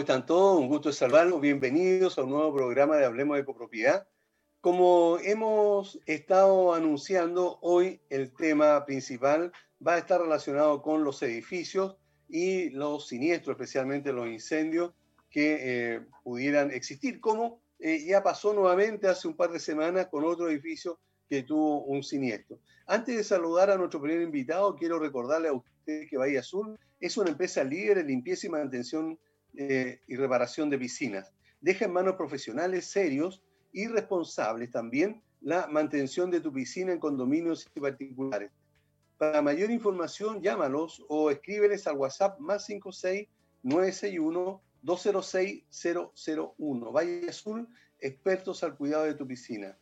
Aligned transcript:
¿Cómo 0.00 0.06
están 0.14 0.24
todos? 0.24 0.58
Un 0.58 0.68
gusto 0.68 0.92
salvarlos. 0.92 1.42
Bienvenidos 1.42 2.16
a 2.16 2.22
un 2.22 2.30
nuevo 2.30 2.54
programa 2.54 2.96
de 2.96 3.04
Hablemos 3.04 3.36
de 3.36 3.44
Copropiedad. 3.44 4.08
Como 4.62 5.18
hemos 5.18 6.00
estado 6.06 6.72
anunciando, 6.72 7.58
hoy 7.60 8.00
el 8.08 8.32
tema 8.32 8.86
principal 8.86 9.52
va 9.86 9.96
a 9.96 9.98
estar 9.98 10.18
relacionado 10.18 10.80
con 10.80 11.04
los 11.04 11.22
edificios 11.22 11.98
y 12.30 12.70
los 12.70 13.08
siniestros, 13.08 13.56
especialmente 13.56 14.10
los 14.10 14.26
incendios 14.26 14.94
que 15.28 15.58
eh, 15.60 16.00
pudieran 16.24 16.70
existir, 16.70 17.20
como 17.20 17.60
eh, 17.78 18.02
ya 18.02 18.22
pasó 18.22 18.54
nuevamente 18.54 19.06
hace 19.06 19.28
un 19.28 19.36
par 19.36 19.50
de 19.50 19.60
semanas 19.60 20.06
con 20.06 20.24
otro 20.24 20.48
edificio 20.48 20.98
que 21.28 21.42
tuvo 21.42 21.84
un 21.84 22.02
siniestro. 22.02 22.58
Antes 22.86 23.18
de 23.18 23.22
saludar 23.22 23.70
a 23.70 23.76
nuestro 23.76 24.00
primer 24.00 24.22
invitado, 24.22 24.74
quiero 24.76 24.98
recordarle 24.98 25.48
a 25.48 25.52
usted 25.52 26.08
que 26.08 26.16
Bahía 26.16 26.40
Azul 26.40 26.78
es 26.98 27.18
una 27.18 27.28
empresa 27.28 27.62
líder 27.62 27.98
en 27.98 28.06
limpieza 28.06 28.46
y 28.46 28.50
mantención 28.50 29.18
eh, 29.56 30.00
y 30.06 30.16
reparación 30.16 30.70
de 30.70 30.78
piscinas. 30.78 31.32
Deja 31.60 31.84
en 31.84 31.92
manos 31.92 32.16
profesionales 32.16 32.86
serios 32.86 33.42
y 33.72 33.86
responsables 33.86 34.70
también 34.70 35.22
la 35.40 35.66
mantención 35.68 36.30
de 36.30 36.40
tu 36.40 36.52
piscina 36.52 36.92
en 36.92 36.98
condominios 36.98 37.68
y 37.74 37.80
particulares. 37.80 38.50
Para 39.18 39.42
mayor 39.42 39.70
información, 39.70 40.40
llámalos 40.40 41.04
o 41.08 41.30
escríbeles 41.30 41.86
al 41.86 41.96
WhatsApp 41.96 42.38
más 42.40 42.64
56 42.66 43.28
961 43.62 44.62
206 44.82 45.64
001. 46.58 46.92
Valle 46.92 47.28
Azul, 47.28 47.68
expertos 47.98 48.64
al 48.64 48.76
cuidado 48.76 49.04
de 49.04 49.14
tu 49.14 49.26
piscina. 49.26 49.76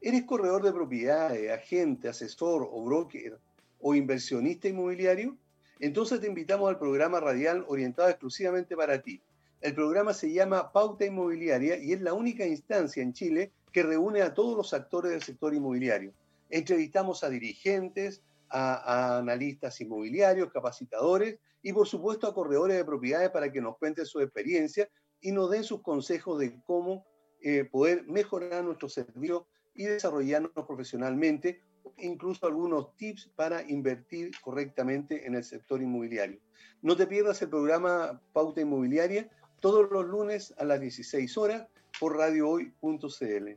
¿Eres 0.00 0.24
corredor 0.24 0.62
de 0.62 0.72
propiedades, 0.72 1.50
agente, 1.50 2.08
asesor 2.08 2.68
o 2.70 2.84
broker 2.84 3.38
o 3.80 3.94
inversionista 3.94 4.68
inmobiliario? 4.68 5.36
Entonces 5.78 6.20
te 6.20 6.26
invitamos 6.26 6.68
al 6.68 6.78
programa 6.78 7.20
radial 7.20 7.64
orientado 7.68 8.08
exclusivamente 8.08 8.76
para 8.76 9.02
ti. 9.02 9.20
El 9.60 9.74
programa 9.74 10.14
se 10.14 10.32
llama 10.32 10.72
Pauta 10.72 11.04
Inmobiliaria 11.04 11.76
y 11.76 11.92
es 11.92 12.00
la 12.00 12.14
única 12.14 12.46
instancia 12.46 13.02
en 13.02 13.12
Chile 13.12 13.52
que 13.72 13.82
reúne 13.82 14.22
a 14.22 14.32
todos 14.32 14.56
los 14.56 14.72
actores 14.72 15.12
del 15.12 15.22
sector 15.22 15.54
inmobiliario. 15.54 16.12
Entrevistamos 16.48 17.24
a 17.24 17.28
dirigentes, 17.28 18.22
a, 18.48 19.18
analistas 19.18 19.80
inmobiliarios, 19.80 20.52
capacitadores 20.52 21.38
y 21.62 21.72
por 21.72 21.86
supuesto 21.86 22.26
a 22.26 22.34
corredores 22.34 22.76
de 22.76 22.84
propiedades 22.84 23.30
para 23.30 23.50
que 23.50 23.60
nos 23.60 23.76
cuenten 23.76 24.06
su 24.06 24.20
experiencia 24.20 24.88
y 25.20 25.32
nos 25.32 25.50
den 25.50 25.64
sus 25.64 25.82
consejos 25.82 26.38
de 26.38 26.58
cómo 26.64 27.04
eh, 27.42 27.64
poder 27.64 28.04
mejorar 28.06 28.64
nuestro 28.64 28.88
servicio 28.88 29.46
y 29.74 29.84
desarrollarnos 29.84 30.52
profesionalmente 30.52 31.60
incluso 31.98 32.46
algunos 32.46 32.96
tips 32.96 33.30
para 33.36 33.62
invertir 33.62 34.32
correctamente 34.40 35.26
en 35.26 35.34
el 35.34 35.44
sector 35.44 35.82
inmobiliario. 35.82 36.40
No 36.82 36.96
te 36.96 37.06
pierdas 37.06 37.40
el 37.42 37.48
programa 37.48 38.20
Pauta 38.32 38.60
Inmobiliaria 38.60 39.28
todos 39.60 39.90
los 39.90 40.06
lunes 40.06 40.54
a 40.58 40.64
las 40.64 40.80
16 40.80 41.36
horas 41.38 41.66
por 41.98 42.16
radiohoy.cl. 42.16 43.48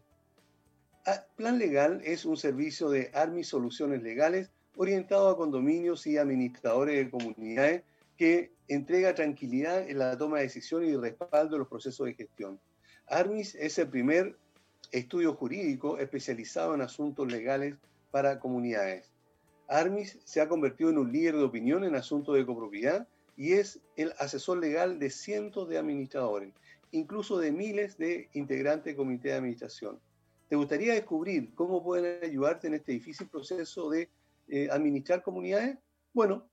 Ah, 1.05 1.25
Plan 1.35 1.57
Legal 1.57 2.01
es 2.03 2.25
un 2.25 2.37
servicio 2.37 2.89
de 2.89 3.11
ARMI 3.13 3.43
Soluciones 3.43 4.01
Legales 4.03 4.51
orientado 4.75 5.29
a 5.29 5.37
condominios 5.37 6.07
y 6.07 6.17
administradores 6.17 6.97
de 6.97 7.11
comunidades 7.11 7.83
que 8.17 8.51
entrega 8.67 9.15
tranquilidad 9.15 9.89
en 9.89 9.97
la 9.99 10.17
toma 10.17 10.37
de 10.37 10.43
decisiones 10.43 10.89
y 10.89 10.95
respaldo 10.95 11.55
de 11.55 11.59
los 11.59 11.67
procesos 11.67 12.05
de 12.05 12.13
gestión. 12.13 12.59
ARMIS 13.07 13.55
es 13.55 13.77
el 13.79 13.89
primer 13.89 14.37
estudio 14.91 15.33
jurídico 15.35 15.97
especializado 15.97 16.75
en 16.75 16.81
asuntos 16.81 17.31
legales 17.31 17.75
para 18.11 18.39
comunidades. 18.39 19.11
Armis 19.67 20.19
se 20.23 20.41
ha 20.41 20.49
convertido 20.49 20.89
en 20.89 20.97
un 20.97 21.11
líder 21.11 21.35
de 21.35 21.43
opinión 21.43 21.83
en 21.83 21.95
asuntos 21.95 22.35
de 22.35 22.45
copropiedad 22.45 23.07
y 23.37 23.53
es 23.53 23.79
el 23.95 24.13
asesor 24.17 24.57
legal 24.57 24.99
de 24.99 25.09
cientos 25.09 25.69
de 25.69 25.77
administradores, 25.77 26.53
incluso 26.91 27.37
de 27.37 27.51
miles 27.51 27.97
de 27.97 28.29
integrantes 28.33 28.85
de 28.85 28.97
comité 28.97 29.29
de 29.29 29.35
administración. 29.35 29.99
¿Te 30.49 30.55
gustaría 30.55 30.93
descubrir 30.93 31.53
cómo 31.53 31.83
pueden 31.83 32.23
ayudarte 32.23 32.67
en 32.67 32.73
este 32.73 32.91
difícil 32.91 33.27
proceso 33.27 33.89
de 33.89 34.09
eh, 34.47 34.67
administrar 34.71 35.21
comunidades? 35.21 35.77
Bueno, 36.11 36.49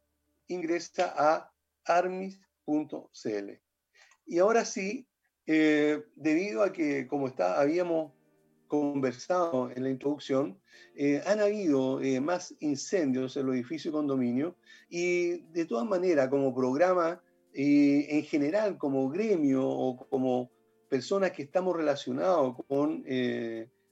ingresa 0.49 1.15
a 1.17 1.51
armis.cl. 1.87 3.51
Y 4.27 4.39
ahora 4.39 4.65
sí, 4.65 5.07
eh, 5.47 6.05
debido 6.15 6.63
a 6.63 6.73
que 6.73 7.07
como 7.07 7.29
está, 7.29 7.59
habíamos 7.59 8.13
conversado 8.67 9.71
en 9.75 9.83
la 9.83 9.91
introducción, 9.91 10.59
eh, 10.95 11.23
han 11.27 11.41
habido 11.41 12.01
eh, 12.01 12.21
más 12.21 12.55
incendios 12.61 13.37
en 13.37 13.47
los 13.47 13.55
edificios 13.55 13.93
y 13.93 13.97
condominios 13.97 14.55
y 14.89 15.39
de 15.53 15.65
todas 15.67 15.87
maneras 15.87 16.29
como 16.29 16.55
programa, 16.55 17.21
eh, 17.53 18.07
en 18.11 18.23
general 18.25 18.79
como 18.79 19.09
gremio 19.09 19.67
o 19.67 20.09
como 20.09 20.51
personas 20.89 21.33
que 21.33 21.43
estamos 21.43 21.77
relacionados 21.77 22.57
con 22.69 23.05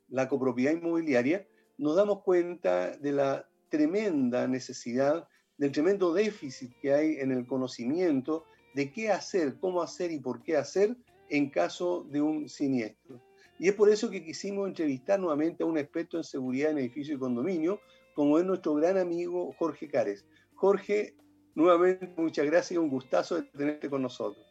la 0.08 0.28
copropiedad 0.28 0.72
inmobiliaria, 0.72 1.46
nos 1.76 1.96
damos 1.96 2.22
cuenta 2.22 2.96
de 2.96 3.12
la 3.12 3.48
tremenda 3.68 4.46
necesidad, 4.46 5.26
del 5.58 5.72
tremendo 5.72 6.14
déficit 6.14 6.72
que 6.80 6.94
hay 6.94 7.16
en 7.16 7.32
el 7.32 7.46
conocimiento 7.46 8.44
de 8.74 8.92
qué 8.92 9.10
hacer, 9.10 9.58
cómo 9.58 9.82
hacer 9.82 10.12
y 10.12 10.18
por 10.18 10.42
qué 10.42 10.56
hacer 10.56 10.96
en 11.28 11.50
caso 11.50 12.06
de 12.10 12.22
un 12.22 12.48
siniestro. 12.48 13.20
Y 13.58 13.68
es 13.68 13.74
por 13.74 13.88
eso 13.88 14.10
que 14.10 14.24
quisimos 14.24 14.68
entrevistar 14.68 15.20
nuevamente 15.20 15.62
a 15.62 15.66
un 15.66 15.78
experto 15.78 16.16
en 16.16 16.24
seguridad 16.24 16.72
en 16.72 16.78
edificios 16.78 17.16
y 17.16 17.20
condominio, 17.20 17.80
como 18.14 18.38
es 18.38 18.44
nuestro 18.44 18.74
gran 18.74 18.98
amigo 18.98 19.52
Jorge 19.58 19.88
Cares. 19.88 20.24
Jorge, 20.54 21.14
nuevamente 21.54 22.12
muchas 22.16 22.46
gracias 22.46 22.72
y 22.72 22.78
un 22.78 22.88
gustazo 22.88 23.36
de 23.36 23.42
tenerte 23.42 23.88
con 23.88 24.02
nosotros. 24.02 24.44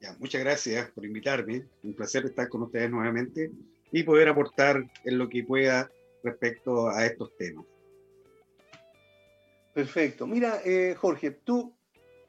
Ya, 0.00 0.14
muchas 0.18 0.42
gracias 0.42 0.90
por 0.90 1.04
invitarme. 1.04 1.64
Un 1.82 1.94
placer 1.94 2.24
estar 2.26 2.48
con 2.48 2.62
ustedes 2.62 2.90
nuevamente 2.90 3.50
y 3.92 4.02
poder 4.02 4.28
aportar 4.28 4.84
en 5.04 5.18
lo 5.18 5.28
que 5.28 5.42
pueda 5.44 5.90
respecto 6.22 6.88
a 6.88 7.06
estos 7.06 7.36
temas. 7.36 7.64
Perfecto. 9.72 10.26
Mira, 10.26 10.60
eh, 10.64 10.94
Jorge, 10.96 11.30
tú 11.30 11.75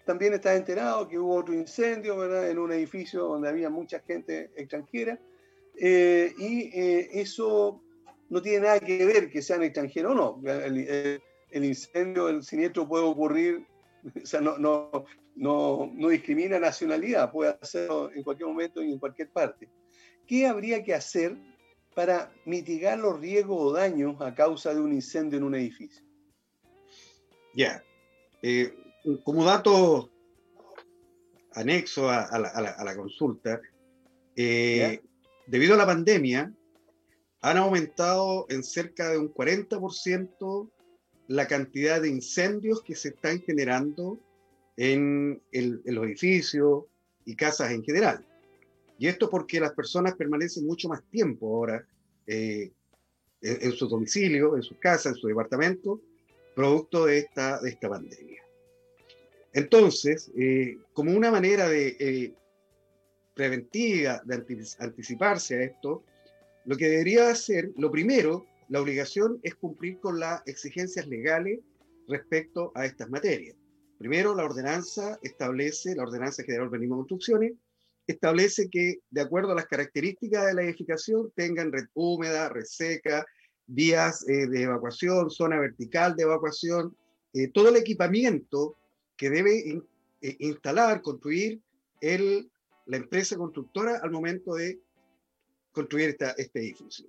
también 0.08 0.34
estás 0.34 0.58
enterado 0.58 1.06
que 1.06 1.20
hubo 1.20 1.36
otro 1.36 1.54
incendio 1.54 2.16
¿verdad? 2.16 2.50
en 2.50 2.58
un 2.58 2.72
edificio 2.72 3.26
donde 3.26 3.50
había 3.50 3.70
mucha 3.70 4.00
gente 4.00 4.50
extranjera. 4.56 5.20
Eh, 5.76 6.34
y 6.40 6.62
eh, 6.74 7.10
eso 7.12 7.84
no 8.30 8.42
tiene 8.42 8.62
nada 8.62 8.80
que 8.80 9.06
ver 9.06 9.30
que 9.30 9.42
sean 9.42 9.64
extranjeros 9.64 10.14
o 10.14 10.16
no. 10.16 10.42
El, 10.50 11.66
incendio, 11.66 12.30
el 12.30 12.42
siniestro 12.42 12.88
puede 12.88 13.04
ocurrir, 13.04 13.66
o 14.24 14.26
sea, 14.26 14.40
no, 14.40 14.58
no, 14.58 15.06
no, 15.36 15.92
no 15.94 16.08
discrimina 16.08 16.58
nacionalidad, 16.58 17.30
puede 17.30 17.58
hacerlo 17.62 18.10
en 18.14 18.24
cualquier 18.24 18.48
momento 18.48 18.82
y 18.82 18.94
en 18.94 19.00
cualquier 19.00 19.30
parte. 19.30 19.68
¿Qué 20.26 20.48
habría 20.48 20.84
que 20.84 20.94
hacer 20.94 21.36
para 21.94 22.32
mitigar 22.46 22.98
los 22.98 23.20
riesgos 23.20 23.58
o 23.60 23.74
daños 23.74 24.22
a 24.22 24.34
causa 24.34 24.74
de 24.74 24.80
un 24.80 24.94
incendio 24.94 25.38
en 25.38 25.44
un 25.44 25.56
edificio? 25.56 26.02
Ya, 27.54 27.84
eh, 28.42 28.74
como 29.24 29.46
dato 29.46 30.12
anexo 31.54 32.10
a, 32.10 32.38
la, 32.38 32.96
consulta, 32.96 33.62
eh, 34.36 35.02
debido 35.48 35.74
a 35.74 35.78
la 35.78 35.86
pandemia, 35.86 36.54
han 37.42 37.58
aumentado 37.58 38.46
en 38.50 38.64
cerca 38.64 39.10
de 39.10 39.18
un 39.18 39.34
40% 39.34 40.70
la 41.28 41.48
cantidad 41.48 42.02
de 42.02 42.10
incendios 42.10 42.82
que 42.84 42.96
se 42.96 43.10
están 43.10 43.42
generando 43.42 44.20
en, 44.76 45.42
los 45.52 46.06
edificios 46.06 46.86
y 47.26 47.36
casas 47.36 47.72
en 47.72 47.84
general. 47.84 48.26
Y 49.00 49.08
esto 49.08 49.30
porque 49.30 49.60
las 49.60 49.74
personas 49.74 50.16
permanecen 50.16 50.66
mucho 50.66 50.90
más 50.90 51.04
tiempo 51.10 51.48
ahora 51.48 51.88
eh, 52.26 52.72
en, 53.42 53.72
su 53.74 53.88
domicilio, 53.88 54.56
en 54.56 54.64
su 54.64 54.78
casa, 54.80 55.10
en 55.10 55.16
su 55.16 55.28
departamento, 55.28 56.02
producto 56.56 57.06
de 57.06 57.20
esta, 57.20 57.60
de 57.60 57.70
esta 57.70 57.90
pandemia. 57.90 58.47
Entonces, 59.54 60.32
eh, 60.38 60.78
como 60.94 61.12
una 61.16 61.32
manera 61.32 61.68
de 61.68 61.96
eh, 62.00 62.34
preventiva, 63.34 64.22
de 64.26 64.66
anticiparse 64.80 65.56
a 65.56 65.64
esto, 65.64 66.04
lo 66.66 66.76
que 66.76 66.90
debería 66.90 67.30
hacer, 67.30 67.72
lo 67.78 67.90
primero, 67.92 68.46
la 68.70 68.82
obligación 68.82 69.40
es 69.44 69.56
cumplir 69.56 70.00
con 70.00 70.20
las 70.20 70.46
exigencias 70.46 71.08
legales 71.08 71.60
respecto 72.08 72.72
a 72.76 72.86
estas 72.86 73.10
materias. 73.10 73.56
Primero, 73.98 74.36
la 74.36 74.46
ordenanza 74.46 75.18
establece, 75.24 75.96
la 75.96 76.04
Ordenanza 76.04 76.44
General 76.44 76.70
de 76.70 76.88
Construcciones, 76.88 77.54
establece 78.06 78.70
que, 78.70 79.00
de 79.10 79.22
acuerdo 79.22 79.52
a 79.52 79.56
las 79.56 79.66
características 79.66 80.46
de 80.46 80.54
la 80.54 80.64
edificación, 80.64 81.32
tengan 81.36 81.72
red 81.72 81.86
húmeda, 81.94 82.50
red 82.50 82.66
seca, 82.66 83.26
vías 83.66 84.28
eh, 84.30 84.48
de 84.48 84.64
evacuación, 84.64 85.30
zona 85.30 85.60
vertical 85.60 86.16
de 86.16 86.24
evacuación, 86.24 86.96
todo 87.54 87.70
el 87.70 87.76
equipamiento 87.76 88.78
que 89.18 89.30
debe 89.30 89.82
eh, 90.22 90.36
instalar, 90.40 91.02
construir 91.02 91.60
el, 92.00 92.50
la 92.86 92.98
empresa 92.98 93.36
constructora 93.36 94.00
al 94.02 94.12
momento 94.12 94.56
de 94.56 94.80
construir 95.72 96.10
esta, 96.10 96.32
este 96.32 96.60
edificio. 96.60 97.08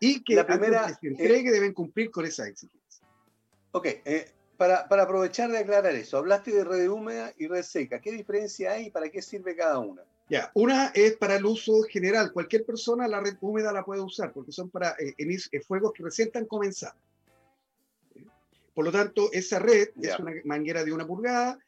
Y 0.00 0.22
que 0.22 0.36
la 0.36 0.46
primera, 0.46 0.86
que 0.86 0.94
se 0.94 1.08
entregue 1.08 1.50
deben 1.50 1.72
cumplir 1.72 2.10
con 2.10 2.24
esa 2.24 2.46
exigencia. 2.46 3.06
Ok, 3.72 3.86
eh, 4.04 4.30
para, 4.56 4.86
aprovechar 4.88 5.50
de 5.50 5.58
aclarar 5.58 5.94
eso, 5.94 6.18
hablaste 6.18 6.52
de 6.52 6.64
red 6.64 6.88
húmeda 6.88 7.32
y 7.38 7.46
red 7.46 7.62
seca. 7.62 8.00
¿Qué 8.00 8.12
diferencia 8.12 8.72
hay 8.72 8.86
y 8.86 8.90
para 8.90 9.08
qué 9.08 9.22
sirve 9.22 9.56
cada 9.56 9.78
una? 9.78 10.02
Ya, 10.28 10.50
una 10.54 10.88
es 10.88 11.16
para 11.16 11.36
el 11.36 11.46
uso 11.46 11.82
general. 11.82 12.32
Cualquier 12.32 12.64
persona 12.64 13.08
la 13.08 13.20
red 13.20 13.36
húmeda 13.40 13.72
la 13.72 13.84
puede 13.84 14.02
usar 14.02 14.32
porque 14.32 14.52
son 14.52 14.68
para 14.68 14.90
eh, 14.98 15.14
eh, 15.16 15.60
fuegos 15.60 15.92
que 15.92 16.02
recién 16.02 16.28
están 16.28 16.44
comenzando. 16.44 17.00
Por 18.78 18.84
lo 18.84 18.92
tanto, 18.92 19.28
esa 19.32 19.58
red 19.58 19.88
es 20.00 20.16
una 20.20 20.32
manguera 20.44 20.84
de 20.84 20.92
una 20.92 21.04
pulgada 21.04 21.58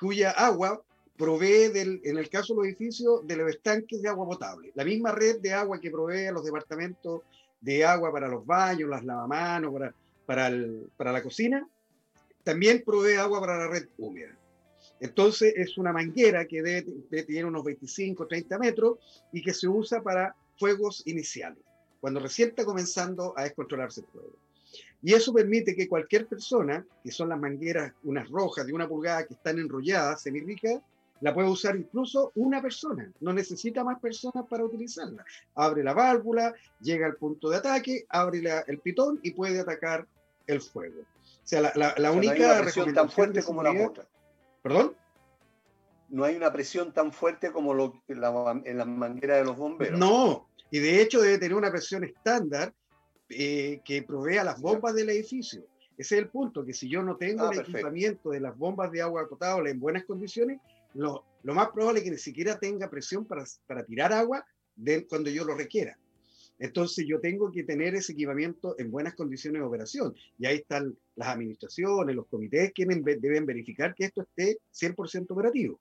cuya 0.00 0.32
agua 0.32 0.82
provee, 1.16 1.68
del, 1.68 2.00
en 2.02 2.18
el 2.18 2.28
caso 2.28 2.54
de 2.54 2.56
los 2.56 2.66
edificios, 2.66 3.24
de 3.24 3.36
los 3.36 3.50
estanques 3.50 4.02
de 4.02 4.08
agua 4.08 4.26
potable. 4.26 4.72
La 4.74 4.84
misma 4.84 5.12
red 5.12 5.38
de 5.38 5.52
agua 5.52 5.78
que 5.78 5.92
provee 5.92 6.26
a 6.26 6.32
los 6.32 6.44
departamentos 6.44 7.20
de 7.60 7.84
agua 7.84 8.10
para 8.10 8.26
los 8.26 8.44
baños, 8.44 8.90
las 8.90 9.04
lavamanos, 9.04 9.72
para, 9.72 9.94
para, 10.26 10.50
para 10.96 11.12
la 11.12 11.22
cocina, 11.22 11.68
también 12.42 12.82
provee 12.84 13.14
agua 13.14 13.38
para 13.38 13.58
la 13.58 13.68
red 13.68 13.86
húmeda. 13.96 14.36
Entonces 14.98 15.54
es 15.56 15.78
una 15.78 15.92
manguera 15.92 16.46
que 16.46 16.62
debe, 16.62 16.82
tener 17.22 17.46
unos 17.46 17.62
25, 17.62 18.26
30 18.26 18.58
metros 18.58 18.98
y 19.32 19.40
que 19.40 19.54
se 19.54 19.68
usa 19.68 20.02
para 20.02 20.34
fuegos 20.58 21.04
iniciales, 21.06 21.62
cuando 22.00 22.18
recién 22.18 22.48
está 22.48 22.64
comenzando 22.64 23.34
a 23.36 23.44
descontrolarse 23.44 24.00
el 24.00 24.08
fuego. 24.08 24.45
Y 25.06 25.14
eso 25.14 25.32
permite 25.32 25.76
que 25.76 25.86
cualquier 25.86 26.26
persona, 26.26 26.84
que 27.04 27.12
son 27.12 27.28
las 27.28 27.38
mangueras, 27.38 27.92
unas 28.02 28.28
rojas 28.28 28.66
de 28.66 28.72
una 28.72 28.88
pulgada 28.88 29.24
que 29.24 29.34
están 29.34 29.56
enrolladas, 29.60 30.20
semirricas, 30.20 30.80
la 31.20 31.32
puede 31.32 31.48
usar 31.48 31.76
incluso 31.76 32.32
una 32.34 32.60
persona. 32.60 33.08
No 33.20 33.32
necesita 33.32 33.84
más 33.84 34.00
personas 34.00 34.44
para 34.50 34.64
utilizarla. 34.64 35.24
Abre 35.54 35.84
la 35.84 35.94
válvula, 35.94 36.52
llega 36.80 37.06
al 37.06 37.14
punto 37.14 37.50
de 37.50 37.58
ataque, 37.58 38.04
abre 38.08 38.42
el 38.66 38.80
pitón 38.80 39.20
y 39.22 39.30
puede 39.30 39.60
atacar 39.60 40.08
el 40.48 40.60
fuego. 40.60 41.02
O 41.02 41.46
sea, 41.46 41.60
la, 41.60 41.94
la, 41.96 42.10
única 42.10 42.56
no 42.56 42.62
presión 42.64 42.92
tan 42.92 43.08
fuerte 43.08 43.44
como 43.44 43.62
la 43.62 43.86
otra. 43.86 44.08
¿Perdón? 44.60 44.96
No 46.08 46.24
hay 46.24 46.34
una 46.34 46.52
presión 46.52 46.92
tan 46.92 47.12
fuerte 47.12 47.52
como 47.52 47.74
lo, 47.74 48.02
en 48.08 48.20
la 48.76 48.84
manguera 48.84 49.36
de 49.36 49.44
los 49.44 49.56
bomberos. 49.56 50.00
No, 50.00 50.48
y 50.68 50.80
de 50.80 51.00
hecho 51.00 51.20
debe 51.20 51.38
tener 51.38 51.56
una 51.56 51.70
presión 51.70 52.02
estándar 52.02 52.74
eh, 53.28 53.80
que 53.84 54.02
provea 54.02 54.44
las 54.44 54.60
bombas 54.60 54.94
del 54.94 55.10
edificio. 55.10 55.64
Ese 55.98 56.16
es 56.16 56.22
el 56.22 56.28
punto, 56.28 56.64
que 56.64 56.74
si 56.74 56.88
yo 56.88 57.02
no 57.02 57.16
tengo 57.16 57.46
ah, 57.46 57.50
el 57.52 57.60
equipamiento 57.60 58.30
de 58.30 58.40
las 58.40 58.56
bombas 58.56 58.92
de 58.92 59.02
agua 59.02 59.28
potable 59.28 59.70
en 59.70 59.80
buenas 59.80 60.04
condiciones, 60.04 60.60
lo, 60.94 61.24
lo 61.42 61.54
más 61.54 61.70
probable 61.70 62.00
es 62.00 62.04
que 62.04 62.10
ni 62.10 62.18
siquiera 62.18 62.58
tenga 62.58 62.90
presión 62.90 63.24
para, 63.24 63.44
para 63.66 63.84
tirar 63.84 64.12
agua 64.12 64.44
de, 64.76 65.06
cuando 65.06 65.30
yo 65.30 65.44
lo 65.44 65.54
requiera. 65.54 65.98
Entonces 66.58 67.06
yo 67.06 67.20
tengo 67.20 67.50
que 67.50 67.64
tener 67.64 67.94
ese 67.94 68.12
equipamiento 68.12 68.76
en 68.78 68.90
buenas 68.90 69.14
condiciones 69.14 69.60
de 69.60 69.66
operación. 69.66 70.14
Y 70.38 70.46
ahí 70.46 70.56
están 70.56 70.96
las 71.14 71.28
administraciones, 71.28 72.16
los 72.16 72.26
comités 72.26 72.72
que 72.74 72.86
deben 72.86 73.46
verificar 73.46 73.94
que 73.94 74.04
esto 74.04 74.22
esté 74.22 74.58
100% 74.72 75.30
operativo. 75.30 75.78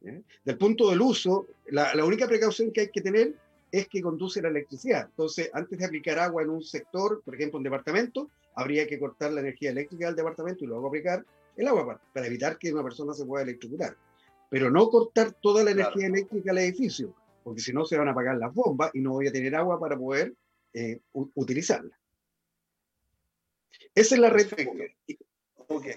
Del 0.00 0.58
punto 0.58 0.90
del 0.90 1.00
uso, 1.00 1.46
la, 1.68 1.94
la, 1.94 2.04
única 2.04 2.26
precaución 2.26 2.72
que 2.72 2.82
hay 2.82 2.88
que 2.88 3.00
tener 3.00 3.34
es 3.70 3.88
que 3.88 4.02
conduce 4.02 4.42
la 4.42 4.48
electricidad. 4.48 5.06
Entonces, 5.10 5.50
antes 5.52 5.78
de 5.78 5.84
aplicar 5.84 6.18
agua 6.18 6.42
en 6.42 6.50
un 6.50 6.62
sector, 6.62 7.22
por 7.24 7.34
ejemplo, 7.34 7.58
un 7.58 7.64
departamento, 7.64 8.30
habría 8.54 8.86
que 8.86 8.98
cortar 8.98 9.32
la 9.32 9.40
energía 9.40 9.70
eléctrica 9.70 10.06
del 10.06 10.16
departamento 10.16 10.64
y 10.64 10.66
luego 10.66 10.88
aplicar 10.88 11.24
el 11.56 11.68
agua 11.68 12.00
para, 12.12 12.26
evitar 12.26 12.58
que 12.58 12.72
una 12.72 12.82
persona 12.82 13.12
se 13.12 13.24
pueda 13.26 13.42
electrocutar. 13.42 13.96
Pero 14.50 14.70
no 14.70 14.88
cortar 14.88 15.32
toda 15.32 15.62
la 15.62 15.72
energía 15.72 16.06
eléctrica 16.06 16.52
del 16.52 16.64
edificio, 16.64 17.14
porque 17.44 17.60
si 17.60 17.72
no 17.72 17.84
se 17.84 17.98
van 17.98 18.08
a 18.08 18.12
apagar 18.12 18.36
las 18.36 18.54
bombas 18.54 18.90
y 18.94 19.00
no 19.00 19.12
voy 19.12 19.28
a 19.28 19.32
tener 19.32 19.54
agua 19.54 19.78
para 19.78 19.96
poder 19.96 20.34
eh, 20.72 21.00
utilizarla. 21.12 21.98
Esa 23.94 24.14
es 24.14 24.20
la 24.20 24.30
red. 24.30 24.46
Okay. 25.66 25.94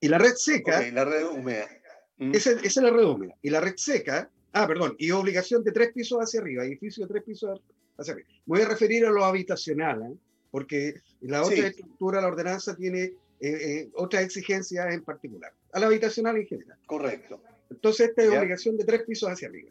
Y 0.00 0.08
la 0.08 0.18
red 0.18 0.34
seca. 0.34 0.82
la 0.90 1.04
red 1.04 1.26
húmeda. 1.28 1.68
Mm. 2.16 2.34
Esa, 2.34 2.52
esa, 2.52 2.66
es 2.66 2.76
la 2.76 2.90
red 2.90 3.04
húmeda. 3.04 3.34
Y 3.42 3.50
la 3.50 3.60
red 3.60 3.74
seca 3.76 4.30
Ah, 4.52 4.66
perdón, 4.66 4.94
y 4.98 5.10
obligación 5.10 5.64
de 5.64 5.72
tres 5.72 5.92
pisos 5.92 6.18
hacia 6.18 6.40
arriba, 6.40 6.64
edificio 6.64 7.06
de 7.06 7.12
tres 7.12 7.24
pisos 7.24 7.60
hacia 7.96 8.12
arriba. 8.12 8.28
voy 8.44 8.60
a 8.60 8.68
referir 8.68 9.06
a 9.06 9.10
lo 9.10 9.24
habitacional, 9.24 10.02
¿eh? 10.02 10.16
porque 10.50 10.94
la 11.22 11.42
otra 11.42 11.68
estructura, 11.68 12.20
la 12.20 12.28
ordenanza, 12.28 12.76
tiene 12.76 13.02
eh, 13.04 13.14
eh, 13.40 13.90
otras 13.94 14.24
exigencias 14.24 14.92
en 14.92 15.02
particular. 15.02 15.52
A 15.72 15.80
la 15.80 15.86
habitacional 15.86 16.36
en 16.36 16.46
general. 16.46 16.78
Correcto. 16.84 17.42
Entonces, 17.70 18.10
esta 18.10 18.22
es 18.22 18.28
obligación 18.28 18.76
de 18.76 18.84
tres 18.84 19.02
pisos 19.04 19.30
hacia 19.30 19.48
arriba. 19.48 19.70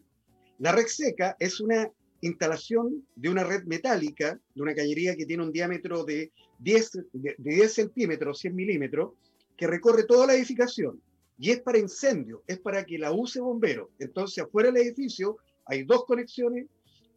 La 0.58 0.72
red 0.72 0.88
seca 0.88 1.36
es 1.40 1.60
una 1.60 1.90
instalación 2.22 3.06
de 3.16 3.30
una 3.30 3.44
red 3.44 3.64
metálica, 3.66 4.40
de 4.56 4.62
una 4.62 4.74
cañería 4.74 5.16
que 5.16 5.28
tiene 5.28 5.44
un 5.44 5.52
diámetro 5.52 6.04
de 6.04 6.32
10, 6.60 6.92
de 7.14 7.36
10 7.38 7.74
centímetros, 7.74 8.40
100 8.40 8.56
milímetros, 8.56 9.14
que 9.56 9.68
recorre 9.68 10.04
toda 10.06 10.26
la 10.26 10.34
edificación 10.34 11.00
y 11.42 11.50
es 11.50 11.60
para 11.60 11.80
incendio, 11.80 12.44
es 12.46 12.60
para 12.60 12.86
que 12.86 13.00
la 13.00 13.12
use 13.12 13.42
bombero. 13.42 13.90
Entonces, 13.98 14.44
afuera 14.44 14.72
del 14.72 14.84
edificio 14.84 15.38
hay 15.66 15.84
dos 15.84 16.06
conexiones 16.06 16.68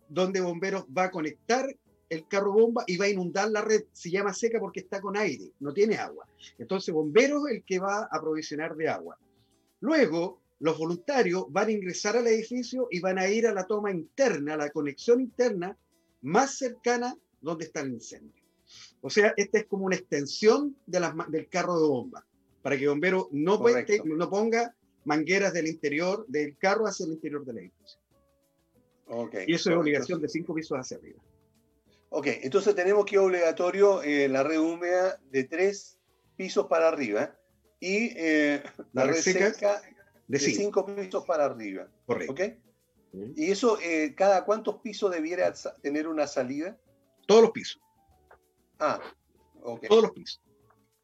donde 0.08 0.40
bomberos 0.40 0.86
va 0.86 1.04
a 1.04 1.10
conectar 1.10 1.66
el 2.08 2.26
carro 2.26 2.54
bomba 2.54 2.84
y 2.86 2.96
va 2.96 3.04
a 3.04 3.10
inundar 3.10 3.50
la 3.50 3.60
red. 3.60 3.84
Se 3.92 4.10
llama 4.10 4.32
seca 4.32 4.58
porque 4.58 4.80
está 4.80 5.02
con 5.02 5.18
aire, 5.18 5.52
no 5.60 5.74
tiene 5.74 5.96
agua. 5.96 6.26
Entonces, 6.56 6.94
bomberos 6.94 7.46
es 7.50 7.56
el 7.56 7.64
que 7.64 7.78
va 7.78 8.08
a 8.10 8.18
provisionar 8.18 8.74
de 8.76 8.88
agua. 8.88 9.18
Luego, 9.80 10.40
los 10.58 10.78
voluntarios 10.78 11.44
van 11.50 11.68
a 11.68 11.72
ingresar 11.72 12.16
al 12.16 12.26
edificio 12.26 12.88
y 12.90 13.00
van 13.00 13.18
a 13.18 13.28
ir 13.28 13.46
a 13.46 13.52
la 13.52 13.66
toma 13.66 13.90
interna, 13.90 14.54
a 14.54 14.56
la 14.56 14.70
conexión 14.70 15.20
interna 15.20 15.76
más 16.22 16.56
cercana 16.56 17.14
donde 17.42 17.66
está 17.66 17.80
el 17.80 17.92
incendio. 17.92 18.42
O 19.02 19.10
sea, 19.10 19.34
esta 19.36 19.58
es 19.58 19.66
como 19.66 19.84
una 19.84 19.96
extensión 19.96 20.74
de 20.86 21.12
del 21.28 21.48
carro 21.50 21.78
de 21.78 21.88
bomba 21.88 22.24
para 22.64 22.78
que 22.78 22.88
bombero 22.88 23.28
no, 23.30 23.60
no 24.04 24.30
ponga 24.30 24.74
mangueras 25.04 25.52
del 25.52 25.66
interior 25.66 26.24
del 26.28 26.56
carro 26.56 26.86
hacia 26.86 27.04
el 27.04 27.12
interior 27.12 27.44
del 27.44 27.58
edificio. 27.58 28.00
Okay. 29.06 29.44
Y 29.46 29.52
eso 29.52 29.70
es 29.70 29.76
obligación 29.76 30.18
de 30.22 30.30
cinco 30.30 30.54
pisos 30.54 30.78
hacia 30.78 30.96
arriba. 30.96 31.22
Ok, 32.08 32.26
entonces 32.40 32.74
tenemos 32.74 33.04
que 33.04 33.18
obligatorio 33.18 34.02
eh, 34.02 34.28
la 34.30 34.42
red 34.42 34.58
húmeda 34.60 35.20
de 35.30 35.44
tres 35.44 35.98
pisos 36.36 36.66
para 36.66 36.88
arriba 36.88 37.36
y 37.80 38.14
eh, 38.16 38.62
la, 38.94 39.04
red 39.04 39.16
seca, 39.16 39.82
de, 40.26 40.38
cinco. 40.38 40.86
pisos 40.86 41.22
para 41.26 41.44
arriba. 41.44 41.86
Correcto. 42.06 42.32
¿okay? 42.32 42.58
¿Y 43.36 43.50
eso, 43.50 43.78
eh, 43.82 44.14
cada 44.16 44.46
cuántos 44.46 44.76
pisos 44.76 45.10
debiera 45.10 45.52
tener 45.82 46.08
una 46.08 46.26
salida? 46.26 46.78
Todos 47.26 47.42
los 47.42 47.50
pisos. 47.50 47.78
Ah, 48.78 49.02
ok. 49.62 49.86
Todos 49.86 50.02
los 50.04 50.12
pisos. 50.12 50.43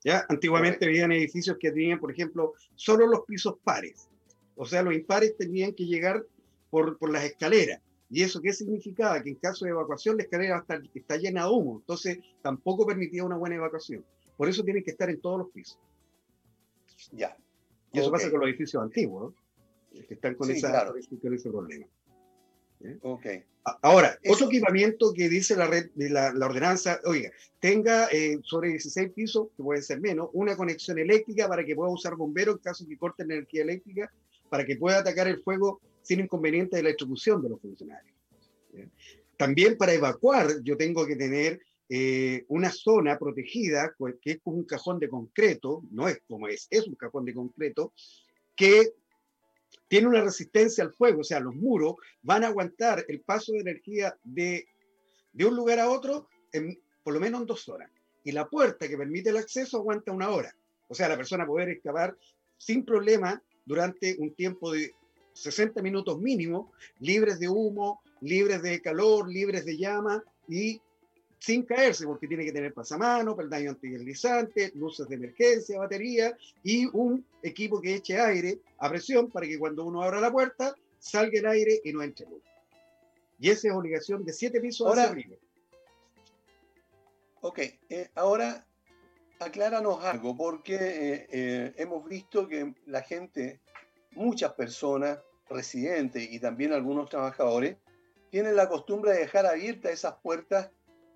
¿Ya? 0.05 0.25
Antiguamente 0.29 0.87
habían 0.87 1.13
edificios 1.13 1.57
que 1.59 1.71
tenían, 1.71 1.99
por 1.99 2.11
ejemplo, 2.11 2.55
solo 2.75 3.07
los 3.07 3.21
pisos 3.27 3.57
pares. 3.63 4.09
O 4.57 4.67
sea, 4.67 4.83
los 4.83 4.95
impares 4.95 5.37
tenían 5.37 5.73
que 5.73 5.87
llegar 5.87 6.25
por, 6.71 6.99
por 6.99 7.11
las 7.11 7.25
escaleras. 7.25 7.81
¿Y 8.11 8.23
eso 8.23 8.41
qué 8.41 8.53
significaba? 8.53 9.23
Que 9.23 9.31
en 9.31 9.37
caso 9.37 9.65
de 9.65 9.71
evacuación 9.71 10.17
la 10.17 10.25
escalera 10.25 10.59
está, 10.59 10.81
está 10.95 11.17
llena 11.17 11.45
de 11.45 11.51
humo. 11.51 11.79
Entonces 11.79 12.19
tampoco 12.43 12.85
permitía 12.85 13.25
una 13.25 13.37
buena 13.37 13.57
evacuación. 13.57 14.05
Por 14.37 14.49
eso 14.49 14.65
tienen 14.65 14.83
que 14.83 14.91
estar 14.91 15.09
en 15.09 15.21
todos 15.21 15.39
los 15.39 15.51
pisos. 15.51 15.79
Ya. 17.13 17.37
Y 17.93 18.01
eso 18.01 18.11
pasa 18.11 18.31
con 18.31 18.41
los 18.41 18.49
edificios 18.49 18.83
antiguos, 18.83 19.35
que 19.93 20.15
están 20.15 20.35
con, 20.35 20.51
esa, 20.51 20.93
con 21.21 21.35
ese 21.35 21.51
problema. 21.51 21.87
Okay. 23.03 23.45
Ahora, 23.83 24.19
otro 24.27 24.47
equipamiento 24.47 25.13
que 25.13 25.29
dice 25.29 25.55
la 25.55 25.67
red 25.67 25.91
de 25.95 26.09
la, 26.09 26.33
ordenanza, 26.41 26.99
oiga, 27.05 27.31
tenga 27.61 28.09
eh, 28.11 28.39
sobre 28.43 28.71
16 28.71 29.11
pisos, 29.13 29.49
que 29.57 29.63
puede 29.63 29.83
ser 29.83 30.01
menos, 30.01 30.31
una 30.33 30.57
conexión 30.57 30.99
eléctrica 30.99 31.47
para 31.47 31.65
que 31.65 31.77
pueda 31.77 31.91
usar 31.91 32.17
bomberos 32.17 32.57
en 32.57 32.63
caso 32.63 32.87
que 32.89 32.97
corte 32.97 33.23
energía 33.23 33.63
eléctrica, 33.63 34.11
para 34.49 34.65
que 34.65 34.77
pueda 34.77 34.99
atacar 34.99 35.29
el 35.29 35.43
fuego 35.43 35.81
sin 36.03 36.21
inconveniente 36.21 36.77
de 36.77 36.83
la 36.85 36.91
ejecución 36.91 37.43
de 37.43 37.51
los 37.51 37.61
funcionarios. 37.61 38.17
También 39.37 39.77
para 39.77 39.93
evacuar, 39.93 40.63
yo 40.63 40.77
tengo 40.77 41.07
que 41.07 41.17
tener 41.17 41.61
eh, 41.89 42.45
una 42.49 42.71
zona 42.71 43.19
protegida, 43.19 43.95
que 44.23 44.31
es 44.33 44.39
un 44.45 44.65
cajón 44.65 44.99
de 44.99 45.09
concreto, 45.09 45.83
no 45.91 46.09
es 46.09 46.21
como 46.27 46.49
es, 46.49 46.67
es 46.71 46.87
un 46.87 46.95
cajón 46.95 47.25
de 47.27 47.35
concreto, 47.35 47.93
que 48.55 48.95
tiene 49.89 50.09
una 50.09 50.23
resistencia 50.23 50.85
al 50.85 50.93
fuego, 50.93 51.21
o 51.21 51.25
sea, 51.25 51.41
los 51.41 51.55
muros 51.55 51.95
van 52.23 52.45
a 52.45 52.49
aguantar 52.49 53.05
el 53.09 53.21
paso 53.21 53.53
de 53.53 53.61
energía 53.61 54.17
de, 54.25 54.67
de 55.33 55.45
un 55.45 55.57
lugar 55.57 55.79
a 55.79 55.91
otro 55.91 56.29
en 56.53 56.79
por 57.03 57.15
lo 57.15 57.21
menos 57.21 57.41
en 57.41 57.47
dos 57.47 57.69
horas. 57.69 57.91
Y 58.25 58.33
la 58.33 58.49
puerta 58.49 58.89
que 58.89 58.97
permite 58.97 59.31
el 59.31 59.37
acceso 59.37 59.79
aguanta 59.79 60.13
una 60.13 60.31
hora. 60.31 60.55
O 60.89 60.95
sea, 60.95 61.09
la 61.09 61.17
persona 61.17 61.47
poder 61.47 61.71
excavar 61.71 62.17
sin 62.59 62.85
problema 62.85 63.43
durante 63.65 64.17
un 64.19 64.35
tiempo 64.35 64.73
de 64.73 64.95
60 65.33 65.81
minutos 65.83 66.19
mínimo, 66.19 66.73
libres 66.99 67.39
de 67.39 67.49
humo, 67.49 68.03
libres 68.21 68.63
de 68.63 68.81
calor, 68.83 69.29
libres 69.29 69.65
de 69.65 69.77
llama 69.79 70.23
y 70.49 70.81
sin 71.41 71.63
caerse, 71.65 72.07
porque 72.07 72.29
tiene 72.29 72.45
que 72.45 72.53
tener 72.53 72.75
pasamano, 72.75 73.35
peldaño 73.35 73.71
antideslizante, 73.71 74.73
luces 74.75 75.09
de 75.09 75.15
emergencia, 75.17 75.79
batería 75.79 76.37
y 76.63 76.85
un 76.93 77.25
equipo 77.43 77.81
que 77.81 77.95
eche 77.95 78.21
aire 78.21 78.61
a 78.79 78.91
presión 78.91 79.31
para 79.31 79.47
que 79.47 79.59
cuando 79.59 79.87
uno 79.87 80.03
abra 80.03 80.21
la 80.21 80.31
puerta 80.31 80.75
salga 80.99 81.39
el 81.39 81.47
aire 81.47 81.81
y 81.83 81.93
no 81.95 82.03
entre 82.03 82.27
luz. 82.27 82.43
Y 83.39 83.49
esa 83.49 83.69
es 83.69 83.75
obligación 83.75 84.23
de 84.23 84.35
siete 84.35 84.61
pisos 84.61 84.87
ahora, 84.87 85.15
Ok, 87.41 87.59
eh, 87.89 88.11
ahora 88.17 88.67
acláranos 89.39 90.05
algo, 90.05 90.37
porque 90.37 90.75
eh, 90.75 91.27
eh, 91.33 91.75
hemos 91.79 92.07
visto 92.07 92.47
que 92.47 92.75
la 92.85 93.01
gente, 93.01 93.61
muchas 94.11 94.53
personas, 94.53 95.21
residentes 95.49 96.31
y 96.31 96.39
también 96.39 96.75
algunos 96.75 97.09
trabajadores, 97.09 97.79
tienen 98.29 98.57
la 98.57 98.69
costumbre 98.69 99.13
de 99.13 99.21
dejar 99.21 99.47
abiertas 99.47 99.93
esas 99.93 100.17
puertas 100.23 100.71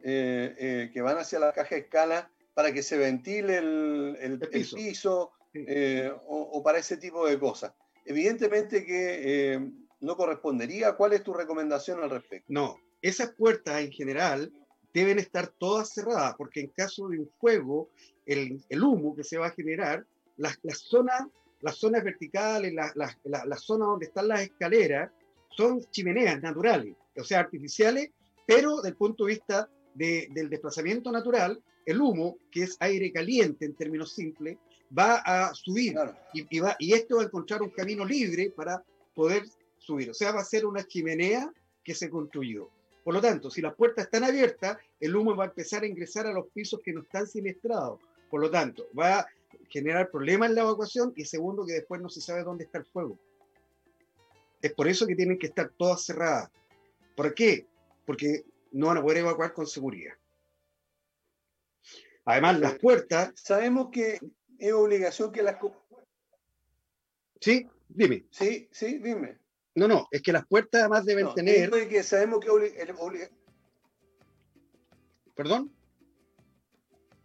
eh, 0.06 0.90
que 0.92 1.02
van 1.02 1.18
hacia 1.18 1.38
la 1.38 1.52
caja 1.52 1.74
de 1.74 1.82
escala 1.82 2.30
para 2.54 2.72
que 2.72 2.82
se 2.82 2.96
ventile 2.96 3.58
el, 3.58 4.38
piso, 4.74 5.32
o, 6.28 6.62
para 6.62 6.78
ese 6.78 6.96
tipo 6.98 7.26
de 7.26 7.38
cosas. 7.38 7.72
Evidentemente 8.04 8.84
que 8.84 9.60
no 10.04 10.16
correspondería. 10.16 10.92
¿Cuál 10.92 11.14
es 11.14 11.22
tu 11.22 11.32
recomendación 11.32 12.02
al 12.02 12.10
respecto? 12.10 12.46
No, 12.48 12.78
esas 13.02 13.32
puertas 13.32 13.80
en 13.80 13.90
general 13.90 14.52
deben 14.92 15.18
estar 15.18 15.48
todas 15.48 15.92
cerradas, 15.92 16.34
porque 16.36 16.60
en 16.60 16.68
caso 16.68 17.08
de 17.08 17.18
un 17.18 17.30
fuego, 17.40 17.88
el, 18.26 18.62
humo 18.70 19.16
que 19.16 19.24
se 19.24 19.38
va 19.38 19.48
a 19.48 19.50
generar, 19.50 20.06
las, 20.36 20.58
zonas, 20.78 21.22
las 21.60 21.76
zonas 21.76 22.04
verticales, 22.04 22.72
las, 22.72 22.94
las, 22.94 23.60
zonas 23.60 23.88
donde 23.88 24.06
están 24.06 24.28
las 24.28 24.42
escaleras, 24.42 25.10
son 25.50 25.80
chimeneas 25.90 26.40
naturales, 26.40 26.94
o 27.16 27.24
sea, 27.24 27.40
artificiales, 27.40 28.10
pero 28.46 28.82
del 28.82 28.94
punto 28.94 29.24
de 29.24 29.34
vista 29.34 29.68
del 29.94 30.50
desplazamiento 30.50 31.10
natural, 31.12 31.62
el 31.86 32.00
humo, 32.00 32.38
que 32.50 32.64
es 32.64 32.76
aire 32.80 33.12
caliente 33.12 33.64
en 33.64 33.74
términos 33.74 34.12
simples, 34.12 34.58
va 34.96 35.16
a 35.16 35.54
subir 35.54 35.96
y, 36.32 36.60
va, 36.60 36.76
y 36.78 36.92
esto 36.92 37.16
va 37.16 37.22
a 37.22 37.26
encontrar 37.26 37.62
un 37.62 37.70
camino 37.70 38.04
libre 38.04 38.52
para 38.54 38.82
poder 39.14 39.44
subir. 39.78 40.10
O 40.10 40.14
sea, 40.14 40.32
va 40.32 40.40
a 40.40 40.44
ser 40.44 40.66
una 40.66 40.84
chimenea 40.84 41.52
que 41.82 41.94
se 41.94 42.08
construyó. 42.08 42.70
Por 43.02 43.14
lo 43.14 43.20
tanto, 43.20 43.50
si 43.50 43.60
las 43.60 43.74
puertas 43.74 44.06
están 44.06 44.24
abiertas, 44.24 44.78
el 44.98 45.14
humo 45.14 45.36
va 45.36 45.44
a 45.44 45.48
empezar 45.48 45.82
a 45.82 45.86
ingresar 45.86 46.26
a 46.26 46.32
los 46.32 46.46
pisos 46.48 46.80
que 46.82 46.92
no 46.92 47.02
están 47.02 47.26
siniestrados. 47.26 48.00
Por 48.30 48.40
lo 48.40 48.50
tanto, 48.50 48.88
va 48.98 49.20
a 49.20 49.26
generar 49.68 50.10
problemas 50.10 50.48
en 50.48 50.54
la 50.54 50.62
evacuación 50.62 51.12
y 51.14 51.24
segundo, 51.26 51.66
que 51.66 51.74
después 51.74 52.00
no 52.00 52.08
se 52.08 52.22
sabe 52.22 52.42
dónde 52.42 52.64
está 52.64 52.78
el 52.78 52.86
fuego. 52.86 53.18
Es 54.62 54.72
por 54.72 54.88
eso 54.88 55.06
que 55.06 55.14
tienen 55.14 55.38
que 55.38 55.48
estar 55.48 55.70
todas 55.76 56.02
cerradas. 56.02 56.50
¿Por 57.14 57.34
qué? 57.34 57.66
Porque 58.06 58.44
no 58.74 58.88
van 58.88 58.98
a 58.98 59.02
poder 59.02 59.18
evacuar 59.18 59.52
con 59.52 59.66
seguridad. 59.66 60.14
Además, 62.24 62.58
las 62.58 62.78
puertas... 62.78 63.32
Sabemos 63.36 63.88
que 63.90 64.18
es 64.58 64.72
obligación 64.72 65.30
que 65.30 65.42
las... 65.42 65.56
Sí, 67.40 67.68
dime. 67.88 68.26
Sí, 68.30 68.68
sí, 68.72 68.98
dime. 68.98 69.38
No, 69.76 69.88
no, 69.88 70.08
es 70.10 70.22
que 70.22 70.32
las 70.32 70.46
puertas 70.46 70.80
además 70.82 71.04
deben 71.04 71.32
tener. 71.34 71.70
Que 71.88 72.02
sabemos 72.02 72.40
que 72.40 73.30
¿Perdón? 75.34 75.72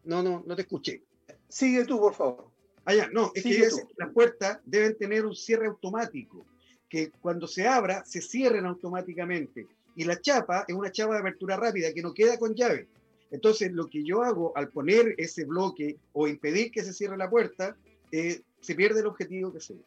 No, 0.03 0.23
no, 0.23 0.43
no 0.45 0.55
te 0.55 0.63
escuché. 0.63 1.03
Sigue 1.47 1.85
tú, 1.85 1.99
por 1.99 2.13
favor. 2.13 2.51
Ah, 2.85 2.93
ya, 2.93 3.07
no, 3.09 3.31
es 3.33 3.43
que 3.43 3.69
las 3.97 4.11
puertas 4.13 4.59
deben 4.65 4.97
tener 4.97 5.25
un 5.25 5.35
cierre 5.35 5.67
automático, 5.67 6.45
que 6.87 7.11
cuando 7.11 7.47
se 7.47 7.67
abra, 7.67 8.03
se 8.03 8.21
cierren 8.21 8.65
automáticamente. 8.65 9.67
Y 9.99 10.05
la 10.05 10.21
chapa 10.21 10.63
es 10.65 10.73
una 10.73 10.93
chapa 10.93 11.15
de 11.15 11.19
apertura 11.19 11.57
rápida 11.57 11.93
que 11.93 12.01
no 12.01 12.13
queda 12.13 12.39
con 12.39 12.55
llave. 12.55 12.87
Entonces, 13.31 13.73
lo 13.73 13.89
que 13.89 14.01
yo 14.01 14.23
hago 14.23 14.55
al 14.55 14.69
poner 14.69 15.13
ese 15.17 15.43
bloque 15.43 15.97
o 16.13 16.25
impedir 16.25 16.71
que 16.71 16.85
se 16.85 16.93
cierre 16.93 17.17
la 17.17 17.29
puerta, 17.29 17.75
eh, 18.13 18.39
se 18.61 18.75
pierde 18.75 19.01
el 19.01 19.07
objetivo 19.07 19.51
que 19.51 19.59
se 19.59 19.73
ve. 19.73 19.81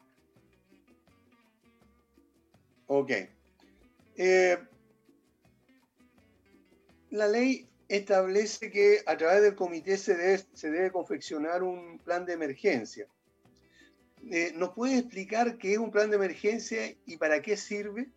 Ok. 2.89 3.11
Eh, 4.17 4.59
la 7.09 7.27
ley 7.27 7.67
establece 7.89 8.71
que 8.71 8.99
a 9.07 9.17
través 9.17 9.41
del 9.41 9.55
comité 9.55 9.97
se 9.97 10.15
debe, 10.15 10.45
se 10.53 10.71
debe 10.71 10.91
confeccionar 10.91 11.63
un 11.63 11.99
plan 12.01 12.27
de 12.27 12.35
emergencia. 12.35 13.07
Eh, 14.31 14.53
¿Nos 14.57 14.75
puede 14.75 14.99
explicar 14.99 15.57
qué 15.57 15.73
es 15.73 15.79
un 15.79 15.91
plan 15.91 16.11
de 16.11 16.17
emergencia 16.17 16.95
y 17.07 17.17
para 17.17 17.41
qué 17.41 17.57
sirve? 17.57 18.11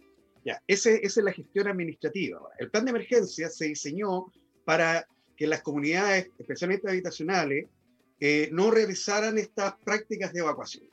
Ya, 0.46 0.62
esa 0.68 0.92
es 0.92 1.18
la 1.18 1.34
gestión 1.34 1.68
administrativa. 1.68 2.40
El 2.60 2.70
plan 2.70 2.86
de 2.86 2.92
emergencia 2.92 3.50
se 3.50 3.66
diseñó 3.66 4.32
para 4.64 5.08
que 5.36 5.48
las 5.48 5.64
comunidades, 5.64 6.30
especialmente 6.38 6.88
habitacionales, 6.88 7.66
eh, 8.20 8.50
no 8.52 8.70
realizaran 8.70 9.40
estas 9.40 9.76
prácticas 9.84 10.32
de 10.32 10.40
evacuación. 10.40 10.86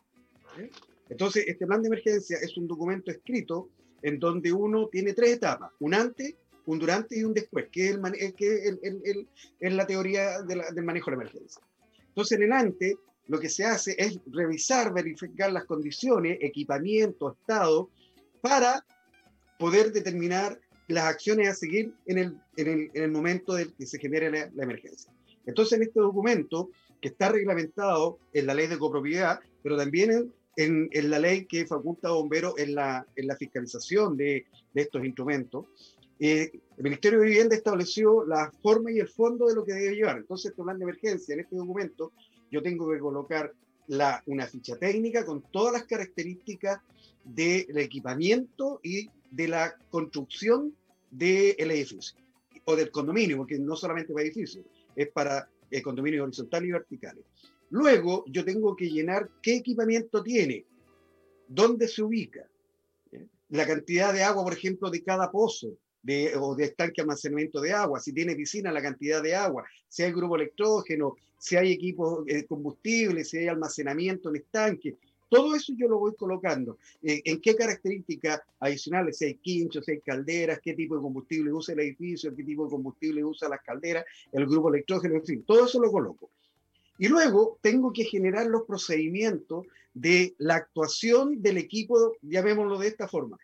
Entonces, 1.11 1.44
este 1.47 1.66
plan 1.66 1.82
de 1.82 1.88
emergencia 1.88 2.38
es 2.38 2.56
un 2.56 2.66
documento 2.66 3.11
escrito 3.11 3.68
en 4.00 4.18
donde 4.18 4.50
uno 4.52 4.88
tiene 4.88 5.12
tres 5.12 5.35
etapas, 5.35 5.71
un 5.80 5.94
antes, 5.94 6.35
un 6.64 6.78
durante 6.78 7.18
y 7.18 7.25
un 7.25 7.35
después, 7.35 7.68
que 7.71 7.90
es, 7.90 7.97
el, 7.97 8.35
que 8.35 8.68
el, 8.68 9.28
el, 9.61 9.76
la 9.76 9.87
teoría 9.87 10.40
del 10.42 10.85
manejo 10.85 11.11
de 11.11 11.16
la 11.16 11.23
emergencia. 11.23 11.62
Entonces, 12.09 12.38
en 12.38 12.44
el 12.44 12.52
antes, 12.52 12.94
lo 13.28 13.38
que 13.38 13.50
se 13.50 13.64
hace 13.64 13.94
es 13.99 14.18
revisar, 14.26 14.94
verificar 14.94 15.52
las 15.52 15.66
condiciones, 15.66 16.38
equipamiento, 16.40 17.32
estado, 17.32 17.90
para 18.40 18.85
poder 19.59 19.92
determinar 19.92 20.59
las 20.88 21.04
acciones 21.04 21.49
a 21.49 21.54
seguir 21.54 21.94
en 22.06 22.18
el, 22.18 22.37
en 22.56 22.68
el, 22.68 22.90
en 22.94 23.02
el 23.02 23.11
momento 23.11 23.54
del 23.54 23.73
que 23.75 23.87
se 23.87 23.99
genere 23.99 24.30
la, 24.30 24.50
la, 24.54 24.64
emergencia. 24.64 25.12
Entonces, 25.47 25.78
en 25.78 25.85
este 25.85 26.00
documento, 26.00 26.71
que 27.00 27.09
está 27.09 27.30
reglamentado 27.30 28.18
en 28.32 28.47
la 28.47 28.54
ley 28.54 28.66
de 28.66 28.78
copropiedad, 28.78 29.40
pero 29.62 29.76
también 29.76 30.32
en, 30.56 30.88
en, 30.92 31.11
la 31.11 31.18
ley 31.18 31.47
que 31.47 31.66
faculta 31.66 32.09
a 32.09 32.12
bomberos 32.12 32.54
en 32.59 32.75
la, 32.75 33.06
en 33.16 33.26
la 33.26 33.37
fiscalización 33.37 34.16
de, 34.16 34.44
de 34.75 34.82
estos 34.82 35.04
instrumentos, 35.04 35.66
eh, 36.21 36.52
el 36.76 36.85
Ministerio 36.85 37.21
de 37.21 37.26
Vivienda 37.26 37.56
estableció 37.56 38.25
la 38.25 38.52
forma 38.62 38.92
y 38.92 39.00
el 39.00 39.09
fondo 39.09 39.47
de 39.47 39.54
lo 39.54 39.64
que 39.64 39.73
debe 39.73 39.97
llevar. 39.97 40.18
Entonces, 40.18 40.50
este 40.50 40.62
plan 40.62 40.78
de 40.78 40.85
emergencia, 40.85 41.35
en 41.35 41.40
este 41.40 41.56
documento, 41.56 42.12
yo 42.50 42.62
tengo 42.62 42.88
que 42.90 42.99
colocar 42.99 43.52
la, 43.88 44.23
una 44.26 44.47
ficha 44.47 44.76
técnica 44.76 45.25
con 45.25 45.42
todas 45.50 45.73
las 45.73 45.85
características 45.85 46.80
del 47.25 47.76
equipamiento 47.78 48.80
y 48.82 49.11
de 49.32 49.48
la 49.48 49.76
construcción 49.90 50.76
del 51.10 51.70
edificio 51.70 52.16
o 52.64 52.76
del 52.76 52.90
condominio, 52.90 53.38
porque 53.38 53.58
no 53.58 53.74
solamente 53.74 54.12
para 54.12 54.24
edificios, 54.24 54.64
es 54.94 55.08
para 55.08 55.48
el 55.70 55.82
condominio 55.82 56.22
horizontal 56.22 56.64
y 56.64 56.70
verticales. 56.70 57.24
Luego 57.70 58.24
yo 58.28 58.44
tengo 58.44 58.76
que 58.76 58.90
llenar 58.90 59.28
qué 59.42 59.56
equipamiento 59.56 60.22
tiene, 60.22 60.66
dónde 61.48 61.88
se 61.88 62.02
ubica, 62.02 62.46
la 63.48 63.66
cantidad 63.66 64.12
de 64.12 64.22
agua, 64.22 64.44
por 64.44 64.52
ejemplo, 64.52 64.90
de 64.90 65.02
cada 65.02 65.30
pozo 65.30 65.76
de, 66.02 66.34
o 66.36 66.54
de 66.54 66.64
estanque 66.64 66.94
de 66.96 67.02
almacenamiento 67.02 67.60
de 67.60 67.72
agua, 67.72 68.00
si 68.00 68.12
tiene 68.12 68.34
piscina, 68.34 68.72
la 68.72 68.82
cantidad 68.82 69.22
de 69.22 69.34
agua, 69.34 69.64
si 69.88 70.02
hay 70.02 70.12
grupo 70.12 70.36
electrógeno, 70.36 71.16
si 71.38 71.56
hay 71.56 71.72
equipo 71.72 72.22
de 72.24 72.46
combustible, 72.46 73.24
si 73.24 73.38
hay 73.38 73.48
almacenamiento 73.48 74.28
en 74.28 74.36
estanque. 74.36 74.96
Todo 75.32 75.54
eso 75.54 75.72
yo 75.74 75.88
lo 75.88 75.98
voy 75.98 76.14
colocando. 76.14 76.76
Eh, 77.02 77.22
¿En 77.24 77.40
qué 77.40 77.56
características 77.56 78.42
adicionales? 78.60 79.16
Si 79.16 79.24
hay 79.24 79.34
quinchos, 79.36 79.82
si 79.82 79.92
hay 79.92 80.00
calderas, 80.00 80.60
qué 80.62 80.74
tipo 80.74 80.94
de 80.94 81.00
combustible 81.00 81.50
usa 81.50 81.72
el 81.72 81.80
edificio, 81.80 82.36
qué 82.36 82.44
tipo 82.44 82.64
de 82.64 82.70
combustible 82.70 83.24
usa 83.24 83.48
las 83.48 83.62
calderas, 83.62 84.04
el 84.30 84.44
grupo 84.44 84.68
electrógeno, 84.68 85.14
en 85.14 85.24
fin, 85.24 85.42
todo 85.44 85.64
eso 85.64 85.80
lo 85.80 85.90
coloco. 85.90 86.28
Y 86.98 87.08
luego 87.08 87.58
tengo 87.62 87.94
que 87.94 88.04
generar 88.04 88.44
los 88.44 88.64
procedimientos 88.64 89.64
de 89.94 90.34
la 90.36 90.56
actuación 90.56 91.40
del 91.40 91.56
equipo, 91.56 92.14
llamémoslo 92.20 92.78
de 92.78 92.88
esta 92.88 93.08
forma, 93.08 93.38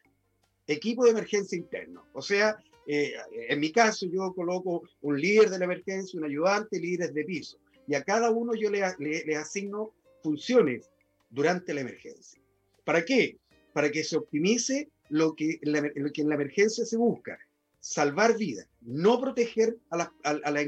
equipo 0.67 1.07
de 1.07 1.13
emergencia 1.13 1.57
interno. 1.57 2.05
O 2.13 2.21
sea, 2.21 2.59
eh, 2.87 3.15
en 3.49 3.61
mi 3.61 3.73
caso 3.73 4.05
yo 4.05 4.35
coloco 4.35 4.83
un 5.01 5.19
líder 5.19 5.49
de 5.49 5.59
la 5.59 5.65
emergencia, 5.65 6.19
un 6.19 6.27
ayudante, 6.27 6.79
líderes 6.79 7.15
de 7.15 7.25
piso. 7.25 7.57
Y 7.87 7.95
a 7.95 8.05
cada 8.05 8.31
uno 8.31 8.53
yo 8.55 8.69
le, 8.69 8.83
le, 8.99 9.37
asigno 9.37 9.95
funciones 10.23 10.91
durante 11.31 11.75
la 11.75 11.81
emergencia. 11.83 12.41
¿Para 12.85 13.05
qué? 13.05 13.39
Para 13.73 13.91
que 13.91 14.05
se 14.05 14.17
optimice 14.17 14.91
lo 15.11 15.35
que, 15.35 15.59
que 15.61 16.23
en 16.23 16.29
la 16.29 16.35
emergencia 16.35 16.85
se 16.85 16.97
busca, 16.97 17.39
salvar 17.81 18.37
vidas, 18.37 18.67
no 18.83 19.21
proteger 19.21 19.77
a 19.91 19.97
la, 19.97 20.13
la, 20.25 20.63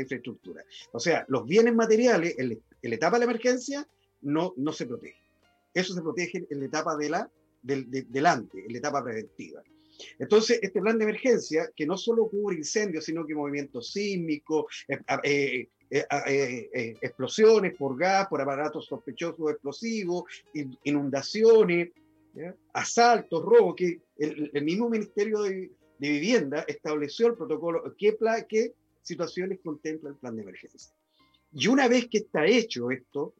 infraestructura. 0.00 0.64
O 0.92 1.00
sea, 1.00 1.24
los 1.28 1.46
bienes 1.46 1.74
materiales 1.74 2.34
en, 2.38 2.60
la 2.82 2.94
etapa 2.94 3.16
de 3.18 3.26
la 3.26 3.30
emergencia 3.30 3.86
no, 4.22 4.54
se 4.72 4.86
protegen. 4.86 5.20
Eso 5.74 5.94
se 5.94 6.02
protege 6.02 6.46
en 6.48 6.60
la 6.60 6.66
etapa 6.66 6.96
de 6.96 7.10
la, 7.10 7.30
del, 7.62 7.90
delante, 8.10 8.64
en 8.64 8.72
la 8.72 8.78
etapa 8.78 9.02
preventiva. 9.02 9.62
Entonces, 10.18 10.58
este 10.62 10.80
plan 10.80 10.98
de 10.98 11.04
emergencia, 11.04 11.70
que 11.76 11.86
no 11.86 11.96
solo 11.96 12.28
cubre 12.28 12.56
incendios, 12.56 13.04
sino 13.04 13.26
que 13.26 13.34
movimientos 13.34 13.92
sísmicos, 13.92 14.84
eh, 14.88 14.98
eh, 15.24 15.68
eh, 15.94 16.96
explosiones 17.02 17.76
por 17.76 17.98
gas, 17.98 18.26
por 18.28 18.40
aparatos 18.40 18.86
sospechosos 18.86 19.50
explosivos, 19.50 20.24
inundaciones, 20.84 21.90
asaltos, 22.72 23.44
robos, 23.44 23.76
el, 24.16 24.62
mismo 24.62 24.88
Ministerio 24.88 25.42
de, 25.42 25.70
Vivienda 25.98 26.64
estableció 26.66 27.28
el 27.28 27.36
protocolo, 27.36 27.94
qué, 27.96 28.16
qué 28.48 28.74
situaciones 29.02 29.60
contempla 29.62 30.10
el 30.10 30.16
plan 30.16 30.34
de 30.34 30.42
emergencia. 30.42 30.92
Y 31.52 31.68
una 31.68 31.86
vez 31.86 32.08
que 32.08 32.18
está 32.18 32.44
hecho 32.46 32.90
esto, 32.90 33.34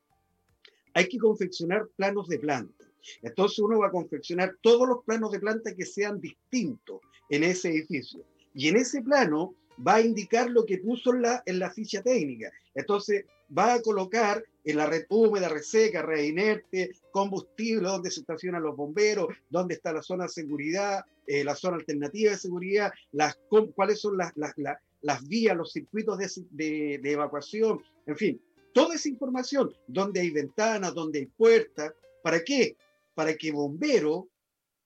hay 0.94 1.08
que 1.08 1.18
confeccionar 1.18 1.88
planos 1.96 2.28
de 2.28 2.38
planta. 2.38 2.84
Entonces 3.22 3.58
uno 3.58 3.80
va 3.80 3.88
a 3.88 3.90
confeccionar 3.90 4.56
todos 4.60 4.86
los 4.88 5.04
planos 5.04 5.32
de 5.32 5.40
planta 5.40 5.74
que 5.74 5.86
sean 5.86 6.20
distintos 6.20 7.00
en 7.30 7.44
ese 7.44 7.70
edificio. 7.70 8.24
Y 8.54 8.68
en 8.68 8.76
ese 8.76 9.02
plano 9.02 9.54
va 9.86 9.96
a 9.96 10.00
indicar 10.00 10.50
lo 10.50 10.64
que 10.64 10.78
puso 10.78 11.14
en 11.14 11.22
la, 11.22 11.42
en 11.46 11.58
la 11.58 11.70
ficha 11.70 12.02
técnica. 12.02 12.50
Entonces 12.74 13.24
va 13.56 13.74
a 13.74 13.82
colocar 13.82 14.44
en 14.64 14.76
la 14.76 14.86
red 14.86 15.06
húmeda, 15.08 15.48
red 15.48 15.62
seca, 15.62 16.02
red 16.02 16.24
inerte, 16.24 16.92
combustible, 17.10 17.88
dónde 17.88 18.10
se 18.10 18.20
estacionan 18.20 18.62
los 18.62 18.76
bomberos, 18.76 19.28
dónde 19.50 19.74
está 19.74 19.92
la 19.92 20.02
zona 20.02 20.24
de 20.24 20.30
seguridad, 20.30 21.04
eh, 21.26 21.44
la 21.44 21.54
zona 21.54 21.76
alternativa 21.76 22.32
de 22.32 22.38
seguridad, 22.38 22.92
las, 23.12 23.38
cuáles 23.74 24.00
son 24.00 24.16
las, 24.16 24.32
las, 24.36 24.54
las, 25.00 25.28
vías, 25.28 25.56
los 25.56 25.72
circuitos 25.72 26.18
de, 26.18 26.98
de, 27.02 27.12
evacuación, 27.12 27.80
en 28.06 28.16
fin, 28.16 28.42
toda 28.72 28.94
esa 28.94 29.08
información, 29.08 29.72
dónde 29.86 30.20
hay 30.20 30.30
ventanas, 30.30 30.94
dónde 30.94 31.20
hay 31.20 31.26
puertas, 31.26 31.92
¿para 32.22 32.42
qué? 32.42 32.76
Para 33.14 33.34
que 33.34 33.52
bombero, 33.52 34.28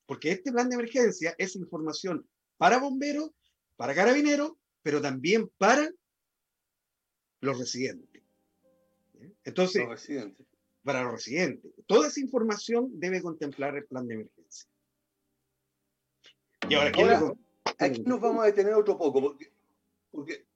porque 0.07 0.33
este 0.33 0.53
plan 0.53 0.69
de 0.69 0.75
emergencia 0.75 1.35
es 1.39 1.57
información 1.57 2.27
para 2.57 2.79
bomberos, 2.79 3.31
para 3.77 3.95
carabineros, 3.95 4.53
pero 4.87 5.03
también 5.03 5.51
para 5.59 5.91
los 7.41 7.59
residentes. 7.59 8.23
Entonces, 9.43 9.83
para 10.85 11.03
los 11.03 11.15
residentes. 11.15 11.73
Toda 11.89 12.07
esa 12.07 12.21
información 12.21 12.91
debe 12.93 13.21
contemplar 13.21 13.77
el 13.77 13.85
plan 13.87 14.07
de 14.07 14.15
emergencia. 14.15 14.71
Y 16.69 16.75
ahora, 16.77 17.35
aquí, 17.79 18.01
nos 18.03 18.21
vamos 18.21 18.45
a 18.45 18.47
detener 18.47 18.75
otro 18.75 18.97
poco, 18.97 19.37
porque, 20.13 20.47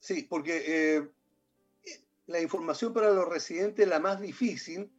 sí, 0.00 0.26
porque 0.30 0.62
eh, 0.66 1.08
la 2.26 2.40
información 2.40 2.94
para 2.94 3.12
los 3.12 3.28
residentes 3.28 3.84
es 3.84 3.90
la 3.90 4.00
más 4.00 4.18
difícil, 4.18 4.90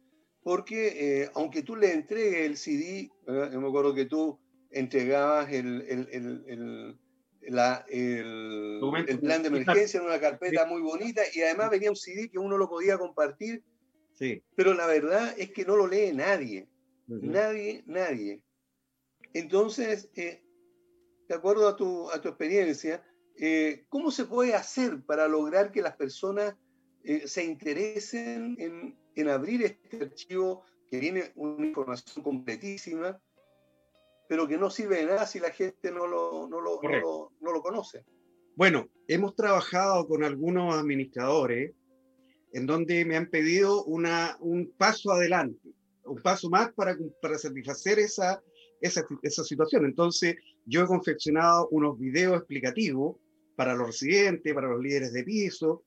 porque 0.44 1.22
eh, 1.22 1.30
aunque 1.34 1.64
tú 1.64 1.74
le 1.74 1.92
entregues 1.92 2.46
el 2.46 2.56
CD, 2.56 3.10
yo 3.26 3.60
me 3.60 3.66
acuerdo 3.66 3.92
que 3.96 4.04
tú 4.04 4.38
entregabas 4.70 5.52
el, 5.52 5.82
el 5.88 6.96
la, 7.42 7.84
el, 7.88 8.80
plan 9.20 9.42
de 9.42 9.48
emergencia 9.48 9.98
en 9.98 10.06
una 10.06 10.20
carpeta 10.20 10.66
muy 10.66 10.82
bonita 10.82 11.22
y 11.32 11.42
además 11.42 11.70
venía 11.70 11.90
un 11.90 11.96
CD 11.96 12.30
que 12.30 12.38
uno 12.38 12.58
lo 12.58 12.68
podía 12.68 12.98
compartir. 12.98 13.64
Sí. 14.14 14.42
Pero 14.54 14.74
la 14.74 14.86
verdad 14.86 15.34
es 15.38 15.50
que 15.50 15.64
no 15.64 15.76
lo 15.76 15.86
lee 15.86 16.12
nadie. 16.12 16.68
Nadie, 17.06 17.82
nadie. 17.86 18.42
Entonces, 19.32 20.10
eh, 20.14 20.42
de 21.28 21.34
acuerdo 21.34 21.68
a 21.68 21.76
tu, 21.76 22.10
a 22.10 22.20
tu 22.20 22.28
experiencia, 22.28 23.02
eh, 23.36 23.84
¿cómo 23.88 24.10
se 24.10 24.26
puede 24.26 24.54
hacer 24.54 25.02
para 25.02 25.26
lograr 25.26 25.72
que 25.72 25.82
las 25.82 25.96
personas 25.96 26.54
eh, 27.02 27.26
se 27.26 27.44
interesen 27.44 28.56
en, 28.58 28.98
en 29.14 29.28
abrir 29.28 29.62
este 29.62 30.04
archivo 30.04 30.64
que 30.90 30.98
viene 30.98 31.32
una 31.34 31.66
información 31.66 32.22
completísima? 32.22 33.20
Pero 34.30 34.46
que 34.46 34.56
no 34.56 34.70
sirve 34.70 34.98
de 34.98 35.06
nada 35.06 35.26
si 35.26 35.40
la 35.40 35.50
gente 35.50 35.90
no 35.90 36.06
lo, 36.06 36.46
no 36.46 36.60
lo, 36.60 36.80
no 37.40 37.52
lo, 37.52 37.60
conoce. 37.60 38.04
Bueno, 38.54 38.88
hemos 39.08 39.34
trabajado 39.34 40.06
con 40.06 40.22
algunos 40.22 40.72
administradores 40.72 41.72
en 42.52 42.64
donde 42.64 43.04
me 43.04 43.16
han 43.16 43.28
pedido 43.28 43.82
una, 43.86 44.36
un 44.38 44.72
paso 44.78 45.10
adelante, 45.10 45.74
un 46.04 46.22
paso 46.22 46.48
más 46.48 46.72
para, 46.74 46.96
para 47.20 47.38
satisfacer 47.38 47.98
esa, 47.98 48.40
esa, 48.80 49.04
esa 49.22 49.42
situación. 49.42 49.84
Entonces, 49.84 50.36
yo 50.64 50.84
he 50.84 50.86
confeccionado 50.86 51.66
unos 51.72 51.98
videos 51.98 52.36
explicativos 52.36 53.16
para 53.56 53.74
los 53.74 53.88
residentes, 53.88 54.54
para 54.54 54.68
los 54.68 54.80
líderes 54.80 55.12
de 55.12 55.24
piso, 55.24 55.82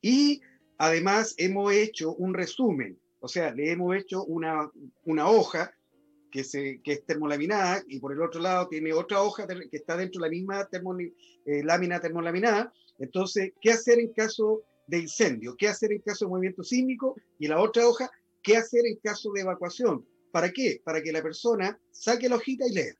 y 0.00 0.40
además 0.78 1.34
hemos 1.38 1.72
hecho 1.72 2.14
un 2.14 2.34
resumen, 2.34 2.96
o 3.18 3.26
sea, 3.26 3.52
le 3.52 3.72
hemos 3.72 3.96
hecho 3.96 4.24
una, 4.26 4.70
una 5.02 5.28
hoja 5.28 5.74
que, 6.34 6.42
se, 6.42 6.80
que 6.82 6.94
es 6.94 7.06
termolaminada 7.06 7.84
y 7.86 8.00
por 8.00 8.12
el 8.12 8.20
otro 8.20 8.40
lado 8.40 8.66
tiene 8.66 8.92
otra 8.92 9.22
hoja 9.22 9.46
que 9.46 9.68
está 9.70 9.96
dentro 9.96 10.20
de 10.20 10.26
la 10.26 10.30
misma 10.32 10.68
eh, 11.46 11.62
lámina 11.62 12.00
termolaminada. 12.00 12.72
Entonces, 12.98 13.52
¿qué 13.60 13.70
hacer 13.70 14.00
en 14.00 14.12
caso 14.12 14.64
de 14.88 14.98
incendio? 14.98 15.54
¿Qué 15.56 15.68
hacer 15.68 15.92
en 15.92 16.00
caso 16.00 16.24
de 16.24 16.30
movimiento 16.30 16.64
sísmico? 16.64 17.14
Y 17.38 17.46
la 17.46 17.60
otra 17.60 17.86
hoja, 17.86 18.10
¿qué 18.42 18.56
hacer 18.56 18.84
en 18.84 18.96
caso 18.96 19.30
de 19.30 19.42
evacuación? 19.42 20.04
¿Para 20.32 20.50
qué? 20.50 20.82
Para 20.84 21.00
que 21.00 21.12
la 21.12 21.22
persona 21.22 21.78
saque 21.92 22.28
la 22.28 22.34
hojita 22.34 22.66
y 22.66 22.74
lea. 22.74 22.94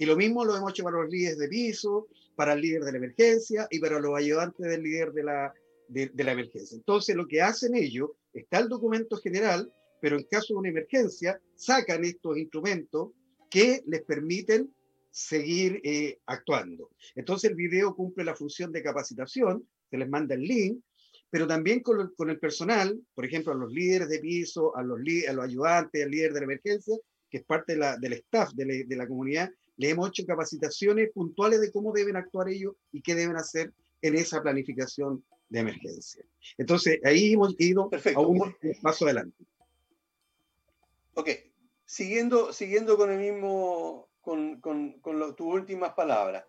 Y 0.00 0.04
lo 0.04 0.16
mismo 0.16 0.44
lo 0.44 0.56
hemos 0.56 0.72
hecho 0.72 0.82
para 0.82 1.02
los 1.02 1.08
líderes 1.08 1.38
de 1.38 1.46
piso, 1.46 2.08
para 2.34 2.54
el 2.54 2.62
líder 2.62 2.82
de 2.82 2.90
la 2.90 2.98
emergencia 2.98 3.68
y 3.70 3.78
para 3.78 4.00
los 4.00 4.18
ayudantes 4.18 4.66
del 4.66 4.82
líder 4.82 5.12
de 5.12 5.22
la, 5.22 5.54
de, 5.86 6.10
de 6.12 6.24
la 6.24 6.32
emergencia. 6.32 6.74
Entonces, 6.74 7.14
lo 7.14 7.28
que 7.28 7.42
hacen 7.42 7.76
ellos, 7.76 8.10
está 8.32 8.58
el 8.58 8.68
documento 8.68 9.18
general, 9.18 9.72
pero 10.04 10.18
en 10.18 10.24
caso 10.24 10.52
de 10.52 10.58
una 10.58 10.68
emergencia 10.68 11.40
sacan 11.56 12.04
estos 12.04 12.36
instrumentos 12.36 13.12
que 13.48 13.82
les 13.86 14.02
permiten 14.02 14.70
seguir 15.10 15.80
eh, 15.82 16.18
actuando. 16.26 16.90
Entonces 17.14 17.48
el 17.48 17.56
video 17.56 17.96
cumple 17.96 18.22
la 18.22 18.36
función 18.36 18.70
de 18.70 18.82
capacitación, 18.82 19.66
se 19.88 19.96
les 19.96 20.06
manda 20.06 20.34
el 20.34 20.42
link, 20.42 20.78
pero 21.30 21.46
también 21.46 21.80
con, 21.80 22.12
con 22.18 22.28
el 22.28 22.38
personal, 22.38 23.00
por 23.14 23.24
ejemplo, 23.24 23.52
a 23.52 23.56
los 23.56 23.72
líderes 23.72 24.10
de 24.10 24.18
piso, 24.18 24.76
a 24.76 24.82
los, 24.82 25.00
a 25.26 25.32
los 25.32 25.44
ayudantes, 25.46 26.04
al 26.04 26.10
líder 26.10 26.34
de 26.34 26.40
la 26.40 26.44
emergencia, 26.44 26.98
que 27.30 27.38
es 27.38 27.44
parte 27.44 27.72
de 27.72 27.78
la, 27.78 27.96
del 27.96 28.12
staff 28.12 28.52
de 28.52 28.66
la, 28.66 28.74
de 28.86 28.96
la 28.96 29.08
comunidad, 29.08 29.50
le 29.78 29.88
hemos 29.88 30.10
hecho 30.10 30.26
capacitaciones 30.26 31.12
puntuales 31.14 31.62
de 31.62 31.72
cómo 31.72 31.94
deben 31.94 32.16
actuar 32.16 32.50
ellos 32.50 32.74
y 32.92 33.00
qué 33.00 33.14
deben 33.14 33.36
hacer 33.36 33.72
en 34.02 34.16
esa 34.16 34.42
planificación 34.42 35.24
de 35.48 35.60
emergencia. 35.60 36.22
Entonces, 36.58 37.00
ahí 37.04 37.32
hemos 37.32 37.54
ido 37.58 37.88
a 38.14 38.20
un 38.20 38.54
paso 38.82 39.06
adelante. 39.06 39.46
Ok, 41.14 41.30
siguiendo, 41.84 42.52
siguiendo 42.52 42.96
con 42.96 43.10
el 43.10 43.18
mismo, 43.18 44.08
con, 44.20 44.60
con, 44.60 45.00
con 45.00 45.36
tus 45.36 45.46
últimas 45.46 45.94
palabras. 45.94 46.44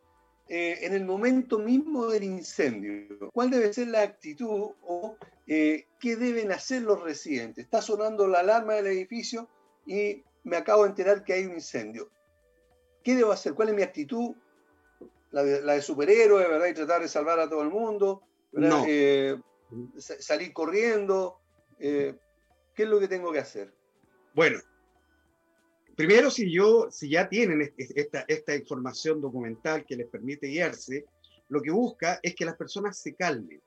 Eh, 0.47 0.85
en 0.85 0.93
el 0.93 1.05
momento 1.05 1.57
mismo 1.57 2.07
del 2.07 2.23
incendio, 2.23 3.31
¿cuál 3.33 3.49
debe 3.49 3.73
ser 3.73 3.87
la 3.87 4.03
actitud 4.03 4.73
o 4.83 5.17
eh, 5.47 5.87
qué 5.99 6.15
deben 6.15 6.51
hacer 6.51 6.83
los 6.83 7.01
residentes? 7.01 7.65
Está 7.65 7.81
sonando 7.81 8.27
la 8.27 8.41
alarma 8.41 8.73
del 8.73 8.87
edificio 8.87 9.49
y 9.87 10.23
me 10.43 10.57
acabo 10.57 10.83
de 10.83 10.89
enterar 10.89 11.23
que 11.23 11.33
hay 11.33 11.45
un 11.45 11.53
incendio. 11.53 12.11
¿Qué 13.03 13.15
debo 13.15 13.31
hacer? 13.31 13.55
¿Cuál 13.55 13.69
es 13.69 13.75
mi 13.75 13.81
actitud? 13.81 14.35
La 15.31 15.43
de, 15.43 15.61
la 15.61 15.73
de 15.73 15.81
superhéroe, 15.81 16.47
¿verdad? 16.47 16.67
Y 16.67 16.73
tratar 16.75 17.01
de 17.01 17.07
salvar 17.07 17.39
a 17.39 17.49
todo 17.49 17.63
el 17.63 17.69
mundo, 17.69 18.21
eh, 18.87 19.35
salir 19.97 20.53
corriendo. 20.53 21.39
¿Qué 21.79 22.17
es 22.77 22.87
lo 22.87 22.99
que 22.99 23.07
tengo 23.07 23.31
que 23.31 23.39
hacer? 23.39 23.73
Bueno, 24.35 24.59
primero 25.95 26.29
si 26.29 26.51
yo, 26.51 26.87
si 26.91 27.09
ya 27.09 27.29
tienen 27.29 27.73
esta, 27.77 28.55
información 28.55 29.21
documental 29.21 29.85
que 29.85 29.95
les 29.95 30.07
permite 30.07 30.47
guiarse, 30.47 31.05
lo 31.47 31.61
que 31.61 31.71
busca 31.71 32.19
es 32.21 32.35
que 32.35 32.43
las 32.43 32.57
personas 32.57 32.97
se 32.97 33.15
calmen, 33.15 33.61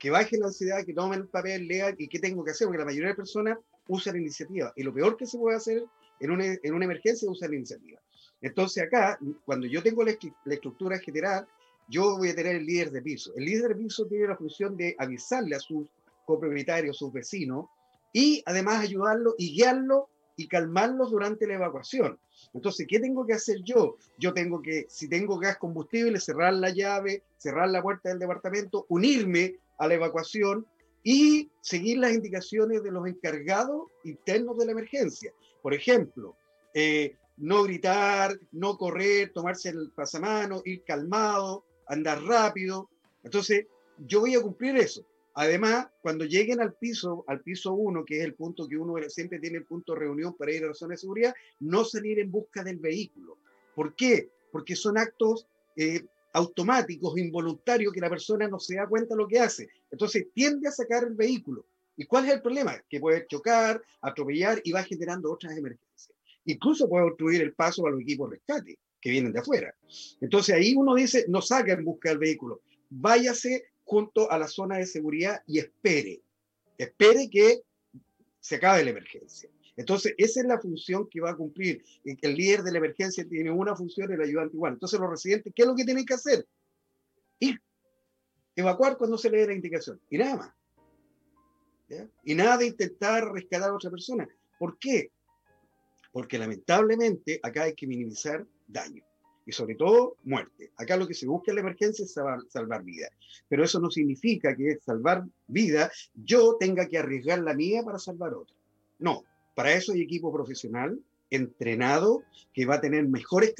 que 0.00 0.10
bajen 0.10 0.40
la 0.40 0.46
ansiedad, 0.46 0.84
que 0.84 0.94
tomen 0.94 1.20
el 1.20 1.28
papel, 1.28 1.68
lean 1.68 1.94
y 1.96 2.08
qué 2.08 2.18
tengo 2.18 2.42
que 2.42 2.50
hacer, 2.50 2.66
porque 2.66 2.80
la 2.80 2.86
mayoría 2.86 3.10
de 3.10 3.14
personas 3.14 3.58
usan 3.86 4.16
iniciativa. 4.16 4.72
Y 4.74 4.82
lo 4.82 4.92
peor 4.92 5.16
que 5.16 5.26
se 5.26 5.38
puede 5.38 5.56
hacer 5.56 5.84
en 6.18 6.30
una, 6.32 6.44
en 6.44 6.74
una 6.74 6.86
emergencia 6.86 7.26
es 7.26 7.30
usar 7.30 7.50
la 7.50 7.56
iniciativa. 7.56 8.00
Entonces 8.40 8.82
acá, 8.82 9.16
cuando 9.44 9.68
yo 9.68 9.80
tengo 9.80 10.02
la, 10.02 10.16
la, 10.44 10.54
estructura 10.54 10.98
general, 10.98 11.46
yo 11.88 12.16
voy 12.16 12.30
a 12.30 12.34
tener 12.34 12.56
el 12.56 12.66
líder 12.66 12.90
de 12.90 13.00
piso. 13.00 13.32
El 13.36 13.44
líder 13.44 13.68
de 13.68 13.74
piso 13.76 14.06
tiene 14.06 14.26
la 14.26 14.36
función 14.36 14.76
de 14.76 14.96
avisarle 14.98 15.54
a 15.54 15.60
sus 15.60 15.86
copropietarios, 16.26 16.98
sus 16.98 17.12
vecinos, 17.12 17.66
y 18.12 18.42
además 18.46 18.82
ayudarlo 18.82 19.34
y 19.38 19.52
guiarlo 19.52 20.08
y 20.36 20.48
calmarlos 20.48 21.10
durante 21.10 21.46
la 21.46 21.54
evacuación. 21.54 22.18
Entonces, 22.54 22.86
¿qué 22.88 22.98
tengo 22.98 23.26
que 23.26 23.34
hacer 23.34 23.58
yo? 23.62 23.96
Yo 24.18 24.32
tengo 24.32 24.62
que, 24.62 24.86
si 24.88 25.08
tengo 25.08 25.38
gas 25.38 25.58
combustible, 25.58 26.18
cerrar 26.18 26.54
la 26.54 26.70
llave, 26.70 27.22
cerrar 27.36 27.68
la 27.68 27.82
puerta 27.82 28.08
del 28.08 28.18
departamento, 28.18 28.86
unirme 28.88 29.56
a 29.78 29.86
la 29.86 29.94
evacuación 29.94 30.66
y 31.02 31.50
seguir 31.60 31.98
las 31.98 32.12
indicaciones 32.12 32.82
de 32.82 32.90
los 32.90 33.06
encargados 33.06 33.88
internos 34.04 34.58
de 34.58 34.66
la 34.66 34.72
emergencia. 34.72 35.32
Por 35.62 35.74
ejemplo, 35.74 36.36
eh, 36.74 37.16
no 37.36 37.62
gritar, 37.62 38.38
no 38.52 38.76
correr, 38.76 39.32
tomarse 39.32 39.70
el 39.70 39.90
pasamano, 39.90 40.62
ir 40.64 40.82
calmado, 40.84 41.64
andar 41.86 42.22
rápido. 42.22 42.88
Entonces, 43.24 43.66
yo 43.98 44.20
voy 44.20 44.34
a 44.34 44.42
cumplir 44.42 44.76
eso. 44.76 45.04
Además, 45.34 45.88
cuando 46.02 46.24
lleguen 46.24 46.60
al 46.60 46.74
piso, 46.74 47.24
al 47.28 47.40
piso 47.40 47.72
1, 47.72 48.04
que 48.04 48.18
es 48.18 48.24
el 48.24 48.34
punto 48.34 48.66
que 48.68 48.76
uno 48.76 48.94
siempre 49.08 49.38
tiene 49.38 49.58
el 49.58 49.64
punto 49.64 49.92
de 49.92 50.00
reunión 50.00 50.34
para 50.36 50.52
ir 50.52 50.64
a 50.64 50.68
la 50.68 50.74
zona 50.74 50.92
de 50.92 50.98
seguridad, 50.98 51.34
no 51.60 51.84
salir 51.84 52.18
en 52.18 52.30
busca 52.30 52.64
del 52.64 52.78
vehículo. 52.78 53.38
¿Por 53.74 53.94
qué? 53.94 54.30
Porque 54.50 54.74
son 54.74 54.98
actos 54.98 55.46
eh, 55.76 56.04
automáticos, 56.32 57.16
involuntarios, 57.16 57.92
que 57.92 58.00
la 58.00 58.10
persona 58.10 58.48
no 58.48 58.58
se 58.58 58.76
da 58.76 58.88
cuenta 58.88 59.14
de 59.14 59.18
lo 59.18 59.28
que 59.28 59.38
hace. 59.38 59.68
Entonces 59.90 60.26
tiende 60.34 60.68
a 60.68 60.72
sacar 60.72 61.04
el 61.04 61.14
vehículo. 61.14 61.64
¿Y 61.96 62.06
cuál 62.06 62.26
es 62.26 62.32
el 62.32 62.42
problema? 62.42 62.82
Que 62.88 62.98
puede 62.98 63.26
chocar, 63.26 63.82
atropellar 64.00 64.60
y 64.64 64.72
va 64.72 64.82
generando 64.82 65.32
otras 65.32 65.56
emergencias. 65.56 66.12
Incluso 66.44 66.88
puede 66.88 67.04
obstruir 67.04 67.42
el 67.42 67.52
paso 67.52 67.86
a 67.86 67.90
los 67.90 68.00
equipos 68.00 68.30
de 68.30 68.36
rescate 68.36 68.78
que 69.00 69.10
vienen 69.10 69.32
de 69.32 69.40
afuera. 69.40 69.74
Entonces 70.20 70.54
ahí 70.54 70.74
uno 70.74 70.94
dice, 70.94 71.24
no 71.28 71.40
saca 71.40 71.72
en 71.72 71.84
busca 71.84 72.10
del 72.10 72.18
vehículo, 72.18 72.62
váyase 72.88 73.64
junto 73.90 74.30
a 74.30 74.38
la 74.38 74.46
zona 74.46 74.78
de 74.78 74.86
seguridad 74.86 75.42
y 75.48 75.58
espere, 75.58 76.22
espere 76.78 77.28
que 77.28 77.62
se 78.38 78.54
acabe 78.54 78.84
la 78.84 78.90
emergencia. 78.90 79.50
Entonces, 79.76 80.14
esa 80.16 80.42
es 80.42 80.46
la 80.46 80.60
función 80.60 81.08
que 81.08 81.20
va 81.20 81.30
a 81.30 81.36
cumplir. 81.36 81.82
El 82.04 82.36
líder 82.36 82.62
de 82.62 82.70
la 82.70 82.78
emergencia 82.78 83.28
tiene 83.28 83.50
una 83.50 83.74
función, 83.74 84.12
el 84.12 84.22
ayudante 84.22 84.54
igual. 84.54 84.74
Entonces, 84.74 85.00
los 85.00 85.10
residentes, 85.10 85.52
¿qué 85.56 85.62
es 85.62 85.68
lo 85.68 85.74
que 85.74 85.84
tienen 85.84 86.06
que 86.06 86.14
hacer? 86.14 86.46
Ir. 87.40 87.60
Evacuar 88.54 88.96
cuando 88.96 89.18
se 89.18 89.28
le 89.28 89.38
dé 89.38 89.48
la 89.48 89.54
indicación. 89.54 90.00
Y 90.08 90.18
nada 90.18 90.36
más. 90.36 90.54
Y 92.22 92.36
nada 92.36 92.58
de 92.58 92.66
intentar 92.66 93.24
rescatar 93.32 93.70
a 93.70 93.74
otra 93.74 93.90
persona. 93.90 94.28
¿Por 94.56 94.78
qué? 94.78 95.10
Porque 96.12 96.38
lamentablemente 96.38 97.40
acá 97.42 97.64
hay 97.64 97.74
que 97.74 97.88
minimizar 97.88 98.46
daño 98.68 99.02
y 99.50 99.52
sobre 99.52 99.74
todo 99.74 100.16
muerte. 100.22 100.70
Acá 100.76 100.96
lo 100.96 101.08
que 101.08 101.14
se 101.14 101.26
busca 101.26 101.50
en 101.50 101.56
la 101.56 101.62
emergencia 101.62 102.04
es 102.04 102.12
salvar, 102.12 102.38
salvar 102.48 102.84
vidas. 102.84 103.10
Pero 103.48 103.64
eso 103.64 103.80
no 103.80 103.90
significa 103.90 104.54
que 104.54 104.78
salvar 104.78 105.24
vida 105.48 105.90
yo 106.14 106.56
tenga 106.58 106.86
que 106.86 106.98
arriesgar 106.98 107.40
la 107.40 107.52
mía 107.52 107.82
para 107.82 107.98
salvar 107.98 108.32
otra. 108.32 108.54
No, 109.00 109.24
para 109.56 109.72
eso 109.72 109.92
hay 109.92 110.02
equipo 110.02 110.32
profesional 110.32 111.00
entrenado 111.30 112.22
que 112.54 112.64
va 112.64 112.76
a 112.76 112.80
tener 112.80 113.08
mejores 113.08 113.52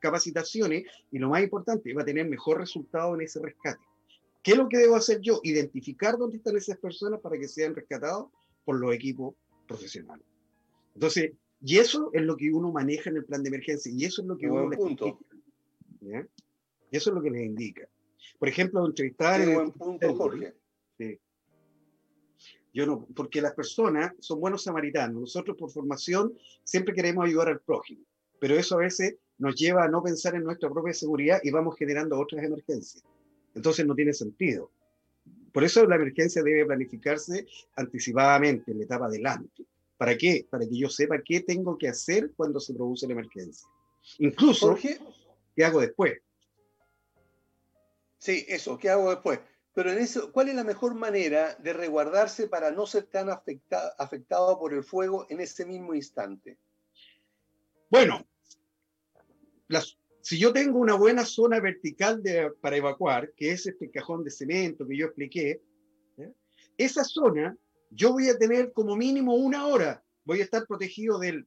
capacitaciones 0.00 0.84
y 1.12 1.18
lo 1.20 1.28
más 1.28 1.44
importante, 1.44 1.94
va 1.94 2.02
a 2.02 2.04
tener 2.04 2.28
mejor 2.28 2.58
resultado 2.58 3.14
en 3.14 3.20
ese 3.20 3.40
rescate. 3.40 3.80
¿Qué 4.42 4.52
es 4.52 4.58
lo 4.58 4.68
que 4.68 4.78
debo 4.78 4.96
hacer 4.96 5.20
yo? 5.20 5.40
Identificar 5.44 6.18
dónde 6.18 6.38
están 6.38 6.56
esas 6.56 6.78
personas 6.78 7.20
para 7.20 7.38
que 7.38 7.46
sean 7.46 7.76
rescatados 7.76 8.26
por 8.64 8.80
los 8.80 8.92
equipos 8.92 9.34
profesionales. 9.68 10.26
Entonces, 10.94 11.32
y 11.62 11.78
eso 11.78 12.10
es 12.12 12.22
lo 12.22 12.36
que 12.36 12.50
uno 12.50 12.72
maneja 12.72 13.10
en 13.10 13.16
el 13.16 13.24
plan 13.24 13.42
de 13.42 13.48
emergencia 13.48 13.92
y 13.94 14.04
eso 14.04 14.22
es 14.22 14.28
lo 14.28 14.36
que 14.36 14.48
uno 14.48 14.68
les 14.68 14.80
indica. 14.80 15.18
Y 16.90 16.96
eso 16.96 17.10
es 17.10 17.14
lo 17.14 17.22
que 17.22 17.30
les 17.30 17.44
indica. 17.44 17.88
Por 18.38 18.48
ejemplo, 18.48 18.84
entrevistar... 18.86 19.40
en 19.40 19.54
buen 19.54 19.72
punto, 19.72 20.14
Jorge. 20.14 20.54
Sí. 20.96 21.18
Yo 22.72 22.86
no, 22.86 23.06
porque 23.14 23.42
las 23.42 23.54
personas 23.54 24.12
son 24.20 24.40
buenos 24.40 24.62
samaritanos. 24.62 25.20
Nosotros 25.20 25.56
por 25.56 25.70
formación 25.70 26.32
siempre 26.64 26.94
queremos 26.94 27.24
ayudar 27.26 27.48
al 27.48 27.60
prójimo, 27.60 28.04
pero 28.38 28.54
eso 28.54 28.76
a 28.76 28.78
veces 28.78 29.16
nos 29.38 29.56
lleva 29.56 29.84
a 29.84 29.88
no 29.88 30.02
pensar 30.02 30.34
en 30.34 30.44
nuestra 30.44 30.70
propia 30.70 30.94
seguridad 30.94 31.40
y 31.42 31.50
vamos 31.50 31.76
generando 31.76 32.18
otras 32.18 32.44
emergencias. 32.44 33.04
Entonces 33.54 33.86
no 33.86 33.94
tiene 33.94 34.12
sentido. 34.12 34.70
Por 35.52 35.64
eso 35.64 35.84
la 35.86 35.96
emergencia 35.96 36.42
debe 36.42 36.64
planificarse 36.64 37.46
anticipadamente, 37.76 38.70
en 38.70 38.78
la 38.78 38.84
etapa 38.84 39.06
adelante. 39.06 39.64
¿Para 40.00 40.16
qué? 40.16 40.46
Para 40.48 40.66
que 40.66 40.78
yo 40.78 40.88
sepa 40.88 41.20
qué 41.22 41.42
tengo 41.42 41.76
que 41.76 41.86
hacer 41.86 42.32
cuando 42.34 42.58
se 42.58 42.72
produce 42.72 43.06
la 43.06 43.12
emergencia. 43.12 43.68
Incluso, 44.16 44.74
¿qué 45.54 45.62
hago 45.62 45.78
después? 45.78 46.14
Sí, 48.16 48.46
eso, 48.48 48.78
¿qué 48.78 48.88
hago 48.88 49.10
después? 49.10 49.40
Pero 49.74 49.92
en 49.92 49.98
eso, 49.98 50.32
¿cuál 50.32 50.48
es 50.48 50.54
la 50.54 50.64
mejor 50.64 50.94
manera 50.94 51.54
de 51.56 51.74
resguardarse 51.74 52.48
para 52.48 52.70
no 52.70 52.86
ser 52.86 53.08
tan 53.08 53.28
afectado 53.28 54.58
por 54.58 54.72
el 54.72 54.84
fuego 54.84 55.26
en 55.28 55.40
ese 55.40 55.66
mismo 55.66 55.94
instante? 55.94 56.56
Bueno, 57.90 58.26
si 60.22 60.38
yo 60.38 60.50
tengo 60.50 60.78
una 60.78 60.94
buena 60.94 61.26
zona 61.26 61.60
vertical 61.60 62.22
para 62.62 62.76
evacuar, 62.78 63.34
que 63.36 63.52
es 63.52 63.66
este 63.66 63.90
cajón 63.90 64.24
de 64.24 64.30
cemento 64.30 64.88
que 64.88 64.96
yo 64.96 65.08
expliqué, 65.08 65.60
esa 66.78 67.04
zona 67.04 67.54
yo 67.90 68.12
voy 68.12 68.28
a 68.28 68.38
tener 68.38 68.72
como 68.72 68.96
mínimo 68.96 69.34
una 69.34 69.66
hora, 69.66 70.02
voy 70.24 70.40
a 70.40 70.44
estar 70.44 70.66
protegido 70.66 71.18
del 71.18 71.46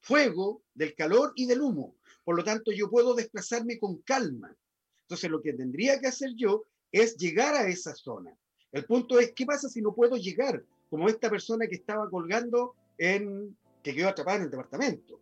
fuego, 0.00 0.62
del 0.74 0.94
calor 0.94 1.32
y 1.36 1.46
del 1.46 1.60
humo. 1.60 1.96
Por 2.24 2.36
lo 2.36 2.44
tanto, 2.44 2.72
yo 2.72 2.90
puedo 2.90 3.14
desplazarme 3.14 3.78
con 3.78 3.98
calma. 4.02 4.56
Entonces, 5.02 5.30
lo 5.30 5.42
que 5.42 5.52
tendría 5.52 6.00
que 6.00 6.08
hacer 6.08 6.30
yo 6.36 6.64
es 6.90 7.16
llegar 7.16 7.54
a 7.54 7.68
esa 7.68 7.94
zona. 7.94 8.36
El 8.72 8.84
punto 8.86 9.18
es, 9.18 9.32
¿qué 9.32 9.44
pasa 9.44 9.68
si 9.68 9.82
no 9.82 9.94
puedo 9.94 10.16
llegar? 10.16 10.64
Como 10.88 11.08
esta 11.08 11.28
persona 11.28 11.66
que 11.66 11.76
estaba 11.76 12.08
colgando 12.08 12.74
en, 12.96 13.56
que 13.82 13.94
quedó 13.94 14.08
atrapada 14.08 14.38
en 14.38 14.44
el 14.44 14.50
departamento. 14.50 15.20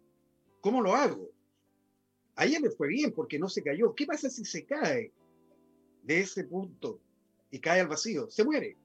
¿Cómo 0.61 0.81
lo 0.83 0.95
hago? 0.95 1.31
A 2.37 2.45
ella 2.45 2.61
le 2.61 2.71
fue 2.71 2.89
bien 2.89 3.13
porque 3.13 3.39
no 3.39 3.49
se 3.49 3.63
cayó. 3.63 3.95
¿Qué 3.95 4.07
pasa 4.07 4.31
si 4.31 4.45
se 4.45 4.65
cae 4.65 5.13
de 6.03 6.21
ese 6.21 6.45
punto 6.45 7.01
y 7.51 7.59
cae 7.59 7.81
al 7.81 7.89
vacío? 7.89 8.31
Se 8.31 8.45
muere. 8.45 8.77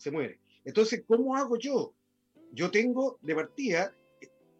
Se 0.00 0.10
muere. 0.10 0.40
Entonces, 0.64 1.04
¿cómo 1.06 1.36
hago 1.36 1.58
yo? 1.58 1.92
Yo 2.52 2.70
tengo 2.70 3.18
de 3.20 3.34
partida, 3.34 3.94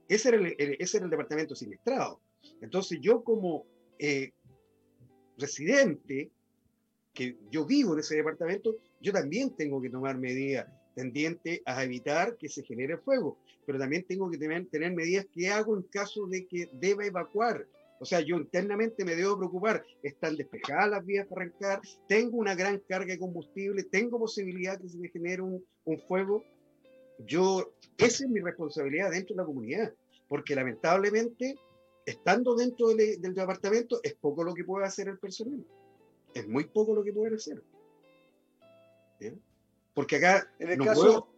ese 0.06 0.28
era 0.28 0.36
el, 0.36 0.54
ese 0.78 0.98
era 0.98 1.06
el 1.06 1.10
departamento 1.10 1.54
siniestrado. 1.54 2.20
Entonces, 2.60 2.98
yo 3.00 3.24
como 3.24 3.64
eh, 3.98 4.32
residente 5.38 6.30
que 7.14 7.38
yo 7.50 7.64
vivo 7.64 7.94
en 7.94 8.00
ese 8.00 8.16
departamento, 8.16 8.76
yo 9.00 9.14
también 9.14 9.56
tengo 9.56 9.80
que 9.80 9.88
tomar 9.88 10.18
medidas 10.18 10.68
tendientes 10.94 11.62
a 11.64 11.82
evitar 11.84 12.36
que 12.36 12.50
se 12.50 12.62
genere 12.62 12.98
fuego, 12.98 13.38
pero 13.64 13.78
también 13.78 14.04
tengo 14.04 14.30
que 14.30 14.36
tener, 14.36 14.66
tener 14.66 14.92
medidas 14.92 15.24
que 15.32 15.48
hago 15.48 15.74
en 15.74 15.84
caso 15.84 16.26
de 16.26 16.46
que 16.46 16.68
deba 16.74 17.06
evacuar. 17.06 17.66
O 18.00 18.04
sea, 18.04 18.20
yo 18.20 18.36
internamente 18.36 19.04
me 19.04 19.14
debo 19.14 19.38
preocupar. 19.38 19.84
Están 20.02 20.36
despejadas 20.36 20.90
las 20.90 21.06
vías 21.06 21.26
para 21.28 21.42
arrancar, 21.42 21.80
tengo 22.08 22.38
una 22.38 22.54
gran 22.54 22.78
carga 22.88 23.12
de 23.12 23.18
combustible, 23.18 23.84
tengo 23.84 24.18
posibilidad 24.18 24.80
que 24.80 24.88
se 24.88 24.98
me 24.98 25.08
genere 25.08 25.42
un, 25.42 25.64
un 25.84 25.98
fuego. 26.00 26.42
Yo, 27.26 27.72
esa 27.98 28.24
es 28.24 28.30
mi 28.30 28.40
responsabilidad 28.40 29.10
dentro 29.10 29.36
de 29.36 29.42
la 29.42 29.46
comunidad, 29.46 29.94
porque 30.28 30.54
lamentablemente, 30.54 31.56
estando 32.06 32.56
dentro 32.56 32.88
del, 32.88 33.20
del 33.20 33.34
departamento, 33.34 34.00
es 34.02 34.14
poco 34.14 34.42
lo 34.42 34.54
que 34.54 34.64
puede 34.64 34.86
hacer 34.86 35.08
el 35.08 35.18
personal 35.18 35.64
es 36.34 36.48
muy 36.48 36.64
poco 36.64 36.94
lo 36.94 37.02
que 37.02 37.12
pueden 37.12 37.34
hacer. 37.34 37.62
Porque 39.94 40.16
acá. 40.16 40.50
En 40.58 40.70
el 40.70 40.78
caso. 40.78 41.28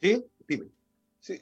Sí, 0.00 0.24
dime. 0.48 0.68
Sí. 1.20 1.40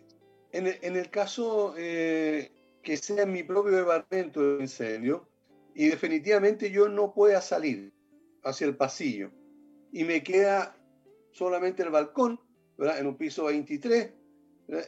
En 0.53 0.67
el, 0.67 0.79
en 0.83 0.97
el 0.97 1.11
caso 1.11 1.75
eh, 1.79 2.51
que 2.83 2.97
sea 2.97 3.23
en 3.23 3.33
mi 3.33 3.43
propio 3.43 3.73
departamento 3.73 4.57
de 4.57 4.63
incendio 4.63 5.29
y 5.75 5.89
definitivamente 5.89 6.71
yo 6.71 6.89
no 6.89 7.13
pueda 7.13 7.41
salir 7.41 7.93
hacia 8.43 8.67
el 8.67 8.77
pasillo 8.77 9.31
y 9.93 10.05
me 10.05 10.23
queda 10.23 10.77
solamente 11.33 11.83
el 11.83 11.91
balcón, 11.91 12.41
¿verdad? 12.77 12.99
en 12.99 13.07
un 13.07 13.17
piso 13.17 13.45
23, 13.45 14.13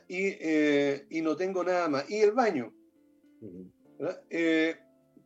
y, 0.08 0.36
eh, 0.40 1.06
y, 1.10 1.20
no 1.22 1.36
tengo 1.36 1.64
nada 1.64 1.88
más. 1.88 2.08
Y 2.10 2.18
el 2.18 2.32
baño. 2.32 2.72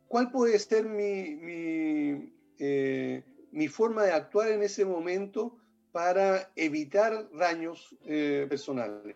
¿cuál 0.07 0.31
puede 0.31 0.57
ser 0.59 0.85
mi, 0.85 2.31
eh, 2.59 3.23
mi, 3.51 3.67
forma 3.67 4.03
de 4.03 4.11
actuar 4.11 4.51
en 4.51 4.63
ese 4.63 4.85
momento 4.85 5.57
para 5.91 6.51
evitar 6.55 7.29
daños 7.31 7.95
eh, 8.05 8.45
personales? 8.49 9.15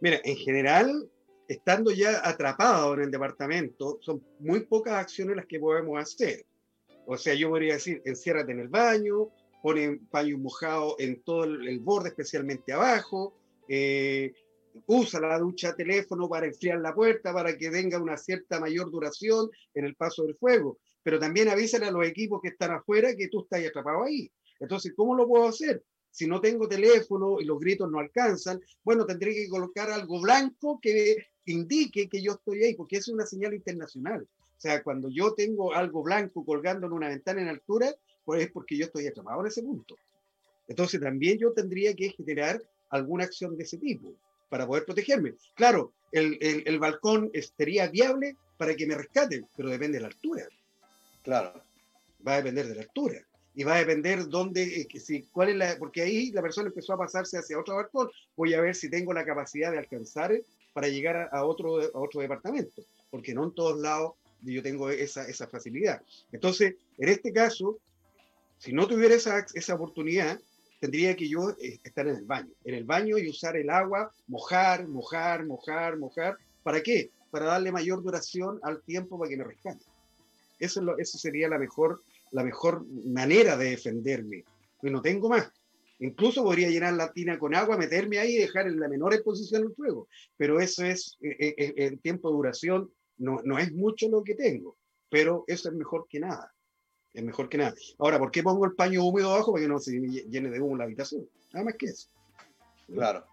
Mira, 0.00 0.20
en 0.24 0.36
general, 0.36 1.10
estando 1.54 1.90
ya 1.90 2.26
atrapado 2.26 2.94
en 2.94 3.02
el 3.02 3.10
departamento, 3.10 3.98
son 4.00 4.22
muy 4.40 4.60
pocas 4.60 4.94
acciones 4.94 5.36
las 5.36 5.46
que 5.46 5.60
podemos 5.60 6.00
hacer. 6.00 6.44
O 7.06 7.16
sea, 7.16 7.34
yo 7.34 7.50
podría 7.50 7.74
decir, 7.74 8.02
enciérrate 8.04 8.52
en 8.52 8.60
el 8.60 8.68
baño, 8.68 9.28
pone 9.62 10.00
paño 10.10 10.38
mojado 10.38 10.96
en 10.98 11.22
todo 11.22 11.44
el, 11.44 11.78
borde, 11.80 12.08
especialmente 12.10 12.72
abajo, 12.72 13.34
eh, 13.68 14.32
usa 14.86 15.20
la 15.20 15.38
ducha 15.38 15.74
teléfono 15.74 16.28
para 16.28 16.46
enfriar 16.46 16.80
la 16.80 16.94
puerta, 16.94 17.32
para 17.32 17.56
que 17.56 17.70
tenga 17.70 17.98
una 17.98 18.16
cierta 18.16 18.58
mayor 18.58 18.90
duración 18.90 19.48
en 19.74 19.84
el 19.84 19.94
paso 19.94 20.24
del 20.24 20.36
fuego. 20.36 20.78
Pero 21.02 21.18
también 21.18 21.48
avísale 21.48 21.86
a 21.86 21.90
los 21.90 22.06
equipos 22.06 22.40
que 22.42 22.48
están 22.48 22.72
afuera 22.72 23.14
que 23.14 23.28
tú 23.28 23.42
estás 23.42 23.64
atrapado 23.64 24.04
ahí. 24.04 24.30
Entonces, 24.58 24.92
¿cómo 24.96 25.14
lo 25.14 25.28
puedo 25.28 25.46
hacer? 25.48 25.84
Si 26.10 26.26
no 26.26 26.40
tengo 26.40 26.68
teléfono 26.68 27.40
y 27.40 27.44
los 27.44 27.58
gritos 27.58 27.90
no 27.90 27.98
alcanzan, 27.98 28.60
bueno, 28.82 29.04
tendré 29.04 29.34
que 29.34 29.48
colocar 29.48 29.90
algo 29.90 30.20
blanco 30.20 30.78
que 30.80 31.16
indique 31.46 32.08
que 32.08 32.22
yo 32.22 32.32
estoy 32.32 32.64
ahí, 32.64 32.74
porque 32.74 32.96
es 32.96 33.08
una 33.08 33.26
señal 33.26 33.54
internacional. 33.54 34.26
O 34.56 34.60
sea, 34.60 34.82
cuando 34.82 35.08
yo 35.10 35.34
tengo 35.34 35.74
algo 35.74 36.02
blanco 36.02 36.44
colgando 36.44 36.86
en 36.86 36.92
una 36.92 37.08
ventana 37.08 37.42
en 37.42 37.48
altura, 37.48 37.94
pues 38.24 38.44
es 38.44 38.50
porque 38.50 38.76
yo 38.76 38.86
estoy 38.86 39.06
atrapado 39.06 39.40
en 39.40 39.48
ese 39.48 39.62
punto. 39.62 39.96
Entonces 40.68 41.00
también 41.00 41.38
yo 41.38 41.52
tendría 41.52 41.94
que 41.94 42.10
generar 42.10 42.62
alguna 42.90 43.24
acción 43.24 43.56
de 43.56 43.64
ese 43.64 43.78
tipo 43.78 44.14
para 44.48 44.66
poder 44.66 44.84
protegerme. 44.84 45.34
Claro, 45.54 45.92
el, 46.12 46.38
el, 46.40 46.78
balcón 46.78 47.30
sería 47.56 47.88
viable 47.88 48.36
para 48.56 48.74
que 48.74 48.86
me 48.86 48.94
rescaten, 48.94 49.46
pero 49.56 49.68
depende 49.68 49.98
de 49.98 50.02
la 50.02 50.08
altura. 50.08 50.46
Claro. 51.22 51.62
Va 52.26 52.34
a 52.34 52.36
depender 52.36 52.68
de 52.68 52.76
la 52.76 52.82
altura. 52.82 53.20
Y 53.56 53.64
va 53.64 53.74
a 53.74 53.78
depender 53.78 54.28
dónde, 54.28 54.62
eh, 54.62 55.00
si, 55.00 55.22
cuál 55.24 55.50
es 55.50 55.56
la, 55.56 55.76
porque 55.78 56.02
ahí 56.02 56.32
la 56.32 56.42
persona 56.42 56.68
empezó 56.68 56.94
a 56.94 56.98
pasarse 56.98 57.38
hacia 57.38 57.58
otro 57.58 57.76
balcón. 57.76 58.10
Voy 58.36 58.54
a 58.54 58.60
ver 58.60 58.74
si 58.74 58.88
tengo 58.88 59.12
la 59.12 59.24
capacidad 59.24 59.70
de 59.70 59.78
alcanzar 59.78 60.32
para 60.74 60.88
llegar 60.88 61.30
a, 61.32 61.44
otro, 61.44 61.80
a 61.80 61.98
otro 61.98 62.20
departamento, 62.20 62.82
porque 63.10 63.32
no 63.32 63.44
en 63.44 63.54
todos 63.54 63.80
lados 63.80 64.12
yo 64.42 64.62
tengo 64.62 64.90
esa, 64.90 65.26
esa 65.26 65.46
facilidad. 65.46 66.02
Entonces, 66.32 66.74
en 66.98 67.08
este 67.08 67.32
caso, 67.32 67.78
si 68.58 68.72
no 68.72 68.86
tuviera 68.86 69.14
esa, 69.14 69.46
esa 69.54 69.74
oportunidad, 69.74 70.38
tendría 70.80 71.16
que 71.16 71.28
yo 71.28 71.50
eh, 71.60 71.78
estar 71.82 72.06
en 72.06 72.16
el 72.16 72.24
baño, 72.24 72.50
en 72.64 72.74
el 72.74 72.84
baño 72.84 73.16
y 73.16 73.30
usar 73.30 73.56
el 73.56 73.70
agua, 73.70 74.12
mojar, 74.26 74.86
mojar, 74.86 75.46
mojar, 75.46 75.96
mojar. 75.96 76.36
¿Para 76.62 76.82
qué? 76.82 77.10
Para 77.30 77.46
darle 77.46 77.72
mayor 77.72 78.02
duración 78.02 78.60
al 78.62 78.82
tiempo 78.82 79.18
para 79.18 79.30
que 79.30 79.36
me 79.36 79.44
rescate. 79.44 79.84
Eso, 80.58 80.82
es 80.98 81.08
eso 81.08 81.18
sería 81.18 81.48
la 81.48 81.58
mejor, 81.58 82.02
la 82.32 82.44
mejor 82.44 82.84
manera 82.86 83.56
de 83.56 83.70
defenderme. 83.70 84.44
Pues 84.80 84.92
no 84.92 85.00
tengo 85.00 85.28
más. 85.28 85.50
Incluso 85.98 86.42
podría 86.42 86.68
llenar 86.68 86.94
la 86.94 87.12
tina 87.12 87.38
con 87.38 87.54
agua, 87.54 87.76
meterme 87.76 88.18
ahí 88.18 88.34
y 88.34 88.38
dejar 88.38 88.66
en 88.66 88.80
la 88.80 88.88
menor 88.88 89.14
exposición 89.14 89.62
el 89.62 89.74
fuego. 89.74 90.08
Pero 90.36 90.60
eso 90.60 90.84
es, 90.84 91.16
eh, 91.20 91.54
eh, 91.56 91.74
el 91.76 92.00
tiempo 92.00 92.28
de 92.28 92.36
duración 92.36 92.90
no, 93.16 93.40
no 93.44 93.58
es 93.58 93.72
mucho 93.72 94.08
lo 94.08 94.24
que 94.24 94.34
tengo, 94.34 94.76
pero 95.08 95.44
eso 95.46 95.68
es 95.68 95.74
mejor 95.74 96.06
que 96.08 96.20
nada. 96.20 96.52
Es 97.12 97.22
mejor 97.22 97.48
que 97.48 97.58
nada. 97.58 97.74
Ahora, 97.98 98.18
¿por 98.18 98.32
qué 98.32 98.42
pongo 98.42 98.64
el 98.64 98.74
paño 98.74 99.04
húmedo 99.04 99.32
abajo? 99.32 99.52
Para 99.52 99.62
que 99.62 99.68
no 99.68 99.78
se 99.78 99.92
llene 99.92 100.50
de 100.50 100.60
humo 100.60 100.76
la 100.76 100.84
habitación. 100.84 101.28
Nada 101.52 101.66
más 101.66 101.74
que 101.76 101.86
eso. 101.86 102.08
Claro, 102.92 103.24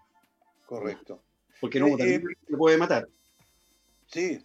correcto. 0.66 1.20
Porque 1.60 1.78
el 1.78 1.84
humo 1.84 1.96
eh, 1.96 1.98
también 1.98 2.22
se 2.48 2.56
puede 2.56 2.78
matar. 2.78 3.08
Sí, 4.06 4.38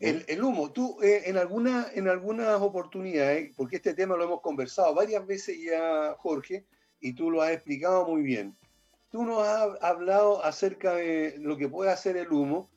el, 0.00 0.42
humo, 0.42 0.70
tú 0.70 1.00
eh, 1.02 1.22
en, 1.26 1.38
alguna, 1.38 1.86
en 1.94 2.08
algunas 2.08 2.60
oportunidades, 2.60 3.54
porque 3.56 3.76
este 3.76 3.94
tema 3.94 4.16
lo 4.16 4.24
hemos 4.24 4.40
conversado 4.42 4.94
varias 4.94 5.26
veces 5.26 5.58
ya, 5.60 6.14
Jorge, 6.18 6.66
y 7.04 7.12
tú 7.12 7.30
lo 7.30 7.42
has 7.42 7.52
explicado 7.52 8.06
muy 8.06 8.22
bien. 8.22 8.56
Tú 9.10 9.24
nos 9.24 9.46
has 9.46 9.82
hablado 9.82 10.42
acerca 10.42 10.94
de 10.94 11.36
lo 11.38 11.58
que 11.58 11.68
puede 11.68 11.90
hacer 11.90 12.16
el 12.16 12.32
humo 12.32 12.70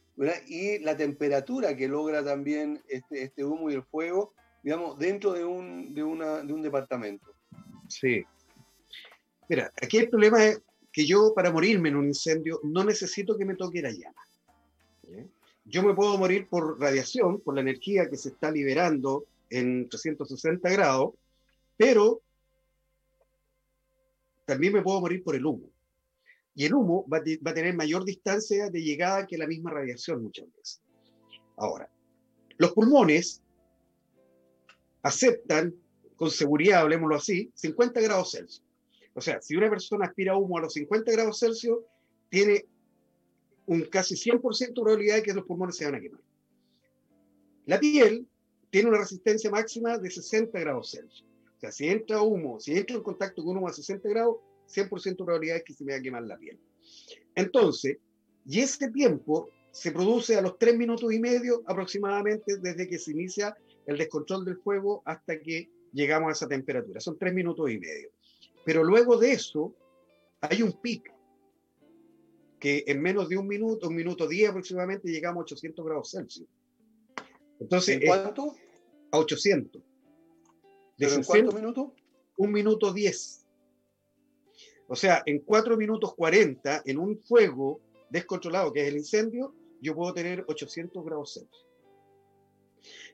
y 0.48 0.80
la 0.80 0.98
temperatura 0.98 1.78
que 1.78 1.88
logra 1.88 2.22
también 2.26 2.84
este, 2.90 3.24
este 3.24 3.46
humo 3.46 3.72
y 3.72 3.76
el 3.76 3.84
fuego, 3.84 4.34
digamos, 4.63 5.00
dentro 5.00 5.32
de 5.32 5.46
un, 5.46 5.94
de, 5.94 6.04
una, 6.04 6.42
de 6.42 6.52
un 6.52 6.62
departamento. 6.62 7.26
Sí. 7.88 8.26
Mira, 9.48 9.72
aquí 9.82 9.98
el 9.98 10.10
problema 10.10 10.44
es 10.44 10.62
que 10.92 11.06
yo 11.06 11.32
para 11.34 11.50
morirme 11.50 11.88
en 11.88 11.96
un 11.96 12.08
incendio 12.08 12.60
no 12.63 12.84
necesito 12.84 13.38
que 13.38 13.46
me 13.46 13.56
toque 13.56 13.82
la 13.82 13.92
llama. 13.92 14.22
Yo 15.63 15.84
me 15.84 15.94
puedo 15.94 16.18
morir 16.18 16.50
por 16.50 16.78
radiación, 16.82 17.40
por 17.40 17.56
la 17.56 17.62
energía 17.62 18.10
que 18.10 18.18
se 18.18 18.30
está 18.30 18.52
liberando 18.52 19.24
en 19.50 19.88
360 19.88 20.70
grados, 20.70 21.13
pero 21.78 22.22
también 24.47 24.71
me 24.73 24.81
puedo 24.81 25.01
morir 25.01 25.23
por 25.23 25.36
el 25.36 25.45
humo. 25.45 25.69
Y 26.55 26.65
el 26.65 26.73
humo 26.73 27.05
va, 27.12 27.17
a 27.17 27.53
tener 27.53 27.75
mayor 27.75 28.05
distancia 28.05 28.69
de 28.69 28.81
llegada 28.81 29.27
que 29.27 29.38
la 29.38 29.45
misma 29.45 29.71
radiación 29.71 30.23
muchas 30.23 30.47
veces. 30.55 30.81
Ahora, 31.57 31.88
los 32.57 32.71
pulmones 32.71 33.43
aceptan 35.03 35.75
con 36.15 36.31
seguridad, 36.31 36.81
hablemoslo 36.81 37.17
así, 37.17 37.51
50 37.55 37.99
grados 38.01 38.31
Celsius. 38.31 38.63
O 39.13 39.21
sea, 39.21 39.41
si 39.41 39.55
una 39.55 39.69
persona 39.69 40.05
aspira 40.05 40.38
humo 40.38 40.57
a 40.57 40.62
los 40.62 40.73
50 40.73 41.12
grados 41.12 41.39
Celsius, 41.39 41.79
tiene 42.29 42.65
un 43.65 43.81
casi 43.83 44.15
100% 44.15 44.67
de 44.67 44.73
probabilidad 44.73 45.15
de 45.17 45.23
que 45.23 45.33
los 45.33 45.45
pulmones 45.45 45.75
se 45.75 45.86
van 45.86 45.95
a 45.95 45.99
quemar. 45.99 46.21
La 47.65 47.79
piel 47.79 48.25
tiene 48.69 48.89
una 48.89 48.99
resistencia 48.99 49.51
máxima 49.51 49.97
de 49.97 50.10
60 50.10 50.57
grados 50.57 50.91
Celsius. 50.91 51.25
O 51.58 51.60
sea, 51.60 51.72
si 51.72 51.88
entra 51.88 52.22
humo, 52.22 52.60
si 52.60 52.78
entra 52.78 52.96
en 52.96 53.04
contacto 53.04 53.43
con 53.43 53.58
humo 53.58 53.67
a 53.67 53.74
60 53.74 54.08
grados, 54.10 54.38
100% 54.67 55.04
de 55.04 55.15
probabilidad 55.15 55.56
de 55.56 55.63
que 55.63 55.74
se 55.74 55.84
me 55.84 55.93
va 55.93 55.98
a 55.98 56.02
quemar 56.02 56.24
la 56.24 56.38
piel. 56.38 56.60
Entonces, 57.34 57.98
y 58.46 58.60
ese 58.60 58.91
tiempo 58.91 59.50
se 59.72 59.91
produce 59.91 60.36
a 60.36 60.41
los 60.41 60.58
3 60.60 60.78
minutos 60.78 61.12
y 61.12 61.20
medio 61.20 61.63
aproximadamente 61.65 62.58
desde 62.58 62.88
que 62.88 63.00
se 63.00 63.12
inicia 63.12 63.58
el 63.88 63.98
descontrol 63.98 64.46
del 64.46 64.58
fuego 64.58 65.02
hasta 65.06 65.39
que 65.39 65.70
llegamos 65.93 66.30
a 66.30 66.32
esa 66.34 66.48
temperatura. 66.48 67.00
Son 67.00 67.17
3 67.17 67.34
minutos 67.34 67.72
y 67.72 67.80
medio. 67.80 68.10
Pero 68.63 68.84
luego 68.84 69.17
de 69.17 69.32
eso 69.32 69.74
hay 70.41 70.62
un 70.62 70.74
pico 70.74 71.13
que 72.60 72.84
en 72.88 73.02
menos 73.02 73.30
de 73.30 73.38
un 73.38 73.48
minuto, 73.48 73.88
un 73.88 73.96
minuto 73.96 74.28
diez 74.28 74.50
aproximadamente, 74.50 75.10
llegamos 75.10 75.41
a 75.41 75.43
800 75.43 75.86
grados 75.86 76.12
Celsius. 76.12 76.48
Entonces, 77.60 78.02
¿En 78.02 78.08
cuánto? 78.08 78.56
A 79.12 79.20
800. 79.20 79.82
¿En 80.99 81.23
cuántos 81.23 81.53
minutos? 81.53 81.91
Un 82.38 82.51
minuto 82.51 82.93
10. 82.93 83.45
O 84.88 84.95
sea, 84.95 85.21
en 85.25 85.39
4 85.39 85.77
minutos 85.77 86.15
40, 86.15 86.83
en 86.86 86.97
un 86.97 87.19
fuego 87.19 87.81
descontrolado, 88.10 88.71
que 88.71 88.81
es 88.83 88.88
el 88.88 88.97
incendio, 88.97 89.53
yo 89.81 89.95
puedo 89.95 90.13
tener 90.13 90.45
800 90.47 91.03
grados 91.05 91.33
Celsius. 91.33 91.67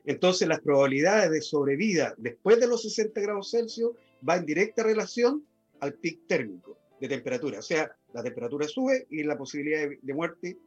Entonces, 0.04 0.46
las 0.46 0.60
probabilidades 0.60 1.30
de 1.30 1.40
sobrevida 1.40 2.14
después 2.16 2.60
de 2.60 2.68
los 2.68 2.82
60 2.82 3.20
grados 3.20 3.50
Celsius 3.50 3.92
va 4.26 4.36
en 4.36 4.46
directa 4.46 4.82
relación 4.82 5.44
al 5.80 5.94
pic 5.94 6.26
térmico 6.26 6.78
de 7.00 7.08
temperatura. 7.08 7.58
O 7.58 7.62
sea, 7.62 7.94
la 8.12 8.22
temperatura 8.22 8.68
sube 8.68 9.06
y 9.10 9.22
la 9.24 9.36
posibilidad 9.36 9.88
de, 10.00 10.14
muerte 10.14 10.58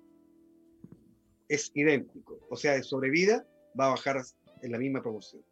es 1.47 1.71
idéntico. 1.73 2.39
O 2.49 2.57
sea, 2.57 2.73
de 2.73 2.83
sobrevida 2.83 3.47
va 3.79 3.87
a 3.87 3.91
bajar 3.91 4.21
en 4.61 4.71
la 4.71 4.77
misma 4.77 5.01
proporción. 5.01 5.43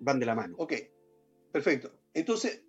Van 0.00 0.18
de 0.18 0.26
la 0.26 0.34
mano. 0.34 0.54
Ok, 0.58 0.74
perfecto. 1.52 1.92
Entonces, 2.14 2.62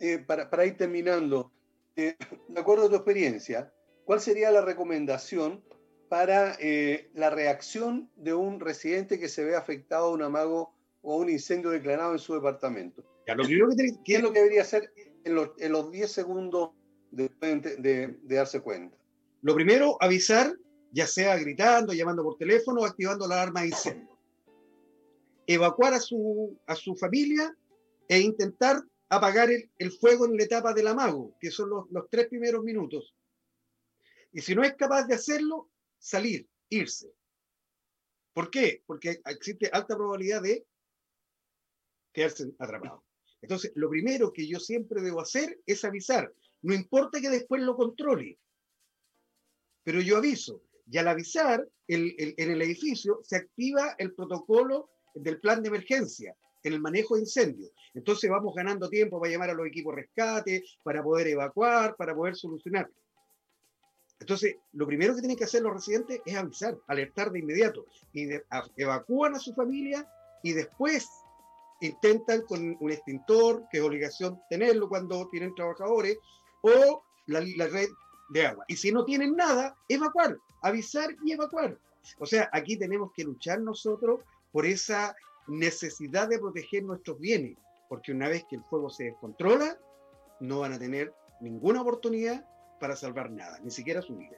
eh, 0.00 0.18
para, 0.18 0.66
ir 0.66 0.76
terminando, 0.76 1.52
eh, 1.96 2.16
de 2.48 2.60
acuerdo 2.60 2.86
a 2.86 2.88
tu 2.88 2.96
experiencia, 2.96 3.72
¿cuál 4.04 4.20
sería 4.20 4.50
la 4.50 4.60
recomendación 4.60 5.62
para 6.08 6.56
eh, 6.60 7.10
la 7.14 7.30
reacción 7.30 8.10
de 8.16 8.34
un 8.34 8.60
residente 8.60 9.18
que 9.18 9.28
se 9.28 9.44
ve 9.44 9.56
afectado 9.56 10.06
a 10.06 10.10
un 10.10 10.22
amago 10.22 10.74
o 11.02 11.16
un 11.16 11.28
incendio 11.28 11.70
declarado 11.70 12.12
en 12.12 12.18
su 12.18 12.34
departamento? 12.34 13.04
Ya, 13.26 13.34
lo 13.34 13.44
que 13.44 13.56
¿Qué 14.04 14.16
es 14.16 14.22
lo 14.22 14.32
que 14.32 14.40
debería 14.40 14.62
hacer 14.62 14.92
en 15.24 15.34
los, 15.34 15.50
en 15.58 15.72
los 15.72 15.90
10 15.90 16.10
segundos 16.10 16.70
de, 17.10 18.16
darse 18.24 18.60
cuenta? 18.60 18.96
Lo 19.40 19.54
primero, 19.54 19.96
avisar, 20.00 20.54
ya 20.92 21.06
sea 21.06 21.36
gritando, 21.36 21.92
llamando 21.92 22.22
por 22.22 22.36
teléfono 22.36 22.82
o 22.82 22.84
activando 22.84 23.26
la 23.26 23.36
alarma 23.36 23.62
de 23.62 23.68
incendio. 23.68 24.13
Evacuar 25.46 25.94
a 25.94 26.00
su, 26.00 26.58
a 26.66 26.74
su 26.74 26.96
familia 26.96 27.54
e 28.08 28.20
intentar 28.20 28.82
apagar 29.08 29.48
el, 29.50 29.92
fuego 29.92 30.26
en 30.26 30.36
la 30.36 30.44
etapa 30.44 30.72
del 30.72 30.86
amago, 30.86 31.36
que 31.40 31.50
son 31.50 31.70
los, 31.70 31.90
los 31.90 32.08
tres 32.10 32.28
primeros 32.28 32.64
minutos. 32.64 33.14
Y 34.32 34.40
si 34.40 34.54
no 34.54 34.64
es 34.64 34.74
capaz 34.74 35.06
de 35.06 35.14
hacerlo, 35.14 35.70
salir, 35.98 36.48
irse. 36.68 37.12
¿Por 38.32 38.50
qué? 38.50 38.82
Porque 38.86 39.20
existe 39.26 39.70
alta 39.72 39.96
probabilidad 39.96 40.42
de 40.42 40.66
quedarse 42.12 42.52
atrapado. 42.58 43.04
Entonces, 43.40 43.72
lo 43.74 43.88
primero 43.90 44.32
que 44.32 44.48
yo 44.48 44.58
siempre 44.58 45.02
debo 45.02 45.20
hacer 45.20 45.60
es 45.66 45.84
avisar. 45.84 46.34
No 46.62 46.74
importa 46.74 47.20
que 47.20 47.30
después 47.30 47.62
lo 47.62 47.76
controle, 47.76 48.38
pero 49.84 50.00
yo 50.00 50.16
aviso. 50.16 50.62
Y 50.90 50.98
al 50.98 51.08
avisar, 51.08 51.68
en 51.86 52.34
el 52.36 52.62
edificio 52.62 53.20
se 53.22 53.36
activa 53.36 53.94
el 53.98 54.14
protocolo 54.14 54.90
del 55.14 55.40
plan 55.40 55.62
de 55.62 55.68
emergencia 55.68 56.34
en 56.62 56.72
el 56.72 56.80
manejo 56.80 57.14
de 57.14 57.22
incendios. 57.22 57.70
Entonces 57.92 58.30
vamos 58.30 58.54
ganando 58.54 58.88
tiempo 58.88 59.20
para 59.20 59.32
llamar 59.32 59.50
a 59.50 59.54
los 59.54 59.66
equipos 59.66 59.94
rescate, 59.94 60.64
para 60.82 61.02
poder 61.02 61.28
evacuar, 61.28 61.94
para 61.96 62.14
poder 62.14 62.34
solucionar. 62.36 62.90
Entonces, 64.20 64.56
lo 64.72 64.86
primero 64.86 65.14
que 65.14 65.20
tienen 65.20 65.36
que 65.36 65.44
hacer 65.44 65.62
los 65.62 65.74
residentes 65.74 66.20
es 66.24 66.34
avisar, 66.34 66.78
alertar 66.86 67.30
de 67.30 67.40
inmediato. 67.40 67.84
Y 68.12 68.28
evacúan 68.76 69.34
a 69.34 69.38
su 69.38 69.52
familia 69.54 70.08
y 70.42 70.52
después 70.52 71.08
intentan 71.80 72.42
con 72.42 72.76
un 72.80 72.90
extintor, 72.90 73.64
que 73.70 73.78
es 73.78 73.84
obligación 73.84 74.40
tenerlo 74.48 74.88
cuando 74.88 75.28
tienen 75.28 75.54
trabajadores, 75.54 76.18
o 76.62 77.02
la, 77.26 77.40
red 77.40 77.88
de 78.30 78.46
agua. 78.46 78.64
Y 78.68 78.76
si 78.76 78.92
no 78.92 79.04
tienen 79.04 79.36
nada, 79.36 79.76
evacuar, 79.88 80.38
avisar 80.62 81.14
y 81.24 81.32
evacuar. 81.32 81.78
O 82.18 82.26
sea, 82.26 82.48
aquí 82.52 82.78
tenemos 82.78 83.12
que 83.12 83.24
luchar 83.24 83.60
nosotros 83.60 84.20
por 84.54 84.66
esa 84.66 85.16
necesidad 85.48 86.28
de 86.28 86.38
proteger 86.38 86.84
nuestros 86.84 87.18
bienes, 87.18 87.58
porque 87.88 88.12
una 88.12 88.28
vez 88.28 88.44
que 88.48 88.54
el 88.54 88.62
fuego 88.62 88.88
se 88.88 89.06
descontrola, 89.06 89.76
no 90.38 90.60
van 90.60 90.72
a 90.72 90.78
tener 90.78 91.12
ninguna 91.40 91.82
oportunidad 91.82 92.46
para 92.78 92.94
salvar 92.94 93.32
nada, 93.32 93.58
ni 93.64 93.72
siquiera 93.72 94.00
su 94.00 94.16
vida. 94.16 94.36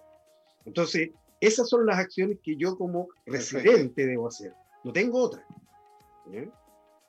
Entonces, 0.65 1.11
esas 1.39 1.69
son 1.69 1.85
las 1.85 1.99
acciones 1.99 2.39
que 2.43 2.57
yo 2.57 2.79
como 2.79 3.09
residente 3.27 4.07
debo 4.07 4.29
hacer. 4.29 4.55
No 4.85 4.93
tengo 4.95 5.21
otra. 5.21 5.47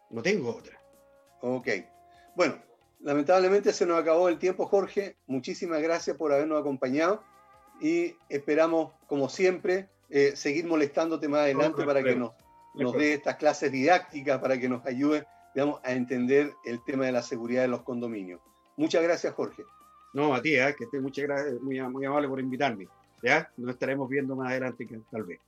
No 0.09 0.21
tengo 0.21 0.53
otra. 0.53 0.77
Ok. 1.39 1.69
Bueno, 2.35 2.61
lamentablemente 2.99 3.71
se 3.71 3.85
nos 3.85 4.01
acabó 4.01 4.27
el 4.27 4.37
tiempo, 4.37 4.65
Jorge. 4.65 5.15
Muchísimas 5.27 5.81
gracias 5.81 6.17
por 6.17 6.33
habernos 6.33 6.59
acompañado 6.59 7.23
y 7.79 8.17
esperamos, 8.27 8.91
como 9.07 9.29
siempre, 9.29 9.87
eh, 10.09 10.35
seguir 10.35 10.65
molestándote 10.67 11.29
más 11.29 11.43
adelante 11.43 11.85
para 11.85 12.03
que 12.03 12.13
nos, 12.13 12.33
nos 12.77 12.93
dé 12.93 13.13
estas 13.13 13.35
clases 13.35 13.71
didácticas, 13.71 14.39
para 14.39 14.59
que 14.59 14.69
nos 14.69 14.85
ayude 14.85 15.25
digamos, 15.53 15.79
a 15.83 15.91
entender 15.91 16.53
el 16.65 16.83
tema 16.83 17.05
de 17.05 17.11
la 17.11 17.21
seguridad 17.21 17.63
de 17.63 17.67
los 17.67 17.81
condominios. 17.81 18.41
Muchas 18.75 19.01
gracias, 19.01 19.33
Jorge. 19.33 19.63
No, 20.13 20.33
a 20.33 20.41
ti, 20.41 20.55
¿eh? 20.55 20.75
que 20.77 20.85
esté 20.85 20.99
muchas 20.99 21.25
gracias, 21.25 21.59
muy, 21.61 21.81
muy 21.81 22.05
amable 22.05 22.27
por 22.27 22.39
invitarme. 22.39 22.87
¿ya? 23.21 23.51
Nos 23.57 23.71
estaremos 23.71 24.07
viendo 24.09 24.35
más 24.35 24.51
adelante, 24.51 24.87
tal 25.11 25.23
vez. 25.23 25.39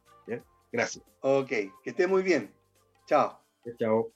Gracias. 0.72 1.04
Ok, 1.22 1.48
que 1.48 1.90
esté 1.90 2.06
muy 2.06 2.22
bien. 2.22 2.54
Chao. 3.08 3.40
Chao. 3.78 4.12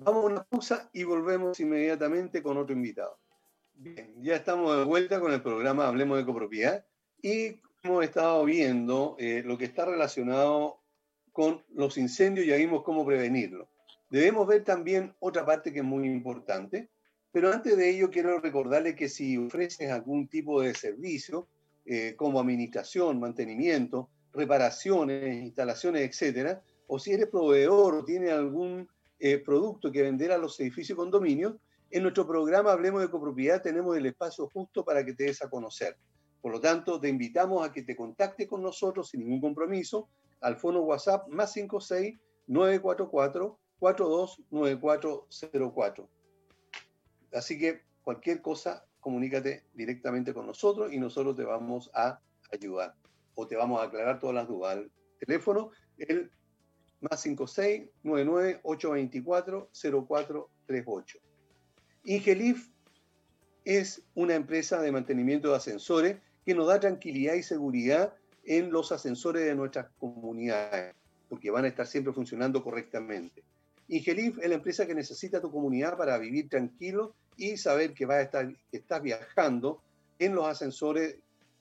Vamos 0.00 0.24
a 0.24 0.26
una 0.26 0.44
pausa 0.44 0.90
y 0.92 1.04
volvemos 1.04 1.58
inmediatamente 1.60 2.42
con 2.42 2.56
otro 2.56 2.74
invitado. 2.74 3.16
Bien, 3.74 4.12
ya 4.20 4.34
estamos 4.34 4.76
de 4.76 4.84
vuelta 4.84 5.20
con 5.20 5.32
el 5.32 5.40
programa 5.40 5.86
Hablemos 5.86 6.18
de 6.18 6.24
Copropiedad 6.24 6.84
y 7.22 7.60
hemos 7.84 8.04
estado 8.04 8.44
viendo 8.44 9.14
eh, 9.18 9.42
lo 9.44 9.56
que 9.56 9.66
está 9.66 9.84
relacionado 9.84 10.77
con 11.38 11.62
los 11.72 11.96
incendios 11.98 12.44
y 12.44 12.48
ya 12.48 12.56
vimos 12.56 12.82
cómo 12.82 13.06
prevenirlo. 13.06 13.68
Debemos 14.10 14.44
ver 14.48 14.64
también 14.64 15.14
otra 15.20 15.46
parte 15.46 15.72
que 15.72 15.78
es 15.78 15.84
muy 15.84 16.08
importante, 16.08 16.88
pero 17.30 17.52
antes 17.52 17.76
de 17.76 17.90
ello 17.90 18.10
quiero 18.10 18.40
recordarle 18.40 18.96
que 18.96 19.08
si 19.08 19.38
ofreces 19.38 19.88
algún 19.92 20.26
tipo 20.26 20.60
de 20.60 20.74
servicio, 20.74 21.46
eh, 21.86 22.16
como 22.16 22.40
administración, 22.40 23.20
mantenimiento, 23.20 24.10
reparaciones, 24.32 25.44
instalaciones, 25.44 26.10
etcétera, 26.10 26.60
o 26.88 26.98
si 26.98 27.12
eres 27.12 27.28
proveedor 27.28 27.94
o 27.94 28.04
tienes 28.04 28.32
algún 28.32 28.88
eh, 29.20 29.38
producto 29.38 29.92
que 29.92 30.02
vender 30.02 30.32
a 30.32 30.38
los 30.38 30.58
edificios 30.58 30.96
y 30.96 30.98
condominios, 30.98 31.54
en 31.92 32.02
nuestro 32.02 32.26
programa 32.26 32.72
Hablemos 32.72 33.00
de 33.00 33.10
Copropiedad 33.10 33.62
tenemos 33.62 33.96
el 33.96 34.06
espacio 34.06 34.48
justo 34.48 34.84
para 34.84 35.04
que 35.04 35.12
te 35.12 35.22
des 35.22 35.40
a 35.40 35.48
conocer. 35.48 35.96
Por 36.42 36.50
lo 36.50 36.60
tanto, 36.60 36.98
te 36.98 37.08
invitamos 37.08 37.64
a 37.64 37.72
que 37.72 37.84
te 37.84 37.94
contactes 37.94 38.48
con 38.48 38.60
nosotros 38.60 39.08
sin 39.08 39.20
ningún 39.20 39.40
compromiso 39.40 40.08
al 40.40 40.56
fono 40.56 40.80
WhatsApp 40.80 41.28
más 41.28 41.52
56 41.52 42.18
944 42.46 43.58
429404. 43.78 46.10
Así 47.32 47.58
que 47.58 47.82
cualquier 48.02 48.42
cosa, 48.42 48.84
comunícate 49.00 49.64
directamente 49.74 50.34
con 50.34 50.46
nosotros 50.46 50.92
y 50.92 50.98
nosotros 50.98 51.36
te 51.36 51.44
vamos 51.44 51.90
a 51.94 52.20
ayudar 52.52 52.96
o 53.34 53.46
te 53.46 53.56
vamos 53.56 53.80
a 53.80 53.84
aclarar 53.84 54.18
todas 54.18 54.34
las 54.34 54.48
dudas. 54.48 54.78
El 54.78 54.90
teléfono, 55.18 55.70
el 55.98 56.32
más 57.00 57.20
56 57.20 57.88
99 58.02 58.60
824 58.62 59.70
0438. 59.72 61.18
Ingelif 62.04 62.70
es 63.64 64.02
una 64.14 64.34
empresa 64.34 64.80
de 64.80 64.90
mantenimiento 64.90 65.50
de 65.50 65.56
ascensores 65.56 66.16
que 66.44 66.54
nos 66.54 66.66
da 66.66 66.80
tranquilidad 66.80 67.34
y 67.34 67.42
seguridad 67.42 68.14
en 68.48 68.70
los 68.70 68.90
ascensores 68.92 69.44
de 69.44 69.54
nuestras 69.54 69.90
comunidades, 69.98 70.94
porque 71.28 71.50
van 71.50 71.66
a 71.66 71.68
estar 71.68 71.86
siempre 71.86 72.14
funcionando 72.14 72.64
correctamente. 72.64 73.44
Ingelif 73.88 74.38
es 74.38 74.48
la 74.48 74.54
empresa 74.54 74.86
que 74.86 74.94
necesita 74.94 75.42
tu 75.42 75.50
comunidad 75.50 75.98
para 75.98 76.16
vivir 76.16 76.48
tranquilo 76.48 77.14
y 77.36 77.58
saber 77.58 77.92
que, 77.92 78.06
va 78.06 78.14
a 78.14 78.22
estar, 78.22 78.50
estás 78.72 79.02
viajando 79.02 79.82
en 80.18 80.34
los 80.34 80.46
ascensores 80.46 81.18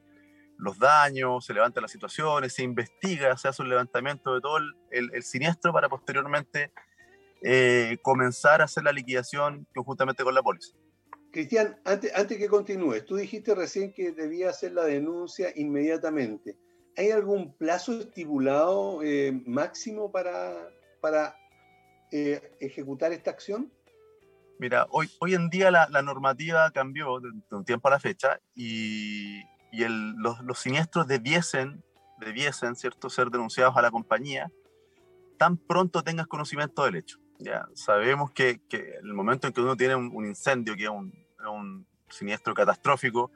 los 0.58 0.78
daños, 0.78 1.44
se 1.44 1.54
levantan 1.54 1.82
las 1.82 1.92
situaciones, 1.92 2.54
se 2.54 2.64
investiga, 2.64 3.36
se 3.36 3.46
hace 3.48 3.62
un 3.62 3.68
levantamiento 3.68 4.34
de 4.34 4.40
todo 4.40 4.56
el, 4.56 4.74
el 4.90 5.22
siniestro 5.22 5.72
para 5.72 5.88
posteriormente 5.88 6.72
eh, 7.42 7.98
comenzar 8.02 8.60
a 8.60 8.64
hacer 8.64 8.84
la 8.84 8.92
liquidación 8.92 9.66
conjuntamente 9.74 10.24
con 10.24 10.34
la 10.34 10.42
póliza. 10.42 10.74
Cristian, 11.30 11.78
antes, 11.84 12.12
antes 12.14 12.38
que 12.38 12.48
continúes, 12.48 13.04
tú 13.04 13.16
dijiste 13.16 13.54
recién 13.54 13.92
que 13.92 14.12
debía 14.12 14.50
hacer 14.50 14.72
la 14.72 14.84
denuncia 14.84 15.52
inmediatamente. 15.54 16.56
¿Hay 16.96 17.10
algún 17.10 17.52
plazo 17.52 18.00
estipulado 18.00 19.02
eh, 19.02 19.32
máximo 19.44 20.10
para, 20.10 20.70
para 21.02 21.36
eh, 22.10 22.56
ejecutar 22.58 23.12
esta 23.12 23.30
acción? 23.32 23.70
Mira, 24.58 24.86
hoy, 24.90 25.10
hoy 25.20 25.34
en 25.34 25.50
día 25.50 25.70
la, 25.70 25.86
la 25.90 26.00
normativa 26.00 26.70
cambió 26.70 27.20
de, 27.20 27.28
un 27.50 27.64
tiempo 27.66 27.88
a 27.88 27.90
la 27.90 28.00
fecha 28.00 28.40
y, 28.54 29.42
y 29.70 29.82
el, 29.82 30.12
los, 30.12 30.40
los, 30.40 30.58
siniestros 30.58 31.06
debiesen, 31.06 31.84
debiesen 32.18 32.76
¿cierto? 32.76 33.10
ser 33.10 33.28
denunciados 33.28 33.76
a 33.76 33.82
la 33.82 33.90
compañía 33.90 34.50
tan 35.36 35.58
pronto 35.58 36.02
tengas 36.02 36.26
conocimiento 36.26 36.84
del 36.84 36.96
hecho. 36.96 37.18
Ya 37.38 37.66
sabemos 37.74 38.30
que, 38.32 38.60
que 38.68 38.94
el 39.02 39.12
momento 39.12 39.46
en 39.46 39.52
que 39.52 39.60
uno 39.60 39.76
tiene 39.76 39.94
un, 39.94 40.26
incendio, 40.26 40.74
que 40.76 40.84
es 40.84 40.90
un, 40.90 41.12
un, 41.46 41.86
siniestro 42.08 42.54
catastrófico, 42.54 43.30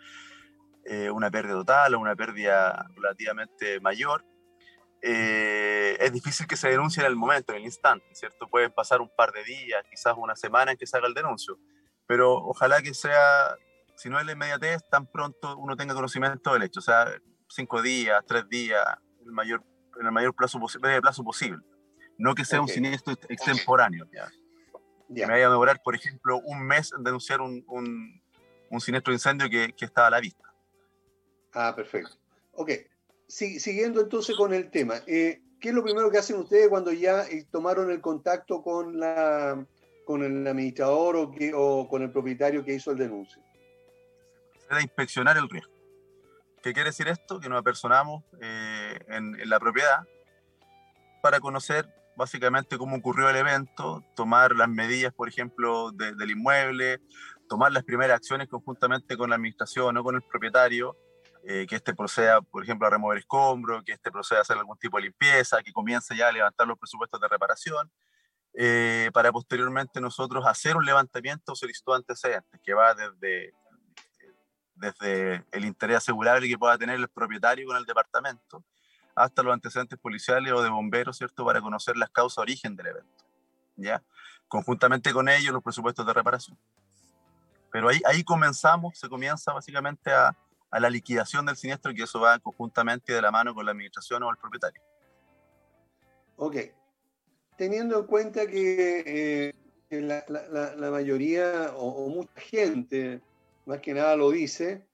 eh, 0.84 1.10
una 1.10 1.30
pérdida 1.30 1.54
total 1.54 1.94
o 1.94 2.00
una 2.00 2.16
pérdida 2.16 2.88
relativamente 2.94 3.80
mayor, 3.80 4.24
eh, 5.02 5.96
es 5.98 6.12
difícil 6.12 6.46
que 6.46 6.56
se 6.56 6.68
denuncie 6.68 7.02
en 7.02 7.08
el 7.08 7.16
momento, 7.16 7.52
en 7.52 7.58
el 7.58 7.64
instante, 7.64 8.06
¿cierto? 8.12 8.48
Pueden 8.48 8.70
pasar 8.72 9.00
un 9.00 9.10
par 9.14 9.32
de 9.32 9.44
días, 9.44 9.84
quizás 9.90 10.14
una 10.16 10.36
semana 10.36 10.72
en 10.72 10.78
que 10.78 10.86
se 10.86 10.96
haga 10.96 11.08
el 11.08 11.14
denuncio, 11.14 11.58
pero 12.06 12.34
ojalá 12.34 12.80
que 12.82 12.94
sea, 12.94 13.56
si 13.96 14.08
no 14.08 14.18
es 14.18 14.26
la 14.26 14.32
inmediatez, 14.32 14.82
tan 14.90 15.06
pronto 15.06 15.56
uno 15.58 15.76
tenga 15.76 15.94
conocimiento 15.94 16.52
del 16.52 16.62
hecho, 16.62 16.80
o 16.80 16.82
sea, 16.82 17.12
cinco 17.48 17.82
días, 17.82 18.22
tres 18.26 18.48
días, 18.48 18.84
el 19.24 19.32
mayor, 19.32 19.64
en 19.98 20.06
el 20.06 20.12
mayor 20.12 20.34
plazo, 20.34 20.60
plazo 21.02 21.24
posible 21.24 21.62
no 22.20 22.34
que 22.34 22.44
sea 22.44 22.60
un 22.60 22.68
siniestro 22.68 23.14
extemporáneo. 23.28 24.06
¿ya? 24.12 24.30
Me 25.08 25.26
vaya 25.26 25.46
a 25.46 25.50
demorar, 25.50 25.80
por 25.82 25.94
ejemplo, 25.94 26.38
un 26.44 26.62
mes 26.62 26.92
en 26.96 27.02
denunciar 27.02 27.40
un, 27.40 27.64
un, 27.66 28.22
un 28.68 28.80
siniestro 28.80 29.12
incendio 29.12 29.48
que, 29.48 29.72
que, 29.72 29.86
estaba 29.86 30.08
a 30.08 30.10
la 30.10 30.20
vista. 30.20 30.44
Ah, 31.54 31.72
perfecto. 31.74 32.12
Ok, 32.52 32.72
siguiendo 33.26 34.00
entonces 34.00 34.36
con 34.36 34.52
el 34.52 34.70
tema, 34.70 34.96
eh, 35.06 35.42
¿qué 35.60 35.70
es 35.70 35.74
lo 35.74 35.82
primero 35.82 36.10
que 36.10 36.18
hacen 36.18 36.36
ustedes 36.36 36.68
cuando 36.68 36.92
ya 36.92 37.22
eh, 37.22 37.46
tomaron 37.50 37.90
el 37.90 38.00
contacto 38.00 38.62
con, 38.62 39.00
la, 39.00 39.66
con 40.04 40.22
el 40.22 40.46
administrador 40.46 41.16
o, 41.16 41.30
que, 41.30 41.52
o 41.54 41.88
con 41.88 42.02
el 42.02 42.12
propietario 42.12 42.64
que 42.64 42.74
hizo 42.74 42.90
el 42.90 42.98
denuncio? 42.98 43.42
Era 44.70 44.82
inspeccionar 44.82 45.36
el 45.38 45.48
riesgo. 45.48 45.72
¿Qué 46.62 46.74
quiere 46.74 46.90
decir 46.90 47.08
esto? 47.08 47.40
Que 47.40 47.48
nos 47.48 47.58
apersonamos 47.58 48.22
eh, 48.42 48.98
en, 49.08 49.40
en, 49.40 49.48
la 49.48 49.58
propiedad 49.58 50.06
para 51.22 51.40
conocer 51.40 51.88
básicamente 52.20 52.76
cómo 52.76 52.96
ocurrió 52.96 53.30
el 53.30 53.36
evento, 53.36 54.04
tomar 54.14 54.54
las 54.54 54.68
medidas, 54.68 55.10
por 55.14 55.26
ejemplo, 55.26 55.90
de, 55.90 56.14
del 56.14 56.32
inmueble, 56.32 57.00
tomar 57.48 57.72
las 57.72 57.82
primeras 57.82 58.16
acciones 58.16 58.46
conjuntamente 58.46 59.16
con 59.16 59.30
la 59.30 59.36
administración 59.36 59.96
o 59.96 60.04
con 60.04 60.16
el 60.16 60.22
propietario, 60.22 60.94
eh, 61.44 61.64
que 61.66 61.76
este 61.76 61.94
proceda, 61.94 62.42
por 62.42 62.62
ejemplo, 62.62 62.86
a 62.86 62.90
remover 62.90 63.16
escombros, 63.16 63.82
que 63.84 63.92
este 63.92 64.10
proceda 64.10 64.40
a 64.40 64.42
hacer 64.42 64.58
algún 64.58 64.76
tipo 64.76 64.98
de 64.98 65.04
limpieza, 65.04 65.62
que 65.62 65.72
comience 65.72 66.14
ya 66.14 66.28
a 66.28 66.32
levantar 66.32 66.66
los 66.66 66.78
presupuestos 66.78 67.18
de 67.18 67.26
reparación, 67.26 67.90
eh, 68.52 69.10
para 69.14 69.32
posteriormente 69.32 69.98
nosotros 69.98 70.44
hacer 70.46 70.76
un 70.76 70.84
levantamiento 70.84 71.54
solicitud 71.54 71.94
antecedentes, 71.94 72.60
que 72.62 72.74
va 72.74 72.92
desde, 72.92 73.54
desde 74.74 75.46
el 75.52 75.64
interés 75.64 75.96
asegurable 75.96 76.46
que 76.46 76.58
pueda 76.58 76.76
tener 76.76 76.96
el 76.96 77.08
propietario 77.08 77.66
con 77.66 77.78
el 77.78 77.86
departamento, 77.86 78.62
hasta 79.14 79.42
los 79.42 79.52
antecedentes 79.52 79.98
policiales 79.98 80.52
o 80.52 80.62
de 80.62 80.70
bomberos, 80.70 81.16
¿cierto?, 81.16 81.44
para 81.44 81.60
conocer 81.60 81.96
las 81.96 82.10
causas 82.10 82.38
origen 82.38 82.76
del 82.76 82.88
evento, 82.88 83.24
¿ya? 83.76 84.02
Conjuntamente 84.48 85.12
con 85.12 85.28
ellos 85.28 85.52
los 85.52 85.62
presupuestos 85.62 86.06
de 86.06 86.12
reparación. 86.12 86.58
Pero 87.72 87.88
ahí, 87.88 88.00
ahí 88.04 88.24
comenzamos, 88.24 88.98
se 88.98 89.08
comienza 89.08 89.52
básicamente 89.52 90.10
a, 90.10 90.36
a 90.70 90.80
la 90.80 90.90
liquidación 90.90 91.46
del 91.46 91.56
siniestro, 91.56 91.94
que 91.94 92.02
eso 92.02 92.20
va 92.20 92.38
conjuntamente 92.38 93.12
de 93.12 93.22
la 93.22 93.30
mano 93.30 93.54
con 93.54 93.64
la 93.64 93.72
administración 93.72 94.22
o 94.22 94.30
el 94.30 94.36
propietario. 94.36 94.80
Ok. 96.36 96.56
Teniendo 97.56 97.98
en 97.98 98.06
cuenta 98.06 98.46
que 98.46 99.52
eh, 99.90 100.00
la, 100.00 100.24
la, 100.28 100.74
la, 100.76 100.90
mayoría 100.90 101.72
o, 101.76 102.04
o, 102.04 102.08
mucha 102.08 102.40
gente, 102.40 103.20
más 103.66 103.80
que 103.80 103.92
nada 103.92 104.16
lo 104.16 104.30
dice, 104.30 104.86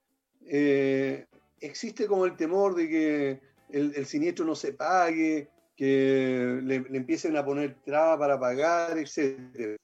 eh, 0.47 1.27
existe 1.61 2.07
como 2.07 2.25
el 2.25 2.37
temor 2.37 2.75
de 2.75 2.89
que 2.89 3.41
el, 3.71 4.07
siniestro 4.07 4.45
no 4.45 4.55
se 4.55 4.73
pague, 4.73 5.49
que 5.77 6.61
le, 6.63 6.77
empiecen 6.77 7.37
a 7.37 7.45
poner 7.45 7.77
trabas 7.85 8.19
para 8.19 8.41
pagar, 8.41 8.99
etc. 8.99 9.79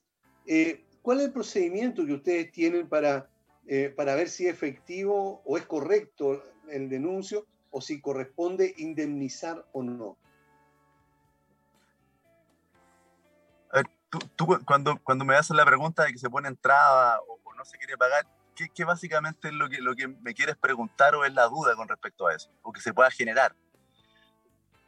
Eh, 0.46 0.84
¿Cuál 1.02 1.20
es 1.20 1.26
el 1.26 1.32
procedimiento 1.32 2.06
que 2.06 2.14
ustedes 2.14 2.52
tienen 2.52 2.88
para, 2.88 3.28
eh, 3.66 3.92
para 3.94 4.14
ver 4.14 4.28
si 4.28 4.46
es 4.46 4.54
efectivo 4.54 5.42
o 5.44 5.56
es 5.56 5.66
correcto 5.66 6.42
el 6.70 6.88
denuncio 6.88 7.46
o 7.70 7.80
si 7.80 8.00
corresponde 8.00 8.74
indemnizar 8.78 9.66
o 9.72 9.82
no? 9.82 10.16
tú, 14.36 14.58
cuando, 14.64 14.98
cuando 15.02 15.24
me 15.24 15.34
haces 15.34 15.56
la 15.56 15.64
pregunta 15.64 16.04
de 16.04 16.12
que 16.12 16.18
se 16.18 16.30
pone 16.30 16.48
entrada 16.48 17.18
o, 17.28 17.38
no 17.54 17.64
se 17.64 17.78
quiere 17.78 17.96
pagar, 17.96 18.26
¿qué, 18.74 18.84
básicamente 18.84 19.48
es 19.48 19.54
lo 19.54 19.68
que, 19.68 19.80
lo 19.80 19.94
que 19.94 20.08
me 20.08 20.34
quieres 20.34 20.56
preguntar 20.56 21.14
o 21.14 21.24
es 21.24 21.32
la 21.32 21.44
duda 21.44 21.76
con 21.76 21.86
respecto 21.86 22.26
a 22.26 22.34
eso? 22.34 22.50
O 22.62 22.72
que 22.72 22.80
se 22.80 22.92
pueda 22.92 23.10
generar. 23.10 23.54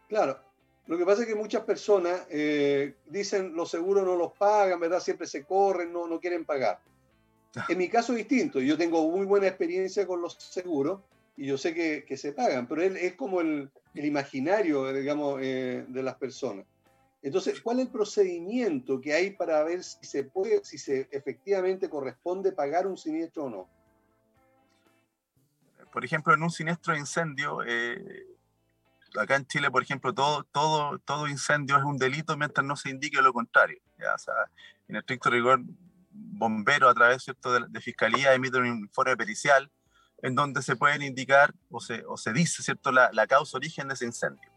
Claro, 0.09 0.39
lo 0.87 0.99
que 0.99 1.07
pasa 1.07 1.23
es 1.23 1.29
que 1.29 1.35
muchas 1.35 1.63
personas 1.63 2.27
eh, 2.29 2.95
dicen 3.07 3.55
los 3.55 3.71
seguros 3.71 4.05
no 4.05 4.17
los 4.17 4.33
pagan, 4.33 4.79
¿verdad? 4.81 5.01
Siempre 5.01 5.27
se 5.27 5.45
corren, 5.45 5.93
no, 5.93 6.07
no 6.07 6.21
quieren 6.21 6.45
pagar. 6.45 6.79
Ah. 7.57 7.67
En 7.69 7.79
mi 7.79 7.89
caso 7.89 8.13
es 8.13 8.19
distinto, 8.19 8.61
yo 8.61 8.77
tengo 8.77 9.09
muy 9.11 9.25
buena 9.25 9.47
experiencia 9.47 10.07
con 10.07 10.21
los 10.21 10.35
seguros 10.35 11.01
y 11.37 11.47
yo 11.47 11.57
sé 11.57 11.73
que, 11.73 12.05
que 12.05 12.17
se 12.17 12.33
pagan, 12.33 12.67
pero 12.69 12.83
es, 12.83 12.95
es 12.97 13.15
como 13.15 13.41
el, 13.41 13.71
el, 13.95 14.05
imaginario, 14.05 14.93
digamos, 14.93 15.41
eh, 15.43 15.85
de 15.89 16.03
las 16.03 16.17
personas. 16.17 16.67
Entonces, 17.23 17.63
¿cuál 17.63 17.79
es 17.79 17.87
el 17.87 17.93
procedimiento 17.93 19.01
que 19.01 19.15
hay 19.15 19.31
para 19.31 19.65
ver 19.65 19.83
si 19.83 20.05
se 20.05 20.25
puede, 20.25 20.63
si 20.65 20.77
se 20.77 21.09
efectivamente 21.11 21.89
corresponde 21.89 22.53
pagar 22.53 22.87
un 22.87 22.99
siniestro 22.99 23.45
o 23.45 23.51
no? 23.51 23.69
Por 25.91 26.05
ejemplo, 26.05 26.35
en 26.35 26.43
un 26.43 26.51
siniestro 26.51 26.93
de 26.93 26.99
incendio, 26.99 27.61
eh, 27.67 28.27
acá 29.19 29.37
en 29.37 29.47
Chile, 29.47 29.71
por 29.71 29.83
ejemplo, 29.83 30.13
todo, 30.13 30.45
todo, 30.45 30.99
todo 30.99 31.29
incendio 31.29 31.77
es 31.77 31.85
un 31.85 31.99
delito 31.99 32.37
mientras 32.37 32.67
no 32.67 32.77
se 32.77 32.91
indique 32.91 33.21
lo 33.23 33.33
contrario. 33.33 33.81
¿ya? 33.99 34.15
O 34.15 34.19
sea, 34.19 34.35
en 34.89 34.97
estricto 34.97 35.31
rigor, 35.31 35.61
bomberos 36.11 36.91
a 36.91 36.95
través 36.95 37.23
¿cierto? 37.23 37.53
De, 37.53 37.81
fiscalía 37.81 38.35
emiten 38.35 38.63
un 38.63 38.79
informe 38.81 39.17
pericial 39.17 39.71
en 40.23 40.35
donde 40.35 40.63
se 40.63 40.77
pueden 40.77 41.03
indicar 41.03 41.55
o 41.71 41.81
se, 41.81 42.05
o 42.07 42.17
se 42.17 42.33
dice 42.33 42.63
¿cierto? 42.63 42.93
La, 42.93 43.11
la 43.13 43.27
causa 43.27 43.57
origen 43.57 43.89
de 43.89 43.95
ese 43.95 44.07
incendio. 44.07 44.51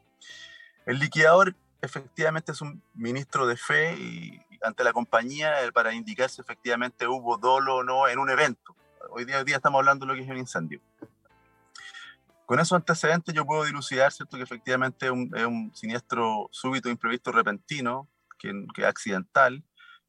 El 0.85 0.99
liquidador 0.99 1.55
efectivamente 1.81 2.51
es 2.51 2.61
un 2.61 2.81
ministro 2.93 3.47
de 3.47 3.57
fe 3.57 3.95
y, 3.97 4.41
ante 4.61 4.83
la 4.83 4.93
compañía 4.93 5.63
eh, 5.63 5.71
para 5.71 5.93
indicar 5.93 6.29
si 6.29 6.41
efectivamente 6.41 7.07
hubo 7.07 7.37
dolo 7.37 7.77
o 7.77 7.83
no 7.83 8.07
en 8.07 8.19
un 8.19 8.29
evento. 8.29 8.75
Hoy 9.11 9.25
día, 9.25 9.37
hoy 9.37 9.43
día 9.43 9.57
estamos 9.57 9.79
hablando 9.79 10.05
de 10.05 10.11
lo 10.11 10.17
que 10.17 10.23
es 10.23 10.29
un 10.29 10.37
incendio. 10.37 10.81
Con 12.47 12.61
esos 12.61 12.77
antecedentes 12.77 13.35
yo 13.35 13.45
puedo 13.45 13.65
dilucidar, 13.65 14.09
¿cierto?, 14.13 14.37
que 14.37 14.43
efectivamente 14.43 15.07
es 15.07 15.11
un, 15.11 15.69
siniestro 15.75 16.47
súbito, 16.53 16.87
imprevisto, 16.87 17.33
repentino, 17.33 18.07
que, 18.39 18.53
es 18.77 18.85
accidental, 18.85 19.65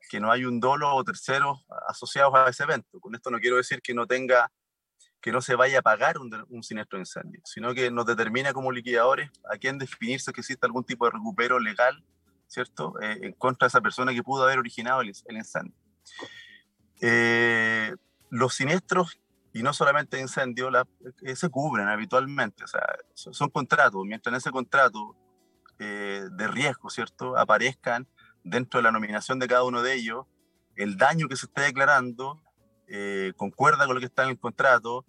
que 0.08 0.20
no 0.20 0.30
hay 0.30 0.44
un 0.44 0.60
dolo 0.60 0.94
o 0.94 1.02
terceros 1.02 1.66
asociados 1.88 2.32
a 2.36 2.48
ese 2.48 2.62
evento. 2.62 3.00
Con 3.00 3.16
esto 3.16 3.32
no 3.32 3.40
quiero 3.40 3.56
decir 3.56 3.82
que 3.82 3.92
no 3.92 4.06
tenga 4.06 4.52
que 5.20 5.32
no 5.32 5.40
se 5.40 5.56
vaya 5.56 5.80
a 5.80 5.82
pagar 5.82 6.18
un, 6.18 6.32
un, 6.48 6.62
siniestro 6.62 6.98
de 6.98 7.02
incendio, 7.02 7.40
sino 7.44 7.74
que 7.74 7.90
nos 7.90 8.06
determina 8.06 8.52
como 8.52 8.70
liquidadores 8.70 9.32
a 9.52 9.58
quién 9.58 9.76
definirse 9.76 10.32
que 10.32 10.42
existe 10.42 10.64
algún 10.64 10.84
tipo 10.84 11.06
de 11.06 11.10
recupero 11.10 11.58
legal, 11.58 12.04
¿cierto?, 12.46 12.94
eh, 13.02 13.18
en 13.22 13.32
contra 13.32 13.66
de 13.66 13.70
esa 13.70 13.80
persona 13.80 14.14
que 14.14 14.22
pudo 14.22 14.44
haber 14.44 14.60
originado 14.60 15.00
el, 15.00 15.08
incendio. 15.08 15.74
Eh, 17.00 17.96
los 18.30 18.54
siniestros, 18.54 19.18
y 19.52 19.62
no 19.62 19.72
solamente 19.72 20.20
incendios, 20.20 20.72
eh, 21.22 21.36
se 21.36 21.48
cubren 21.48 21.88
habitualmente, 21.88 22.64
o 22.64 22.66
sea, 22.66 22.84
son, 23.14 23.50
contratos, 23.50 24.02
mientras 24.04 24.32
en 24.32 24.36
ese 24.36 24.50
contrato 24.50 25.16
de 25.78 26.48
riesgo, 26.48 26.90
¿cierto?, 26.90 27.38
aparezcan 27.38 28.08
dentro 28.42 28.78
de 28.78 28.82
la 28.82 28.90
nominación 28.90 29.38
de 29.38 29.46
cada 29.46 29.62
uno 29.62 29.80
de 29.80 29.94
ellos 29.94 30.26
el 30.74 30.96
daño 30.96 31.28
que 31.28 31.36
se 31.36 31.46
está 31.46 31.62
declarando 31.62 32.40
eh, 32.86 33.32
concuerda 33.36 33.84
con 33.84 33.94
lo 33.94 34.00
que 34.00 34.06
está 34.06 34.22
en 34.22 34.30
el 34.30 34.38
contrato, 34.38 35.04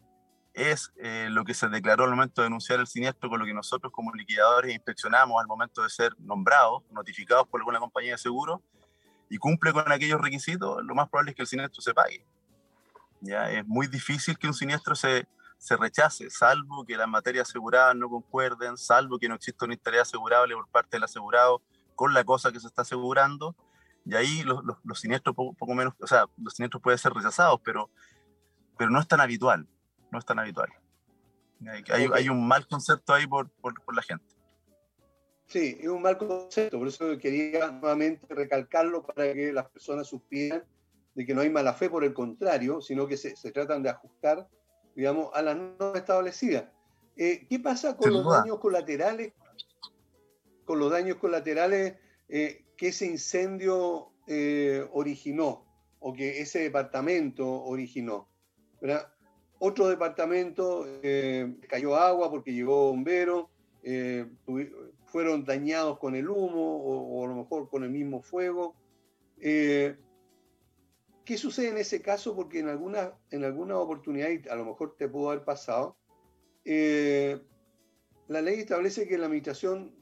es 0.53 0.91
eh, 0.97 1.27
lo 1.29 1.45
que 1.45 1.53
se 1.53 1.69
declaró 1.69 2.03
al 2.03 2.09
momento 2.09 2.41
de 2.41 2.47
denunciar 2.47 2.79
el 2.79 2.87
siniestro 2.87 3.29
con 3.29 3.39
lo 3.39 3.45
que 3.45 3.53
nosotros 3.53 3.93
como 3.93 4.11
liquidadores 4.13 4.73
inspeccionamos 4.73 5.39
al 5.39 5.47
momento 5.47 5.83
de 5.83 5.89
ser 5.89 6.13
nombrados, 6.19 6.83
notificados 6.91 7.47
por 7.47 7.61
alguna 7.61 7.79
compañía 7.79 8.13
de 8.13 8.17
seguro, 8.17 8.61
y 9.29 9.37
cumple 9.37 9.71
con 9.71 9.89
aquellos 9.91 10.19
requisitos, 10.19 10.83
lo 10.83 10.95
más 10.95 11.07
probable 11.07 11.31
es 11.31 11.35
que 11.35 11.43
el 11.43 11.47
siniestro 11.47 11.81
se 11.81 11.93
pague. 11.93 12.25
¿Ya? 13.21 13.51
Es 13.51 13.65
muy 13.67 13.87
difícil 13.87 14.37
que 14.37 14.47
un 14.47 14.53
siniestro 14.53 14.95
se, 14.95 15.27
se 15.59 15.75
rechace, 15.75 16.29
salvo 16.29 16.85
que 16.85 16.95
las 16.95 17.07
materias 17.07 17.49
aseguradas 17.49 17.95
no 17.95 18.09
concuerden, 18.09 18.77
salvo 18.77 19.19
que 19.19 19.27
no 19.27 19.35
exista 19.35 19.65
un 19.65 19.73
interés 19.73 20.01
asegurable 20.01 20.55
por 20.55 20.67
parte 20.69 20.95
del 20.95 21.03
asegurado 21.03 21.61
con 21.95 22.13
la 22.13 22.23
cosa 22.23 22.51
que 22.51 22.61
se 22.61 22.67
está 22.67 22.83
asegurando, 22.83 23.55
y 24.05 24.15
ahí 24.15 24.43
los, 24.43 24.63
los, 24.63 24.99
siniestros 24.99 25.35
poco, 25.35 25.75
menos, 25.75 25.93
o 25.99 26.07
sea, 26.07 26.25
los 26.37 26.53
siniestros 26.53 26.81
pueden 26.81 26.97
ser 26.97 27.11
rechazados, 27.11 27.59
pero, 27.61 27.89
pero 28.77 28.89
no 28.89 29.01
es 29.01 29.07
tan 29.07 29.19
habitual, 29.19 29.67
no 30.09 30.17
es 30.17 30.25
tan 30.25 30.39
habitual. 30.39 30.69
Hay, 31.91 32.07
hay 32.13 32.29
un 32.29 32.47
mal 32.47 32.65
concepto 32.65 33.13
ahí 33.13 33.27
por, 33.27 33.49
por, 33.49 33.73
por, 33.83 33.93
la 33.93 34.01
gente. 34.01 34.25
Sí, 35.47 35.77
es 35.81 35.89
un 35.89 36.01
mal 36.01 36.17
concepto, 36.17 36.79
por 36.79 36.87
eso 36.87 37.17
quería 37.17 37.69
nuevamente 37.69 38.33
recalcarlo 38.33 39.03
para 39.03 39.33
que 39.33 39.51
las 39.51 39.69
personas 39.69 40.07
supieran 40.07 40.63
de 41.19 41.25
que 41.25 41.33
no 41.33 41.41
hay 41.41 41.49
mala 41.49 41.73
fe, 41.73 41.89
por 41.89 42.05
el 42.05 42.13
contrario, 42.13 42.79
sino 42.79 43.05
que 43.05 43.17
se, 43.17 43.35
se 43.35 43.51
tratan 43.51 43.83
de 43.83 43.89
ajustar, 43.89 44.47
digamos, 44.95 45.29
a 45.33 45.41
las 45.41 45.57
normas 45.57 45.97
establecidas. 45.97 46.69
Eh, 47.17 47.45
¿Qué 47.49 47.59
pasa 47.59 47.97
con 47.97 48.13
los 48.13 48.25
daños 48.25 48.57
colaterales? 48.59 49.33
Con 50.63 50.79
los 50.79 50.89
daños 50.89 51.17
colaterales 51.17 51.95
eh, 52.29 52.63
que 52.77 52.87
ese 52.87 53.05
incendio 53.05 54.13
eh, 54.27 54.87
originó 54.93 55.65
o 55.99 56.13
que 56.13 56.39
ese 56.39 56.59
departamento 56.59 57.63
originó. 57.65 58.29
Otro 59.59 59.89
departamento 59.89 60.85
cayó 61.67 61.97
agua 61.97 62.31
porque 62.31 62.53
llegó 62.53 62.91
bombero, 62.91 63.49
eh, 63.83 64.25
fueron 65.07 65.43
dañados 65.43 65.99
con 65.99 66.15
el 66.15 66.29
humo 66.29 66.77
o, 66.77 67.25
a 67.25 67.27
lo 67.27 67.35
mejor 67.35 67.69
con 67.69 67.83
el 67.83 67.89
mismo 67.89 68.21
fuego. 68.21 68.73
¿Qué 71.29 71.37
sucede 71.37 71.69
en 71.69 71.77
ese 71.77 72.01
caso? 72.01 72.35
Porque 72.35 72.57
en 72.57 72.69
alguna, 72.69 73.13
en 73.29 73.43
alguna 73.43 73.77
oportunidad, 73.77 74.29
y 74.29 74.49
a 74.49 74.55
lo 74.55 74.65
mejor 74.65 74.95
te 74.97 75.07
pudo 75.07 75.29
haber 75.29 75.45
pasado, 75.45 75.95
la 76.65 78.41
ley 78.41 78.59
establece 78.59 79.07
que 79.07 79.15
la 79.15 79.27
administración, 79.27 79.93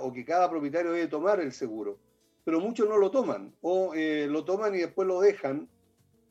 o 0.00 0.12
que 0.14 0.24
cada 0.24 0.48
propietario 0.48 0.92
debe 0.92 1.08
tomar 1.08 1.40
el 1.40 1.52
seguro 1.52 1.98
pero 2.44 2.60
muchos 2.60 2.88
no 2.88 2.96
lo 2.96 3.10
toman 3.10 3.54
o 3.60 3.94
eh, 3.94 4.26
lo 4.28 4.44
toman 4.44 4.74
y 4.74 4.78
después 4.78 5.06
lo 5.06 5.20
dejan 5.20 5.68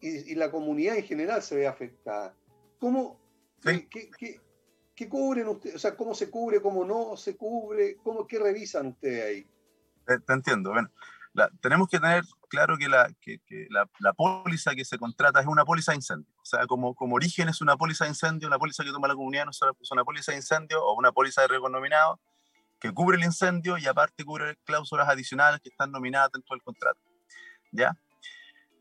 y, 0.01 0.33
la 0.33 0.49
comunidad 0.49 0.97
en 0.97 1.03
general 1.03 1.43
se 1.43 1.55
ve 1.55 1.67
afectada. 1.67 2.35
¿Cómo, 2.79 3.21
qué, 3.61 3.87
qué, 4.95 5.09
cubren 5.09 5.47
ustedes? 5.47 5.75
O 5.75 5.79
sea, 5.79 5.95
¿cómo 5.95 6.15
se 6.15 6.31
cubre, 6.31 6.59
cómo 6.59 6.83
no 6.83 7.15
se 7.15 7.37
cubre? 7.37 7.97
¿Cómo, 7.97 8.25
¿Qué 8.25 8.39
revisan 8.39 8.87
ustedes 8.87 9.23
ahí? 9.23 9.47
Te, 10.25 10.33
entiendo. 10.33 10.71
Bueno, 10.71 10.89
tenemos 11.61 11.87
que 11.87 11.99
tener 11.99 12.23
claro 12.51 12.77
que, 12.77 12.89
la, 12.89 13.09
que, 13.21 13.39
la, 13.69 13.89
la, 13.99 14.11
póliza 14.11 14.75
que 14.75 14.83
se 14.83 14.97
contrata 14.99 15.39
es 15.39 15.47
una 15.47 15.63
póliza 15.63 15.93
de 15.93 15.97
incendio. 15.97 16.33
O 16.35 16.45
sea, 16.45 16.67
como, 16.67 16.93
como 16.93 17.15
origen 17.15 17.47
es 17.47 17.61
una 17.61 17.77
póliza 17.77 18.03
de 18.03 18.09
incendio, 18.09 18.49
la 18.49 18.59
póliza 18.59 18.83
que 18.83 18.91
toma 18.91 19.07
la 19.07 19.15
comunidad 19.15 19.45
no 19.45 19.51
es 19.51 19.91
una 19.91 20.03
póliza 20.03 20.33
de 20.33 20.39
incendio 20.39 20.83
o 20.83 20.93
una 20.93 21.13
póliza 21.13 21.41
de 21.41 21.47
riesgo 21.47 21.69
nominado 21.69 22.19
que 22.81 22.91
cubre 22.91 23.15
el 23.15 23.23
incendio 23.23 23.77
y 23.77 23.87
aparte 23.87 24.25
cubre 24.25 24.57
cláusulas 24.65 25.07
adicionales 25.07 25.61
que 25.61 25.69
están 25.69 25.91
nominadas 25.91 26.31
dentro 26.33 26.53
del 26.53 26.61
contrato. 26.61 26.99
¿Ya? 27.71 27.95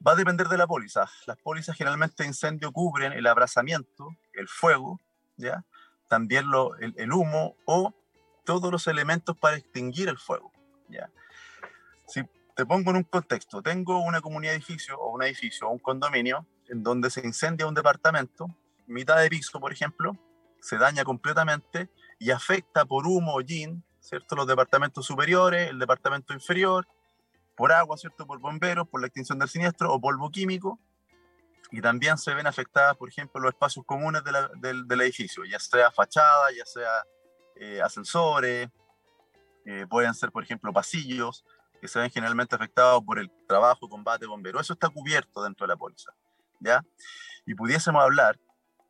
Va 0.04 0.12
a 0.12 0.16
depender 0.16 0.48
de 0.48 0.58
la 0.58 0.66
póliza. 0.66 1.08
Las 1.26 1.36
pólizas 1.36 1.76
generalmente 1.76 2.24
de 2.24 2.26
incendio 2.26 2.72
cubren 2.72 3.12
el 3.12 3.26
abrazamiento, 3.26 4.08
el 4.32 4.48
fuego, 4.48 4.98
¿ya? 5.36 5.64
También 6.08 6.50
lo, 6.50 6.74
el, 6.78 7.12
humo 7.12 7.54
o 7.66 7.94
todos 8.44 8.72
los 8.72 8.88
elementos 8.88 9.36
para 9.36 9.58
extinguir 9.58 10.08
el 10.08 10.18
fuego, 10.18 10.50
¿ya? 10.88 11.08
Si 12.08 12.24
te 12.60 12.66
pongo 12.66 12.90
en 12.90 12.96
un 12.96 13.04
contexto, 13.04 13.62
tengo 13.62 14.00
una 14.00 14.20
comunidad 14.20 14.52
de 14.52 14.58
edificio 14.58 14.94
o 14.98 15.14
un 15.14 15.22
edificio 15.22 15.66
o 15.66 15.70
un 15.70 15.78
condominio 15.78 16.44
en 16.68 16.82
donde 16.82 17.08
se 17.08 17.24
incendia 17.26 17.66
un 17.66 17.72
departamento, 17.72 18.48
mitad 18.86 19.18
de 19.18 19.30
piso, 19.30 19.58
por 19.58 19.72
ejemplo, 19.72 20.14
se 20.60 20.76
daña 20.76 21.02
completamente 21.02 21.88
y 22.18 22.32
afecta 22.32 22.84
por 22.84 23.06
humo 23.06 23.32
o 23.34 23.40
yin 23.40 23.82
¿cierto? 23.98 24.36
Los 24.36 24.46
departamentos 24.46 25.06
superiores, 25.06 25.70
el 25.70 25.78
departamento 25.78 26.34
inferior, 26.34 26.86
por 27.56 27.72
agua, 27.72 27.96
¿cierto? 27.96 28.26
Por 28.26 28.40
bomberos, 28.40 28.86
por 28.86 29.00
la 29.00 29.06
extinción 29.06 29.38
del 29.38 29.48
siniestro 29.48 29.90
o 29.90 29.98
polvo 29.98 30.30
químico. 30.30 30.78
Y 31.70 31.80
también 31.80 32.18
se 32.18 32.34
ven 32.34 32.46
afectadas, 32.46 32.94
por 32.98 33.08
ejemplo, 33.08 33.40
los 33.40 33.54
espacios 33.54 33.86
comunes 33.86 34.22
del, 34.60 35.00
edificio, 35.00 35.44
ya 35.46 35.58
sea 35.58 35.90
fachada, 35.90 36.48
ya 36.54 36.66
sea 36.66 37.06
eh, 37.56 37.80
ascensores, 37.80 38.68
eh, 39.64 39.86
pueden 39.88 40.12
ser, 40.12 40.30
por 40.30 40.42
ejemplo, 40.42 40.74
pasillos, 40.74 41.42
que 41.80 41.88
se 41.88 41.98
ven 41.98 42.10
generalmente 42.10 42.54
afectados 42.54 43.02
por 43.04 43.18
el 43.18 43.30
trabajo, 43.48 43.88
combate, 43.88 44.26
bombero. 44.26 44.60
Eso 44.60 44.72
está 44.74 44.88
cubierto 44.88 45.42
dentro 45.42 45.66
de 45.66 45.72
la 45.72 45.76
póliza, 45.76 46.12
¿ya? 46.60 46.84
Y 47.46 47.54
pudiésemos 47.54 48.02
hablar 48.02 48.38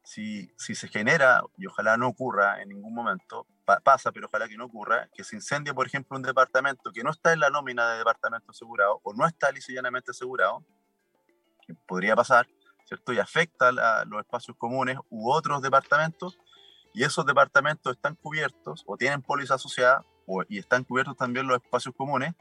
si, 0.02 0.50
si 0.56 0.74
se 0.74 0.88
genera, 0.88 1.42
y 1.56 1.66
ojalá 1.66 1.96
no 1.96 2.08
ocurra 2.08 2.62
en 2.62 2.70
ningún 2.70 2.94
momento, 2.94 3.46
pasa, 3.84 4.10
pero 4.10 4.26
ojalá 4.26 4.48
que 4.48 4.56
no 4.56 4.64
ocurra, 4.64 5.08
que 5.14 5.22
se 5.22 5.36
incendie, 5.36 5.72
por 5.72 5.86
ejemplo, 5.86 6.16
un 6.16 6.22
departamento 6.22 6.90
que 6.92 7.04
no 7.04 7.10
está 7.10 7.32
en 7.32 7.40
la 7.40 7.50
nómina 7.50 7.92
de 7.92 7.98
departamento 7.98 8.50
asegurado 8.50 9.00
o 9.04 9.14
no 9.14 9.26
está 9.26 9.52
lisillanamente 9.52 10.10
asegurado, 10.10 10.64
que 11.66 11.74
podría 11.86 12.16
pasar, 12.16 12.48
¿cierto? 12.86 13.12
Y 13.12 13.18
afecta 13.20 13.68
a 13.68 14.04
los 14.04 14.20
espacios 14.20 14.56
comunes 14.56 14.98
u 15.08 15.30
otros 15.30 15.62
departamentos, 15.62 16.38
y 16.92 17.04
esos 17.04 17.24
departamentos 17.24 17.94
están 17.94 18.16
cubiertos 18.16 18.82
o 18.86 18.96
tienen 18.96 19.22
póliza 19.22 19.54
asociada 19.54 20.04
y 20.48 20.58
están 20.58 20.84
cubiertos 20.84 21.16
también 21.16 21.46
los 21.46 21.62
espacios 21.62 21.94
comunes, 21.96 22.34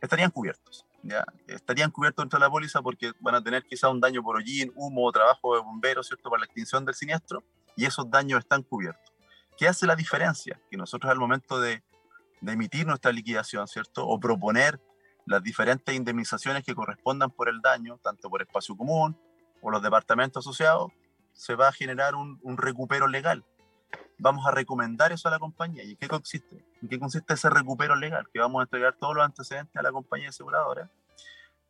estarían 0.00 0.30
cubiertos. 0.30 0.86
¿ya? 1.02 1.24
Estarían 1.46 1.90
cubiertos 1.90 2.24
dentro 2.24 2.38
de 2.38 2.44
la 2.44 2.50
póliza 2.50 2.82
porque 2.82 3.12
van 3.20 3.34
a 3.34 3.42
tener 3.42 3.64
quizá 3.64 3.88
un 3.88 4.00
daño 4.00 4.22
por 4.22 4.36
hollín, 4.36 4.72
humo 4.74 5.10
trabajo 5.12 5.54
de 5.54 5.62
bomberos, 5.62 6.06
¿cierto? 6.06 6.30
Para 6.30 6.40
la 6.40 6.46
extinción 6.46 6.84
del 6.84 6.94
siniestro, 6.94 7.44
y 7.76 7.84
esos 7.84 8.10
daños 8.10 8.40
están 8.40 8.62
cubiertos. 8.62 9.12
¿Qué 9.56 9.68
hace 9.68 9.86
la 9.86 9.96
diferencia? 9.96 10.60
Que 10.70 10.76
nosotros 10.76 11.10
al 11.10 11.18
momento 11.18 11.60
de, 11.60 11.82
emitir 12.46 12.86
nuestra 12.86 13.12
liquidación, 13.12 13.68
¿cierto? 13.68 14.06
O 14.06 14.18
proponer 14.18 14.80
las 15.26 15.42
diferentes 15.42 15.94
indemnizaciones 15.94 16.64
que 16.64 16.74
correspondan 16.74 17.30
por 17.30 17.48
el 17.48 17.60
daño, 17.60 17.98
tanto 18.02 18.30
por 18.30 18.40
espacio 18.42 18.76
común 18.76 19.18
o 19.60 19.70
los 19.70 19.82
departamentos 19.82 20.46
asociados, 20.46 20.90
se 21.32 21.54
va 21.54 21.68
a 21.68 21.72
generar 21.72 22.14
un, 22.14 22.38
recupero 22.56 23.06
legal. 23.06 23.44
Vamos 24.20 24.46
a 24.46 24.50
recomendar 24.50 25.12
eso 25.12 25.28
a 25.28 25.30
la 25.30 25.38
compañía. 25.38 25.82
¿Y 25.82 25.92
en 25.92 25.96
qué 25.96 26.08
consiste? 26.08 26.64
¿En 26.82 26.88
qué 26.88 26.98
consiste 26.98 27.34
ese 27.34 27.50
recupero 27.50 27.96
legal? 27.96 28.26
Que 28.32 28.38
vamos 28.38 28.60
a 28.60 28.62
entregar 28.64 28.94
todos 28.94 29.14
los 29.14 29.24
antecedentes 29.24 29.76
a 29.76 29.82
la 29.82 29.92
compañía 29.92 30.28
aseguradora 30.28 30.90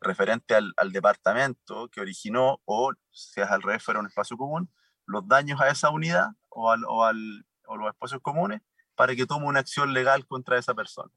referente 0.03 0.55
al, 0.55 0.91
departamento 0.91 1.87
que 1.89 2.01
originó 2.01 2.59
o, 2.65 2.91
si 3.11 3.39
es 3.39 3.47
al 3.47 3.61
revés, 3.61 3.83
fuera 3.83 3.99
un 3.99 4.07
espacio 4.07 4.35
común, 4.35 4.67
los 5.05 5.27
daños 5.27 5.61
a 5.61 5.69
esa 5.69 5.91
unidad 5.91 6.29
o 6.49 6.71
al 6.71 7.45
o 7.71 7.77
los 7.77 7.87
espacios 7.87 8.21
comunes 8.21 8.61
para 8.95 9.15
que 9.15 9.25
tome 9.25 9.45
una 9.45 9.61
acción 9.61 9.93
legal 9.93 10.27
contra 10.27 10.57
esa 10.57 10.73
persona. 10.73 11.11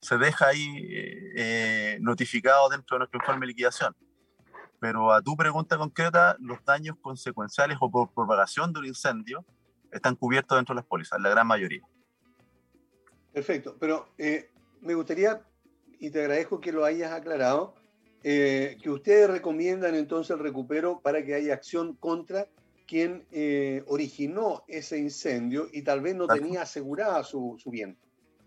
Se 0.00 0.18
deja 0.18 0.48
ahí 0.48 0.66
eh, 0.78 1.32
eh, 1.36 1.98
notificado 2.00 2.68
dentro 2.68 2.96
de 2.96 2.98
nuestro 2.98 3.20
informe 3.20 3.46
de 3.46 3.52
liquidación. 3.52 3.96
Pero 4.80 5.12
a 5.12 5.22
tu 5.22 5.36
pregunta 5.36 5.78
concreta, 5.78 6.36
los 6.40 6.64
daños 6.64 6.96
consecuenciales 7.00 7.78
o 7.80 7.88
por 7.88 8.12
propagación 8.12 8.72
de 8.72 8.80
un 8.80 8.86
incendio 8.86 9.44
están 9.92 10.16
cubiertos 10.16 10.58
dentro 10.58 10.74
de 10.74 10.80
las 10.80 10.86
pólizas, 10.86 11.20
la 11.20 11.30
gran 11.30 11.46
mayoría. 11.46 11.82
Perfecto, 13.32 13.76
pero 13.78 14.08
eh, 14.18 14.50
me 14.80 14.94
gustaría, 14.94 15.42
y 15.98 16.10
te 16.10 16.20
agradezco 16.20 16.60
que 16.60 16.72
lo 16.72 16.84
hayas 16.84 17.12
aclarado, 17.12 17.74
que 18.22 18.78
ustedes 18.86 19.28
recomiendan 19.28 19.96
entonces 19.96 20.30
el 20.30 20.38
recupero 20.38 21.00
para 21.00 21.24
que 21.24 21.34
haya 21.34 21.54
acción 21.54 21.96
contra 21.96 22.46
quien 22.92 23.24
eh, 23.32 23.82
originó 23.86 24.64
ese 24.68 24.98
incendio 24.98 25.66
y 25.72 25.80
tal 25.80 26.02
vez 26.02 26.14
no 26.14 26.26
tenía 26.26 26.60
asegurada 26.60 27.24
su, 27.24 27.56
bien. 27.64 27.96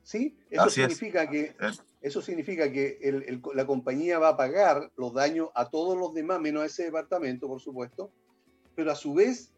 ¿Sí? 0.04 0.38
Eso 0.52 0.70
significa, 0.70 1.28
que, 1.28 1.56
eso 2.00 2.22
significa 2.22 2.72
que 2.72 3.00
la 3.56 3.66
compañía 3.66 4.20
va 4.20 4.30
a 4.30 4.38
pagar 4.38 4.92
los 4.98 5.16
daños 5.16 5.50
a 5.56 5.72
todos 5.72 5.98
los 5.98 6.14
demás, 6.14 6.40
menos 6.40 6.62
a 6.62 6.68
ese 6.68 6.84
departamento, 6.84 7.48
por 7.48 7.60
supuesto, 7.60 8.12
pero 8.76 8.92
a 8.92 8.96
su 8.96 9.16
vez 9.16 9.52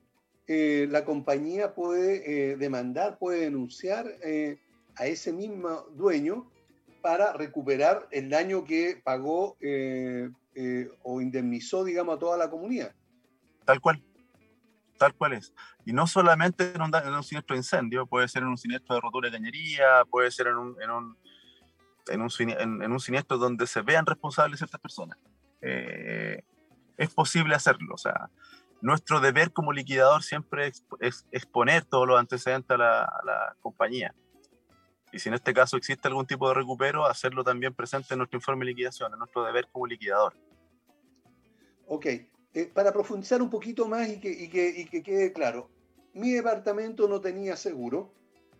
eh, 0.48 0.88
la 0.90 1.06
compañía 1.06 1.74
puede 1.74 2.52
eh, 2.52 2.58
demandar, 2.58 3.18
puede 3.18 3.42
denunciar 3.42 4.08
a 4.96 5.06
ese 5.06 5.32
mismo 5.34 5.86
dueño 5.96 6.50
para 7.02 7.34
recuperar 7.34 8.08
el 8.12 8.30
daño 8.30 8.64
que 8.64 9.00
pagó 9.04 9.58
o 11.04 11.22
indemnizó, 11.22 11.84
digamos, 11.84 12.16
a 12.16 12.20
toda 12.20 12.38
la 12.38 12.50
comunidad. 12.50 12.94
Tal 13.66 13.80
cual 13.82 14.02
tal 14.98 15.14
cual 15.14 15.34
es. 15.34 15.54
Y 15.86 15.94
no 15.94 16.08
solamente 16.08 16.74
en 16.74 16.82
un, 16.82 16.94
en 16.94 17.14
un, 17.14 17.24
siniestro 17.24 17.54
de 17.54 17.60
incendio, 17.60 18.06
puede 18.06 18.28
ser 18.28 18.44
en 18.44 18.50
un 18.50 18.58
siniestro 18.58 18.96
de 18.96 19.02
rotura 19.02 19.30
de 19.30 19.38
cañería, 19.38 20.04
puede 20.10 20.32
ser 20.32 20.48
en 20.48 20.58
un, 20.58 20.82
en 20.82 20.90
un, 20.90 21.18
en 22.08 22.22
un, 22.22 22.82
en 22.82 22.92
un 22.92 23.00
siniestro 23.00 23.38
donde 23.38 23.68
se 23.68 23.82
vean 23.82 24.06
responsables 24.06 24.60
ciertas 24.60 24.82
personas. 24.82 25.18
Eh, 25.62 26.44
es 26.98 27.14
posible 27.14 27.56
hacerlo. 27.56 27.94
O 27.94 27.98
sea, 27.98 28.30
nuestro 28.82 29.20
deber 29.20 29.52
como 29.52 29.74
liquidador 29.74 30.24
siempre 30.24 30.68
es, 31.00 31.26
exponer 31.32 31.86
todos 31.86 32.08
los 32.08 32.20
antecedentes 32.20 32.72
a 32.72 32.78
la, 32.78 33.04
a 33.04 33.26
la, 33.26 33.56
compañía. 33.62 34.14
Y 35.12 35.20
si 35.20 35.30
en 35.30 35.36
este 35.36 35.54
caso 35.54 35.78
existe 35.78 36.08
algún 36.08 36.28
tipo 36.28 36.48
de 36.50 36.56
recupero, 36.56 37.06
hacerlo 37.06 37.44
también 37.44 37.74
presente 37.74 38.14
en 38.14 38.20
nuestro 38.20 38.38
informe 38.38 38.66
de 38.66 38.72
liquidación, 38.72 39.12
es 39.14 39.18
nuestro 39.18 39.44
deber 39.44 39.68
como 39.72 39.88
liquidador. 39.88 40.34
Ok, 41.88 42.06
eh, 42.06 42.72
para 42.74 42.92
profundizar 42.92 43.42
un 43.42 43.50
poquito 43.50 43.88
más 43.88 44.10
y 44.10 44.20
que, 44.20 44.50
que, 44.50 45.04
quede 45.04 45.32
claro, 45.32 45.70
mi 46.14 46.32
departamento 46.32 47.08
no 47.08 47.22
tenía 47.22 47.56
seguro, 47.56 48.12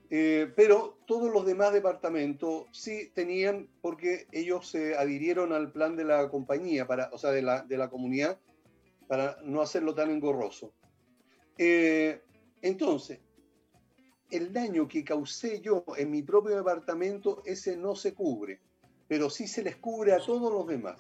eh, 0.10 0.54
pero 0.56 1.00
todos 1.06 1.34
los 1.34 1.46
demás 1.46 1.74
departamentos 1.74 2.66
sí 2.72 3.12
tenían 3.14 3.68
porque 3.82 4.28
ellos 4.32 4.70
se 4.70 4.96
adhirieron 4.96 5.52
al 5.52 5.72
plan 5.72 5.98
de 5.98 6.06
la 6.06 6.30
compañía, 6.30 6.88
para, 6.88 7.10
o 7.12 7.18
sea, 7.18 7.32
de 7.32 7.42
la, 7.42 7.64
de 7.64 7.78
la 7.78 7.90
comunidad, 7.90 8.40
para 9.08 9.38
no 9.44 9.62
hacerlo 9.62 9.96
tan 9.96 10.12
engorroso. 10.12 10.74
Eh, 11.58 12.22
entonces, 12.62 13.20
el 14.30 14.52
daño 14.52 14.88
que 14.88 15.04
causé 15.04 15.62
yo 15.62 15.86
en 15.98 16.12
mi 16.12 16.22
propio 16.22 16.56
departamento, 16.58 17.42
ese 17.46 17.78
no 17.78 17.96
se 17.96 18.14
cubre, 18.14 18.60
pero 19.08 19.30
sí 19.30 19.48
se 19.48 19.64
les 19.64 19.78
cubre 19.78 20.14
a 20.14 20.20
todos 20.20 20.52
los 20.52 20.68
demás. 20.68 20.98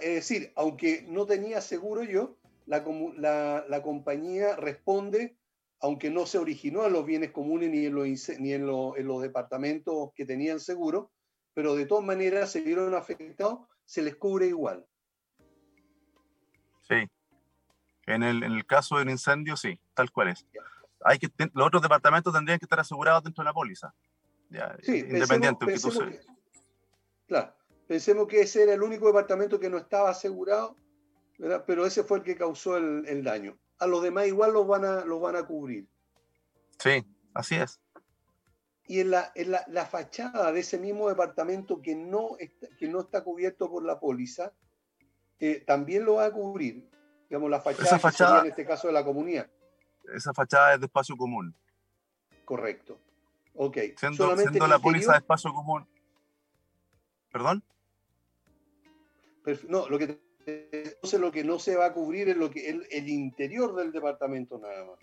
Es 0.00 0.14
decir, 0.14 0.52
aunque 0.56 1.04
no 1.08 1.26
tenía 1.26 1.60
seguro 1.60 2.02
yo, 2.02 2.36
la, 2.66 3.82
compañía 3.82 4.56
responde, 4.56 5.36
aunque 5.80 6.10
no 6.10 6.26
se 6.26 6.38
originó 6.38 6.86
en 6.86 6.92
los 6.92 7.04
bienes 7.04 7.30
comunes 7.32 7.70
ni 7.70 7.84
en 7.84 7.94
los, 7.94 8.38
ni 8.38 8.52
en 8.52 8.66
los 8.66 9.22
departamentos 9.22 10.12
que 10.14 10.24
tenían 10.24 10.60
seguro, 10.60 11.10
pero 11.52 11.74
de 11.74 11.86
todas 11.86 12.04
maneras 12.04 12.50
se 12.50 12.60
vieron 12.60 12.94
afectados, 12.94 13.60
se 13.84 14.02
les 14.02 14.16
cubre 14.16 14.46
igual. 14.46 14.86
Sí. 16.88 17.08
En 18.06 18.22
el, 18.22 18.42
en 18.42 18.52
el 18.52 18.66
caso 18.66 18.98
del 18.98 19.10
incendio, 19.10 19.56
sí, 19.56 19.80
tal 19.94 20.10
cual 20.10 20.28
es. 20.28 20.46
Hay 21.04 21.18
que, 21.18 21.28
los 21.52 21.66
otros 21.66 21.82
departamentos 21.82 22.32
tendrían 22.32 22.58
que 22.58 22.64
estar 22.64 22.80
asegurados 22.80 23.24
dentro 23.24 23.42
de 23.42 23.46
la 23.46 23.54
póliza. 23.54 23.94
sí, 24.82 24.98
independiente. 24.98 25.66
claro, 27.26 27.56
Pensemos 27.86 28.26
que 28.26 28.40
ese 28.40 28.64
era 28.64 28.74
el 28.74 28.82
único 28.82 29.06
departamento 29.06 29.60
que 29.60 29.70
no 29.70 29.78
estaba 29.78 30.10
asegurado, 30.10 30.76
pero 31.66 31.86
ese 31.86 32.02
fue 32.02 32.18
el 32.18 32.24
que 32.24 32.36
causó 32.36 32.76
el, 32.76 33.22
daño. 33.22 33.58
A 33.78 33.86
los 33.86 34.02
demás 34.02 34.26
igual 34.26 34.52
los 34.52 34.66
van 34.66 34.84
a, 34.84 35.04
los 35.04 35.20
van 35.20 35.36
a 35.36 35.46
cubrir. 35.46 35.86
Sí, 36.78 37.04
así 37.34 37.56
es. 37.56 37.80
Y 38.88 39.00
en 39.00 39.10
la, 39.10 39.32
en 39.34 39.50
la, 39.50 39.86
fachada 39.86 40.50
de 40.52 40.60
ese 40.60 40.78
mismo 40.78 41.08
departamento 41.08 41.80
que 41.80 41.94
no 41.94 42.36
está, 42.38 42.68
que 42.78 42.88
no 42.88 43.00
está 43.00 43.22
cubierto 43.22 43.70
por 43.70 43.84
la 43.84 44.00
póliza, 44.00 44.52
eh, 45.40 45.62
también 45.66 46.04
lo 46.04 46.14
va 46.14 46.26
a 46.26 46.32
cubrir. 46.32 46.88
Digamos, 47.28 47.50
la 47.50 47.60
fachada, 47.60 47.98
fachada 47.98 48.40
en 48.42 48.46
este 48.46 48.64
caso 48.64 48.86
de 48.86 48.92
la 48.92 49.04
comunidad. 49.04 49.48
Esa 50.14 50.32
fachada 50.32 50.74
es 50.74 50.80
de 50.80 50.86
espacio 50.86 51.16
común. 51.16 51.54
Correcto. 52.44 52.98
Ok. 53.54 53.78
Siendo, 53.96 54.36
siendo 54.36 54.66
la 54.66 54.78
póliza 54.78 55.12
de 55.12 55.18
espacio 55.18 55.52
común. 55.52 55.86
¿Perdón? 57.32 57.62
no, 59.68 59.88
lo 59.88 59.98
que 59.98 60.20
entonces 60.46 61.20
lo 61.20 61.32
que 61.32 61.42
no 61.42 61.58
se 61.58 61.76
va 61.76 61.86
a 61.86 61.92
cubrir 61.92 62.28
es 62.28 62.36
lo 62.36 62.50
que 62.50 62.70
el, 62.70 62.86
el 62.90 63.08
interior 63.08 63.74
del 63.74 63.92
departamento 63.92 64.58
nada 64.58 64.84
más. 64.84 64.98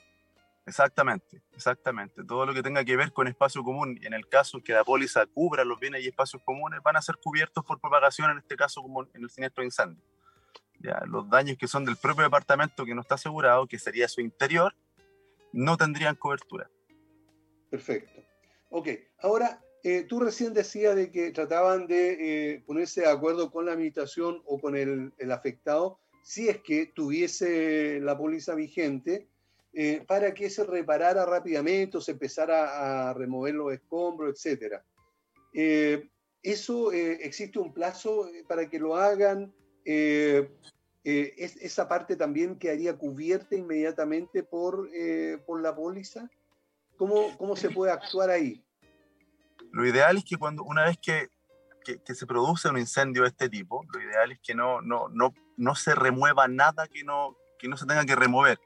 Exactamente, 0.65 1.41
exactamente. 1.53 2.23
Todo 2.23 2.45
lo 2.45 2.53
que 2.53 2.63
tenga 2.63 2.85
que 2.85 2.95
ver 2.95 3.11
con 3.11 3.27
espacio 3.27 3.63
común, 3.63 3.99
en 4.01 4.13
el 4.13 4.27
caso 4.29 4.63
que 4.63 4.71
la 4.71 4.85
póliza 4.85 5.25
cubra 5.25 5.65
los 5.65 5.77
bienes 5.79 6.03
y 6.03 6.07
espacios 6.07 6.41
comunes, 6.45 6.81
van 6.81 6.95
a 6.95 7.01
ser 7.01 7.17
cubiertos 7.21 7.65
por 7.65 7.81
propagación, 7.81 8.31
en 8.31 8.37
este 8.37 8.55
caso 8.55 8.81
como 8.81 9.03
en 9.03 9.23
el 9.23 9.29
siniestro 9.29 9.61
de 9.61 9.65
incendio. 9.65 10.01
Los 11.05 11.29
daños 11.29 11.57
que 11.57 11.67
son 11.67 11.85
del 11.85 11.97
propio 11.97 12.23
departamento 12.23 12.85
que 12.85 12.93
no 12.93 13.01
está 13.01 13.15
asegurado, 13.15 13.67
que 13.67 13.79
sería 13.79 14.07
su 14.07 14.21
interior, 14.21 14.73
no 15.53 15.77
tendrían 15.77 16.15
cobertura. 16.15 16.69
Perfecto. 17.69 18.21
Ok, 18.69 18.89
ahora 19.19 19.61
eh, 19.83 20.03
tú 20.03 20.19
recién 20.19 20.53
decías 20.53 20.95
de 20.95 21.11
que 21.11 21.31
trataban 21.31 21.87
de 21.87 22.53
eh, 22.53 22.63
ponerse 22.65 23.01
de 23.01 23.07
acuerdo 23.07 23.51
con 23.51 23.65
la 23.65 23.73
administración 23.73 24.41
o 24.45 24.59
con 24.59 24.75
el, 24.75 25.13
afectado, 25.31 25.99
si 26.23 26.49
es 26.49 26.61
que 26.61 26.87
tuviese 26.87 27.99
la 27.99 28.17
póliza 28.17 28.55
vigente, 28.55 29.27
eh, 29.73 30.03
para 30.07 30.33
que 30.33 30.49
se 30.49 30.63
reparara 30.63 31.25
rápidamente 31.25 31.97
o 31.97 32.01
se 32.01 32.11
empezara 32.11 33.09
a 33.09 33.13
remover 33.13 33.55
los 33.55 33.73
escombros, 33.73 34.45
etc. 34.45 34.81
¿Eso 36.41 36.91
existe 36.91 37.57
un 37.59 37.73
plazo 37.73 38.29
para 38.47 38.69
que 38.69 38.79
lo 38.79 38.95
hagan? 38.95 39.53
¿Esa 39.85 41.87
parte 41.87 42.15
también 42.15 42.57
quedaría 42.57 42.97
cubierta 42.97 43.55
inmediatamente 43.55 44.43
por, 44.43 44.89
por 45.45 45.61
la 45.61 45.75
póliza? 45.75 46.29
¿Cómo, 46.97 47.35
¿Cómo 47.37 47.55
se 47.55 47.69
puede 47.69 47.91
actuar 47.91 48.29
ahí? 48.29 48.63
Lo 49.71 49.85
ideal 49.85 50.17
es 50.17 50.23
que 50.23 50.37
cuando 50.37 50.63
una 50.63 50.85
vez 50.85 50.97
que, 50.99 51.29
que, 51.83 52.15
se 52.15 52.25
produce 52.25 52.69
un 52.69 52.77
incendio 52.77 53.23
de 53.23 53.29
este 53.29 53.49
tipo, 53.49 53.85
lo 53.91 54.01
ideal 54.01 54.31
es 54.31 54.39
que 54.39 54.55
no, 54.55 54.81
no, 54.81 55.09
no, 55.09 55.33
no 55.57 55.75
se 55.75 55.95
remueva 55.95 56.47
nada 56.47 56.87
que 56.87 57.03
no, 57.03 57.35
que 57.59 57.67
no 57.67 57.77
se 57.77 57.85
tenga 57.85 58.05
que 58.05 58.15
remover. 58.15 58.59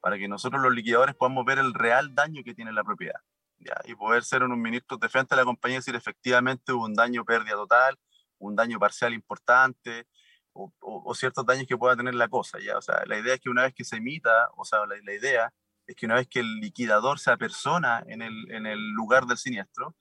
para 0.00 0.18
que 0.18 0.28
nosotros 0.28 0.62
los 0.62 0.72
liquidadores 0.72 1.14
podamos 1.14 1.44
ver 1.44 1.58
el 1.58 1.74
real 1.74 2.14
daño 2.14 2.42
que 2.42 2.54
tiene 2.54 2.72
la 2.72 2.84
propiedad. 2.84 3.20
¿ya? 3.58 3.74
Y 3.84 3.94
poder 3.94 4.24
ser 4.24 4.42
un 4.42 4.60
ministro 4.60 4.96
de 4.96 5.08
frente 5.08 5.34
a 5.34 5.36
la 5.36 5.44
compañía 5.44 5.76
y 5.76 5.80
decir 5.80 5.94
efectivamente 5.94 6.72
hubo 6.72 6.84
un 6.84 6.94
daño 6.94 7.24
pérdida 7.24 7.54
total, 7.54 7.98
un 8.38 8.56
daño 8.56 8.78
parcial 8.78 9.14
importante, 9.14 10.06
o, 10.54 11.14
ciertos 11.14 11.44
daños 11.44 11.66
que 11.66 11.76
pueda 11.76 11.96
tener 11.96 12.14
la 12.14 12.28
cosa. 12.28 12.58
¿ya? 12.64 12.78
O 12.78 12.82
sea, 12.82 13.02
la 13.06 13.18
idea 13.18 13.34
es 13.34 13.40
que 13.40 13.50
una 13.50 13.62
vez 13.62 13.74
que 13.74 13.84
se 13.84 13.96
emita, 13.96 14.48
o 14.56 14.64
sea, 14.64 14.80
la, 14.86 15.12
idea 15.12 15.52
es 15.86 15.96
que 15.96 16.06
una 16.06 16.14
vez 16.14 16.28
que 16.28 16.40
el 16.40 16.60
liquidador 16.60 17.18
sea 17.18 17.36
persona 17.36 18.02
en 18.06 18.22
el, 18.22 18.50
en 18.50 18.66
el 18.66 18.90
lugar 18.92 19.26
del 19.26 19.36
siniestro, 19.36 19.94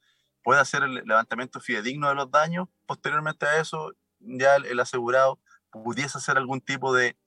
pueda 0.44 0.62
hacer 0.62 0.84
el 0.84 0.96
levantamiento 1.06 1.60
fidedigno 1.60 2.10
de 2.10 2.16
los 2.16 2.32
daños. 2.32 2.70
Posteriormente 2.86 3.46
a 3.46 3.60
eso, 3.60 3.92
ya 4.20 4.56
el, 4.56 4.80
asegurado 4.80 5.40
pudiese 5.72 6.18
hacer 6.18 6.38
algún 6.38 6.62
tipo 6.62 6.94
de, 6.94 7.18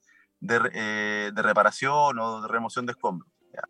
de, 0.40 0.70
eh, 0.72 1.30
de, 1.34 1.42
reparación 1.42 2.18
o 2.18 2.42
de 2.42 2.48
remoción 2.48 2.86
de 2.86 2.92
escombros. 2.92 3.30
¿ya? 3.52 3.62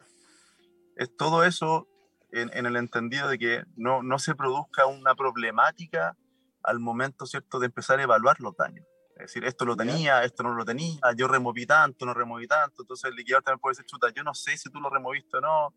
Es 0.97 1.17
todo 1.17 1.45
eso 1.45 1.89
en, 2.31 2.51
en, 2.53 2.67
el 2.67 2.77
entendido 2.77 3.29
de 3.29 3.39
que 3.39 3.65
no, 3.77 4.03
no 4.03 4.19
se 4.19 4.35
produzca 4.35 4.87
una 4.87 5.15
problemática 5.15 6.17
al 6.63 6.81
momento, 6.81 7.27
¿cierto?, 7.27 7.61
de 7.61 7.67
empezar 7.67 8.01
a 8.01 8.03
evaluar 8.03 8.41
los 8.41 8.57
daños. 8.57 8.85
Es 9.17 9.33
decir, 9.33 9.45
esto 9.45 9.65
lo 9.65 9.77
tenía, 9.77 10.25
esto 10.25 10.43
no 10.43 10.53
lo 10.53 10.65
tenía, 10.65 11.01
yo 11.17 11.27
removí 11.27 11.65
tanto, 11.65 12.05
no 12.05 12.13
removí 12.13 12.47
tanto. 12.47 12.83
Entonces 12.83 13.11
el 13.11 13.17
liquidador 13.17 13.45
también 13.45 13.61
puede 13.61 13.73
decir, 13.73 13.87
chuta, 13.87 14.09
yo 14.15 14.23
no 14.23 14.35
sé 14.35 14.59
si 14.59 14.71
tú 14.71 14.79
lo 14.79 14.91
removiste 14.91 15.39
o 15.39 15.41
no. 15.41 15.75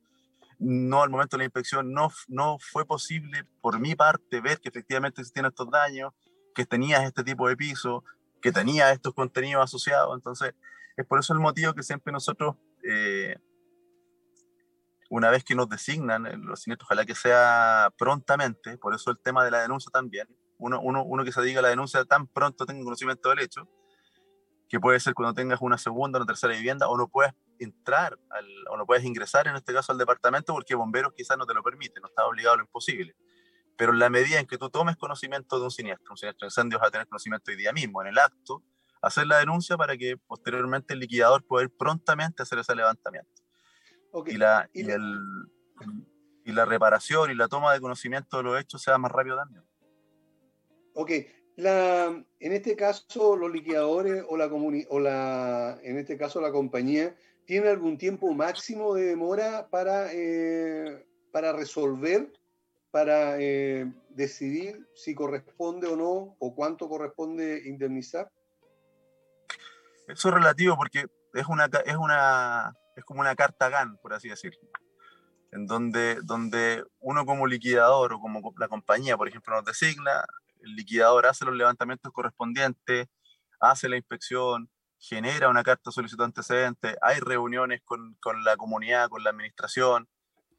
No, 0.59 1.03
al 1.03 1.09
momento 1.09 1.37
de 1.37 1.39
la 1.39 1.45
inspección 1.45 1.93
no, 1.93 2.11
no 2.27 2.57
fue 2.59 2.85
posible 2.85 3.45
por 3.61 3.79
mi 3.79 3.95
parte 3.95 4.41
ver 4.41 4.59
que 4.59 4.67
efectivamente 4.67 5.21
existían 5.21 5.45
estos 5.45 5.71
daños, 5.71 6.11
que 6.53 6.65
tenías 6.65 7.01
este 7.05 7.23
tipo 7.23 7.47
de 7.47 7.55
piso, 7.55 8.03
que 8.41 8.51
tenía 8.51 8.91
estos 8.91 9.13
contenidos 9.13 9.63
asociados. 9.63 10.13
Entonces, 10.13 10.53
es 10.97 11.05
por 11.05 11.17
eso 11.17 11.31
el 11.31 11.39
motivo 11.39 11.73
que 11.73 11.83
siempre 11.83 12.11
nosotros, 12.11 12.57
eh, 12.83 13.37
una 15.09 15.29
vez 15.29 15.45
que 15.45 15.55
nos 15.55 15.69
designan 15.69 16.23
los 16.45 16.63
siniestros, 16.63 16.87
ojalá 16.87 17.05
que 17.05 17.15
sea 17.15 17.93
prontamente, 17.97 18.77
por 18.77 18.93
eso 18.93 19.11
el 19.11 19.19
tema 19.19 19.45
de 19.45 19.51
la 19.51 19.61
denuncia 19.61 19.89
también, 19.91 20.27
uno, 20.59 20.79
uno, 20.81 21.03
uno 21.03 21.23
que 21.23 21.31
se 21.31 21.41
diga 21.41 21.61
la 21.61 21.69
denuncia 21.69 22.05
tan 22.05 22.27
pronto 22.27 22.65
tenga 22.65 22.83
conocimiento 22.83 23.29
del 23.29 23.39
hecho, 23.39 23.67
que 24.67 24.79
puede 24.79 24.99
ser 24.99 25.15
cuando 25.15 25.33
tengas 25.33 25.59
una 25.61 25.77
segunda 25.77 26.19
o 26.19 26.21
una 26.21 26.27
tercera 26.27 26.53
vivienda, 26.53 26.87
o 26.87 26.97
no 26.97 27.07
puedes 27.07 27.33
entrar, 27.59 28.17
al, 28.29 28.45
o 28.69 28.77
no 28.77 28.85
puedes 28.85 29.03
ingresar 29.03 29.47
en 29.47 29.55
este 29.55 29.73
caso 29.73 29.91
al 29.91 29.97
departamento 29.97 30.53
porque 30.53 30.75
bomberos 30.75 31.13
quizás 31.13 31.37
no 31.37 31.45
te 31.45 31.53
lo 31.53 31.63
permiten, 31.63 32.01
no 32.01 32.07
está 32.07 32.25
obligado 32.25 32.53
a 32.53 32.57
lo 32.57 32.63
imposible. 32.63 33.15
Pero 33.77 33.93
en 33.93 33.99
la 33.99 34.09
medida 34.09 34.39
en 34.39 34.45
que 34.45 34.57
tú 34.57 34.69
tomes 34.69 34.97
conocimiento 34.97 35.57
de 35.57 35.65
un 35.65 35.71
siniestro, 35.71 36.11
un 36.11 36.17
siniestro 36.17 36.45
de 36.45 36.47
incendios, 36.49 36.81
vas 36.81 36.89
a 36.89 36.91
tener 36.91 37.07
conocimiento 37.07 37.49
hoy 37.49 37.57
día 37.57 37.71
mismo, 37.71 38.01
en 38.01 38.09
el 38.09 38.17
acto, 38.19 38.61
hacer 39.01 39.25
la 39.25 39.39
denuncia 39.39 39.77
para 39.77 39.97
que 39.97 40.17
posteriormente 40.17 40.93
el 40.93 40.99
liquidador 40.99 41.43
pueda 41.45 41.63
ir 41.63 41.71
prontamente 41.75 42.41
a 42.41 42.43
hacer 42.43 42.59
ese 42.59 42.75
levantamiento. 42.75 43.31
Y, 44.25 44.37
la, 44.37 44.69
y, 44.73 44.89
el, 44.89 45.19
y 46.43 46.51
la 46.51 46.65
reparación 46.65 47.31
y 47.31 47.35
la 47.35 47.47
toma 47.47 47.73
de 47.73 47.79
conocimiento 47.79 48.37
de 48.37 48.43
los 48.43 48.59
hechos 48.59 48.81
sea 48.81 48.97
más 48.97 49.11
rápido 49.11 49.37
también. 49.37 49.63
Ok, 50.99 51.11
la, 51.55 52.07
en 52.41 52.51
este 52.51 52.75
caso 52.75 53.37
los 53.37 53.49
liquidadores 53.49 54.21
o 54.27 54.35
la, 54.35 54.47
o 54.47 54.99
la 54.99 55.79
en 55.81 55.97
este 55.97 56.17
caso 56.17 56.41
la 56.41 56.51
compañía 56.51 57.15
tiene 57.45 57.69
algún 57.69 57.97
tiempo 57.97 58.33
máximo 58.33 58.93
de 58.95 59.05
demora 59.05 59.69
para, 59.69 60.11
eh, 60.11 61.07
para 61.31 61.53
resolver, 61.53 62.33
para 62.91 63.37
eh, 63.39 63.89
decidir 64.09 64.85
si 64.93 65.15
corresponde 65.15 65.87
o 65.87 65.95
no 65.95 66.35
o 66.37 66.53
cuánto 66.53 66.89
corresponde 66.89 67.61
indemnizar. 67.65 68.29
Eso 70.09 70.27
es 70.27 70.33
relativo 70.33 70.75
porque 70.75 71.05
es 71.33 71.47
una 71.47 71.69
es 71.85 71.95
una 71.95 72.75
es 72.97 73.05
como 73.05 73.21
una 73.21 73.35
carta 73.35 73.69
GAN, 73.69 73.97
por 74.01 74.13
así 74.13 74.27
decirlo 74.27 74.59
en 75.51 75.65
donde, 75.65 76.19
donde 76.23 76.83
uno 76.99 77.25
como 77.25 77.47
liquidador 77.47 78.13
o 78.13 78.19
como 78.19 78.53
la 78.57 78.67
compañía, 78.67 79.17
por 79.17 79.27
ejemplo, 79.27 79.55
nos 79.55 79.65
designa, 79.65 80.25
el 80.61 80.75
liquidador 80.75 81.25
hace 81.25 81.45
los 81.45 81.55
levantamientos 81.55 82.11
correspondientes, 82.11 83.07
hace 83.59 83.89
la 83.89 83.97
inspección, 83.97 84.69
genera 84.99 85.49
una 85.49 85.63
carta 85.63 85.91
solicitud 85.91 86.23
antecedente, 86.23 86.97
hay 87.01 87.19
reuniones 87.19 87.81
con, 87.85 88.15
con, 88.21 88.43
la 88.43 88.57
comunidad, 88.57 89.09
con 89.09 89.23
la 89.23 89.29
administración, 89.29 90.09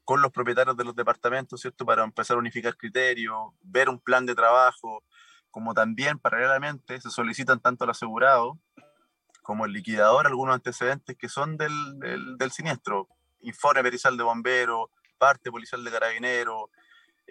con 0.03 0.21
los 0.21 0.31
propietarios 0.31 0.75
de 0.75 0.83
los 0.83 0.95
departamentos, 0.95 1.61
¿cierto? 1.61 1.85
Para 1.85 2.03
empezar 2.03 2.35
a 2.37 2.39
unificar 2.39 2.75
criterios, 2.75 3.37
ver 3.61 3.87
un 3.87 3.99
plan 3.99 4.25
de 4.25 4.33
trabajo, 4.33 5.03
como 5.51 5.73
también 5.73 6.17
paralelamente 6.17 6.99
se 6.99 7.09
solicitan 7.09 7.59
tanto 7.59 7.83
al 7.83 7.91
asegurado 7.91 8.57
como 9.41 9.65
el 9.65 9.73
liquidador 9.73 10.27
algunos 10.27 10.55
antecedentes 10.55 11.17
que 11.17 11.29
son 11.29 11.57
del, 11.57 11.99
del, 11.99 12.37
del 12.37 12.51
siniestro, 12.51 13.07
informe 13.41 13.83
pericial 13.83 14.17
de 14.17 14.23
bombero, 14.23 14.91
parte 15.17 15.51
policial 15.51 15.83
de 15.83 15.91
carabinero, 15.91 16.69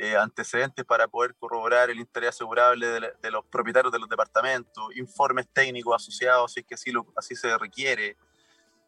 eh, 0.02 0.16
antecedentes 0.16 0.82
para 0.86 1.08
poder 1.08 1.34
corroborar 1.34 1.90
el 1.90 2.00
interés 2.00 2.30
asegurable 2.30 2.86
de, 2.86 3.30
los 3.30 3.44
propietarios 3.44 3.92
de 3.92 3.98
los 3.98 4.08
departamentos, 4.08 4.96
informes 4.96 5.46
técnicos 5.52 5.94
asociados, 5.94 6.54
si 6.54 6.60
es 6.60 6.66
que 6.66 6.72
así, 6.74 6.90
lo, 6.90 7.06
así 7.18 7.36
se 7.36 7.58
requiere, 7.58 8.16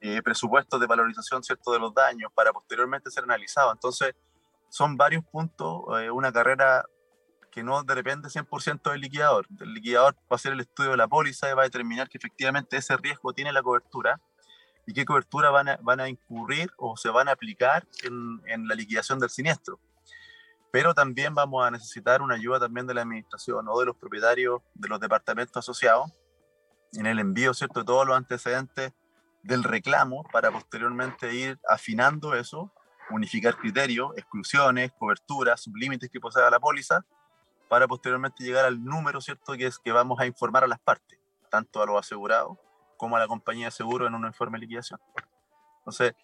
eh, 0.01 0.23
presupuestos 0.23 0.81
de 0.81 0.87
valorización 0.87 1.43
cierto 1.43 1.71
de 1.71 1.81
los 1.81 1.93
daños 1.93 2.33
para 2.35 2.51
posteriormente 2.51 3.11
ser 3.11 3.25
analizados. 3.25 3.75
Entonces, 3.75 4.15
son 4.71 4.97
varios 4.97 5.23
puntos, 5.23 5.83
eh, 6.01 6.11
una 6.11 6.33
carrera 6.33 6.87
que 7.51 7.63
no 7.63 7.83
depende 7.83 8.31
100% 8.31 8.91
del 8.91 9.03
liquidador. 9.03 9.47
El 9.61 9.75
liquidador 9.75 10.15
va 10.15 10.21
a 10.31 10.35
hacer 10.37 10.55
el 10.55 10.61
estudio 10.61 10.93
de 10.93 10.97
la 10.97 11.09
póliza 11.09 11.51
y 11.51 11.53
va 11.53 11.61
a 11.61 11.65
determinar 11.67 12.09
que 12.09 12.17
efectivamente 12.17 12.79
ese 12.79 12.97
riesgo 12.97 13.35
tiene 13.35 13.53
la 13.53 13.63
cobertura 13.63 14.19
y 14.87 14.95
qué 14.95 15.05
cobertura 15.05 15.51
van 15.51 15.69
a, 15.69 15.77
van 15.83 16.01
a 16.01 16.09
incurrir 16.09 16.73
o 16.79 16.97
se 16.97 17.11
van 17.11 17.29
a 17.29 17.33
aplicar 17.33 17.87
en, 18.03 18.41
en 18.47 18.67
la 18.67 18.75
liquidación 18.75 19.19
del 19.19 19.29
siniestro 19.29 19.79
pero 20.73 20.95
también 20.95 21.35
vamos 21.35 21.65
a 21.65 21.71
necesitar 21.71 22.23
una 22.23 22.35
ayuda 22.35 22.59
también 22.59 22.87
de 22.87 22.95
la 22.95 23.03
administración 23.03 23.69
o 23.69 23.79
de 23.79 23.87
los 23.87 23.97
propietarios 23.97 24.63
de 24.75 24.89
los 24.89 24.99
departamentos 24.99 25.57
asociados 25.59 26.11
en 26.95 27.05
el 27.07 27.19
envío, 27.19 27.53
¿cierto?, 27.53 27.81
de 27.81 27.87
todos 27.87 28.07
los 28.07 28.17
antecedentes 28.17 28.93
del 29.43 29.65
reclamo 29.65 30.25
para 30.33 30.51
posteriormente 30.51 31.35
ir 31.35 31.61
afinando 31.69 32.35
eso, 32.35 32.73
unificar 33.11 33.57
criterios, 33.57 34.13
exclusiones, 34.17 34.93
coberturas, 34.99 35.61
sublímites 35.61 36.09
que 36.11 36.21
posea 36.21 36.49
la 36.49 36.59
póliza, 36.59 37.05
para 37.69 37.87
posteriormente 37.87 38.43
llegar 38.43 38.65
al 38.65 38.83
número, 38.83 39.21
¿cierto?, 39.21 39.53
que 39.55 39.67
es 39.67 39.79
que 39.79 39.93
vamos 39.93 40.21
a 40.21 40.27
informar 40.27 40.65
a 40.65 40.67
las 40.67 40.81
partes, 40.81 41.19
tanto 41.51 41.83
a 41.83 41.87
los 41.87 41.99
asegurados 41.99 42.57
como 42.97 43.17
a 43.17 43.19
la 43.19 43.27
compañía 43.27 43.67
de 43.67 43.73
seguro 43.73 44.07
en 44.07 44.15
un 44.15 44.25
informe 44.25 44.59
de 44.59 44.63
liquidación. 44.63 45.01
Entonces, 45.81 46.15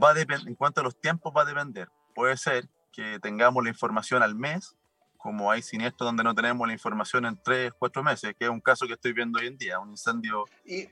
va 0.00 0.10
a 0.10 0.20
en 0.20 0.54
cuanto 0.54 0.80
a 0.80 0.84
los 0.84 1.00
tiempos 1.00 1.32
va 1.36 1.42
a 1.42 1.44
depender. 1.44 1.88
Puede 2.14 2.36
ser 2.36 2.68
que 2.96 3.20
tengamos 3.20 3.62
la 3.62 3.68
información 3.68 4.22
al 4.22 4.34
mes, 4.34 4.74
como 5.18 5.50
hay 5.50 5.60
siniestros 5.60 6.08
donde 6.08 6.24
no 6.24 6.34
tenemos 6.34 6.66
la 6.66 6.72
información 6.72 7.26
en 7.26 7.38
tres, 7.42 7.72
cuatro 7.78 8.02
meses, 8.02 8.34
que 8.38 8.46
es 8.46 8.50
un 8.50 8.60
caso 8.60 8.86
que 8.86 8.94
estoy 8.94 9.12
viendo 9.12 9.38
hoy 9.38 9.48
en 9.48 9.58
día, 9.58 9.78
un 9.78 9.90
incendio. 9.90 10.44
Y, 10.64 10.88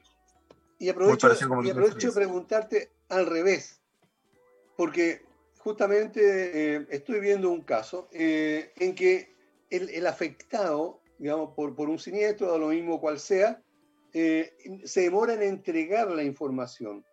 y 0.79 0.89
aprovecho, 0.91 1.29
y 1.63 1.71
aprovecho 1.71 2.09
de 2.09 2.13
preguntarte 2.13 2.93
al 3.09 3.27
revés, 3.27 3.81
porque 4.77 5.25
justamente 5.59 6.75
eh, 6.77 6.87
estoy 6.91 7.21
viendo 7.21 7.51
un 7.51 7.63
caso 7.63 8.09
eh, 8.13 8.73
en 8.77 8.95
que 8.95 9.33
el, 9.71 9.89
el, 9.89 10.07
afectado, 10.07 11.01
digamos, 11.19 11.55
por, 11.55 11.75
por 11.75 11.89
un 11.89 11.99
siniestro, 11.99 12.53
o 12.53 12.59
lo 12.59 12.69
mismo 12.69 13.01
cual 13.01 13.19
sea, 13.19 13.63
eh, 14.13 14.53
se 14.85 15.03
demora 15.03 15.35
en 15.35 15.43
entregar 15.43 16.11
la 16.11 16.23
información. 16.23 17.05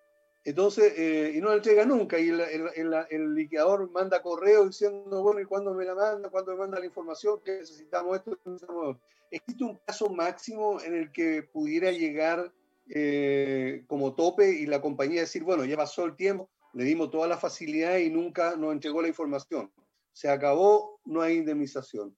Entonces, 0.43 0.93
eh, 0.97 1.33
y 1.35 1.39
no 1.39 1.49
la 1.49 1.55
entrega 1.55 1.85
nunca, 1.85 2.17
y 2.19 2.29
el, 2.29 2.39
el, 2.41 3.05
el, 3.09 3.35
liquidador 3.35 3.91
manda 3.91 4.23
correo 4.23 4.65
diciendo, 4.65 5.21
bueno, 5.21 5.39
¿y 5.39 5.45
cuándo 5.45 5.73
me 5.73 5.85
la 5.85 5.93
manda? 5.93 6.29
¿Cuándo 6.29 6.53
me 6.53 6.59
manda 6.59 6.79
la 6.79 6.85
información? 6.85 7.39
Que 7.43 7.59
necesitamos 7.59 8.17
esto, 8.17 8.37
necesitamos 8.45 8.97
¿Existe 9.29 9.63
un 9.63 9.77
caso 9.85 10.09
máximo 10.09 10.81
en 10.81 10.95
el 10.95 11.11
que 11.11 11.43
pudiera 11.43 11.91
llegar 11.91 12.51
eh, 12.89 13.85
como 13.87 14.13
tope 14.13 14.51
y 14.51 14.65
la 14.65 14.81
compañía 14.81 15.21
decir, 15.21 15.43
bueno, 15.43 15.63
ya 15.63 15.77
pasó 15.77 16.03
el 16.05 16.15
tiempo, 16.15 16.49
le 16.73 16.83
dimos 16.83 17.11
toda 17.11 17.27
la 17.27 17.37
facilidad 17.37 17.97
y 17.99 18.09
nunca 18.09 18.55
nos 18.57 18.73
entregó 18.73 19.01
la 19.01 19.07
información? 19.07 19.71
Se 20.11 20.27
acabó, 20.27 20.99
no 21.05 21.21
hay 21.21 21.37
indemnización 21.37 22.15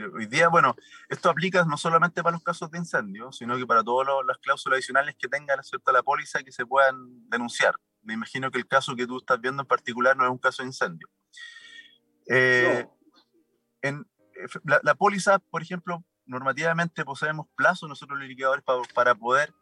hoy 0.00 0.26
día, 0.26 0.48
bueno, 0.48 0.74
esto 1.08 1.28
aplica 1.28 1.64
no 1.64 1.76
solamente 1.76 2.22
para 2.22 2.34
los 2.34 2.42
casos 2.42 2.70
de 2.70 2.78
incendio, 2.78 3.30
sino 3.32 3.56
que 3.56 3.66
para 3.66 3.84
todas 3.84 4.08
las 4.26 4.38
cláusulas 4.38 4.76
adicionales 4.76 5.16
que 5.18 5.28
tenga 5.28 5.54
la 5.56 6.02
póliza 6.02 6.42
que 6.42 6.52
se 6.52 6.66
puedan 6.66 7.28
denunciar. 7.28 7.76
Me 8.02 8.14
imagino 8.14 8.50
que 8.50 8.58
el 8.58 8.66
caso 8.66 8.96
que 8.96 9.06
tú 9.06 9.18
estás 9.18 9.40
viendo 9.40 9.62
en 9.62 9.68
particular 9.68 10.16
no 10.16 10.24
es 10.24 10.30
un 10.30 10.38
caso 10.38 10.62
de 10.62 10.68
incendio. 10.68 11.08
Eh, 12.28 12.86
en, 13.82 14.06
la, 14.64 14.94
póliza, 14.94 15.38
por 15.38 15.62
ejemplo, 15.62 16.04
normativamente 16.24 17.04
poseemos 17.04 17.46
plazos 17.54 17.88
nosotros 17.88 18.18
los 18.18 18.28
liquidadores 18.28 18.64
para, 18.64 18.82
para 18.94 19.14
poder 19.14 19.52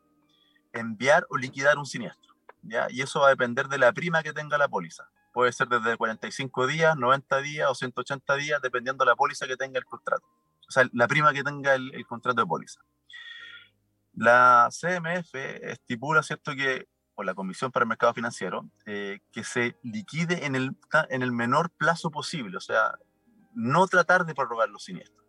enviar 0.72 1.26
o 1.28 1.36
liquidar 1.36 1.78
un 1.78 1.86
siniestro. 1.86 2.34
¿ya? 2.62 2.86
Y 2.90 3.02
eso 3.02 3.20
va 3.20 3.26
a 3.26 3.30
depender 3.30 3.68
de 3.68 3.78
la 3.78 3.92
prima 3.92 4.22
que 4.22 4.32
tenga 4.32 4.58
la 4.58 4.68
póliza. 4.68 5.10
Puede 5.32 5.52
ser 5.52 5.68
desde 5.68 5.96
45 5.96 6.66
días, 6.66 6.96
90 6.96 7.40
días 7.40 7.70
o 7.70 7.74
180 7.74 8.34
días, 8.36 8.62
dependiendo 8.62 9.04
de 9.04 9.10
la 9.10 9.16
póliza 9.16 9.46
que 9.46 9.56
tenga 9.56 9.78
el 9.78 9.84
contrato. 9.84 10.26
O 10.68 10.72
sea, 10.72 10.88
la 10.92 11.06
prima 11.08 11.32
que 11.32 11.42
tenga 11.42 11.74
el, 11.74 11.94
el 11.94 12.06
contrato 12.06 12.40
de 12.40 12.46
póliza. 12.46 12.80
La 14.14 14.68
CMF 14.70 15.34
estipula, 15.34 16.22
¿cierto?, 16.22 16.54
que 16.54 16.88
o 17.20 17.22
la 17.22 17.34
Comisión 17.34 17.70
para 17.70 17.84
el 17.84 17.88
Mercado 17.88 18.14
Financiero, 18.14 18.68
eh, 18.86 19.20
que 19.30 19.44
se 19.44 19.76
liquide 19.82 20.46
en 20.46 20.54
el, 20.54 20.76
en 21.10 21.22
el 21.22 21.32
menor 21.32 21.70
plazo 21.70 22.10
posible, 22.10 22.56
o 22.56 22.60
sea, 22.60 22.94
no 23.54 23.86
tratar 23.88 24.24
de 24.24 24.34
prorrogar 24.34 24.70
los 24.70 24.84
siniestros. 24.84 25.26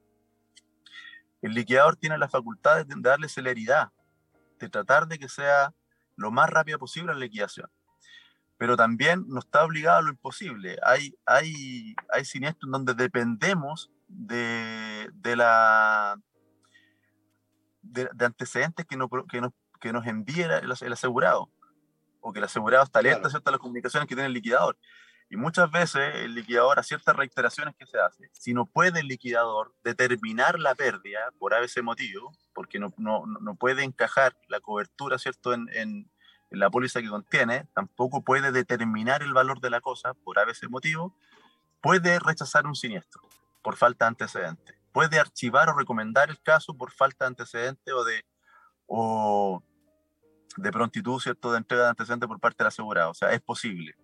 El 1.42 1.54
liquidador 1.54 1.98
tiene 1.98 2.18
la 2.18 2.30
facultad 2.30 2.86
de 2.86 2.96
darle 2.98 3.28
celeridad, 3.28 3.92
de 4.60 4.70
tratar 4.70 5.08
de 5.08 5.20
que 5.20 5.28
sea 5.28 5.74
lo 6.16 6.32
más 6.32 6.50
rápida 6.50 6.78
posible 6.78 7.14
la 7.14 7.20
liquidación. 7.20 7.70
Pero 8.62 8.78
también 8.78 9.26
no 9.28 9.40
está 9.40 9.66
obligado 9.66 9.98
a 9.98 10.02
lo 10.04 10.10
imposible. 10.10 10.78
Hay, 10.84 11.16
hay, 11.26 11.96
hay 12.14 12.26
siniestros 12.26 12.68
en 12.68 12.72
donde 12.72 12.94
dependemos 12.94 13.90
de, 14.08 15.10
de 15.16 15.36
la, 15.36 16.22
de, 17.82 18.08
antecedentes 18.20 18.86
que, 18.86 18.98
no, 18.98 19.10
que, 19.10 19.42
nos, 19.42 19.52
que 19.80 19.92
nos 19.92 20.06
envíe 20.06 20.44
el, 20.44 20.72
asegurado, 20.92 21.50
o 22.20 22.32
que 22.32 22.38
el 22.38 22.46
asegurado 22.46 22.84
está 22.84 23.00
alerta 23.00 23.30
claro. 23.30 23.44
a 23.44 23.50
las 23.50 23.60
comunicaciones 23.60 24.08
que 24.08 24.14
tiene 24.14 24.28
el 24.28 24.34
liquidador. 24.34 24.78
Y 25.28 25.38
muchas 25.38 25.72
veces 25.72 26.14
el 26.18 26.36
liquidador, 26.36 26.78
a 26.78 26.84
ciertas 26.84 27.16
reiteraciones 27.16 27.76
que 27.76 27.88
se 27.88 27.98
hace, 27.98 28.30
si 28.32 28.54
no 28.54 28.68
puede 28.68 29.00
el 29.00 29.08
liquidador 29.08 29.74
determinar 29.84 30.60
la 30.60 30.76
pérdida 30.76 31.34
por 31.40 31.56
ese 31.56 31.82
motivo, 31.82 32.32
porque 32.54 32.78
no, 32.78 32.94
no, 32.98 33.26
no 33.26 33.56
puede 33.56 33.82
encajar 33.82 34.38
la 34.50 34.60
cobertura, 34.60 35.18
¿cierto?, 35.18 35.52
en, 35.52 35.68
en, 35.74 36.12
la 36.52 36.70
póliza 36.70 37.02
que 37.02 37.10
contiene, 37.10 37.68
tampoco 37.74 38.24
puede 38.24 38.52
determinar 38.52 39.24
el 39.24 39.34
valor 39.34 39.62
de 39.62 39.70
la 39.70 39.82
cosa 39.82 40.14
por 40.14 40.38
ese 40.50 40.68
motivo, 40.68 41.16
puede 41.82 42.20
rechazar 42.20 42.68
un 42.68 42.76
siniestro 42.76 43.22
por 43.62 43.78
falta 43.78 44.06
de 44.06 44.10
antecedentes 44.10 44.82
puede 44.92 45.20
archivar 45.20 45.70
o 45.70 45.78
recomendar 45.78 46.30
el 46.30 46.40
caso 46.42 46.76
por 46.76 46.92
falta 46.92 47.26
de 47.26 47.30
antecedentes 47.30 47.94
o 47.94 48.04
de, 48.04 48.26
o 48.88 49.64
de 50.58 50.72
prontitud, 50.72 51.20
¿cierto?, 51.20 51.52
de 51.52 51.58
entrega 51.58 51.84
de 51.84 51.90
antecedentes 51.90 52.28
por 52.28 52.40
parte 52.40 52.58
del 52.60 52.68
asegurado. 52.68 53.12
O 53.12 53.14
sea, 53.14 53.32
es 53.32 53.42
posible. 53.42 53.96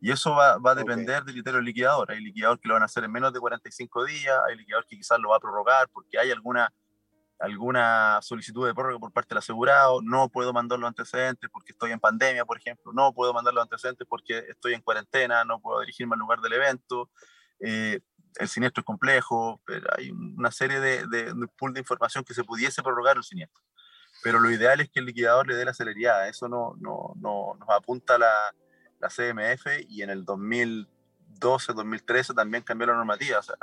Y 0.00 0.10
eso 0.10 0.32
va, 0.32 0.56
va 0.56 0.70
a 0.70 0.74
depender 0.74 1.24
del 1.24 1.34
criterio 1.34 1.56
del 1.58 1.66
liquidador. 1.66 2.10
Hay 2.10 2.20
liquidadores 2.20 2.60
que 2.60 2.68
lo 2.68 2.74
van 2.74 2.82
a 2.82 2.86
hacer 2.86 3.04
en 3.04 3.12
menos 3.12 3.32
de 3.32 3.40
45 3.40 4.04
días, 4.06 4.34
hay 4.48 4.56
liquidadores 4.56 4.88
que 4.88 4.96
quizás 4.96 5.18
lo 5.18 5.30
va 5.30 5.36
a 5.36 5.40
prorrogar 5.40 5.88
porque 5.92 6.18
hay 6.18 6.30
alguna, 6.30 6.72
alguna 7.40 8.20
solicitud 8.22 8.66
de 8.66 8.74
prórroga 8.74 8.98
por 8.98 9.12
parte 9.12 9.30
del 9.30 9.38
asegurado. 9.38 10.00
No 10.02 10.28
puedo 10.28 10.52
mandar 10.52 10.78
los 10.78 10.88
antecedentes 10.88 11.48
porque 11.50 11.72
estoy 11.72 11.90
en 11.90 12.00
pandemia, 12.00 12.44
por 12.44 12.58
ejemplo. 12.58 12.92
No 12.92 13.12
puedo 13.14 13.32
mandar 13.32 13.54
los 13.54 13.62
antecedentes 13.62 14.06
porque 14.08 14.44
estoy 14.48 14.74
en 14.74 14.82
cuarentena, 14.82 15.44
no 15.44 15.60
puedo 15.60 15.80
dirigirme 15.80 16.14
al 16.14 16.20
lugar 16.20 16.40
del 16.40 16.52
evento. 16.52 17.10
Eh, 17.60 18.00
el 18.38 18.48
siniestro 18.48 18.82
es 18.82 18.84
complejo, 18.84 19.60
pero 19.64 19.88
hay 19.96 20.10
una 20.10 20.50
serie 20.50 20.80
de, 20.80 21.06
de, 21.06 21.34
pool 21.56 21.72
de 21.72 21.80
información 21.80 22.24
que 22.24 22.34
se 22.34 22.44
pudiese 22.44 22.82
prorrogar 22.82 23.16
el 23.16 23.24
siniestro. 23.24 23.62
Pero 24.22 24.38
lo 24.38 24.50
ideal 24.50 24.80
es 24.80 24.90
que 24.90 25.00
el 25.00 25.06
liquidador 25.06 25.46
le 25.48 25.56
dé 25.56 25.64
la 25.64 25.74
celeridad. 25.74 26.28
Eso 26.28 26.48
no, 26.48 26.74
no, 26.78 27.14
no 27.16 27.56
nos 27.58 27.68
apunta 27.70 28.18
la, 28.18 28.54
la, 29.00 29.08
CMF 29.08 29.88
y 29.88 30.02
en 30.02 30.10
el 30.10 30.24
2012, 30.24 31.72
2013 31.72 32.34
también 32.34 32.62
cambió 32.62 32.86
la 32.88 32.94
normativa, 32.94 33.38
o 33.38 33.42
sea, 33.42 33.56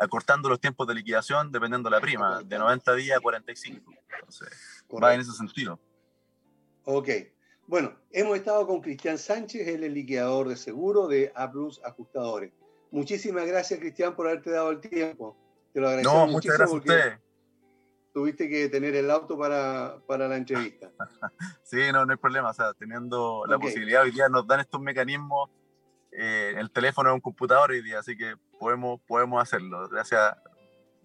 acortando 0.00 0.48
los 0.48 0.60
tiempos 0.60 0.86
de 0.86 0.94
liquidación 0.94 1.52
dependiendo 1.52 1.90
de 1.90 1.96
la 1.96 2.00
prima, 2.00 2.42
de 2.42 2.58
90 2.58 2.94
días 2.94 3.18
a 3.18 3.20
45. 3.20 3.92
Entonces, 4.14 4.84
va 5.02 5.14
en 5.14 5.20
ese 5.20 5.32
sentido. 5.32 5.78
Ok. 6.84 7.08
Bueno, 7.66 7.94
hemos 8.10 8.36
estado 8.36 8.66
con 8.66 8.80
Cristian 8.80 9.18
Sánchez, 9.18 9.68
él 9.68 9.84
es 9.84 9.92
liquidador 9.92 10.48
de 10.48 10.56
seguro 10.56 11.06
de 11.06 11.30
A 11.36 11.50
Plus 11.50 11.80
Ajustadores. 11.84 12.52
Muchísimas 12.90 13.46
gracias, 13.46 13.78
Cristian, 13.78 14.16
por 14.16 14.26
haberte 14.26 14.50
dado 14.50 14.70
el 14.70 14.80
tiempo. 14.80 15.36
Te 15.72 15.80
lo 15.80 15.86
agradezco 15.86 16.12
no, 16.12 16.26
muchas 16.26 16.56
gracias 16.56 16.74
a 16.74 16.78
usted. 16.78 17.20
Tuviste 18.12 18.48
que 18.48 18.68
tener 18.68 18.96
el 18.96 19.08
auto 19.08 19.38
para, 19.38 19.98
para 20.08 20.26
la 20.26 20.36
entrevista. 20.36 20.90
sí, 21.62 21.78
no, 21.92 22.04
no 22.04 22.12
hay 22.12 22.18
problema. 22.18 22.50
O 22.50 22.54
sea, 22.54 22.74
teniendo 22.74 23.44
la 23.46 23.56
posibilidad, 23.56 24.02
hoy 24.02 24.10
día 24.10 24.28
nos 24.28 24.44
dan 24.48 24.58
estos 24.58 24.80
mecanismos, 24.80 25.48
eh, 26.10 26.54
el 26.56 26.72
teléfono 26.72 27.10
es 27.10 27.14
un 27.14 27.20
computador 27.20 27.70
hoy 27.70 27.82
día, 27.82 28.00
así 28.00 28.16
que 28.16 28.34
podemos, 28.60 29.00
podemos 29.08 29.42
hacerlo. 29.42 29.88
Gracias, 29.88 30.36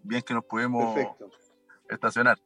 bien 0.04 0.22
que 0.22 0.34
nos 0.34 0.44
pudimos 0.44 1.00
estacionar. 1.90 2.38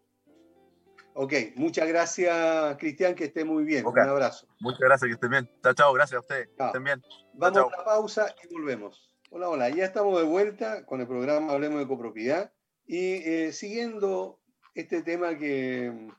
Ok, 1.16 1.34
muchas 1.55 1.88
gracias, 1.88 2.78
Cristian, 2.78 3.16
que 3.16 3.26
esté 3.26 3.43
muy 3.43 3.64
bien. 3.64 3.86
Un 3.86 3.99
abrazo. 3.99 4.47
Muchas 4.60 4.82
gracias, 4.82 5.07
que 5.07 5.14
estén 5.16 5.32
bien. 5.32 5.49
Chao, 5.64 5.74
chao, 5.74 5.93
gracias 5.93 6.18
a 6.18 6.22
usted. 6.22 6.47
Que 6.55 6.66
estén 6.66 6.84
bien. 6.84 7.01
Vamos 7.34 7.74
a 7.74 7.78
la 7.78 7.84
pausa 7.84 8.36
y 8.43 8.53
volvemos. 8.53 9.12
Hola, 9.32 9.49
hola, 9.49 9.70
ya 9.70 9.84
estamos 9.84 10.18
de 10.18 10.26
vuelta 10.26 10.86
con 10.86 11.01
el 11.01 11.07
programa 11.07 11.51
Hablemos 11.51 11.80
de 11.80 11.88
Copropiedad 11.88 12.53
y 12.88 13.16
eh, 13.16 13.51
siguiendo 13.51 14.39
este 14.76 15.01
tema 15.03 15.38
que, 15.38 16.10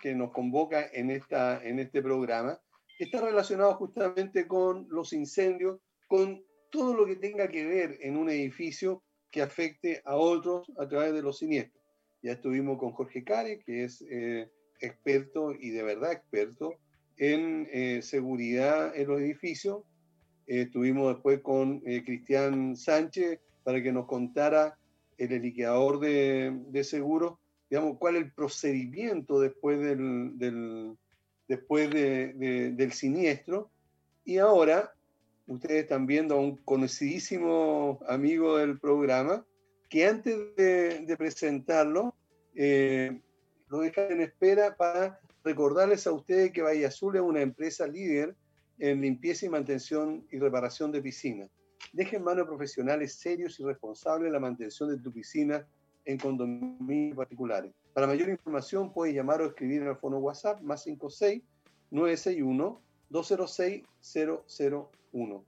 que 0.00 0.14
nos 0.14 0.32
convoca 0.32 0.84
en, 0.92 1.10
esta, 1.10 1.62
en 1.62 1.78
este 1.78 2.02
programa, 2.02 2.58
está 2.98 3.20
relacionado 3.20 3.74
justamente 3.74 4.48
con 4.48 4.86
los 4.90 5.12
incendios, 5.12 5.80
con 6.08 6.42
todo 6.74 6.92
lo 6.92 7.06
que 7.06 7.14
tenga 7.14 7.46
que 7.46 7.64
ver 7.64 7.98
en 8.00 8.16
un 8.16 8.28
edificio 8.28 9.04
que 9.30 9.42
afecte 9.42 10.02
a 10.04 10.16
otros 10.16 10.66
a 10.76 10.88
través 10.88 11.14
de 11.14 11.22
los 11.22 11.38
siniestros. 11.38 11.80
Ya 12.20 12.32
estuvimos 12.32 12.80
con 12.80 12.90
Jorge 12.90 13.22
Care, 13.22 13.60
que 13.60 13.84
es 13.84 14.04
eh, 14.10 14.50
experto 14.80 15.52
y 15.52 15.70
de 15.70 15.84
verdad 15.84 16.10
experto 16.10 16.74
en 17.16 17.68
eh, 17.72 18.02
seguridad 18.02 18.92
en 18.96 19.06
los 19.06 19.20
edificios, 19.20 19.84
estuvimos 20.48 21.14
después 21.14 21.40
con 21.42 21.80
eh, 21.86 22.02
Cristian 22.04 22.76
Sánchez 22.76 23.38
para 23.62 23.80
que 23.80 23.92
nos 23.92 24.06
contara 24.06 24.76
el 25.16 25.42
liquidador 25.42 26.00
de, 26.00 26.58
de 26.70 26.82
seguros, 26.82 27.38
digamos, 27.70 27.98
cuál 27.98 28.16
es 28.16 28.22
el 28.22 28.32
procedimiento 28.32 29.38
después 29.38 29.78
del, 29.78 30.96
después 31.46 31.88
de, 31.90 32.72
del 32.72 32.92
siniestro. 32.92 33.70
Y 34.24 34.38
ahora, 34.38 34.92
ustedes 35.46 35.82
están 35.82 36.06
viendo 36.06 36.34
a 36.34 36.40
un 36.40 36.56
conocidísimo 36.56 38.00
amigo 38.08 38.58
del 38.58 38.78
programa, 38.78 39.44
que 39.88 40.06
antes 40.06 40.36
de, 40.56 41.14
presentarlo, 41.18 42.14
eh, 42.54 43.20
lo 43.68 43.80
dejan 43.80 44.12
en 44.12 44.22
espera 44.22 44.76
para 44.76 45.20
recordarles 45.44 46.06
a 46.06 46.12
ustedes 46.12 46.52
que 46.52 46.62
Valle 46.62 46.86
Azul 46.86 47.16
es 47.16 47.22
una 47.22 47.42
empresa 47.42 47.86
líder 47.86 48.34
en 48.78 49.00
limpieza 49.00 49.46
y 49.46 49.48
mantención 49.50 50.26
y 50.30 50.38
reparación 50.38 50.90
de 50.90 51.02
piscinas. 51.02 51.50
Deja 51.92 52.16
en 52.16 52.24
manos 52.24 52.46
profesionales 52.46 53.14
serios 53.14 53.60
y 53.60 53.64
responsables 53.64 54.32
la 54.32 54.40
mantención 54.40 54.88
de 54.88 54.98
tu 54.98 55.12
piscina 55.12 55.66
en 56.04 56.18
condominios 56.18 57.16
particulares. 57.16 57.72
Para 57.92 58.06
mayor 58.06 58.28
información 58.28 58.92
puedes 58.92 59.14
llamar 59.14 59.42
o 59.42 59.46
escribir 59.46 59.82
el 59.82 59.96
fono 59.96 60.18
WhatsApp 60.18 60.60
más 60.62 60.82
56 60.82 61.42
961 61.90 62.82
206 63.10 63.84
001. 65.14 65.44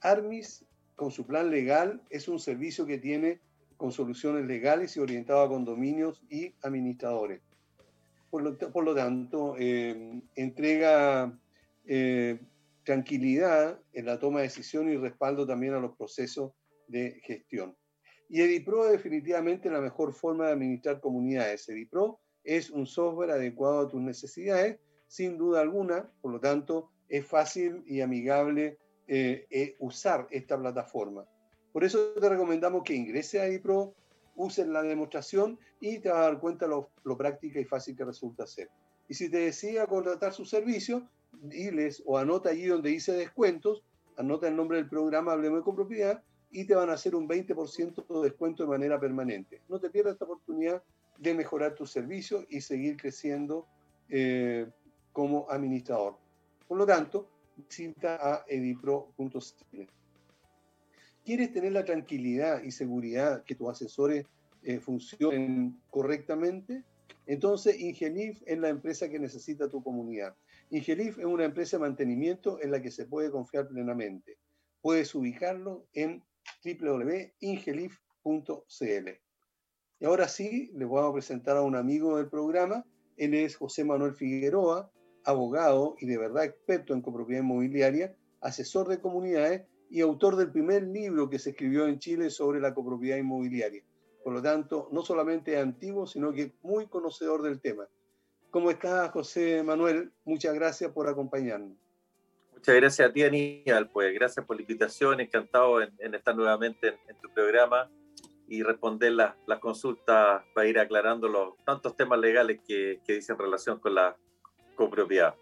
Armis, 0.00 0.64
con 0.94 1.10
su 1.10 1.26
plan 1.26 1.50
legal, 1.50 2.02
es 2.10 2.28
un 2.28 2.38
servicio 2.38 2.86
que 2.86 2.98
tiene 2.98 3.40
con 3.76 3.92
soluciones 3.92 4.46
legales 4.46 4.96
y 4.96 5.00
orientado 5.00 5.40
a 5.40 5.48
condominios 5.48 6.22
y 6.28 6.54
administradores. 6.62 7.40
Por 8.30 8.42
lo, 8.42 8.58
por 8.58 8.84
lo 8.84 8.94
tanto, 8.94 9.56
eh, 9.58 10.20
entrega 10.36 11.36
eh, 11.86 12.38
tranquilidad 12.84 13.80
en 13.92 14.06
la 14.06 14.18
toma 14.18 14.40
de 14.40 14.44
decisión 14.44 14.90
y 14.90 14.96
respaldo 14.96 15.46
también 15.46 15.74
a 15.74 15.80
los 15.80 15.96
procesos 15.96 16.52
de 16.88 17.20
gestión. 17.24 17.76
Y 18.28 18.42
Edipro 18.42 18.84
es 18.86 18.92
definitivamente 18.92 19.70
la 19.70 19.80
mejor 19.80 20.12
forma 20.12 20.46
de 20.46 20.52
administrar 20.52 21.00
comunidades. 21.00 21.68
Edipro 21.68 22.20
es 22.44 22.70
un 22.70 22.86
software 22.86 23.32
adecuado 23.32 23.80
a 23.80 23.88
tus 23.88 24.00
necesidades, 24.00 24.78
sin 25.08 25.36
duda 25.36 25.60
alguna, 25.60 26.10
por 26.20 26.32
lo 26.32 26.40
tanto, 26.40 26.90
es 27.08 27.26
fácil 27.26 27.82
y 27.86 28.00
amigable 28.00 28.78
eh, 29.12 29.48
eh, 29.50 29.74
usar 29.80 30.28
esta 30.30 30.56
plataforma. 30.56 31.26
Por 31.72 31.82
eso 31.82 32.12
te 32.12 32.28
recomendamos 32.28 32.84
que 32.84 32.94
ingreses 32.94 33.40
a 33.40 33.46
Edipro, 33.46 33.92
uses 34.36 34.68
la 34.68 34.82
demostración 34.82 35.58
y 35.80 35.98
te 35.98 36.10
vas 36.10 36.18
a 36.18 36.22
dar 36.22 36.38
cuenta 36.38 36.68
lo, 36.68 36.90
lo 37.02 37.16
práctica 37.16 37.58
y 37.58 37.64
fácil 37.64 37.96
que 37.96 38.04
resulta 38.04 38.46
ser. 38.46 38.70
Y 39.08 39.14
si 39.14 39.28
te 39.28 39.38
decida 39.38 39.88
contratar 39.88 40.32
su 40.32 40.44
servicio, 40.44 41.08
diles 41.32 42.00
o 42.06 42.18
anota 42.18 42.50
allí 42.50 42.66
donde 42.66 42.90
dice 42.90 43.12
descuentos, 43.12 43.82
anota 44.16 44.46
el 44.46 44.54
nombre 44.54 44.76
del 44.76 44.88
programa 44.88 45.32
Hablemos 45.32 45.58
de 45.58 45.64
Copropiedad 45.64 46.22
y 46.52 46.64
te 46.66 46.76
van 46.76 46.90
a 46.90 46.92
hacer 46.92 47.16
un 47.16 47.28
20% 47.28 48.06
de 48.06 48.22
descuento 48.22 48.62
de 48.62 48.68
manera 48.68 49.00
permanente. 49.00 49.60
No 49.68 49.80
te 49.80 49.90
pierdas 49.90 50.12
esta 50.12 50.24
oportunidad 50.24 50.84
de 51.18 51.34
mejorar 51.34 51.74
tu 51.74 51.84
servicio 51.84 52.46
y 52.48 52.60
seguir 52.60 52.96
creciendo 52.96 53.66
eh, 54.08 54.68
como 55.12 55.50
administrador. 55.50 56.16
Por 56.68 56.78
lo 56.78 56.86
tanto, 56.86 57.28
visita 57.68 58.18
a 58.20 58.44
edipro.cl. 58.48 59.90
¿Quieres 61.24 61.52
tener 61.52 61.72
la 61.72 61.84
tranquilidad 61.84 62.62
y 62.62 62.70
seguridad 62.70 63.44
que 63.44 63.54
tus 63.54 63.70
asesores 63.70 64.26
eh, 64.62 64.80
funcionen 64.80 65.80
correctamente? 65.90 66.84
Entonces, 67.26 67.78
Ingelif 67.78 68.42
es 68.46 68.58
la 68.58 68.68
empresa 68.68 69.08
que 69.08 69.18
necesita 69.18 69.68
tu 69.68 69.82
comunidad. 69.82 70.34
Ingelif 70.70 71.18
es 71.18 71.24
una 71.24 71.44
empresa 71.44 71.76
de 71.76 71.82
mantenimiento 71.82 72.60
en 72.62 72.70
la 72.70 72.80
que 72.80 72.90
se 72.90 73.06
puede 73.06 73.30
confiar 73.30 73.68
plenamente. 73.68 74.38
Puedes 74.80 75.14
ubicarlo 75.14 75.86
en 75.92 76.24
www.ingelif.cl. 76.64 79.08
Y 80.00 80.04
ahora 80.06 80.28
sí, 80.28 80.70
les 80.74 80.88
voy 80.88 81.06
a 81.06 81.12
presentar 81.12 81.56
a 81.56 81.62
un 81.62 81.76
amigo 81.76 82.16
del 82.16 82.28
programa. 82.28 82.84
Él 83.16 83.34
es 83.34 83.56
José 83.56 83.84
Manuel 83.84 84.14
Figueroa. 84.14 84.90
Abogado 85.30 85.96
y 85.98 86.06
de 86.06 86.18
verdad 86.18 86.44
experto 86.44 86.94
en 86.94 87.02
copropiedad 87.02 87.42
inmobiliaria, 87.42 88.14
asesor 88.40 88.88
de 88.88 89.00
comunidades 89.00 89.62
y 89.90 90.00
autor 90.00 90.36
del 90.36 90.52
primer 90.52 90.84
libro 90.84 91.28
que 91.28 91.38
se 91.38 91.50
escribió 91.50 91.86
en 91.86 91.98
Chile 91.98 92.30
sobre 92.30 92.60
la 92.60 92.74
copropiedad 92.74 93.18
inmobiliaria. 93.18 93.82
Por 94.22 94.32
lo 94.32 94.42
tanto, 94.42 94.88
no 94.92 95.02
solamente 95.02 95.58
antiguo, 95.58 96.06
sino 96.06 96.32
que 96.32 96.52
muy 96.62 96.86
conocedor 96.86 97.42
del 97.42 97.60
tema. 97.60 97.88
¿Cómo 98.50 98.70
estás, 98.70 99.10
José 99.10 99.62
Manuel? 99.62 100.12
Muchas 100.24 100.54
gracias 100.54 100.92
por 100.92 101.08
acompañarnos. 101.08 101.76
Muchas 102.52 102.74
gracias 102.74 103.08
a 103.08 103.12
ti, 103.12 103.22
Aníbal. 103.22 103.88
Pues 103.90 104.12
gracias 104.12 104.44
por 104.44 104.56
la 104.56 104.62
invitación. 104.62 105.20
Encantado 105.20 105.80
en, 105.80 106.14
estar 106.14 106.36
nuevamente 106.36 106.88
en, 107.08 107.16
tu 107.22 107.32
programa 107.32 107.90
y 108.48 108.62
responder 108.62 109.12
las, 109.12 109.34
consultas 109.60 110.42
para 110.54 110.68
ir 110.68 110.78
aclarando 110.78 111.28
los 111.28 111.56
tantos 111.64 111.96
temas 111.96 112.18
legales 112.18 112.60
que, 112.66 113.00
que 113.06 113.14
dicen 113.14 113.38
relación 113.38 113.78
con 113.78 113.94
la 113.94 114.16
copropiedad. 114.80 115.34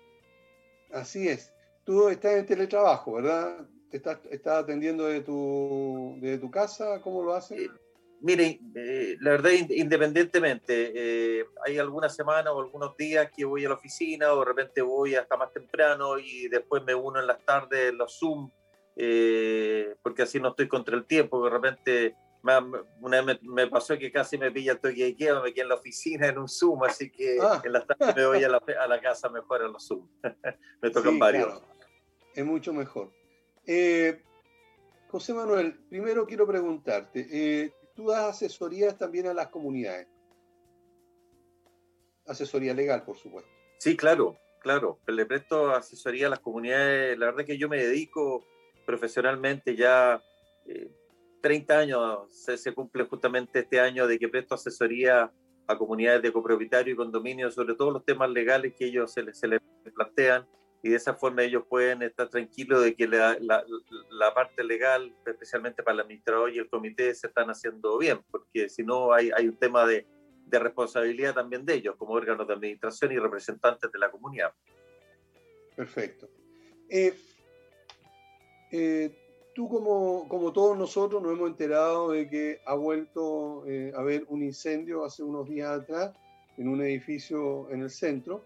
Así 0.93 1.29
es. 1.29 1.55
Tú 1.85 2.09
estás 2.09 2.33
en 2.33 2.47
teletrabajo, 2.47 3.15
¿verdad? 3.15 3.69
¿Estás, 3.93 4.19
estás 4.31 4.65
atendiendo 4.65 5.07
de 5.07 5.21
tu, 5.21 6.19
de 6.21 6.39
tu 6.39 6.51
casa? 6.51 7.01
¿Cómo 7.01 7.23
lo 7.23 7.35
haces? 7.35 7.61
Eh, 7.61 7.71
mire, 8.21 8.61
eh, 8.75 9.17
la 9.21 9.31
verdad, 9.31 9.51
independientemente, 9.71 10.93
eh, 10.93 11.45
hay 11.65 11.79
algunas 11.79 12.17
semanas 12.17 12.53
o 12.53 12.61
algunos 12.61 12.97
días 12.97 13.31
que 13.35 13.45
voy 13.45 13.65
a 13.65 13.69
la 13.69 13.77
oficina 13.77 14.33
o 14.33 14.41
de 14.41 14.45
repente 14.45 14.83
voy 14.83 15.15
hasta 15.15 15.37
más 15.37 15.53
temprano 15.53 16.19
y 16.19 16.49
después 16.49 16.83
me 16.83 16.95
uno 16.95 17.21
en 17.21 17.27
las 17.29 17.39
tardes 17.45 17.91
en 17.91 17.99
los 17.99 18.19
Zoom, 18.19 18.51
porque 20.03 20.23
así 20.23 20.41
no 20.41 20.49
estoy 20.49 20.67
contra 20.67 20.97
el 20.97 21.05
tiempo, 21.05 21.45
de 21.45 21.51
repente 21.51 22.17
una 22.43 23.23
vez 23.23 23.43
me, 23.43 23.67
pasó 23.67 23.99
que 23.99 24.11
casi 24.11 24.39
me 24.39 24.51
pilla 24.51 24.73
el 24.73 24.81
toque 24.81 25.05
de 25.05 25.17
queda, 25.17 25.43
me 25.43 25.53
quedé 25.53 25.63
en 25.63 25.69
la 25.69 25.75
oficina 25.75 26.29
en 26.29 26.39
un 26.39 26.49
Zoom, 26.49 26.85
así 26.85 27.11
que 27.11 27.39
ah. 27.41 27.61
en 27.65 27.73
las 27.73 27.87
tardes 27.87 28.17
me 28.17 28.27
voy 28.27 28.45
a 28.45 28.49
la, 28.49 28.63
a 28.81 28.87
la, 28.87 29.01
casa 29.01 29.29
mejor 29.29 29.63
en 29.63 29.73
los 29.73 29.87
Zoom. 29.87 30.09
me 30.83 30.91
tocan 30.91 31.19
varios. 31.19 31.63
Es 32.35 32.45
mucho 32.45 32.73
mejor. 32.73 33.13
Eh, 33.67 34.23
José 35.09 35.35
Manuel, 35.35 35.75
primero 35.89 36.27
quiero 36.27 36.47
preguntarte, 36.47 37.27
eh, 37.31 37.73
tú 37.95 38.09
das 38.09 38.37
asesorías 38.37 38.97
también 38.97 39.27
a 39.27 39.35
las 39.35 39.49
comunidades. 39.49 40.07
Asesoría 42.27 42.75
legal, 42.75 43.05
por 43.05 43.17
supuesto. 43.17 43.51
Sí, 43.79 43.97
claro, 43.97 44.37
claro. 44.61 45.01
Le 45.07 45.25
presto 45.27 45.71
asesoría 45.71 46.27
a 46.27 46.31
las 46.31 46.41
comunidades. 46.41 47.19
La 47.19 47.27
verdad 47.27 47.41
es 47.41 47.47
que 47.47 47.59
yo 47.59 47.69
me 47.69 47.83
dedico 47.83 48.45
profesionalmente 48.85 49.77
ya 49.77 50.23
30 51.41 51.75
eh, 51.75 51.77
años, 51.77 52.33
se, 52.33 52.75
cumple 52.75 53.05
justamente 53.05 53.61
este 53.61 53.81
año 53.81 54.07
de 54.07 54.19
que 54.19 54.29
presto 54.29 54.55
asesoría 54.55 55.33
a 55.67 55.79
comunidades 55.79 56.23
de 56.23 56.33
copropietario 56.33 56.95
y 56.95 56.97
condominio 56.97 57.51
sobre 57.51 57.75
todos 57.75 57.93
los 57.93 58.05
temas 58.05 58.31
legales 58.31 58.75
que 58.77 58.87
ellos 58.87 59.13
se 59.13 59.23
les, 59.23 59.41
plantean 59.95 60.47
y 60.83 60.91
de 60.91 60.97
esa 60.97 61.15
forma 61.15 61.43
ellos 61.43 61.65
pueden 61.69 62.03
estar 62.03 62.29
tranquilos 62.29 62.85
de 62.85 62.95
que 62.95 63.09
la, 63.09 63.37
parte 64.35 64.63
legal, 64.63 65.15
especialmente 65.27 65.83
para 65.83 65.95
el 65.95 66.01
administrador 66.01 66.53
y 66.55 66.59
el 66.59 66.69
comité, 66.69 67.15
se 67.15 67.27
están 67.27 67.51
haciendo 67.51 67.99
bien, 67.99 68.21
porque 68.31 68.69
si 68.69 68.85
no 68.85 69.13
hay, 69.13 69.31
un 69.41 69.57
tema 69.57 69.85
de, 69.85 70.07
de, 70.47 70.59
responsabilidad 70.59 71.35
también 71.35 71.67
de 71.67 71.75
ellos 71.75 71.97
como 71.97 72.15
órganos 72.15 72.47
de 72.47 72.55
administración 72.55 73.11
y 73.13 73.19
representantes 73.19 73.91
de 73.91 73.99
la 73.99 74.11
comunidad. 74.11 74.53
Perfecto. 75.75 76.29
Eh, 76.89 77.15
eh, 78.71 79.28
tú 79.59 79.69
como, 79.69 80.29
como 80.29 80.53
todos 80.53 80.79
nosotros 80.79 81.21
nos 81.21 81.33
hemos 81.33 81.51
enterado 81.51 82.13
de 82.13 82.29
que 82.29 82.61
ha 82.65 82.75
vuelto 82.75 83.67
eh, 83.67 83.91
a 83.93 83.99
haber 83.99 84.25
un 84.29 84.45
incendio 84.45 85.05
hace 85.05 85.25
unos 85.25 85.49
días 85.49 85.81
atrás 85.81 86.13
en 86.57 86.69
un 86.69 86.81
edificio 86.81 87.69
en 87.71 87.83
el 87.83 87.91
centro 87.91 88.45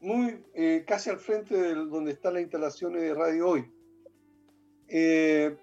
muy 0.00 0.44
eh, 0.54 0.84
casi 0.86 1.10
al 1.10 1.18
frente 1.18 1.60
de 1.60 1.74
donde 1.74 2.12
están 2.12 2.34
las 2.34 2.42
instalaciones 2.42 3.02
de 3.02 3.12
Radio 3.12 3.48
Hoy. 3.48 3.72
Eh, 4.86 5.56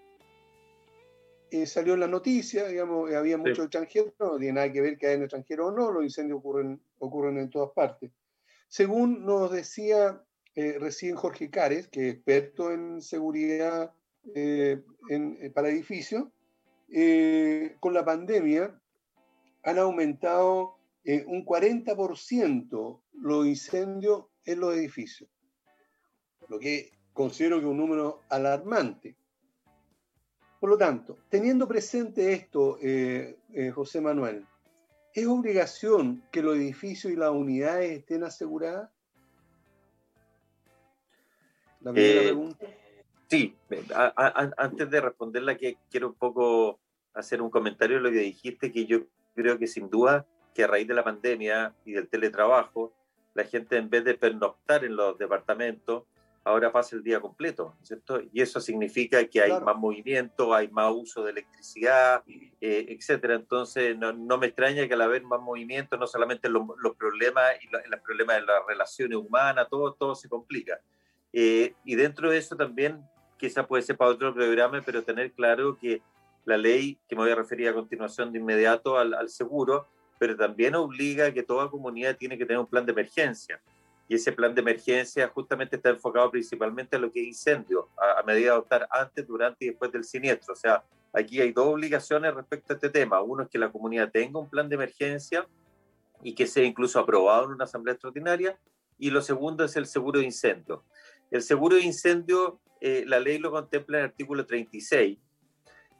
eh, 1.51 1.65
salió 1.65 1.93
en 1.93 2.01
la 2.01 2.07
noticia, 2.07 2.67
digamos, 2.67 3.13
había 3.13 3.37
muchos 3.37 3.59
extranjeros, 3.59 4.11
no 4.19 4.37
tiene 4.37 4.51
nada 4.51 4.69
que 4.69 4.81
ver 4.81 4.97
que 4.97 5.07
hayan 5.07 5.21
extranjeros 5.21 5.69
o 5.69 5.71
no, 5.71 5.91
los 5.91 6.03
incendios 6.03 6.39
ocurren, 6.39 6.81
ocurren 6.97 7.37
en 7.37 7.49
todas 7.49 7.71
partes. 7.71 8.11
Según 8.67 9.25
nos 9.25 9.49
decía 9.49 10.21
recién 10.55 11.15
Jorge 11.15 11.49
Cares, 11.49 11.87
que 11.87 12.09
es 12.09 12.15
experto 12.15 12.69
en 12.73 13.01
seguridad 13.01 13.93
en, 14.35 15.51
para 15.53 15.69
edificios, 15.69 16.25
con 17.79 17.93
la 17.93 18.03
pandemia 18.03 18.79
han 19.63 19.79
aumentado 19.79 20.77
un 21.27 21.45
40% 21.45 23.01
los 23.13 23.45
incendios 23.45 24.25
en 24.45 24.59
los 24.59 24.75
edificios, 24.75 25.29
lo 26.47 26.59
que 26.59 26.91
considero 27.13 27.57
que 27.57 27.65
es 27.65 27.71
un 27.71 27.77
número 27.77 28.21
alarmante. 28.29 29.15
Por 30.59 30.69
lo 30.69 30.77
tanto, 30.77 31.17
teniendo 31.29 31.67
presente 31.67 32.33
esto, 32.33 32.77
eh, 32.81 33.37
eh, 33.53 33.71
José 33.71 34.01
Manuel, 34.01 34.45
¿es 35.13 35.25
obligación 35.25 36.23
que 36.31 36.41
los 36.41 36.57
edificios 36.57 37.13
y 37.13 37.15
las 37.15 37.31
unidades 37.31 37.91
estén 37.91 38.23
aseguradas? 38.23 38.89
La 41.81 41.93
primera 41.93 42.21
eh, 42.21 42.25
pregunta. 42.25 42.67
Sí, 43.29 43.55
antes 44.57 44.89
de 44.89 45.01
responderla, 45.01 45.55
que 45.55 45.77
quiero 45.91 46.07
un 46.07 46.15
poco 46.15 46.79
hacer 47.13 47.41
un 47.41 47.51
comentario 47.51 47.97
de 47.97 48.03
lo 48.03 48.09
que 48.09 48.19
dijiste, 48.19 48.71
que 48.71 48.85
yo 48.85 49.01
creo 49.35 49.59
que 49.59 49.67
sin 49.67 49.89
duda 49.89 50.25
que 50.55 50.63
a 50.63 50.67
raíz 50.67 50.87
de 50.87 50.95
la 50.95 51.03
pandemia 51.03 51.75
y 51.85 51.91
del 51.91 52.07
teletrabajo, 52.07 52.91
la 53.35 53.43
gente 53.43 53.77
en 53.77 53.89
vez 53.89 54.03
de 54.03 54.15
pernoctar 54.15 54.83
en 54.83 54.95
los 54.95 55.17
departamentos, 55.19 56.05
ahora 56.43 56.71
pasa 56.71 56.95
el 56.95 57.03
día 57.03 57.19
completo, 57.19 57.75
¿cierto? 57.83 58.19
Y 58.33 58.41
eso 58.41 58.59
significa 58.59 59.23
que 59.25 59.41
hay 59.41 59.51
más 59.61 59.75
movimiento, 59.75 60.53
hay 60.53 60.67
más 60.69 60.91
uso 60.91 61.23
de 61.23 61.31
electricidad, 61.31 62.23
eh, 62.27 62.85
etcétera. 62.89 63.35
Entonces, 63.35 63.95
no, 63.95 64.11
no, 64.11 64.37
me 64.39 64.47
extraña 64.47 64.87
que 64.87 64.93
al 64.95 65.01
haber 65.01 65.23
más 65.23 65.39
movimiento, 65.39 65.97
no 65.97 66.07
solamente 66.07 66.49
los, 66.49 66.63
los 66.81 66.95
problemas 66.95 67.45
y 67.61 67.67
los, 67.67 67.99
problemas 68.01 68.37
de 68.37 68.41
las 68.43 68.65
relaciones 68.67 69.17
humanas, 69.17 69.67
todo, 69.69 69.93
todo 69.93 70.15
se 70.15 70.27
complica. 70.27 70.79
Eh, 71.31 71.75
y 71.85 71.95
dentro 71.95 72.31
de 72.31 72.39
eso 72.39 72.55
también, 72.55 73.03
quizá 73.39 73.65
puede 73.65 73.83
ser 73.83 73.97
para 73.97 74.11
otro 74.11 74.33
programa, 74.33 74.81
pero 74.85 75.03
tener 75.03 75.31
claro 75.31 75.77
que 75.79 76.01
la 76.45 76.57
ley, 76.57 76.99
que 77.07 77.15
me 77.15 77.23
voy 77.23 77.31
a 77.31 77.35
referir 77.35 77.69
a 77.69 77.73
continuación 77.73 78.31
de 78.31 78.39
inmediato 78.39 78.97
al, 78.97 79.13
al 79.13 79.29
seguro, 79.29 79.87
pero 80.19 80.35
también 80.35 80.75
obliga 80.75 81.27
a 81.27 81.33
que 81.33 81.43
toda 81.43 81.69
comunidad 81.69 82.17
tiene 82.17 82.37
que 82.37 82.45
tener 82.45 82.59
un 82.59 82.67
plan 82.67 82.85
de 82.85 82.91
emergencia. 82.91 83.59
Y 84.09 84.15
ese 84.15 84.31
plan 84.31 84.55
de 84.55 84.61
emergencia 84.61 85.27
justamente 85.29 85.75
está 85.75 85.89
enfocado 85.89 86.31
principalmente 86.31 86.95
a 86.95 86.99
lo 86.99 87.11
que 87.11 87.21
es 87.21 87.27
incendio, 87.27 87.89
a, 87.95 88.23
medida 88.23 88.45
de 88.45 88.51
adoptar 88.51 88.87
antes, 88.89 89.25
durante 89.25 89.65
y 89.65 89.67
después 89.69 89.91
del 89.91 90.03
siniestro. 90.03 90.53
O 90.53 90.55
sea, 90.55 90.83
aquí 91.13 91.39
hay 91.39 91.51
dos 91.51 91.67
obligaciones 91.67 92.33
respecto 92.33 92.73
a 92.73 92.75
este 92.75 92.89
tema. 92.89 93.21
Uno 93.21 93.43
es 93.43 93.49
que 93.49 93.59
la 93.59 93.71
comunidad 93.71 94.11
tenga 94.11 94.39
un 94.39 94.49
plan 94.49 94.67
de 94.67 94.75
emergencia 94.75 95.47
y 96.23 96.33
que 96.33 96.47
sea 96.47 96.63
incluso 96.63 96.99
aprobado 96.99 97.45
en 97.45 97.51
una 97.51 97.65
asamblea 97.65 97.93
extraordinaria. 97.93 98.57
Y 98.97 99.11
lo 99.11 99.21
segundo 99.21 99.63
es 99.63 99.75
el 99.75 99.85
seguro 99.85 100.19
de 100.19 100.25
incendio. 100.25 100.83
El 101.29 101.43
seguro 101.43 101.75
de 101.75 101.83
incendio, 101.83 102.59
eh, 102.81 103.03
la 103.05 103.19
ley 103.19 103.37
lo 103.37 103.51
contempla 103.51 103.97
en 103.97 104.03
el 104.03 104.09
artículo 104.09 104.45
36 104.45 105.17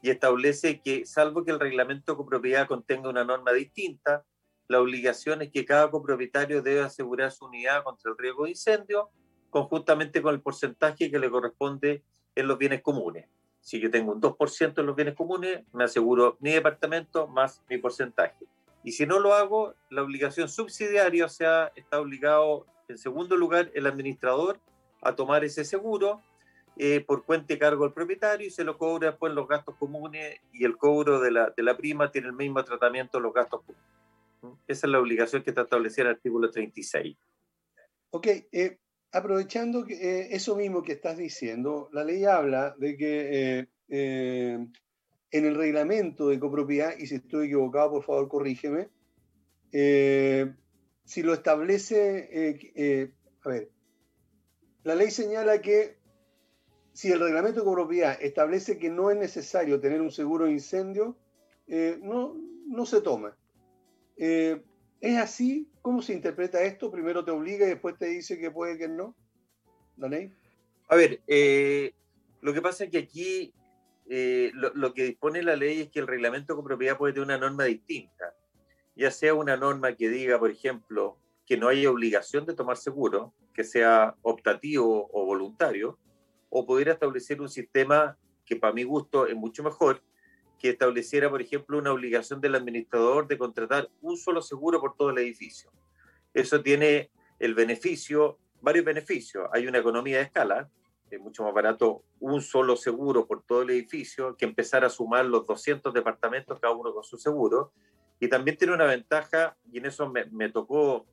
y 0.02 0.10
establece 0.10 0.80
que, 0.80 1.04
salvo 1.04 1.44
que 1.44 1.50
el 1.50 1.60
reglamento 1.60 2.12
de 2.12 2.16
copropiedad 2.16 2.66
contenga 2.66 3.08
una 3.08 3.24
norma 3.24 3.52
distinta, 3.52 4.24
la 4.68 4.80
obligación 4.80 5.42
es 5.42 5.50
que 5.50 5.64
cada 5.64 5.90
copropietario 5.90 6.62
debe 6.62 6.80
asegurar 6.80 7.32
su 7.32 7.46
unidad 7.46 7.82
contra 7.82 8.10
el 8.10 8.16
riesgo 8.16 8.44
de 8.44 8.50
incendio 8.50 9.10
conjuntamente 9.50 10.22
con 10.22 10.34
el 10.34 10.40
porcentaje 10.40 11.10
que 11.10 11.18
le 11.18 11.28
corresponde 11.28 12.02
en 12.34 12.46
los 12.46 12.56
bienes 12.56 12.80
comunes. 12.80 13.26
Si 13.60 13.80
yo 13.80 13.90
tengo 13.90 14.12
un 14.12 14.20
2% 14.20 14.78
en 14.78 14.86
los 14.86 14.96
bienes 14.96 15.14
comunes, 15.14 15.64
me 15.72 15.84
aseguro 15.84 16.38
mi 16.40 16.52
departamento 16.52 17.26
más 17.26 17.62
mi 17.68 17.78
porcentaje. 17.78 18.46
Y 18.82 18.92
si 18.92 19.06
no 19.06 19.18
lo 19.18 19.34
hago, 19.34 19.74
la 19.90 20.02
obligación 20.02 20.48
subsidiaria, 20.48 21.26
o 21.26 21.28
sea, 21.28 21.72
está 21.76 22.00
obligado, 22.00 22.66
en 22.88 22.96
segundo 22.96 23.36
lugar, 23.36 23.70
el 23.74 23.86
administrador 23.86 24.58
a 25.02 25.14
tomar 25.14 25.44
ese 25.44 25.64
seguro 25.64 26.22
eh, 26.82 27.04
por 27.06 27.26
cuenta 27.26 27.52
y 27.52 27.58
cargo 27.58 27.84
al 27.84 27.92
propietario 27.92 28.46
y 28.46 28.50
se 28.50 28.64
lo 28.64 28.78
cobra 28.78 29.10
después 29.10 29.34
los 29.34 29.46
gastos 29.46 29.76
comunes 29.76 30.40
y 30.50 30.64
el 30.64 30.78
cobro 30.78 31.20
de 31.20 31.30
la, 31.30 31.52
de 31.54 31.62
la 31.62 31.76
prima 31.76 32.10
tiene 32.10 32.28
el 32.28 32.32
mismo 32.32 32.64
tratamiento 32.64 33.18
de 33.18 33.22
los 33.22 33.34
gastos 33.34 33.60
comunes. 33.66 33.86
¿Mm? 34.40 34.52
Esa 34.66 34.86
es 34.86 34.90
la 34.90 34.98
obligación 34.98 35.42
que 35.42 35.50
está 35.50 35.60
establecida 35.60 36.04
el 36.04 36.14
artículo 36.14 36.50
36. 36.50 37.18
Ok, 38.12 38.26
eh, 38.50 38.78
aprovechando 39.12 39.84
eh, 39.90 40.28
eso 40.30 40.56
mismo 40.56 40.82
que 40.82 40.92
estás 40.92 41.18
diciendo, 41.18 41.90
la 41.92 42.02
ley 42.02 42.24
habla 42.24 42.74
de 42.78 42.96
que 42.96 43.68
en 43.90 44.70
el 45.32 45.54
reglamento 45.54 46.28
de 46.28 46.40
copropiedad, 46.40 46.96
y 46.96 47.08
si 47.08 47.16
estoy 47.16 47.48
equivocado, 47.48 47.90
por 47.90 48.04
favor, 48.04 48.26
corrígeme, 48.28 48.88
si 49.70 51.22
lo 51.22 51.34
establece, 51.34 53.12
a 53.44 53.48
ver, 53.50 53.70
la 54.82 54.94
ley 54.94 55.10
señala 55.10 55.60
que 55.60 55.99
si 56.92 57.10
el 57.12 57.20
reglamento 57.20 57.60
de 57.60 57.66
copropiedad 57.66 58.18
establece 58.20 58.78
que 58.78 58.90
no 58.90 59.10
es 59.10 59.16
necesario 59.16 59.80
tener 59.80 60.00
un 60.00 60.10
seguro 60.10 60.46
de 60.46 60.52
incendio, 60.52 61.16
eh, 61.66 61.98
no, 62.02 62.36
no 62.66 62.86
se 62.86 63.00
toma. 63.00 63.36
Eh, 64.16 64.62
¿Es 65.00 65.16
así? 65.16 65.70
¿Cómo 65.80 66.02
se 66.02 66.12
interpreta 66.12 66.62
esto? 66.62 66.90
Primero 66.90 67.24
te 67.24 67.30
obliga 67.30 67.66
y 67.66 67.70
después 67.70 67.96
te 67.96 68.06
dice 68.06 68.38
que 68.38 68.50
puede 68.50 68.76
que 68.76 68.88
no. 68.88 69.14
¿Daney? 69.96 70.32
A 70.88 70.96
ver, 70.96 71.20
eh, 71.26 71.94
lo 72.42 72.52
que 72.52 72.60
pasa 72.60 72.84
es 72.84 72.90
que 72.90 72.98
aquí 72.98 73.54
eh, 74.12 74.50
lo, 74.54 74.92
que 74.92 75.04
dispone 75.04 75.40
la 75.42 75.54
ley 75.54 75.82
es 75.82 75.90
que 75.90 76.00
el 76.00 76.08
reglamento 76.08 76.56
con 76.56 76.64
propiedad 76.64 76.98
puede 76.98 77.12
tener 77.12 77.26
una 77.26 77.38
norma 77.38 77.64
distinta, 77.64 78.34
ya 78.96 79.12
sea 79.12 79.34
una 79.34 79.56
norma 79.56 79.94
que 79.94 80.08
diga, 80.08 80.36
por 80.38 80.50
ejemplo, 80.50 81.16
que 81.46 81.56
no 81.56 81.68
haya 81.68 81.90
obligación 81.90 82.44
de 82.44 82.54
tomar 82.54 82.76
seguro, 82.76 83.32
que 83.54 83.62
sea 83.62 84.16
optativo 84.22 85.08
o 85.12 85.26
voluntario, 85.26 85.96
o 86.50 86.66
pudiera 86.66 86.92
establecer 86.92 87.40
un 87.40 87.48
sistema 87.48 88.18
que 88.44 88.56
para 88.56 88.74
mi 88.74 88.82
gusto 88.82 89.26
es 89.26 89.34
mucho 89.34 89.62
mejor, 89.62 90.02
que 90.58 90.70
estableciera, 90.70 91.30
por 91.30 91.40
ejemplo, 91.40 91.78
una 91.78 91.92
obligación 91.92 92.40
del 92.40 92.54
administrador 92.54 93.26
de 93.26 93.38
contratar 93.38 93.88
un 94.02 94.18
solo 94.18 94.42
seguro 94.42 94.80
por 94.80 94.94
todo 94.96 95.10
el 95.10 95.18
edificio. 95.18 95.72
Eso 96.34 96.62
tiene 96.62 97.10
el 97.38 97.54
beneficio, 97.54 98.38
varios 98.60 98.84
beneficios. 98.84 99.48
Hay 99.52 99.66
una 99.66 99.78
economía 99.78 100.18
de 100.18 100.24
escala, 100.24 100.68
es 101.10 101.20
mucho 101.20 101.42
más 101.42 101.52
barato 101.52 102.04
un 102.20 102.40
solo 102.40 102.76
seguro 102.76 103.26
por 103.26 103.42
todo 103.42 103.62
el 103.62 103.70
edificio 103.70 104.36
que 104.36 104.44
empezar 104.44 104.84
a 104.84 104.90
sumar 104.90 105.24
los 105.24 105.46
200 105.46 105.92
departamentos, 105.92 106.60
cada 106.60 106.74
uno 106.74 106.92
con 106.92 107.02
su 107.02 107.16
seguro. 107.16 107.72
Y 108.20 108.28
también 108.28 108.56
tiene 108.56 108.74
una 108.74 108.84
ventaja, 108.84 109.56
y 109.72 109.78
en 109.78 109.86
eso 109.86 110.08
me, 110.10 110.48
tocó 110.50 111.06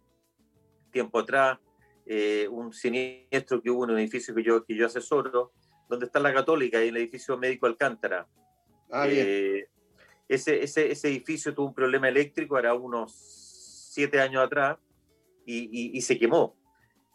tiempo 0.92 1.20
atrás, 1.20 1.58
eh, 2.08 2.48
un 2.50 2.72
siniestro 2.74 3.62
que 3.62 3.70
hubo 3.70 3.84
en 3.84 3.92
un 3.92 4.00
edificio 4.00 4.34
que 4.34 4.44
yo, 4.44 4.64
que 4.64 4.76
yo 4.76 4.86
asesoro, 4.86 5.52
donde 5.90 6.06
está 6.06 6.20
la 6.20 6.34
Católica 6.34 6.84
y 6.84 6.90
el 6.90 6.98
edificio 6.98 7.38
médico 7.38 7.66
Alcántara. 7.66 8.28
Ah, 8.90 9.08
eh, 9.10 9.68
ese, 10.28 10.64
ese, 10.64 10.92
ese, 10.92 11.10
edificio 11.10 11.54
tuvo 11.54 11.68
un 11.68 11.74
problema 11.74 12.08
eléctrico, 12.08 12.58
era 12.58 12.74
unos 12.74 13.14
siete 13.94 14.22
años 14.22 14.44
atrás, 14.44 14.78
y, 15.46 15.98
y 15.98 16.02
se 16.02 16.18
quemó. 16.20 16.58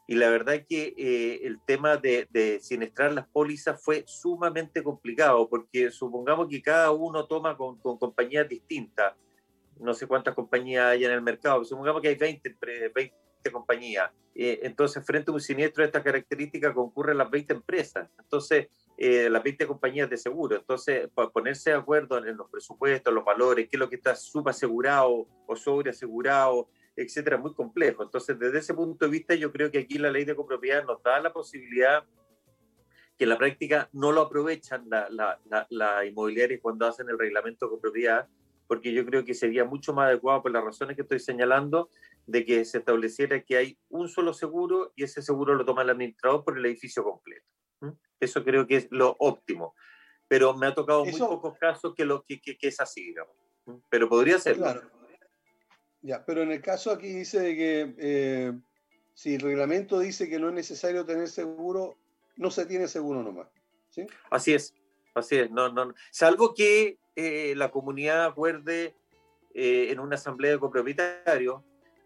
Y 0.06 0.14
la 0.16 0.28
verdad 0.28 0.56
es 0.56 0.66
que 0.66 0.94
eh, 0.96 1.46
el 1.46 1.60
tema 1.64 1.96
de, 1.96 2.26
de 2.30 2.60
sinestrar 2.60 3.12
las 3.12 3.26
pólizas 3.28 3.82
fue 3.82 4.04
sumamente 4.06 4.82
complicado, 4.82 5.48
porque 5.48 5.90
supongamos 5.90 6.48
que 6.48 6.60
cada 6.60 6.90
uno 6.90 7.26
toma 7.26 7.56
con, 7.56 7.78
con 7.78 7.98
compañías 7.98 8.48
distintas, 8.48 9.14
no 9.80 9.94
sé 9.94 10.06
cuántas 10.06 10.34
compañías 10.34 10.86
hay 10.86 11.04
en 11.04 11.12
el 11.12 11.22
mercado, 11.22 11.64
supongamos 11.64 12.02
que 12.02 12.08
hay 12.08 12.16
20, 12.16 12.56
20 12.94 13.14
compañías. 13.50 14.10
Eh, 14.34 14.60
entonces, 14.62 15.04
frente 15.04 15.30
a 15.30 15.34
un 15.34 15.40
siniestro 15.40 15.82
de 15.82 15.86
esta 15.86 16.02
característica, 16.02 16.72
concurren 16.72 17.18
las 17.18 17.30
20 17.30 17.54
empresas. 17.54 18.08
Entonces, 18.18 18.68
eh, 18.96 19.28
las 19.28 19.42
20 19.42 19.66
compañías 19.66 20.08
de 20.08 20.16
seguro. 20.16 20.56
Entonces, 20.56 21.08
ponerse 21.32 21.70
de 21.70 21.76
acuerdo 21.76 22.18
en 22.18 22.36
los 22.36 22.50
presupuestos, 22.50 23.12
los 23.12 23.24
valores, 23.24 23.68
qué 23.68 23.76
es 23.76 23.80
lo 23.80 23.88
que 23.88 23.96
está 23.96 24.14
subasegurado 24.14 25.26
o 25.46 25.56
sobreasegurado, 25.56 26.68
etcétera, 26.94 27.38
muy 27.38 27.54
complejo. 27.54 28.02
Entonces, 28.02 28.38
desde 28.38 28.58
ese 28.58 28.74
punto 28.74 29.04
de 29.04 29.10
vista, 29.10 29.34
yo 29.34 29.50
creo 29.50 29.70
que 29.70 29.78
aquí 29.78 29.98
la 29.98 30.10
ley 30.10 30.24
de 30.24 30.36
copropiedad 30.36 30.84
nos 30.84 31.02
da 31.02 31.20
la 31.20 31.32
posibilidad 31.32 32.04
que 33.16 33.24
en 33.24 33.30
la 33.30 33.38
práctica 33.38 33.88
no 33.92 34.12
lo 34.12 34.22
aprovechan 34.22 34.88
la, 34.88 35.08
la, 35.10 35.66
la, 35.70 36.04
inmobiliaria 36.04 36.58
cuando 36.60 36.86
hacen 36.86 37.08
el 37.08 37.18
reglamento 37.18 37.66
de 37.66 37.70
copropiedad, 37.70 38.28
porque 38.66 38.92
yo 38.92 39.04
creo 39.04 39.24
que 39.24 39.34
sería 39.34 39.64
mucho 39.64 39.92
más 39.92 40.06
adecuado 40.06 40.42
por 40.42 40.50
las 40.50 40.64
razones 40.64 40.96
que 40.96 41.02
estoy 41.02 41.20
señalando, 41.20 41.90
de 42.26 42.44
que 42.44 42.64
se 42.64 42.78
estableciera 42.78 43.42
que 43.42 43.56
hay 43.56 43.78
un 43.88 44.08
solo 44.08 44.32
seguro 44.32 44.92
y 44.96 45.04
ese 45.04 45.22
seguro 45.22 45.54
lo 45.54 45.64
toma 45.64 45.82
el 45.82 45.90
administrador 45.90 46.44
por 46.44 46.58
el 46.58 46.66
edificio 46.66 47.02
completo. 47.02 47.46
Eso 48.20 48.44
creo 48.44 48.66
que 48.66 48.76
es 48.76 48.88
lo 48.90 49.16
óptimo. 49.18 49.74
Pero 50.28 50.54
me 50.54 50.66
ha 50.66 50.74
tocado 50.74 51.04
muy 51.04 51.18
pocos 51.18 51.58
casos 51.58 51.92
que, 51.96 52.04
lo, 52.04 52.24
que, 52.24 52.40
que, 52.40 52.56
es 52.60 52.80
así, 52.80 53.06
digamos. 53.06 53.34
Pero 53.90 54.08
podría 54.08 54.38
ser. 54.38 54.56
Claro. 54.56 54.82
Ya, 56.00 56.24
pero 56.24 56.42
en 56.42 56.52
el 56.52 56.60
caso 56.60 56.90
aquí 56.90 57.08
dice 57.08 57.40
de 57.40 57.56
que 57.56 57.94
eh, 57.98 58.52
si 59.14 59.34
el 59.34 59.40
reglamento 59.40 59.98
dice 59.98 60.28
que 60.28 60.38
no 60.38 60.48
es 60.48 60.54
necesario 60.54 61.04
tener 61.04 61.28
seguro, 61.28 61.96
no 62.36 62.50
se 62.50 62.66
tiene 62.66 62.88
seguro 62.88 63.22
nomás. 63.22 63.48
¿sí? 63.90 64.06
Así 64.30 64.54
es, 64.54 64.74
así 65.14 65.36
es. 65.36 65.50
No, 65.50 65.68
no, 65.72 65.94
Salvo 66.10 66.54
que 66.54 66.98
eh, 67.14 67.54
la 67.56 67.70
comunidad 67.70 68.24
acuerde 68.24 68.94
eh, 69.54 69.88
en 69.90 70.00
una 70.00 70.16
asamblea 70.16 70.52
de 70.52 70.58
copropietarios, 70.58 71.62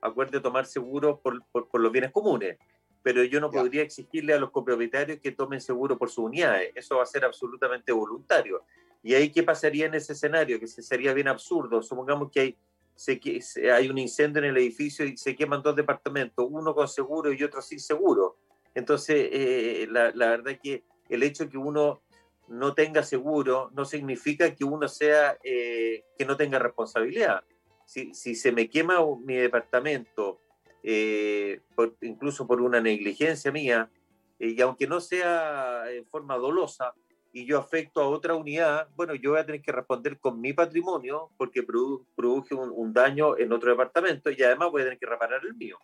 acuerde 0.07 0.41
tomar 0.41 0.67
seguro 0.67 1.21
por, 1.21 1.45
por, 1.51 1.81
los 1.81 1.93
bienes 1.93 2.11
comunes. 2.13 2.59
Pero 3.03 3.23
yo 3.23 3.41
no 3.41 3.51
podría 3.51 3.83
exigirle 3.83 4.35
a 4.35 4.39
los 4.39 4.51
copropietarios 4.51 5.21
que 5.21 5.31
tomen 5.31 5.61
seguro 5.61 5.97
por 5.97 6.11
sus 6.11 6.25
unidades. 6.25 6.73
Eso 6.75 6.97
va 6.97 7.05
a 7.05 7.07
ser 7.07 7.25
absolutamente 7.25 7.93
voluntario. 7.93 8.65
¿Y 9.03 9.15
ahí 9.15 9.31
qué 9.31 9.45
pasaría 9.45 9.87
en 9.87 9.95
ese 9.95 10.15
escenario? 10.15 10.59
Que 10.59 10.67
sería 10.67 11.13
bien 11.13 11.29
absurdo. 11.29 11.83
Supongamos 11.83 12.31
que 12.33 12.41
hay 12.41 12.59
se, 12.97 13.71
hay 13.71 13.89
un 13.89 13.99
incendio 13.99 14.43
en 14.43 14.49
el 14.49 14.57
edificio 14.57 15.05
y 15.05 15.17
se 15.17 15.37
queman 15.37 15.63
dos 15.63 15.77
departamentos, 15.77 16.47
uno 16.51 16.75
con 16.75 16.89
seguro 16.89 17.33
y 17.33 17.43
otro 17.45 17.61
sin 17.61 17.79
seguro. 17.79 18.39
Entonces, 18.75 19.29
eh, 19.33 19.87
la, 19.91 20.11
la, 20.15 20.31
verdad 20.31 20.55
es 20.55 20.61
que 20.61 20.85
el 21.09 21.23
hecho 21.23 21.45
de 21.45 21.51
que 21.51 21.59
uno 21.59 22.03
no 22.49 22.75
tenga 22.75 23.03
seguro 23.03 23.71
no 23.75 23.85
significa 23.85 24.55
que 24.55 24.65
uno 24.65 24.89
sea, 24.89 25.39
eh, 25.45 26.05
que 26.19 26.25
no 26.25 26.37
tenga 26.37 26.59
responsabilidad. 26.59 27.45
Si, 27.87 28.13
si, 28.13 28.35
se 28.35 28.53
me 28.53 28.69
quema 28.69 28.99
mi 29.25 29.37
departamento, 29.37 30.41
eh, 30.83 31.61
incluso 32.03 32.47
por 32.47 32.61
una 32.61 32.81
negligencia 32.81 33.51
mía, 33.51 33.91
y 34.39 34.61
aunque 34.61 34.87
no 34.87 35.01
sea 35.01 35.91
en 35.91 36.07
forma 36.07 36.37
dolosa, 36.37 36.93
y 37.33 37.45
yo 37.45 37.59
afecto 37.59 38.01
a 38.01 38.09
otra 38.09 38.35
unidad, 38.35 38.89
bueno, 38.97 39.15
yo 39.15 39.33
voy 39.33 39.41
a 39.41 39.45
tener 39.45 39.61
que 39.61 39.71
responder 39.71 40.19
con 40.19 40.41
mi 40.41 40.55
patrimonio 40.55 41.31
porque 41.37 41.63
produje 41.63 42.55
un, 42.55 42.93
daño 42.95 43.37
en 43.37 43.53
otro 43.53 43.71
departamento 43.71 44.31
y 44.31 44.43
además 44.43 44.71
voy 44.71 44.81
a 44.81 44.85
tener 44.87 44.99
que 44.99 45.05
reparar 45.05 45.43
el 45.45 45.55
mío. 45.55 45.77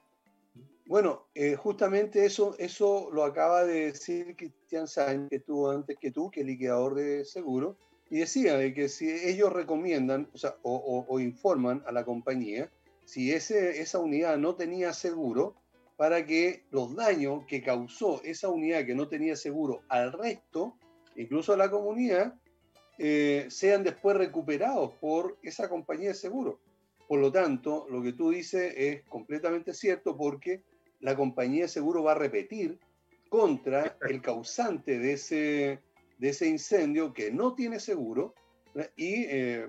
Bueno, 0.86 1.28
eh, 1.34 1.54
justamente 1.54 2.24
eso, 2.24 2.54
eso 2.58 3.10
lo 3.12 3.24
acaba 3.24 3.64
de 3.64 3.86
decir 3.86 4.34
Cristian 4.34 4.86
Sainz, 4.86 5.28
que 5.28 5.36
estuvo 5.36 5.70
antes 5.70 5.98
que 6.00 6.10
tú, 6.10 6.30
que 6.30 6.40
es 6.40 6.46
liquidador 6.46 6.94
de 6.94 7.24
seguro, 7.26 7.76
y 8.12 8.18
decía 8.18 8.74
que 8.74 8.90
si 8.90 9.10
ellos 9.10 9.50
recomiendan 9.50 10.28
o, 10.60 11.18
informan 11.18 11.82
a 11.86 11.92
la 11.92 12.04
compañía 12.04 12.70
si 13.06 13.32
ese, 13.32 13.80
esa 13.80 14.00
unidad 14.00 14.36
no 14.36 14.54
tenía 14.54 14.92
seguro, 14.92 15.56
para 15.96 16.26
que 16.26 16.66
los 16.70 16.94
daños 16.94 17.46
que 17.46 17.62
causó 17.62 18.20
esa 18.22 18.50
unidad 18.50 18.84
que 18.84 18.94
no 18.94 19.08
tenía 19.08 19.34
seguro 19.34 19.80
al 19.88 20.12
resto 20.12 20.76
incluso 21.16 21.56
la 21.56 21.70
comunidad, 21.70 22.34
eh, 22.98 23.46
sean 23.48 23.82
después 23.82 24.14
recuperados 24.14 24.92
por 25.00 25.38
esa 25.42 25.70
compañía 25.70 26.08
de 26.08 26.14
seguro. 26.14 26.60
Por 27.08 27.18
lo 27.18 27.32
tanto, 27.32 27.86
lo 27.88 28.02
que 28.02 28.12
tú 28.12 28.30
dices 28.30 28.74
es 28.76 29.02
completamente 29.04 29.72
cierto 29.72 30.18
porque 30.18 30.62
la 31.00 31.16
compañía 31.16 31.62
de 31.62 31.68
seguro 31.68 32.02
va 32.02 32.12
a 32.12 32.16
repetir 32.16 32.78
contra 33.30 33.96
el 34.06 34.20
causante 34.20 34.98
de 34.98 35.14
ese, 35.14 35.80
de 36.22 36.28
ese 36.28 36.46
incendio 36.46 37.12
que 37.12 37.32
no 37.32 37.56
tiene 37.56 37.80
seguro 37.80 38.36
y, 38.94 39.24
eh, 39.24 39.68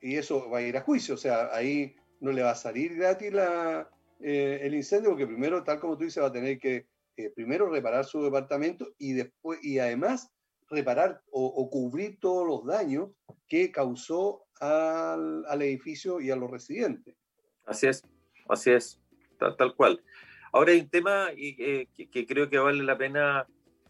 y, 0.00 0.16
eso 0.16 0.50
va 0.50 0.58
a 0.58 0.62
ir 0.62 0.76
a 0.76 0.80
juicio. 0.80 1.14
O 1.14 1.16
sea, 1.16 1.54
ahí 1.54 1.94
no 2.18 2.32
le 2.32 2.42
va 2.42 2.50
a 2.50 2.56
salir 2.56 2.96
gratis 2.96 3.32
eh, 4.18 4.58
el 4.60 4.74
incendio 4.74 5.10
porque 5.10 5.28
primero, 5.28 5.62
tal 5.62 5.78
como 5.78 5.96
tú 5.96 6.02
dices, 6.02 6.20
va 6.20 6.26
a 6.26 6.32
tener 6.32 6.58
que 6.58 6.88
primero 7.36 7.70
reparar 7.70 8.04
su 8.04 8.24
departamento 8.24 8.88
y 8.98 9.12
después 9.12 9.60
y 9.62 9.78
además 9.78 10.32
reparar 10.68 11.22
o, 11.30 11.70
cubrir 11.70 12.18
todos 12.18 12.44
los 12.44 12.66
daños 12.66 13.10
que 13.46 13.70
causó 13.70 14.46
al, 14.60 15.46
al, 15.46 15.62
edificio 15.62 16.20
y 16.20 16.32
a 16.32 16.36
los 16.36 16.50
residentes. 16.50 17.14
Así 17.64 17.86
es, 17.86 18.02
así 18.48 18.72
es, 18.72 19.00
tal, 19.38 19.76
cual. 19.76 20.02
Ahora 20.52 20.72
hay 20.72 20.80
un 20.80 20.90
tema 20.90 21.28
eh, 21.36 21.86
que, 21.94 22.26
creo 22.26 22.50
que 22.50 22.58
vale 22.58 22.82
la 22.82 22.98
pena 22.98 23.46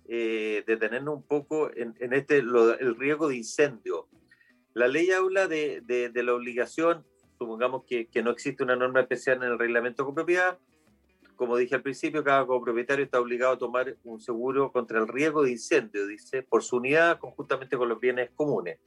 eh, 0.08 0.64
detenernos 0.66 1.16
un 1.16 1.22
poco 1.22 1.70
en, 1.74 1.94
en 2.00 2.14
este, 2.14 2.38
el 2.38 2.96
riesgo 2.96 3.28
de 3.28 3.36
incendio. 3.36 4.08
La 4.74 4.88
ley 4.88 5.10
habla 5.10 5.46
de, 5.46 5.82
de, 5.82 6.08
de 6.08 6.22
la 6.22 6.34
obligación, 6.34 7.04
supongamos 7.38 7.84
que, 7.84 8.06
que, 8.06 8.22
no 8.22 8.30
existe 8.30 8.62
una 8.62 8.74
norma 8.74 9.00
especial 9.00 9.36
en 9.38 9.52
el 9.52 9.58
reglamento 9.58 10.04
de 10.04 10.12
propiedad, 10.12 10.58
como 11.38 11.56
dije 11.56 11.76
al 11.76 11.82
principio, 11.82 12.24
cada 12.24 12.44
copropietario 12.44 13.04
está 13.04 13.20
obligado 13.20 13.52
a 13.52 13.58
tomar 13.58 13.96
un 14.02 14.20
seguro 14.20 14.72
contra 14.72 14.98
el 14.98 15.06
riesgo 15.06 15.44
de 15.44 15.52
incendio, 15.52 16.06
dice, 16.06 16.42
por 16.42 16.64
su 16.64 16.78
unidad 16.78 17.20
conjuntamente 17.20 17.76
con 17.76 17.88
los 17.88 18.00
bienes 18.00 18.30
comunes. 18.34 18.80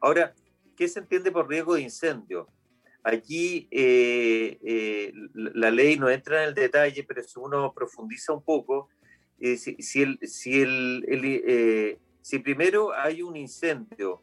Ahora, 0.00 0.32
¿qué 0.74 0.88
se 0.88 1.00
entiende 1.00 1.30
por 1.30 1.48
riesgo 1.48 1.74
de 1.74 1.82
incendio? 1.82 2.48
Aquí 3.02 3.68
eh, 3.70 4.58
eh, 4.62 5.12
la 5.34 5.70
ley 5.70 5.98
no 5.98 6.08
entra 6.08 6.42
en 6.42 6.48
el 6.48 6.54
detalle, 6.54 7.04
pero 7.04 7.22
si 7.22 7.38
uno 7.38 7.74
profundiza 7.74 8.32
un 8.32 8.42
poco, 8.42 8.88
eh, 9.40 9.56
si, 9.56 9.76
si, 9.76 10.02
el, 10.02 11.04
el, 11.08 12.42
primero 12.42 12.92
hay 12.92 13.22
un 13.22 13.36
incendio, 13.36 14.22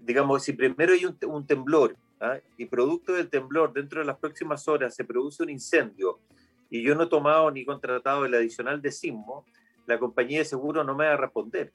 digamos, 0.00 0.44
si 0.44 0.52
primero 0.52 0.92
hay 0.92 1.04
un, 1.04 1.46
temblor 1.46 1.96
¿ah? 2.20 2.38
y 2.56 2.66
producto 2.66 3.12
del 3.12 3.28
temblor 3.28 3.72
dentro 3.72 4.00
de 4.00 4.06
las 4.06 4.18
próximas 4.18 4.66
horas 4.68 4.94
se 4.94 5.04
produce 5.04 5.42
un 5.42 5.50
incendio, 5.50 6.20
y 6.70 6.82
yo 6.82 6.94
no 6.94 7.04
he 7.04 7.08
tomado 7.08 7.50
ni 7.50 7.64
contratado 7.64 8.24
el 8.24 8.34
adicional 8.34 8.80
de 8.80 8.92
sismo, 8.92 9.44
la 9.86 9.98
compañía 9.98 10.38
de 10.38 10.44
seguro 10.44 10.84
no 10.84 10.94
me 10.94 11.06
va 11.06 11.14
a 11.14 11.16
responder. 11.16 11.72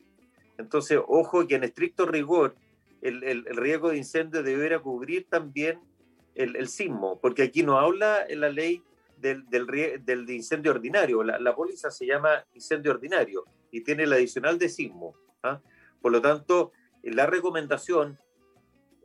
Entonces, 0.58 1.00
ojo 1.06 1.46
que 1.46 1.56
en 1.56 1.66
estricto 1.66 2.06
rigor, 2.06 2.56
el, 3.02 3.24
el, 3.24 3.46
riesgo 3.46 3.90
de 3.90 3.98
incendio 3.98 4.42
debería 4.42 4.80
cubrir 4.80 5.28
también 5.30 5.80
el, 6.36 6.68
sismo, 6.68 7.20
porque 7.20 7.44
aquí 7.44 7.64
no 7.64 7.80
habla 7.80 8.26
en 8.28 8.42
la 8.42 8.50
ley 8.50 8.82
del, 9.34 10.30
incendio 10.30 10.72
ordinario, 10.72 11.24
la, 11.24 11.56
póliza 11.56 11.90
se 11.90 12.06
llama 12.06 12.46
incendio 12.54 12.92
ordinario 12.92 13.46
y 13.72 13.82
tiene 13.82 14.04
el 14.04 14.14
adicional 14.14 14.60
de 14.60 14.70
sismo. 14.70 15.16
¿ah? 15.44 15.62
Por 16.02 16.12
lo 16.12 16.22
tanto, 16.22 16.72
la 17.04 17.26
recomendación 17.26 18.20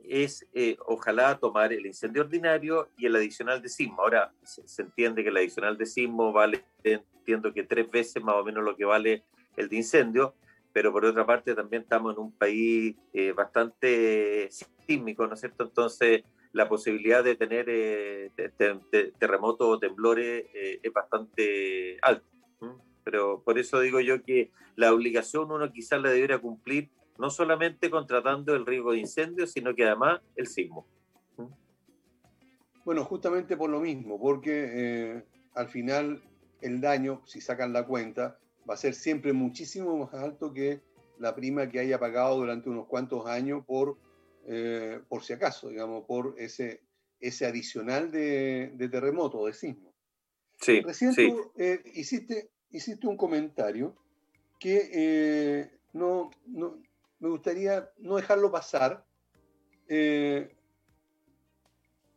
es 0.03 0.47
eh, 0.53 0.77
ojalá 0.85 1.37
tomar 1.37 1.71
el 1.73 1.85
incendio 1.85 2.23
ordinario 2.23 2.89
y 2.97 3.05
el 3.05 3.15
adicional 3.15 3.61
de 3.61 3.69
sismo. 3.69 4.01
Ahora 4.01 4.33
se, 4.43 4.81
entiende 4.81 5.23
que 5.23 5.29
el 5.29 5.37
adicional 5.37 5.77
de 5.77 5.85
sismo 5.85 6.31
vale, 6.31 6.63
entiendo 6.83 7.53
que 7.53 7.63
tres 7.63 7.89
veces 7.89 8.23
más 8.23 8.35
o 8.35 8.43
menos 8.43 8.63
lo 8.63 8.75
que 8.75 8.85
vale 8.85 9.23
el 9.57 9.69
de 9.69 9.77
incendio, 9.77 10.35
pero 10.73 10.91
por 10.91 11.05
otra 11.05 11.25
parte 11.25 11.55
también 11.55 11.83
estamos 11.83 12.13
en 12.13 12.21
un 12.21 12.31
país 12.31 12.95
eh, 13.13 13.31
bastante 13.31 14.49
sísmico, 14.85 15.27
¿no 15.27 15.33
es 15.33 15.39
cierto? 15.39 15.63
Entonces 15.63 16.23
la 16.53 16.67
posibilidad 16.67 17.23
de 17.23 17.35
tener 17.35 17.65
eh, 17.69 18.31
terremotos 19.17 19.67
o 19.67 19.79
temblores 19.79 20.45
es 20.53 20.93
bastante 20.93 21.97
alta. 22.01 22.25
Pero 23.03 23.41
por 23.43 23.57
eso 23.57 23.79
digo 23.79 23.99
yo 23.99 24.21
que 24.23 24.51
la 24.75 24.93
obligación 24.93 25.51
uno 25.51 25.71
quizás 25.71 26.01
la 26.01 26.11
debiera 26.11 26.39
cumplir 26.39 26.89
no 27.17 27.29
solamente 27.29 27.89
contratando 27.89 28.55
el 28.55 28.65
riesgo 28.65 28.93
de 28.93 28.99
incendio, 28.99 29.45
sino 29.45 29.75
que 29.75 29.85
además 29.85 30.21
el 30.35 30.47
sismo. 30.47 30.87
Bueno, 32.83 33.05
justamente 33.05 33.55
por 33.55 33.69
lo 33.69 33.79
mismo, 33.79 34.19
porque 34.19 34.69
eh, 34.73 35.23
al 35.53 35.69
final 35.69 36.23
el 36.61 36.81
daño, 36.81 37.21
si 37.25 37.39
sacan 37.39 37.73
la 37.73 37.85
cuenta, 37.85 38.39
va 38.67 38.73
a 38.73 38.77
ser 38.77 38.95
siempre 38.95 39.33
muchísimo 39.33 39.95
más 39.97 40.13
alto 40.15 40.51
que 40.51 40.81
la 41.19 41.35
prima 41.35 41.69
que 41.69 41.79
haya 41.79 41.99
pagado 41.99 42.37
durante 42.37 42.69
unos 42.69 42.87
cuantos 42.87 43.27
años 43.27 43.63
por, 43.67 43.97
eh, 44.47 45.01
por 45.07 45.23
si 45.23 45.33
acaso, 45.33 45.69
digamos, 45.69 46.05
por 46.05 46.35
ese, 46.37 46.81
ese 47.19 47.45
adicional 47.45 48.11
de, 48.11 48.89
terremoto, 48.91 49.45
de 49.45 49.53
sismo. 49.53 49.93
Sí, 50.59 50.81
Recién 50.81 51.15
tú 51.15 51.51
eh, 51.57 51.81
hiciste, 51.93 52.51
hiciste 52.69 53.07
un 53.07 53.17
comentario 53.17 53.95
que 54.59 55.71
no, 55.93 56.29
no, 56.45 56.77
me 57.21 57.29
gustaría 57.29 57.89
no 57.99 58.15
dejarlo 58.15 58.51
pasar, 58.51 59.05
eh, 59.87 60.55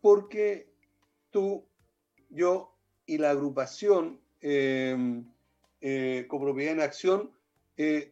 porque 0.01 0.73
tú, 1.31 1.67
yo 2.31 2.75
y 3.07 3.19
la 3.19 3.31
agrupación 3.31 4.21
eh, 4.41 5.23
eh, 5.83 6.25
Copropiedad 6.29 6.73
en 6.73 6.81
Acción 6.81 7.31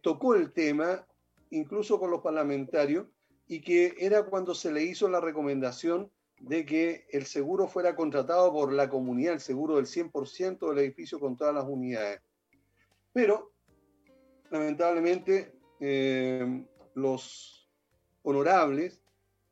tocó 0.01 0.35
el 0.35 0.51
tema, 0.51 1.07
incluso 1.49 1.99
con 1.99 2.11
los 2.11 2.21
parlamentarios, 2.21 3.07
y 3.47 3.61
que 3.61 3.95
era 3.99 4.23
cuando 4.23 4.55
se 4.55 4.71
le 4.71 4.83
hizo 4.83 5.09
la 5.09 5.19
recomendación 5.19 6.11
de 6.39 6.65
que 6.65 7.05
el 7.11 7.25
seguro 7.25 7.67
fuera 7.67 7.95
contratado 7.95 8.51
por 8.51 8.73
la 8.73 8.89
comunidad, 8.89 9.33
el 9.33 9.39
seguro 9.39 9.77
del 9.77 9.85
100% 9.85 10.69
del 10.69 10.79
edificio 10.79 11.19
con 11.19 11.37
todas 11.37 11.53
las 11.53 11.65
unidades. 11.65 12.21
Pero, 13.13 13.53
lamentablemente, 14.49 15.53
los 16.95 17.69
honorables 18.23 19.01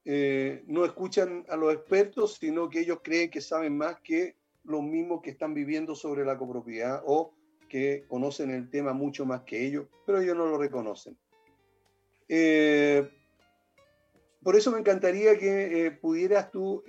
eh, 0.03 0.63
no 0.67 0.83
escuchan 0.83 1.45
a 1.47 1.55
los 1.55 1.73
expertos, 1.73 2.37
sino 2.39 2.69
que 2.69 2.81
ellos 2.81 2.99
creen 3.03 3.29
que 3.29 3.41
saben 3.41 3.77
más 3.77 3.99
que 4.01 4.35
los 4.63 4.81
mismos 4.81 5.21
que 5.21 5.31
están 5.31 5.53
viviendo 5.53 5.95
sobre 5.95 6.25
la 6.25 6.37
copropiedad 6.37 7.03
o 7.05 7.33
que 7.69 8.05
conocen 8.07 8.49
el 8.51 8.69
tema 8.69 8.93
mucho 8.93 9.25
más 9.25 9.43
que 9.43 9.65
ellos, 9.65 9.87
pero 10.05 10.19
ellos 10.19 10.35
no 10.35 10.45
lo 10.47 10.57
reconocen. 10.57 11.17
Eh, 12.27 13.09
por 14.43 14.55
eso 14.55 14.71
me 14.71 14.79
encantaría 14.79 15.37
que 15.37 15.85
eh, 15.85 15.91
pudieras 15.91 16.51
tú 16.51 16.83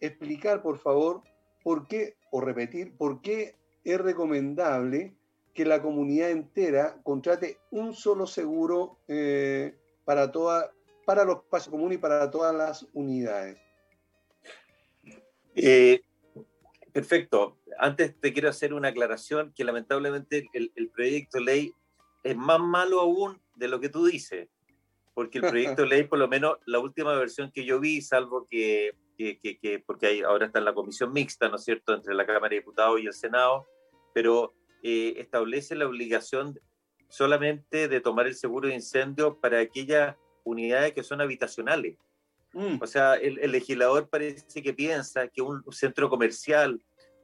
explicar, 0.00 0.62
por 0.62 0.78
favor, 0.78 1.22
por 1.62 1.88
qué, 1.88 2.16
o 2.30 2.40
repetir, 2.40 2.96
por 2.96 3.20
qué 3.22 3.56
es 3.84 4.00
recomendable 4.00 5.16
que 5.56 5.64
la 5.64 5.80
comunidad 5.80 6.30
entera 6.30 7.00
contrate 7.02 7.58
un 7.70 7.94
solo 7.94 8.26
seguro 8.26 8.98
eh, 9.08 9.74
para, 10.04 10.30
toda, 10.30 10.70
para 11.06 11.24
los 11.24 11.38
espacios 11.38 11.70
comunes 11.70 11.96
y 11.96 12.00
para 12.00 12.30
todas 12.30 12.54
las 12.54 12.86
unidades. 12.92 13.56
Eh, 15.54 16.02
perfecto. 16.92 17.58
Antes 17.78 18.14
te 18.20 18.32
quiero 18.34 18.50
hacer 18.50 18.74
una 18.74 18.88
aclaración 18.88 19.52
que 19.56 19.64
lamentablemente 19.64 20.46
el, 20.52 20.90
proyecto 20.90 21.38
de 21.38 21.44
ley 21.44 21.74
es 22.22 22.36
más 22.36 22.60
malo 22.60 23.00
aún 23.00 23.40
de 23.54 23.68
lo 23.68 23.80
que 23.80 23.88
tú 23.88 24.04
dices, 24.04 24.48
porque 25.16 25.38
el 25.38 25.48
proyecto 25.48 25.80
de 25.80 25.88
ley, 25.88 26.04
por 26.04 26.18
lo 26.18 26.28
menos 26.28 26.58
la 26.66 26.78
última 26.78 27.14
versión 27.14 27.50
que 27.50 27.64
yo 27.64 27.80
vi, 27.80 28.02
salvo 28.02 28.46
que, 28.50 28.94
que, 29.16 29.38
que 29.40 29.78
porque 29.78 30.08
hay, 30.08 30.20
ahora 30.20 30.44
está 30.44 30.58
en 30.58 30.66
la 30.66 30.74
comisión 30.74 31.10
mixta, 31.14 31.48
¿no 31.48 31.56
es 31.56 31.64
cierto?, 31.64 31.94
entre 31.94 32.14
la 32.14 32.26
Cámara 32.26 32.50
de 32.50 32.56
Diputados 32.56 33.00
y 33.00 33.06
el 33.06 33.14
Senado, 33.14 33.66
pero 34.12 34.52
eh, 34.82 35.14
establece 35.16 35.74
la 35.74 35.86
obligación 35.86 36.60
solamente 37.08 37.88
de 37.88 38.00
tomar 38.02 38.26
el 38.26 38.34
seguro 38.34 38.68
de 38.68 38.74
incendio 38.74 39.40
para 39.40 39.58
aquellas 39.58 40.16
unidades 40.44 40.92
que 40.92 41.02
son 41.02 41.22
habitacionales. 41.22 41.96
Mm. 42.52 42.76
O 42.82 42.86
sea, 42.86 43.14
el, 43.14 43.36
legislador 43.50 44.10
parece 44.10 44.62
que 44.62 44.74
piensa 44.74 45.28
que 45.28 45.40
un 45.40 45.64
centro 45.72 46.10
comercial 46.10 46.78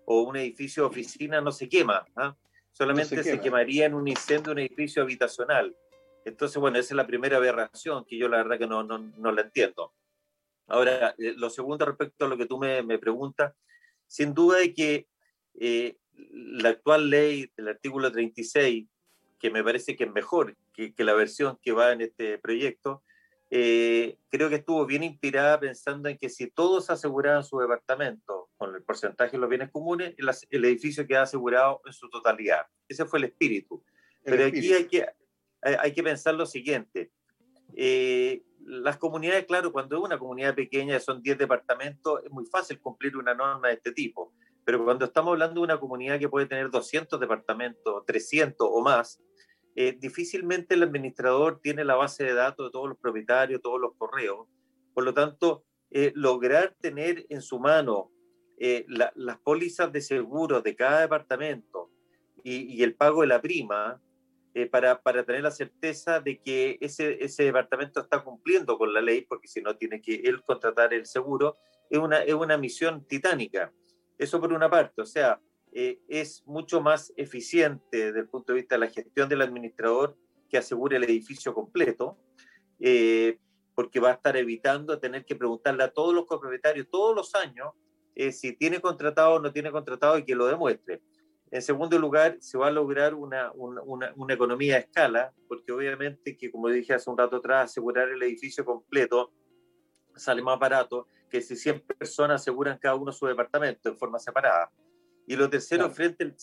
o 0.07 0.23
un 0.23 0.39
edificio 0.39 0.85
de 0.85 0.89
oficina 0.89 1.43
no 1.43 1.53
se 1.53 1.69
quema, 1.69 2.07
¿ah? 2.17 2.35
solamente 2.73 3.23
se, 3.23 3.39
quemaría 3.39 3.85
en 3.85 3.93
un 3.93 4.09
incendio 4.09 4.53
un 4.53 4.61
edificio 4.61 5.03
habitacional. 5.03 5.77
Entonces, 6.25 6.59
bueno, 6.59 6.79
esa 6.79 6.95
es 6.95 6.97
la 6.97 7.07
primera 7.07 7.37
aberración 7.37 8.05
que 8.05 8.17
yo 8.17 8.29
la 8.29 8.39
verdad 8.39 8.59
que 8.59 8.67
no, 8.67 8.83
no, 8.83 8.99
no 8.99 9.33
la 9.33 9.43
entiendo. 9.43 9.93
Ahora, 10.67 11.15
eh, 11.19 11.35
lo 11.37 11.51
segundo 11.51 11.85
respecto 11.85 12.25
a 12.25 12.29
lo 12.29 12.37
que 12.37 12.47
tú 12.47 12.59
me, 12.59 12.83
me 12.83 12.99
preguntas, 12.99 13.55
sin 14.07 14.35
duda 14.35 14.59
de 14.59 14.75
que 14.75 15.07
eh, 15.59 15.97
la 16.15 16.71
actual 16.71 17.11
ley 17.11 17.51
del 17.57 17.69
artículo 17.69 18.11
36, 18.11 18.87
que 19.39 19.51
me 19.51 19.65
parece 19.65 19.97
que 19.97 20.05
es 20.05 20.13
mejor 20.13 20.57
que, 20.73 20.95
la 20.99 21.15
versión 21.15 21.59
que 21.63 21.73
va 21.73 21.93
en 21.93 22.01
este 22.01 22.39
proyecto, 22.39 23.03
eh, 23.51 24.17
creo 24.31 24.49
que 24.49 24.57
estuvo 24.57 24.87
bien 24.87 25.03
inspirada 25.03 25.61
pensando 25.61 26.09
en 26.09 26.17
que 26.17 26.31
si 26.31 26.51
todos 26.51 26.89
aseguraban 26.89 27.45
su 27.45 27.59
departamento 27.59 28.49
con 28.57 28.75
el 28.75 28.83
porcentaje 28.83 29.33
de 29.33 29.39
los 29.39 29.51
bienes 29.51 29.71
comunes, 29.71 30.15
el, 30.51 30.65
edificio 30.65 31.07
queda 31.07 31.23
asegurado 31.23 31.83
en 31.85 31.93
su 31.93 32.09
totalidad. 32.09 32.67
Ese 32.89 33.05
fue 33.05 33.19
el 33.19 33.27
espíritu. 33.27 33.85
Pero 34.25 34.47
aquí 34.47 34.73
hay 34.73 34.87
que, 34.87 35.07
hay, 35.63 35.93
que 35.93 36.03
pensar 36.03 36.35
lo 36.35 36.47
siguiente. 36.47 37.13
Eh, 37.75 38.43
las 38.65 38.97
comunidades, 38.97 39.47
claro, 39.47 39.73
cuando 39.73 39.97
es 39.97 40.03
una 40.03 40.19
comunidad 40.19 40.55
pequeña, 40.55 40.99
son 41.01 41.23
10 41.23 41.39
departamentos, 41.39 42.21
es 42.25 42.31
muy 42.31 42.45
fácil 42.47 42.81
cumplir 42.81 43.17
una 43.17 43.35
norma 43.35 43.69
de 43.69 43.75
este 43.75 43.93
tipo. 43.93 44.33
Pero 44.65 44.85
cuando 44.85 45.05
estamos 45.05 45.33
hablando 45.33 45.61
de 45.61 45.65
una 45.65 45.81
comunidad 45.81 46.19
que 46.19 46.29
puede 46.29 46.47
tener 46.47 46.71
200 46.71 47.19
departamentos, 47.19 48.05
300 48.07 48.69
o 48.71 48.81
más, 48.81 49.21
eh, 49.75 49.97
difícilmente 49.99 50.75
el 50.75 50.83
administrador 50.83 51.61
tiene 51.61 51.85
la 51.85 51.95
base 51.95 52.25
de 52.25 52.35
datos 52.35 52.67
de 52.67 52.71
todos 52.71 52.89
los 52.89 52.99
propietarios, 52.99 53.63
todos 53.63 53.81
los 53.81 53.95
correos. 53.97 54.47
Por 54.95 55.05
lo 55.05 55.15
tanto, 55.15 55.65
eh, 55.91 56.13
lograr 56.15 56.77
tener 56.81 57.27
en 57.29 57.41
su 57.41 57.59
mano 57.59 58.11
eh, 58.59 58.85
las 58.89 59.39
pólizas 59.39 59.91
de 59.91 60.01
seguro 60.01 60.61
de 60.61 60.77
cada 60.77 61.01
departamento 61.01 61.91
y 62.45 62.83
el 62.83 62.97
pago 62.97 63.21
de 63.21 63.29
la 63.29 63.41
prima 63.41 64.01
para, 64.71 65.01
para, 65.01 65.25
tener 65.25 65.43
la 65.43 65.51
certeza 65.51 66.21
de 66.21 66.41
que 66.41 66.79
ese, 66.81 67.17
departamento 67.45 68.01
está 68.01 68.23
cumpliendo 68.23 68.77
con 68.77 68.93
la 68.93 69.01
ley, 69.01 69.23
porque 69.23 69.49
si 69.49 69.63
no 69.63 69.77
tiene 69.77 70.01
que 70.03 70.17
él 70.17 70.43
contratar 70.43 70.93
el 70.93 71.07
seguro, 71.07 71.57
es 71.89 71.99
una, 71.99 72.23
es 72.23 72.35
una 72.35 72.57
misión 72.57 73.07
titánica. 73.07 73.73
Eso 74.19 74.41
por 74.41 74.53
una 74.53 74.71
parte, 74.71 75.01
o 75.01 75.07
sea, 75.07 75.41
eh, 75.73 76.01
es 76.07 76.43
mucho 76.47 76.83
más 76.83 77.13
eficiente 77.17 78.07
desde 78.07 78.21
el 78.21 78.29
punto 78.29 78.53
de 78.53 78.59
vista 78.61 78.75
de 78.75 78.81
la 78.81 78.91
gestión 78.91 79.29
del 79.29 79.41
administrador 79.41 80.17
que 80.51 80.59
asegure 80.59 80.99
el 80.99 81.05
edificio 81.05 81.55
completo, 81.55 82.19
eh, 82.79 83.39
porque 83.75 83.99
va 83.99 84.11
a 84.11 84.15
estar 84.15 84.37
evitando 84.37 84.99
tener 84.99 85.25
que 85.25 85.35
preguntarle 85.35 85.85
a 85.85 85.93
todos 85.93 86.15
los 86.15 86.27
copropietarios 86.27 86.89
todos 86.91 87.17
los 87.17 87.35
años 87.35 87.71
eh, 88.15 88.33
si 88.33 88.53
tiene 88.53 88.81
contratado 88.81 89.35
o 89.35 89.41
no 89.41 89.51
tiene 89.51 89.71
contratado 89.71 90.19
y 90.19 90.25
que 90.25 90.35
lo 90.35 90.47
demuestre. 90.47 91.01
En 91.53 91.61
segundo 91.61 91.99
lugar, 91.99 92.39
se 92.41 92.57
va 92.57 92.69
a 92.69 92.71
lograr 92.71 93.15
una, 93.15 93.53
una, 93.53 94.13
una, 94.17 94.35
economía 94.35 94.77
a 94.77 94.79
escala, 94.79 95.35
porque 95.49 95.71
obviamente 95.71 96.35
que, 96.35 96.51
como 96.51 96.69
dije 96.69 96.95
hace 96.95 97.11
un 97.11 97.19
rato 97.19 97.37
atrás, 97.37 97.71
asegurar 97.71 98.09
el 98.09 98.23
edificio 98.23 98.65
completo 98.65 99.35
sale 100.17 100.41
más 100.41 100.59
barato 100.59 101.07
que 101.29 101.43
si 101.43 101.55
100 101.55 101.83
personas 101.99 102.41
aseguran 102.41 102.79
cada 102.79 102.95
uno 102.95 103.13
su 103.13 103.27
departamento 103.27 103.91
en 103.91 103.99
forma 103.99 104.19
separada. 104.19 104.73
Y 105.27 105.37
lo 105.37 105.51
tercero, 105.51 105.91
frente, 105.91 106.25
al, 106.25 106.35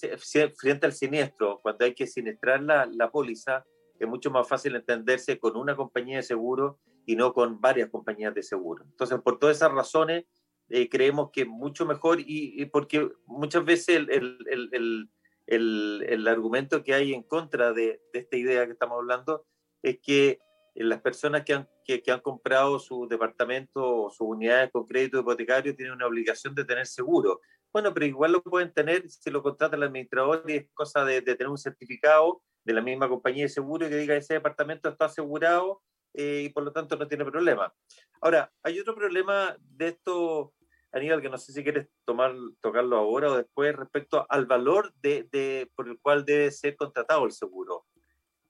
frente 0.56 0.86
al 0.86 0.94
siniestro, 0.94 1.60
cuando 1.62 1.86
hay 1.86 1.96
que 1.96 2.06
siniestrar 2.06 2.62
la, 2.62 2.88
la 2.92 3.10
póliza, 3.10 3.66
es 4.00 4.08
mucho 4.08 4.30
más 4.30 4.48
fácil 4.48 4.76
entenderse 4.76 5.40
con 5.40 5.58
una 5.58 5.76
compañía 5.76 6.18
de 6.18 6.24
seguro 6.24 6.80
y 7.08 7.16
no 7.16 7.34
con 7.34 7.60
varias 7.60 7.90
compañías 7.90 8.36
de 8.36 8.44
seguro. 8.44 8.86
Entonces, 8.86 9.20
por 9.24 9.40
todas 9.40 9.58
esas 9.58 9.72
razones, 9.72 10.26
eh, 10.70 10.90
creemos 10.90 11.32
que 11.32 11.42
es 11.42 11.48
mucho 11.48 11.86
mejor 11.86 12.20
y, 12.20 12.66
porque 12.66 13.10
muchas 13.26 13.66
veces 13.66 13.98
el, 13.98 14.10
el, 14.10 15.10
el, 15.48 16.06
el, 16.08 16.28
argumento 16.28 16.84
que 16.84 16.94
hay 16.94 17.14
en 17.14 17.24
contra 17.24 17.74
de, 17.74 18.02
de, 18.14 18.20
esta 18.20 18.38
idea 18.38 18.66
que 18.66 18.74
estamos 18.74 18.98
hablando 18.98 19.46
es 19.82 20.00
que 20.00 20.40
las 20.76 21.02
personas 21.02 21.44
que 21.44 21.54
han, 21.54 21.68
que, 21.84 22.04
han 22.12 22.22
comprado 22.22 22.80
su 22.80 23.08
departamento 23.08 24.04
o 24.04 24.10
sus 24.12 24.28
unidades 24.28 24.72
con 24.72 24.86
crédito 24.86 25.20
hipotecario 25.20 25.76
tienen 25.76 25.96
una 25.96 26.08
obligación 26.08 26.54
de 26.54 26.66
tener 26.66 26.86
seguro. 26.86 27.42
Bueno, 27.74 27.94
pero 27.94 28.06
igual 28.06 28.32
lo 28.32 28.44
pueden 28.44 28.72
tener 28.72 29.10
si 29.10 29.30
lo 29.32 29.44
contrata 29.44 29.76
el 29.76 29.84
administrador 29.84 30.44
y 30.48 30.54
es 30.54 30.68
cosa 30.74 31.04
de, 31.04 31.22
de 31.22 31.36
tener 31.36 31.50
un 31.50 31.58
certificado 31.58 32.42
de 32.64 32.74
la 32.74 32.82
misma 32.82 33.10
compañía 33.10 33.44
de 33.44 33.50
seguro 33.50 33.90
que 33.90 33.98
diga 33.98 34.16
ese 34.16 34.36
departamento 34.36 34.90
está 34.90 35.06
asegurado 35.06 35.82
eh, 36.14 36.44
y 36.46 36.50
por 36.50 36.64
lo 36.64 36.72
tanto 36.72 36.96
no 36.96 37.08
tiene 37.08 37.26
problema. 37.26 37.74
Ahora, 38.22 38.52
hay 38.64 38.80
otro 38.80 38.96
problema 38.96 39.56
de 39.60 39.90
esto, 39.90 40.54
Aníbal, 40.92 41.22
que 41.22 41.30
no 41.30 41.38
sé 41.38 41.54
si 41.54 41.64
quieres 41.64 41.88
tomar, 42.04 42.34
tocarlo 42.62 42.98
ahora 42.98 43.32
o 43.32 43.38
después 43.38 43.76
respecto 43.76 44.26
al 44.28 44.48
valor 44.48 44.92
de, 44.96 45.28
de 45.32 45.70
por 45.76 45.88
el 45.88 46.00
cual 46.00 46.26
debe 46.26 46.50
ser 46.52 46.76
contratado 46.76 47.26
el 47.26 47.32
seguro. 47.32 47.86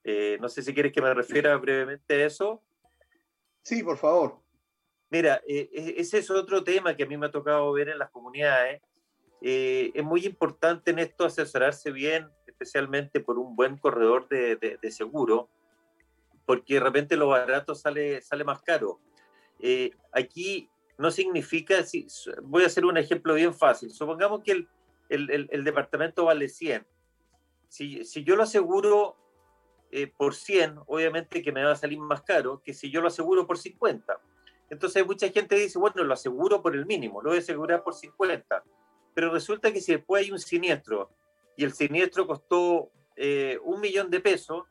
Eh, 0.04 0.38
no 0.40 0.48
sé 0.48 0.62
si 0.62 0.72
quieres 0.72 0.92
que 0.92 1.02
me 1.02 1.12
refiera 1.12 1.56
brevemente 1.56 2.14
a 2.14 2.26
eso. 2.26 2.62
Sí, 3.62 3.82
por 3.82 3.98
favor. 3.98 4.40
Mira, 5.10 5.42
eh, 5.46 5.68
ese 5.96 6.18
es 6.18 6.30
otro 6.30 6.64
tema 6.64 6.96
que 6.96 7.02
a 7.02 7.06
mí 7.06 7.16
me 7.16 7.26
ha 7.26 7.30
tocado 7.30 7.72
ver 7.72 7.90
en 7.90 7.98
las 7.98 8.10
comunidades. 8.10 8.80
Eh, 9.42 9.90
es 9.94 10.04
muy 10.04 10.24
importante 10.24 10.92
en 10.92 11.00
esto 11.00 11.24
asesorarse 11.24 11.90
bien, 11.90 12.28
especialmente 12.46 13.20
por 13.20 13.38
un 13.38 13.56
buen 13.56 13.76
corredor 13.78 14.28
de, 14.28 14.56
de, 14.56 14.90
seguro, 14.90 15.48
porque 16.46 16.74
de 16.74 16.80
repente 16.80 17.16
lo 17.16 17.28
barato 17.28 17.74
sale, 17.74 18.20
sale 18.22 18.44
más 18.44 18.62
caro. 18.62 19.00
aquí 20.12 20.70
no 21.00 21.10
significa, 21.10 21.82
si, 21.82 22.06
voy 22.42 22.62
a 22.62 22.66
hacer 22.66 22.84
un 22.84 22.98
ejemplo 22.98 23.34
bien 23.34 23.54
fácil. 23.54 23.90
Supongamos 23.90 24.42
que 24.42 24.52
el, 24.52 24.68
el, 25.08 25.64
departamento 25.64 26.26
vale 26.26 26.48
100. 26.48 26.86
Si, 27.68 28.04
si 28.04 28.22
yo 28.22 28.36
lo 28.36 28.42
aseguro 28.42 29.16
eh, 29.90 30.12
por 30.14 30.34
100, 30.34 30.80
obviamente 30.86 31.42
que 31.42 31.52
me 31.52 31.64
va 31.64 31.72
a 31.72 31.76
salir 31.76 31.98
más 31.98 32.20
caro 32.22 32.62
que 32.62 32.74
si 32.74 32.90
yo 32.90 33.00
lo 33.00 33.08
aseguro 33.08 33.46
por 33.46 33.56
50. 33.56 34.20
Entonces 34.68 35.06
mucha 35.06 35.30
gente 35.30 35.56
dice, 35.56 35.78
bueno, 35.78 36.04
lo 36.04 36.12
aseguro 36.12 36.60
por 36.60 36.76
el 36.76 36.84
mínimo, 36.84 37.22
lo 37.22 37.30
voy 37.30 37.38
a 37.38 37.40
asegurar 37.40 37.82
por 37.82 37.94
50. 37.94 38.62
Pero 39.14 39.32
resulta 39.32 39.72
que 39.72 39.80
si 39.80 39.92
después 39.92 40.24
hay 40.24 40.32
un 40.32 40.38
siniestro 40.38 41.10
y 41.56 41.64
el 41.64 41.72
siniestro 41.72 42.26
costó 42.26 42.90
eh, 43.16 43.58
un 43.64 43.80
millón 43.80 44.10
de 44.10 44.20
pesos, 44.20 44.64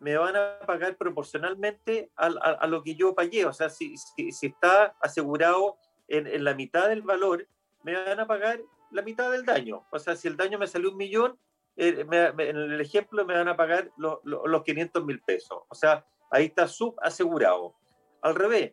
me 0.00 0.16
van 0.16 0.36
a 0.36 0.58
pagar 0.66 0.96
proporcionalmente 0.96 2.10
a, 2.16 2.66
lo 2.66 2.82
que 2.82 2.94
yo 2.94 3.14
pagué. 3.14 3.44
O 3.44 3.52
sea, 3.52 3.70
si, 3.70 3.96
si, 3.96 4.46
está 4.46 4.96
asegurado 5.00 5.76
en, 6.08 6.26
en, 6.26 6.44
la 6.44 6.54
mitad 6.54 6.88
del 6.88 7.02
valor, 7.02 7.46
me 7.82 7.94
van 7.94 8.20
a 8.20 8.26
pagar 8.26 8.60
la 8.90 9.02
mitad 9.02 9.30
del 9.30 9.44
daño. 9.44 9.86
O 9.90 9.98
sea, 9.98 10.16
si 10.16 10.28
el 10.28 10.36
daño 10.36 10.58
me 10.58 10.66
salió 10.66 10.90
un 10.90 10.96
millón, 10.96 11.38
eh, 11.76 12.06
en 12.10 12.56
el 12.56 12.80
ejemplo 12.80 13.24
me 13.24 13.34
van 13.34 13.48
a 13.48 13.56
pagar 13.56 13.90
los, 13.96 14.18
los 14.24 14.62
500 14.62 15.04
mil 15.04 15.20
pesos. 15.20 15.62
O 15.68 15.74
sea, 15.74 16.06
ahí 16.30 16.46
está 16.46 16.66
subasegurado. 16.66 17.74
Al 18.22 18.34
revés, 18.34 18.72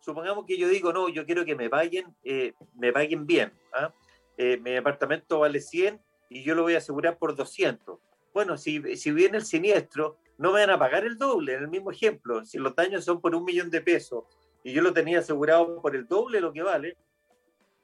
supongamos 0.00 0.46
que 0.46 0.56
yo 0.56 0.68
digo, 0.68 0.92
no, 0.92 1.08
yo 1.08 1.26
quiero 1.26 1.44
que 1.44 1.54
me 1.54 1.68
paguen, 1.68 2.16
eh, 2.24 2.54
me 2.74 2.92
paguen 2.92 3.26
bien. 3.26 3.52
¿ah? 3.74 3.92
Eh, 4.36 4.56
mi 4.58 4.76
apartamento 4.76 5.40
vale 5.40 5.60
100 5.60 6.00
y 6.30 6.42
yo 6.42 6.54
lo 6.54 6.62
voy 6.62 6.74
a 6.74 6.78
asegurar 6.78 7.18
por 7.18 7.36
200. 7.36 7.98
Bueno, 8.32 8.56
si, 8.56 8.96
si 8.96 9.10
viene 9.10 9.38
el 9.38 9.44
siniestro, 9.44 10.18
no 10.38 10.52
me 10.52 10.60
van 10.60 10.70
a 10.70 10.78
pagar 10.78 11.04
el 11.04 11.18
doble, 11.18 11.54
en 11.54 11.64
el 11.64 11.68
mismo 11.68 11.90
ejemplo. 11.90 12.44
Si 12.44 12.58
los 12.58 12.74
daños 12.74 13.04
son 13.04 13.20
por 13.20 13.34
un 13.34 13.44
millón 13.44 13.70
de 13.70 13.80
pesos 13.80 14.24
y 14.62 14.72
yo 14.72 14.82
lo 14.82 14.92
tenía 14.92 15.18
asegurado 15.18 15.82
por 15.82 15.94
el 15.94 16.06
doble 16.06 16.40
lo 16.40 16.52
que 16.52 16.62
vale, 16.62 16.96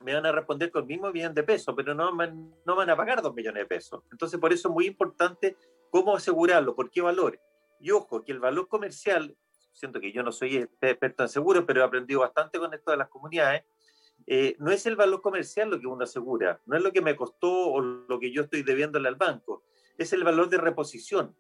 me 0.01 0.15
van 0.15 0.25
a 0.27 0.33
responder 0.33 0.71
con 0.71 0.83
el 0.83 0.89
mismo 0.89 1.11
millón 1.11 1.35
de 1.35 1.43
pesos, 1.43 1.75
pero 1.77 1.95
no, 1.95 2.13
no 2.13 2.77
van 2.77 2.91
a 2.91 2.97
pagar 2.97 3.23
dos 3.23 3.35
millones 3.35 3.63
de 3.63 3.67
pesos. 3.67 4.03
Entonces, 4.13 4.39
por 4.39 4.53
eso 4.53 4.69
es 4.69 4.75
muy 4.75 4.87
importante 4.87 5.57
cómo 5.91 6.15
asegurarlo, 6.15 6.77
por 6.77 6.91
qué 6.91 7.01
valores. 7.01 7.41
Y 7.81 7.91
ojo, 7.91 8.23
que 8.23 8.33
el 8.33 8.39
valor 8.39 8.69
comercial, 8.69 9.37
siento 9.73 10.01
que 10.01 10.13
yo 10.13 10.23
no 10.23 10.31
soy 10.31 10.57
experto 10.57 11.23
en 11.23 11.29
seguros, 11.29 11.65
pero 11.67 11.81
he 11.81 11.85
aprendido 11.85 12.21
bastante 12.21 12.59
con 12.59 12.73
esto 12.73 12.91
de 12.91 12.99
las 12.99 13.09
comunidades, 13.09 13.65
eh, 14.27 14.55
no 14.59 14.71
es 14.71 14.87
el 14.87 14.97
valor 14.97 15.21
comercial 15.21 15.71
lo 15.71 15.81
que 15.81 15.87
uno 15.87 16.05
asegura, 16.05 16.61
no 16.67 16.77
es 16.77 16.83
lo 16.83 16.93
que 16.93 17.03
me 17.03 17.17
costó 17.17 17.73
o 17.73 17.81
lo 17.81 18.19
que 18.21 18.31
yo 18.31 18.43
estoy 18.43 18.63
debiéndole 18.63 19.09
al 19.09 19.17
banco, 19.17 19.65
es 19.99 20.13
el 20.13 20.23
valor 20.23 20.49
de 20.49 20.59
reposición. 20.59 21.35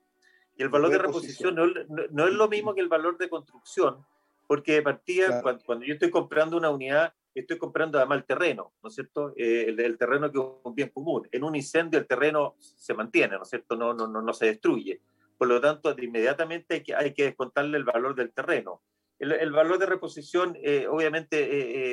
Y 0.56 0.62
el 0.62 0.68
valor 0.68 0.90
de 0.90 0.98
reposición 0.98 1.55
no, 1.55 1.66
no, 1.66 2.26
es 2.26 2.35
lo 2.35 2.48
mismo 2.48 2.74
que 2.74 2.81
el 2.81 2.89
valor 2.89 3.18
de 3.18 3.28
construcción, 3.28 4.05
porque 4.47 4.74
de 4.74 4.82
partida, 4.82 5.43
cuando, 5.43 5.85
yo 5.85 5.94
estoy 5.94 6.10
comprando 6.10 6.56
una 6.56 6.70
unidad, 6.70 7.12
estoy 7.35 7.59
comprando 7.59 7.98
además 7.98 8.18
el 8.18 8.24
terreno, 8.24 8.72
¿no 8.82 8.89
es 8.89 8.94
cierto? 8.94 9.32
Eh, 9.36 9.74
el, 9.76 9.98
terreno 9.98 10.31
que 10.31 10.39
es 10.39 10.44
un 10.62 10.74
bien 10.74 10.90
común. 10.90 11.28
En 11.32 11.43
un 11.43 11.56
incendio 11.56 11.98
el 11.98 12.06
terreno 12.06 12.55
se 12.59 12.94
mantiene, 12.94 13.36
¿no 13.36 13.43
es 13.43 13.51
cierto? 13.51 13.76
No, 13.76 13.93
no, 13.93 14.06
no, 14.06 14.22
no 14.22 14.32
se 14.32 14.47
destruye. 14.47 15.01
Por 15.36 15.48
lo 15.48 15.60
tanto, 15.60 15.94
inmediatamente 15.98 16.74
hay 16.74 16.82
que, 16.82 16.94
hay 16.94 17.12
que 17.12 17.24
descontarle 17.24 17.76
el 17.76 17.85
valor 17.85 18.14
del 18.14 18.31
terreno. 18.31 18.82
El, 19.18 19.32
el 19.32 19.51
valor 19.51 19.78
de 19.78 19.86
reposición, 19.86 20.56
eh, 20.62 20.86
obviamente, 20.89 21.39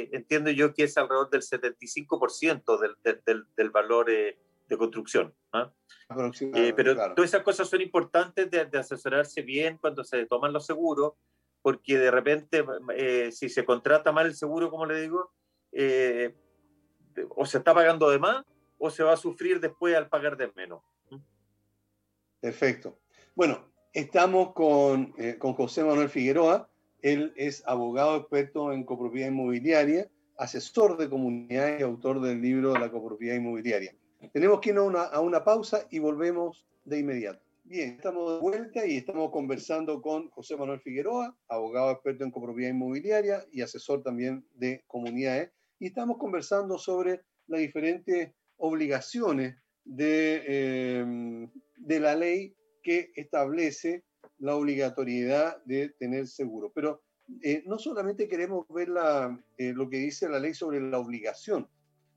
eh, 0.02 0.10
entiendo 0.12 0.52
yo 0.52 0.74
que 0.74 0.84
es 0.84 0.98
alrededor 0.98 1.30
del 1.30 1.42
75% 1.42 2.80
del, 2.80 2.96
del, 3.26 3.46
del, 3.56 3.70
valor 3.70 4.08
de 4.72 4.78
construcción. 4.78 5.34
¿ah? 5.54 5.72
pero 6.76 6.96
todas 7.14 7.30
esas 7.30 7.44
cosas 7.44 7.70
son 7.70 7.82
importantes 7.82 8.50
de, 8.50 8.66
de, 8.66 8.80
asesorarse 8.80 9.42
bien 9.42 9.78
cuando 9.78 10.04
se 10.04 10.26
toman 10.26 10.54
los 10.54 10.66
seguros 10.66 11.14
porque 11.62 11.98
de 11.98 12.12
repente, 12.12 12.66
eh, 12.96 13.32
si 13.32 13.50
se 13.50 13.64
contrata 13.64 14.12
mal 14.12 14.26
el 14.26 14.36
seguro, 14.36 14.70
como 14.70 14.86
le 14.86 15.02
digo, 15.02 15.32
eh, 15.72 16.34
o 17.30 17.46
se 17.46 17.60
está 17.60 17.74
pagando 17.74 18.10
de 18.10 18.20
más 18.20 18.46
o 18.78 18.90
se 18.90 19.04
va 19.04 19.14
a 19.14 19.18
sufrir 19.18 19.60
después 19.60 19.96
al 19.96 20.10
pagar 20.10 20.38
de 20.38 20.52
menos. 20.56 20.82
Perfecto. 22.40 22.98
Bueno, 23.36 23.72
estamos 23.94 24.54
con, 24.54 25.14
eh, 25.18 25.38
con 25.38 25.54
José 25.54 25.84
Manuel 25.84 26.10
Figueroa. 26.10 26.68
Él 27.02 27.34
es 27.36 27.64
abogado 27.68 28.16
experto 28.18 28.74
en 28.74 28.84
copropiedad 28.84 29.28
inmobiliaria, 29.28 30.10
asesor 30.38 30.98
de 30.98 31.10
comunidades 31.10 31.80
y 31.80 31.84
autor 31.84 32.22
del 32.22 32.42
libro 32.42 32.74
La 32.74 32.92
copropiedad 32.92 33.36
inmobiliaria. 33.36 33.94
Tenemos 34.30 34.60
que 34.60 34.70
ir 34.70 34.78
a 34.78 34.84
una, 34.84 35.04
a 35.04 35.20
una 35.20 35.44
pausa 35.44 35.88
y 35.90 36.00
volvemos 36.00 36.66
de 36.86 37.00
inmediato. 37.00 37.42
Bien, 37.64 37.92
estamos 37.92 38.34
de 38.34 38.40
vuelta 38.40 38.86
y 38.86 38.98
estamos 38.98 39.32
conversando 39.32 40.02
con 40.02 40.30
José 40.30 40.58
Manuel 40.58 40.82
Figueroa, 40.82 41.36
abogado 41.48 41.92
experto 41.92 42.24
en 42.24 42.32
copropiedad 42.32 42.72
inmobiliaria 42.72 43.46
y 43.52 43.62
asesor 43.62 44.04
también 44.04 44.46
de 44.56 44.84
comunidades. 44.88 45.52
Y 45.80 45.88
estamos 45.88 46.18
conversando 46.18 46.78
sobre 46.78 47.22
las 47.48 47.60
diferentes 47.60 48.32
obligaciones 48.58 49.56
de, 49.84 50.44
eh, 50.48 51.48
de 51.78 52.00
la 52.00 52.16
ley 52.16 52.56
que 52.84 53.12
establece 53.16 54.04
la 54.38 54.56
obligatoriedad 54.56 55.64
de 55.66 55.90
tener 55.90 56.28
seguro. 56.28 56.72
Pero 56.74 57.02
eh, 57.42 57.64
no 57.66 57.80
solamente 57.80 58.28
queremos 58.28 58.68
ver 58.70 58.90
la, 58.90 59.40
eh, 59.58 59.74
lo 59.74 59.90
que 59.90 59.98
dice 59.98 60.28
la 60.28 60.40
ley 60.40 60.54
sobre 60.54 60.82
la 60.82 61.00
obligación, 61.00 61.68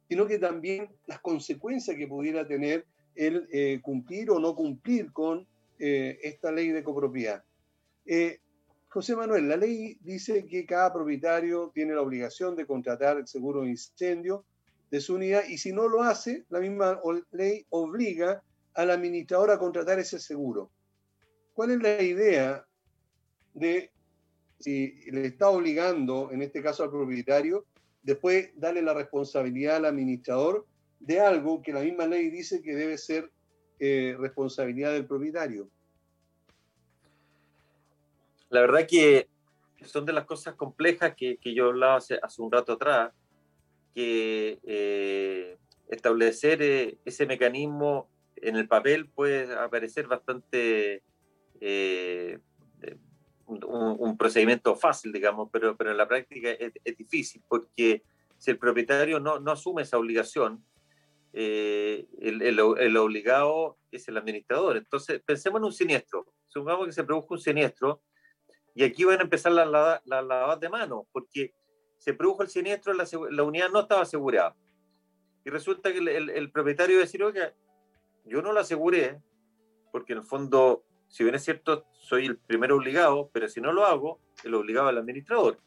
sino 0.09 0.27
que 0.27 0.39
también 0.39 0.89
las 1.07 1.21
consecuencias 1.21 1.97
que 1.97 2.07
pudiera 2.07 2.47
tener 2.47 2.87
el 3.15 3.49
eh, 3.53 3.81
cumplir 3.83 4.31
o 4.31 4.39
no 4.39 4.55
cumplir 4.55 5.13
con 5.13 5.47
eh, 5.79 6.19
esta 6.23 6.51
ley 6.53 6.71
de 6.71 6.83
copropiedad. 6.83 7.45
Eh, 8.07 8.41
José 8.89 9.17
Manuel, 9.17 9.49
la 9.49 9.57
ley 9.57 9.99
dice 10.03 10.47
que 10.47 10.67
cada 10.67 10.93
propietario 10.93 11.71
tiene 11.75 11.95
la 11.95 12.03
obligación 12.03 12.55
de 12.55 12.67
contratar 12.67 13.19
el 13.19 13.27
seguro 13.27 13.63
de 13.63 13.71
incendio 13.71 14.45
de 14.91 15.01
su 15.01 15.17
unidad 15.17 15.45
y 15.49 15.59
si 15.59 15.73
no 15.73 15.89
lo 15.89 16.03
hace, 16.03 16.45
la 16.49 16.61
misma 16.61 17.01
ley 17.33 17.67
obliga 17.71 18.43
al 18.75 18.91
administrador 18.91 19.51
a 19.51 19.59
contratar 19.59 19.99
ese 19.99 20.19
seguro. 20.19 20.71
¿Cuál 21.55 21.73
es 21.73 21.79
la 21.83 22.03
idea 22.03 22.67
de 23.55 23.91
si 24.59 25.11
le 25.11 25.27
está 25.27 25.51
obligando, 25.51 26.31
en 26.33 26.43
este 26.43 26.63
caso 26.63 26.85
al 26.85 26.91
propietario, 26.91 27.67
después 28.05 28.51
darle 28.55 28.83
la 28.83 28.95
responsabilidad 28.95 29.77
al 29.77 29.87
administrador 29.87 30.67
de 31.01 31.21
algo 31.21 31.63
que 31.63 31.73
la 31.73 31.81
misma 31.81 32.07
ley 32.07 32.31
dice 32.31 32.63
que 32.63 32.75
debe 32.75 32.97
ser 32.97 33.31
eh, 33.81 34.15
responsabilidad 34.19 34.93
del 34.93 35.07
propietario. 35.07 35.69
La 38.51 38.61
verdad 38.61 38.87
que 38.87 39.29
son 39.83 40.07
de 40.07 40.13
las 40.13 40.25
cosas 40.25 40.55
complejas 40.55 41.15
que, 41.17 41.39
yo 41.43 41.67
hablaba 41.67 41.97
hace, 41.97 42.19
hace, 42.23 42.41
un 42.41 42.53
rato 42.53 42.75
atrás, 42.75 43.13
que 43.95 44.59
eh, 44.63 45.59
establecer 45.89 46.63
eh, 46.63 46.99
ese 47.05 47.27
mecanismo 47.27 48.09
en 48.37 48.57
el 48.57 48.69
papel 48.69 49.09
puede 49.09 49.53
aparecer 49.55 50.07
bastante 50.07 51.03
un, 53.47 53.97
un, 53.99 54.17
procedimiento 54.17 54.77
fácil, 54.77 55.13
digamos, 55.13 55.49
pero, 55.53 55.77
pero 55.77 55.91
en 55.91 55.97
la 55.97 56.09
práctica 56.09 56.51
es, 56.51 56.73
es 56.83 56.97
difícil 56.97 57.43
porque 57.49 58.03
si 58.39 58.51
el 58.51 58.59
propietario 58.59 59.21
no, 59.21 59.41
no 59.41 59.53
asume 59.53 59.83
esa 59.83 59.99
obligación, 59.99 60.65
eh, 61.33 62.07
el, 62.21 62.43
el, 62.43 62.97
obligado 62.97 63.77
es 63.91 64.07
el 64.07 64.17
administrador. 64.17 64.77
Entonces, 64.77 65.21
pensemos 65.25 65.61
en 65.61 65.65
un 65.65 65.73
siniestro. 65.73 66.27
Supongamos 66.47 66.87
que 66.87 66.93
se 66.93 67.03
produjo 67.03 67.35
un 67.35 67.41
siniestro 67.41 68.03
y 68.75 68.85
aquí 68.85 69.05
van 69.05 69.19
a 69.21 69.25
empezar 69.25 69.53
las 69.53 69.69
la, 69.69 70.01
la, 70.05 70.57
de 70.57 70.69
manos, 70.69 71.07
porque 71.11 71.53
se 71.99 72.15
produjo 72.15 72.43
el 72.43 72.49
siniestro, 72.49 72.93
la, 72.93 73.05
la, 73.31 73.43
unidad 73.43 73.71
no 73.71 73.81
estaba 73.81 74.03
asegurada. 74.03 74.55
Y 75.45 75.51
resulta 75.51 75.93
que 75.93 75.99
el, 75.99 76.31
el 76.31 76.51
propietario 76.51 76.99
decir, 76.99 77.23
oye, 77.23 77.53
yo 78.25 78.41
no 78.41 78.53
la 78.53 78.61
aseguré, 78.61 79.21
porque 79.91 80.13
en 80.13 80.21
el 80.21 80.25
fondo, 80.25 80.85
si 81.09 81.25
bien 81.25 81.35
es 81.35 81.45
cierto, 81.45 81.85
soy 82.05 82.27
el 82.27 82.37
primero 82.37 82.77
obligado, 82.77 83.31
pero 83.33 83.49
si 83.49 83.61
no 83.61 83.73
lo 83.73 83.87
hago, 83.87 84.21
el 84.45 84.55
obligado 84.55 84.89
al 84.89 84.99
administrador. 84.99 85.59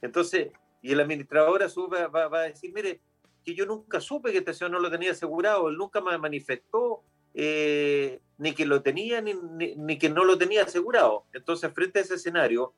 Entonces, 0.00 0.52
y 0.80 0.92
el 0.92 1.00
administrador 1.00 1.62
a 1.62 1.68
su 1.68 1.88
vez 1.88 2.06
va, 2.14 2.26
a 2.26 2.42
decir, 2.42 2.72
mire, 2.72 3.00
que 3.44 3.54
yo 3.54 3.66
nunca 3.66 4.00
supe 4.00 4.30
que 4.30 4.38
este 4.38 4.54
señor 4.54 4.70
no 4.70 4.78
lo 4.78 4.90
tenía 4.90 5.10
asegurado, 5.10 5.68
él 5.68 5.76
nunca 5.76 6.00
me 6.00 6.16
manifestó 6.18 7.02
eh, 7.34 8.20
ni 8.38 8.52
que 8.52 8.64
lo 8.64 8.80
tenía 8.82 9.20
ni, 9.20 9.34
ni, 9.34 9.98
que 9.98 10.08
no 10.08 10.24
lo 10.24 10.38
tenía 10.38 10.62
asegurado. 10.62 11.24
Entonces, 11.32 11.72
frente 11.74 11.98
a 11.98 12.02
ese 12.02 12.14
escenario, 12.14 12.72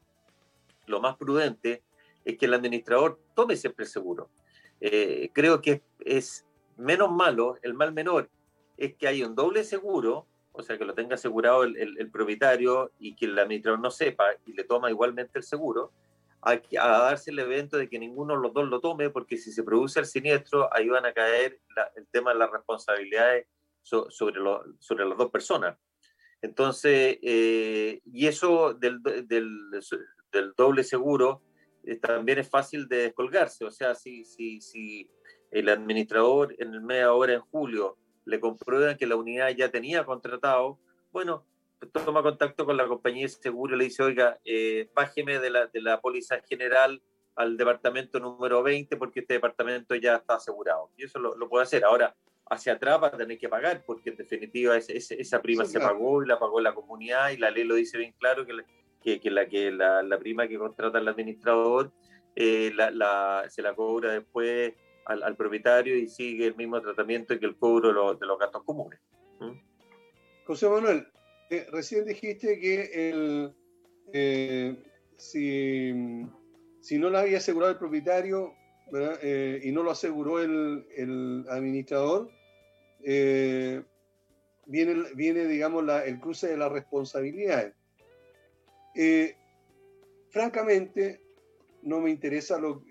lo 0.86 1.00
más 1.00 1.16
prudente 1.16 1.82
es 2.24 2.38
que 2.38 2.46
el 2.46 2.54
administrador 2.54 3.20
tome 3.34 3.56
siempre 3.56 3.84
el 3.84 3.90
seguro. 3.90 4.30
Eh, 4.80 5.30
creo 5.34 5.60
que 5.60 5.82
es 6.00 6.46
menos 6.78 7.12
malo, 7.12 7.58
el 7.62 7.74
mal 7.74 7.92
menor, 7.92 8.30
es 8.78 8.94
que 8.94 9.08
hay 9.08 9.22
un 9.22 9.34
doble 9.34 9.62
seguro, 9.62 10.26
o 10.56 10.62
sea, 10.62 10.78
que 10.78 10.84
lo 10.84 10.94
tenga 10.94 11.14
asegurado 11.14 11.64
el, 11.64 12.10
propietario 12.10 12.92
y 12.98 13.14
que 13.14 13.26
el 13.26 13.38
administrador 13.38 13.80
no 13.80 13.90
sepa 13.90 14.24
y 14.46 14.52
le 14.52 14.64
toma 14.64 14.90
igualmente 14.90 15.38
el 15.38 15.44
seguro, 15.44 15.92
a, 16.42 16.52
a, 16.52 16.98
darse 16.98 17.30
el 17.30 17.38
evento 17.38 17.76
de 17.76 17.88
que 17.88 17.98
ninguno 17.98 18.34
de 18.34 18.42
los 18.42 18.52
dos 18.52 18.68
lo 18.68 18.80
tome, 18.80 19.10
porque 19.10 19.36
si 19.36 19.52
se 19.52 19.62
produce 19.62 20.00
el 20.00 20.06
siniestro, 20.06 20.72
ahí 20.74 20.88
van 20.88 21.06
a 21.06 21.12
caer 21.12 21.60
el 21.96 22.06
tema 22.08 22.32
de 22.32 22.38
las 22.38 22.50
responsabilidades 22.50 23.46
sobre, 23.82 24.40
sobre 24.78 25.06
las 25.06 25.18
dos 25.18 25.30
personas. 25.30 25.76
Entonces, 26.42 27.18
eh, 27.22 28.00
y 28.04 28.26
eso 28.26 28.74
del, 28.74 29.02
del, 29.02 30.52
doble 30.56 30.84
seguro 30.84 31.42
eh, 31.84 31.96
también 31.96 32.38
es 32.38 32.48
fácil 32.48 32.88
de 32.88 32.98
descolgarse. 32.98 33.64
O 33.64 33.70
sea, 33.70 33.94
si, 33.94 34.24
si, 34.24 34.60
si 34.60 35.10
el 35.50 35.68
administrador 35.68 36.54
en 36.58 36.74
el 36.74 36.82
mes 36.82 37.02
ahora 37.02 37.34
en 37.34 37.40
julio 37.40 37.96
le 38.26 38.40
comprueban 38.40 38.96
que 38.98 39.06
la 39.06 39.16
unidad 39.16 39.48
ya 39.50 39.70
tenía 39.70 40.04
contratado, 40.04 40.78
bueno, 41.12 41.46
toma 41.92 42.22
contacto 42.22 42.66
con 42.66 42.76
la 42.76 42.86
compañía 42.86 43.22
de 43.22 43.28
seguro 43.28 43.74
y 43.74 43.78
le 43.78 43.84
dice, 43.84 44.02
oiga, 44.02 44.38
eh, 44.44 44.90
bájeme 44.94 45.38
de 45.38 45.50
la, 45.50 45.66
de 45.66 45.80
la 45.80 46.00
póliza 46.00 46.40
general 46.42 47.00
al 47.36 47.56
departamento 47.56 48.18
número 48.18 48.62
20 48.62 48.96
porque 48.96 49.20
este 49.20 49.34
departamento 49.34 49.94
ya 49.94 50.16
está 50.16 50.34
asegurado. 50.34 50.90
Y 50.96 51.04
eso 51.04 51.18
lo, 51.18 51.36
lo 51.36 51.48
puede 51.48 51.64
hacer. 51.64 51.84
Ahora, 51.84 52.14
hacia 52.48 52.74
atrás 52.74 53.02
va 53.02 53.08
a 53.08 53.16
tener 53.16 53.38
que 53.38 53.48
pagar 53.48 53.82
porque 53.84 54.10
en 54.10 54.16
definitiva 54.16 54.76
esa 54.76 55.42
prima 55.42 55.64
se 55.64 55.80
pagó 55.80 56.22
y 56.22 56.28
la 56.28 56.38
pagó 56.38 56.60
la 56.60 56.74
comunidad 56.74 57.30
y 57.30 57.38
la 57.38 57.50
ley 57.50 57.64
lo 57.64 57.74
dice 57.74 57.98
bien 57.98 58.14
claro 58.18 58.46
que, 58.46 58.54
que, 59.02 59.20
que 59.20 59.30
la, 59.30 59.48
que 59.48 59.70
la, 59.72 60.02
la, 60.02 60.18
prima 60.18 60.46
que 60.46 60.58
contrata 60.58 60.98
el 60.98 61.08
administrador 61.08 61.92
eh, 62.36 62.72
la, 62.74 63.44
se 63.48 63.62
la 63.62 63.74
cobra 63.74 64.12
después 64.12 64.74
al, 65.06 65.36
propietario 65.36 65.96
y 65.96 66.08
sigue 66.08 66.46
el 66.46 66.56
mismo 66.56 66.80
tratamiento 66.80 67.38
que 67.38 67.46
el 67.46 67.56
cobro 67.56 67.88
de 68.14 68.26
los, 68.26 68.38
gastos 68.38 68.64
comunes. 68.64 68.98
¿Mm? 69.40 69.52
José 70.44 70.68
Manuel, 70.68 71.06
eh, 71.50 71.66
recién 71.70 72.04
dijiste 72.04 72.58
que 72.58 73.10
el, 73.10 73.54
eh, 74.12 74.76
si, 75.16 75.92
si, 76.80 76.98
no 76.98 77.10
lo 77.10 77.18
había 77.18 77.38
asegurado 77.38 77.72
el 77.72 77.78
propietario 77.78 78.52
eh, 79.22 79.60
y 79.62 79.72
no 79.72 79.82
lo 79.82 79.90
aseguró 79.92 80.40
el, 80.40 81.44
administrador, 81.48 82.30
viene, 83.00 83.74
viene, 85.14 85.46
digamos, 85.46 85.84
el 86.04 86.20
cruce 86.20 86.48
de 86.48 86.56
las 86.56 86.72
responsabilidades. 86.72 87.74
francamente, 90.30 91.20
no 91.82 92.00
me 92.00 92.10
interesa 92.10 92.58
lo, 92.58 92.82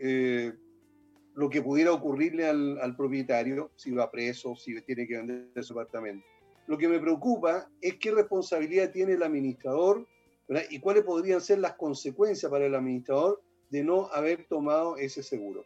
lo 1.36 1.50
que 1.50 1.62
pudiera 1.62 1.92
ocurrirle 1.92 2.48
al, 2.48 2.96
propietario 2.96 3.72
si 3.76 3.92
va 3.92 4.10
preso, 4.10 4.56
si 4.56 4.82
tiene 4.82 5.06
que 5.06 5.18
vender 5.18 5.64
su 5.64 5.74
apartamento. 5.74 6.26
Lo 6.68 6.78
que 6.78 6.88
me 6.88 7.00
preocupa 7.00 7.70
es 7.82 7.98
qué 7.98 8.12
responsabilidad 8.12 8.92
tiene 8.92 9.14
el 9.14 9.24
administrador 9.24 10.08
y 10.70 10.80
cuáles 10.80 11.04
podrían 11.04 11.42
ser 11.42 11.60
las 11.60 11.74
consecuencias 11.74 12.50
para 12.50 12.66
el 12.66 12.74
administrador 12.74 13.42
de 13.70 13.84
no 13.84 14.08
haber 14.08 14.46
tomado 14.48 14.98
ese 14.98 15.22
seguro. 15.22 15.66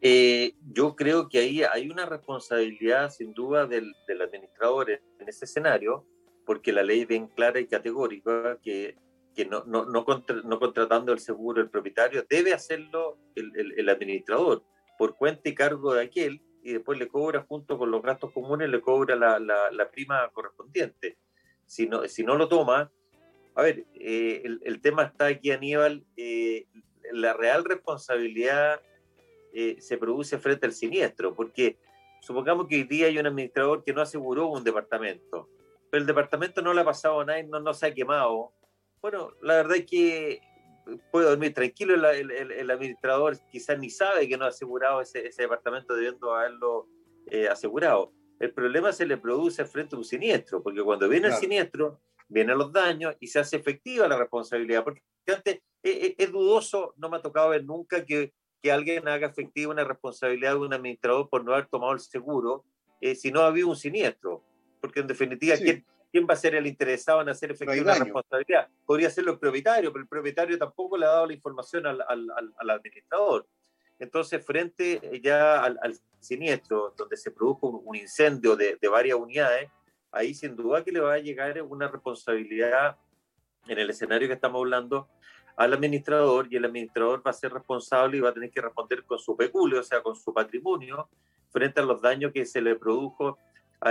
Eh, 0.00 0.52
yo 0.72 0.96
creo 0.96 1.28
que 1.28 1.38
ahí 1.38 1.62
hay 1.62 1.88
una 1.88 2.04
responsabilidad 2.04 3.10
sin 3.10 3.32
duda 3.32 3.66
del, 3.66 3.94
del 4.06 4.20
administrador 4.20 4.90
en, 4.90 5.00
ese 5.28 5.46
escenario, 5.46 6.04
porque 6.44 6.72
la 6.72 6.82
ley 6.82 7.02
es 7.02 7.08
bien 7.08 7.28
clara 7.28 7.58
y 7.60 7.66
categórica 7.66 8.58
que 8.62 8.96
que 9.34 9.44
no, 9.44 9.64
no, 9.64 9.84
no, 9.84 10.04
no, 10.44 10.58
contratando 10.58 11.12
el 11.12 11.18
seguro 11.18 11.60
el 11.60 11.68
propietario, 11.68 12.24
debe 12.28 12.52
hacerlo 12.52 13.18
el, 13.34 13.74
el, 13.76 13.88
administrador 13.88 14.62
por 14.96 15.16
cuenta 15.16 15.48
y 15.48 15.54
cargo 15.54 15.94
de 15.94 16.04
aquel 16.04 16.40
y 16.62 16.72
después 16.72 16.98
le 16.98 17.08
cobra 17.08 17.42
junto 17.42 17.76
con 17.76 17.90
los 17.90 18.02
gastos 18.02 18.32
comunes, 18.32 18.70
le 18.70 18.80
cobra 18.80 19.16
la, 19.16 19.38
la, 19.38 19.90
prima 19.90 20.30
correspondiente. 20.32 21.18
Si 21.66 21.86
no, 21.86 22.06
si 22.08 22.22
no 22.22 22.36
lo 22.36 22.48
toma, 22.48 22.90
a 23.54 23.62
ver, 23.62 23.84
eh, 23.94 24.42
el, 24.44 24.60
el, 24.64 24.80
tema 24.80 25.04
está 25.04 25.26
aquí, 25.26 25.50
Aníbal, 25.50 26.04
eh, 26.16 26.66
la 27.12 27.34
real 27.34 27.64
responsabilidad 27.64 28.80
eh, 29.52 29.76
se 29.80 29.98
produce 29.98 30.38
frente 30.38 30.66
al 30.66 30.72
siniestro, 30.72 31.34
porque 31.34 31.78
supongamos 32.20 32.66
que 32.66 32.76
hoy 32.76 32.84
día 32.84 33.06
hay 33.06 33.18
un 33.18 33.26
administrador 33.26 33.84
que 33.84 33.92
no 33.92 34.00
aseguró 34.00 34.48
un 34.48 34.64
departamento, 34.64 35.48
pero 35.90 36.00
el 36.00 36.06
departamento 36.06 36.62
no 36.62 36.72
le 36.72 36.80
ha 36.80 36.84
pasado 36.84 37.20
a 37.20 37.24
nadie, 37.24 37.44
no, 37.44 37.60
no 37.60 37.74
se 37.74 37.86
ha 37.86 37.94
quemado, 37.94 38.52
bueno, 39.04 39.32
la 39.42 39.56
verdad 39.56 39.76
es 39.76 39.84
que 39.84 40.40
puedo 41.10 41.28
dormir 41.28 41.52
tranquilo. 41.52 42.10
El, 42.10 42.30
el, 42.30 42.70
administrador 42.70 43.36
quizás 43.52 43.78
ni 43.78 43.90
sabe 43.90 44.26
que 44.26 44.38
no 44.38 44.46
ha 44.46 44.48
asegurado 44.48 45.02
ese, 45.02 45.26
ese 45.26 45.42
departamento 45.42 45.94
debiendo 45.94 46.34
haberlo 46.34 46.88
eh, 47.26 47.46
asegurado. 47.46 48.14
El 48.40 48.54
problema 48.54 48.92
se 48.92 49.04
le 49.04 49.18
produce 49.18 49.66
frente 49.66 49.94
a 49.94 49.98
un 49.98 50.06
siniestro, 50.06 50.62
porque 50.62 50.82
cuando 50.82 51.06
viene 51.06 51.26
el 51.26 51.34
siniestro, 51.34 52.00
vienen 52.28 52.56
los 52.56 52.72
daños 52.72 53.14
y 53.20 53.26
se 53.26 53.40
hace 53.40 53.56
efectiva 53.56 54.08
la 54.08 54.16
responsabilidad. 54.16 54.82
Porque 54.82 55.02
antes 55.26 55.60
es, 55.82 56.32
dudoso, 56.32 56.94
no 56.96 57.10
me 57.10 57.18
ha 57.18 57.20
tocado 57.20 57.50
ver 57.50 57.62
nunca 57.62 58.06
que, 58.06 58.32
que, 58.62 58.72
alguien 58.72 59.06
haga 59.06 59.26
efectiva 59.26 59.70
una 59.70 59.84
responsabilidad 59.84 60.52
de 60.52 60.60
un 60.60 60.72
administrador 60.72 61.28
por 61.28 61.44
no 61.44 61.52
haber 61.52 61.66
tomado 61.66 61.92
el 61.92 62.00
seguro 62.00 62.64
eh, 63.02 63.14
si 63.14 63.30
no 63.30 63.40
ha 63.40 63.48
habido 63.48 63.68
un 63.68 63.76
siniestro. 63.76 64.42
Porque 64.80 65.00
en 65.00 65.08
definitiva, 65.08 65.56
¿quién, 65.58 65.84
¿quién 66.14 66.28
va 66.30 66.34
a 66.34 66.36
ser 66.36 66.54
el 66.54 66.64
interesado 66.68 67.22
en 67.22 67.28
hacer 67.28 67.50
efectiva 67.50 67.92
la 67.92 68.04
responsabilidad? 68.04 68.68
Podría 68.86 69.10
ser 69.10 69.28
el 69.28 69.36
propietario, 69.36 69.92
pero 69.92 70.02
el 70.04 70.08
propietario 70.08 70.56
tampoco 70.56 70.96
le 70.96 71.06
ha 71.06 71.08
dado 71.08 71.26
la 71.26 71.32
información 71.32 71.84
al, 71.88 72.00
al, 72.06 72.30
al, 72.56 72.70
administrador. 72.70 73.48
Entonces, 73.98 74.46
frente 74.46 75.00
ya 75.20 75.64
al, 75.64 75.98
siniestro, 76.20 76.94
donde 76.96 77.16
se 77.16 77.32
produjo 77.32 77.66
un, 77.66 77.96
incendio 77.96 78.54
de, 78.54 78.78
de, 78.80 78.88
varias 78.88 79.18
unidades, 79.18 79.68
ahí 80.12 80.34
sin 80.34 80.54
duda 80.54 80.84
que 80.84 80.92
le 80.92 81.00
va 81.00 81.14
a 81.14 81.18
llegar 81.18 81.60
una 81.62 81.88
responsabilidad 81.88 82.96
en 83.66 83.80
el 83.80 83.90
escenario 83.90 84.28
que 84.28 84.34
estamos 84.34 84.60
hablando 84.60 85.08
al 85.56 85.72
administrador 85.72 86.46
y 86.48 86.54
el 86.54 86.64
administrador 86.64 87.26
va 87.26 87.32
a 87.32 87.34
ser 87.34 87.52
responsable 87.52 88.18
y 88.18 88.20
va 88.20 88.28
a 88.28 88.34
tener 88.34 88.52
que 88.52 88.60
responder 88.60 89.02
con 89.02 89.18
su 89.18 89.36
peculio, 89.36 89.80
o 89.80 89.82
sea, 89.82 90.00
con 90.00 90.14
su 90.14 90.32
patrimonio, 90.32 91.08
frente 91.50 91.80
a 91.80 91.84
los 91.84 92.00
daños 92.00 92.30
que 92.32 92.46
se 92.46 92.60
le 92.60 92.76
produjo 92.76 93.36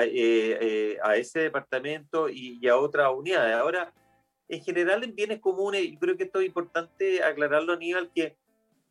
eh, 0.02 0.58
eh, 0.62 0.98
a, 1.04 1.16
ese 1.18 1.42
departamento 1.42 2.28
y, 2.28 2.68
a 2.68 2.78
otras 2.78 3.12
unidades. 3.14 3.56
Ahora, 3.56 3.94
en 4.48 4.64
general 4.64 5.04
en 5.04 5.16
bienes 5.16 5.40
comunes, 5.40 5.90
yo 5.92 6.00
creo 6.00 6.18
que 6.18 6.24
esto 6.24 6.40
es 6.40 6.48
importante 6.48 7.24
aclararlo, 7.24 7.74
Aníbal, 7.74 8.12
que 8.14 8.36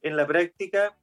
en 0.02 0.16
la 0.16 0.26
práctica 0.26 0.96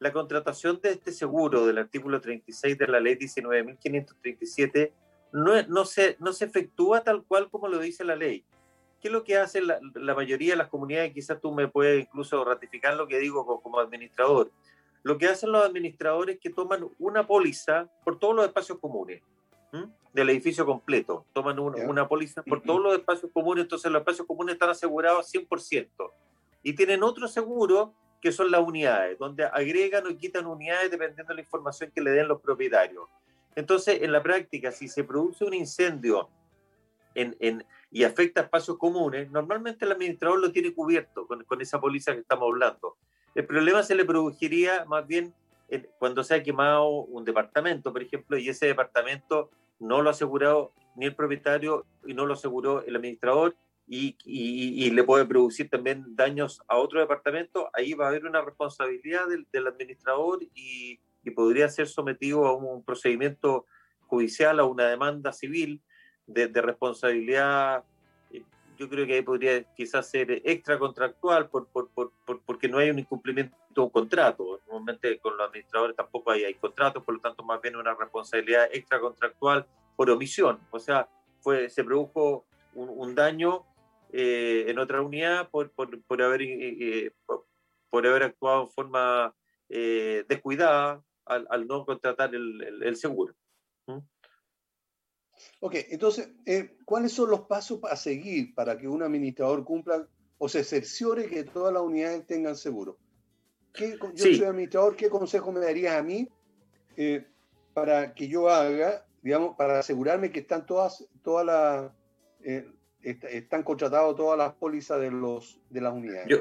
la 0.00 0.12
contratación 0.12 0.80
de 0.82 0.90
este 0.90 1.12
seguro 1.12 1.66
del 1.66 1.78
artículo 1.78 2.20
36 2.20 2.76
de 2.76 2.86
la 2.86 3.00
ley 3.00 3.16
19.537 3.16 4.92
no, 5.32 5.62
no, 5.62 5.84
se, 5.84 6.16
no 6.20 6.32
se 6.32 6.44
efectúa 6.44 7.02
tal 7.02 7.24
cual 7.24 7.50
como 7.50 7.68
lo 7.68 7.78
dice 7.78 8.04
la 8.04 8.16
ley. 8.16 8.44
¿Qué 9.00 9.08
es 9.08 9.12
lo 9.12 9.24
que 9.24 9.38
hace 9.38 9.60
la, 9.60 9.80
la 9.94 10.14
mayoría 10.14 10.52
de 10.52 10.58
las 10.58 10.68
comunidades? 10.68 11.14
Quizás 11.14 11.40
tú 11.40 11.52
me 11.52 11.68
puedes 11.68 12.02
incluso 12.02 12.44
ratificar 12.44 12.96
lo 12.96 13.08
que 13.08 13.18
digo 13.18 13.46
como, 13.46 13.62
como 13.62 13.80
administrador. 13.80 14.50
Lo 15.02 15.16
que 15.16 15.26
hacen 15.28 15.52
los 15.52 15.64
administradores 15.64 16.36
es 16.36 16.40
que 16.40 16.50
toman 16.50 16.88
una 16.98 17.26
póliza 17.26 17.88
por 18.04 18.18
todos 18.18 18.34
los 18.34 18.46
espacios 18.46 18.78
comunes 18.78 19.22
del 20.12 20.30
edificio 20.30 20.66
completo. 20.66 21.24
Toman 21.32 21.58
una 21.58 22.08
póliza 22.08 22.42
por 22.42 22.62
todos 22.62 22.80
los 22.80 22.94
espacios 22.94 23.30
comunes, 23.32 23.64
entonces 23.64 23.90
los 23.90 24.00
espacios 24.00 24.26
comunes 24.26 24.54
están 24.54 24.70
asegurados 24.70 25.32
100%. 25.32 25.88
Y 26.62 26.72
tienen 26.72 27.02
otro 27.02 27.28
seguro 27.28 27.94
que 28.20 28.32
son 28.32 28.50
las 28.50 28.60
unidades, 28.60 29.18
donde 29.18 29.44
agregan 29.44 30.06
o 30.06 30.16
quitan 30.16 30.46
unidades 30.46 30.90
dependiendo 30.90 31.28
de 31.28 31.36
la 31.36 31.40
información 31.40 31.90
que 31.94 32.00
le 32.00 32.10
den 32.10 32.28
los 32.28 32.40
propietarios. 32.40 33.04
Entonces, 33.54 34.02
en 34.02 34.12
la 34.12 34.22
práctica, 34.22 34.72
si 34.72 34.88
se 34.88 35.04
produce 35.04 35.44
un 35.44 35.54
incendio 35.54 36.28
en, 37.14 37.36
en, 37.40 37.64
y 37.90 38.04
afecta 38.04 38.42
espacios 38.42 38.76
comunes, 38.78 39.30
normalmente 39.30 39.84
el 39.84 39.92
administrador 39.92 40.40
lo 40.40 40.52
tiene 40.52 40.72
cubierto 40.72 41.26
con, 41.26 41.44
con 41.44 41.60
esa 41.60 41.80
póliza 41.80 42.12
que 42.14 42.20
estamos 42.20 42.46
hablando. 42.46 42.96
El 43.34 43.46
problema 43.46 43.82
se 43.82 43.94
le 43.94 44.04
produciría 44.04 44.84
más 44.84 45.06
bien 45.06 45.32
cuando 45.98 46.24
se 46.24 46.34
ha 46.34 46.42
quemado 46.42 46.88
un 46.88 47.24
departamento, 47.24 47.92
por 47.92 48.02
ejemplo, 48.02 48.38
y 48.38 48.48
ese 48.48 48.66
departamento 48.66 49.50
no 49.78 50.02
lo 50.02 50.08
ha 50.08 50.12
asegurado 50.12 50.72
ni 50.96 51.06
el 51.06 51.14
propietario 51.14 51.86
y 52.06 52.14
no 52.14 52.26
lo 52.26 52.34
aseguró 52.34 52.82
el 52.84 52.96
administrador 52.96 53.54
y, 53.86 54.90
le 54.90 55.04
puede 55.04 55.24
producir 55.24 55.70
también 55.70 56.04
daños 56.14 56.62
a 56.68 56.76
otro 56.76 57.00
departamento, 57.00 57.70
ahí 57.72 57.94
va 57.94 58.06
a 58.06 58.08
haber 58.08 58.26
una 58.26 58.42
responsabilidad 58.42 59.26
del, 59.28 59.66
administrador 59.66 60.40
y, 60.54 61.00
podría 61.34 61.68
ser 61.68 61.86
sometido 61.88 62.46
a 62.46 62.56
un 62.56 62.82
procedimiento 62.82 63.66
judicial, 64.06 64.60
a 64.60 64.64
una 64.64 64.88
demanda 64.88 65.32
civil, 65.32 65.82
de, 66.26 66.48
responsabilidad, 66.48 67.78
eh, 67.78 67.97
yo 68.78 68.88
creo 68.88 69.06
que 69.06 69.14
ahí 69.14 69.22
podría 69.22 69.62
quizás 69.74 70.08
ser 70.08 70.40
extracontractual 70.44 71.50
por, 71.50 71.66
por, 71.66 71.90
por, 71.90 72.12
porque 72.46 72.68
no 72.68 72.78
hay 72.78 72.90
un 72.90 73.00
incumplimiento 73.00 73.56
de 73.74 73.80
un 73.80 73.90
contrato. 73.90 74.60
Normalmente 74.66 75.18
con 75.18 75.36
los 75.36 75.48
administradores 75.48 75.96
tampoco 75.96 76.30
hay, 76.30 76.44
hay 76.44 76.54
contratos, 76.54 77.02
por 77.02 77.14
lo 77.14 77.20
tanto 77.20 77.42
más 77.42 77.60
bien 77.60 77.76
una 77.76 77.94
responsabilidad 77.94 78.68
extracontractual 78.72 79.66
por 79.96 80.08
omisión. 80.10 80.60
O 80.70 80.78
sea, 80.78 81.08
fue, 81.40 81.68
se 81.68 81.82
produjo 81.82 82.46
un, 82.74 83.14
daño 83.16 83.64
eh, 84.12 84.66
en 84.68 84.78
otra 84.78 85.02
unidad 85.02 85.50
por, 85.50 85.72
por, 85.72 86.00
por 86.04 86.22
haber, 86.22 86.42
eh, 86.42 87.10
por, 87.26 88.06
haber 88.06 88.22
actuado 88.22 88.62
en 88.62 88.70
forma 88.70 89.34
descuidada 89.68 91.02
al, 91.26 91.66
no 91.66 91.84
contratar 91.84 92.34
el, 92.34 92.82
el, 92.82 92.96
seguro. 92.96 93.34
¿Mm? 93.86 93.98
Ok, 95.60 95.74
entonces, 95.90 96.30
eh, 96.46 96.76
¿cuáles 96.84 97.12
son 97.12 97.30
los 97.30 97.42
pasos 97.42 97.80
a 97.84 97.96
seguir 97.96 98.54
para 98.54 98.78
que 98.78 98.88
un 98.88 99.02
administrador 99.02 99.64
cumpla 99.64 100.06
o 100.38 100.48
se 100.48 100.64
cerciore 100.64 101.28
que 101.28 101.44
todas 101.44 101.72
las 101.72 101.82
unidades 101.82 102.26
tengan 102.26 102.56
seguro? 102.56 102.98
¿Qué, 103.72 103.98
yo 104.14 104.24
soy 104.24 104.44
administrador, 104.44 104.96
¿qué 104.96 105.08
consejo 105.08 105.52
me 105.52 105.60
darías 105.60 105.96
a 105.96 106.02
mí 106.02 106.28
eh, 106.96 107.26
para 107.74 108.14
que 108.14 108.28
yo 108.28 108.48
haga, 108.48 109.06
digamos, 109.22 109.56
para 109.56 109.78
asegurarme 109.78 110.32
que 110.32 110.40
están 110.40 110.66
todas, 110.66 111.06
todas 111.22 111.46
las, 111.46 111.92
eh, 112.42 112.66
están 113.02 113.62
contratadas 113.62 114.16
todas 114.16 114.38
las 114.38 114.54
pólizas 114.54 115.00
de, 115.00 115.10
los, 115.10 115.60
de 115.70 115.80
las 115.80 115.92
unidades? 115.92 116.26
Yo, 116.28 116.38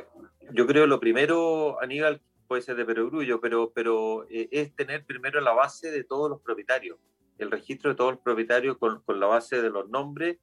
yo 0.52 0.65
creo 0.65 0.88
lo 0.88 0.99
primero, 0.99 1.80
Aníbal, 1.82 2.22
puede 2.48 2.61
ser 2.61 2.76
de 2.76 2.86
perogrullo, 2.86 3.41
pero, 3.41 3.72
pero 3.72 4.26
es 4.30 4.74
tener 4.76 5.06
primero 5.06 5.41
la 5.41 5.52
base 5.52 5.91
de 5.91 6.03
todos 6.03 6.30
los 6.30 6.41
propietarios 6.41 6.98
el 7.38 7.51
registro 7.51 7.91
de 7.91 7.95
todos 7.95 8.14
los 8.14 8.22
propietarios 8.22 8.77
con, 8.77 9.01
con 9.01 9.19
la 9.19 9.27
base 9.27 9.61
de 9.61 9.69
los 9.69 9.89
nombres, 9.89 10.38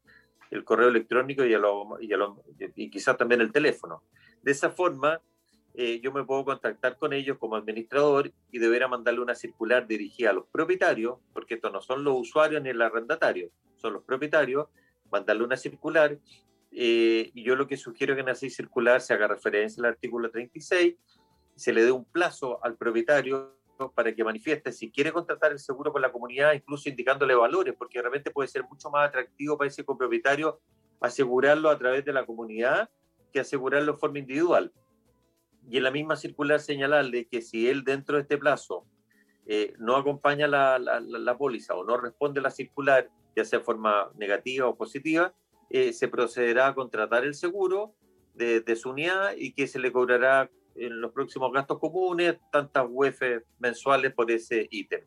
el 0.50 0.64
correo 0.64 0.88
electrónico 0.88 1.44
y, 1.44 1.54
y, 2.76 2.90
quizás 2.90 3.16
también 3.16 3.40
el 3.40 3.52
teléfono. 3.52 4.02
De 4.42 4.52
esa 4.52 4.70
forma, 4.70 5.20
eh, 5.74 6.00
yo 6.00 6.12
me 6.12 6.24
puedo 6.24 6.44
contactar 6.44 6.96
con 6.96 7.12
ellos 7.12 7.38
como 7.38 7.56
administrador 7.56 8.32
y 8.52 8.58
deberá 8.58 8.86
mandarle 8.86 9.20
una 9.20 9.34
circular 9.34 9.86
dirigida 9.86 10.30
a 10.30 10.32
los 10.32 10.46
propietarios, 10.46 11.18
porque 11.32 11.54
estos 11.54 11.72
no 11.72 11.80
son 11.80 12.04
los 12.04 12.14
usuarios 12.16 12.62
ni 12.62 12.70
el 12.70 12.80
arrendatario, 12.80 13.50
son 13.76 13.94
los 13.94 14.04
propietarios, 14.04 14.68
mandarle 15.10 15.44
una 15.44 15.56
circular. 15.56 16.18
Eh, 16.70 17.30
y 17.34 17.42
yo 17.42 17.56
lo 17.56 17.66
que 17.66 17.76
sugiero 17.76 18.14
que 18.14 18.20
en 18.20 18.28
esa 18.28 18.48
circular 18.48 19.00
se 19.00 19.14
haga 19.14 19.28
referencia 19.28 19.80
al 19.80 19.90
artículo 19.90 20.30
36, 20.30 20.96
se 21.56 21.72
le 21.72 21.84
dé 21.84 21.92
un 21.92 22.04
plazo 22.04 22.64
al 22.64 22.76
propietario 22.76 23.56
para 23.94 24.14
que 24.14 24.24
manifieste 24.24 24.72
si 24.72 24.90
quiere 24.90 25.12
contratar 25.12 25.52
el 25.52 25.58
seguro 25.58 25.92
con 25.92 26.02
la 26.02 26.12
comunidad, 26.12 26.52
incluso 26.52 26.88
indicándole 26.88 27.34
valores, 27.34 27.74
porque 27.76 27.98
de 27.98 28.04
repente 28.04 28.30
puede 28.30 28.48
ser 28.48 28.64
mucho 28.64 28.90
más 28.90 29.08
atractivo 29.08 29.56
para 29.58 29.68
ese 29.68 29.84
copropietario 29.84 30.60
asegurarlo 31.00 31.68
a 31.70 31.78
través 31.78 32.04
de 32.04 32.12
la 32.12 32.24
comunidad 32.24 32.88
que 33.32 33.40
asegurarlo 33.40 33.92
en 33.92 33.98
forma 33.98 34.18
individual. 34.18 34.72
Y 35.68 35.78
en 35.78 35.82
la 35.82 35.90
misma 35.90 36.16
circular 36.16 36.60
señalarle 36.60 37.26
que 37.26 37.42
si 37.42 37.68
él 37.68 37.84
dentro 37.84 38.16
de 38.16 38.22
este 38.22 38.38
plazo 38.38 38.86
eh, 39.46 39.74
no 39.78 39.96
acompaña 39.96 40.46
la, 40.46 40.78
la, 40.78 41.36
póliza 41.36 41.74
o 41.74 41.84
no 41.84 41.96
responde 41.96 42.40
la 42.40 42.50
circular, 42.50 43.10
ya 43.36 43.44
sea 43.44 43.58
de 43.58 43.64
forma 43.64 44.10
negativa 44.14 44.66
o 44.68 44.76
positiva, 44.76 45.34
eh, 45.70 45.92
se 45.92 46.08
procederá 46.08 46.68
a 46.68 46.74
contratar 46.74 47.24
el 47.24 47.34
seguro 47.34 47.94
de, 48.34 48.60
de 48.60 48.76
su 48.76 48.90
unidad 48.90 49.32
y 49.36 49.52
que 49.52 49.66
se 49.66 49.78
le 49.78 49.92
cobrará 49.92 50.50
en 50.74 51.00
los 51.00 51.12
próximos 51.12 51.52
gastos 51.52 51.78
comunes, 51.78 52.36
tantas 52.50 52.86
UEF 52.88 53.20
mensuales 53.58 54.12
por 54.12 54.30
ese 54.30 54.66
ítem. 54.70 55.02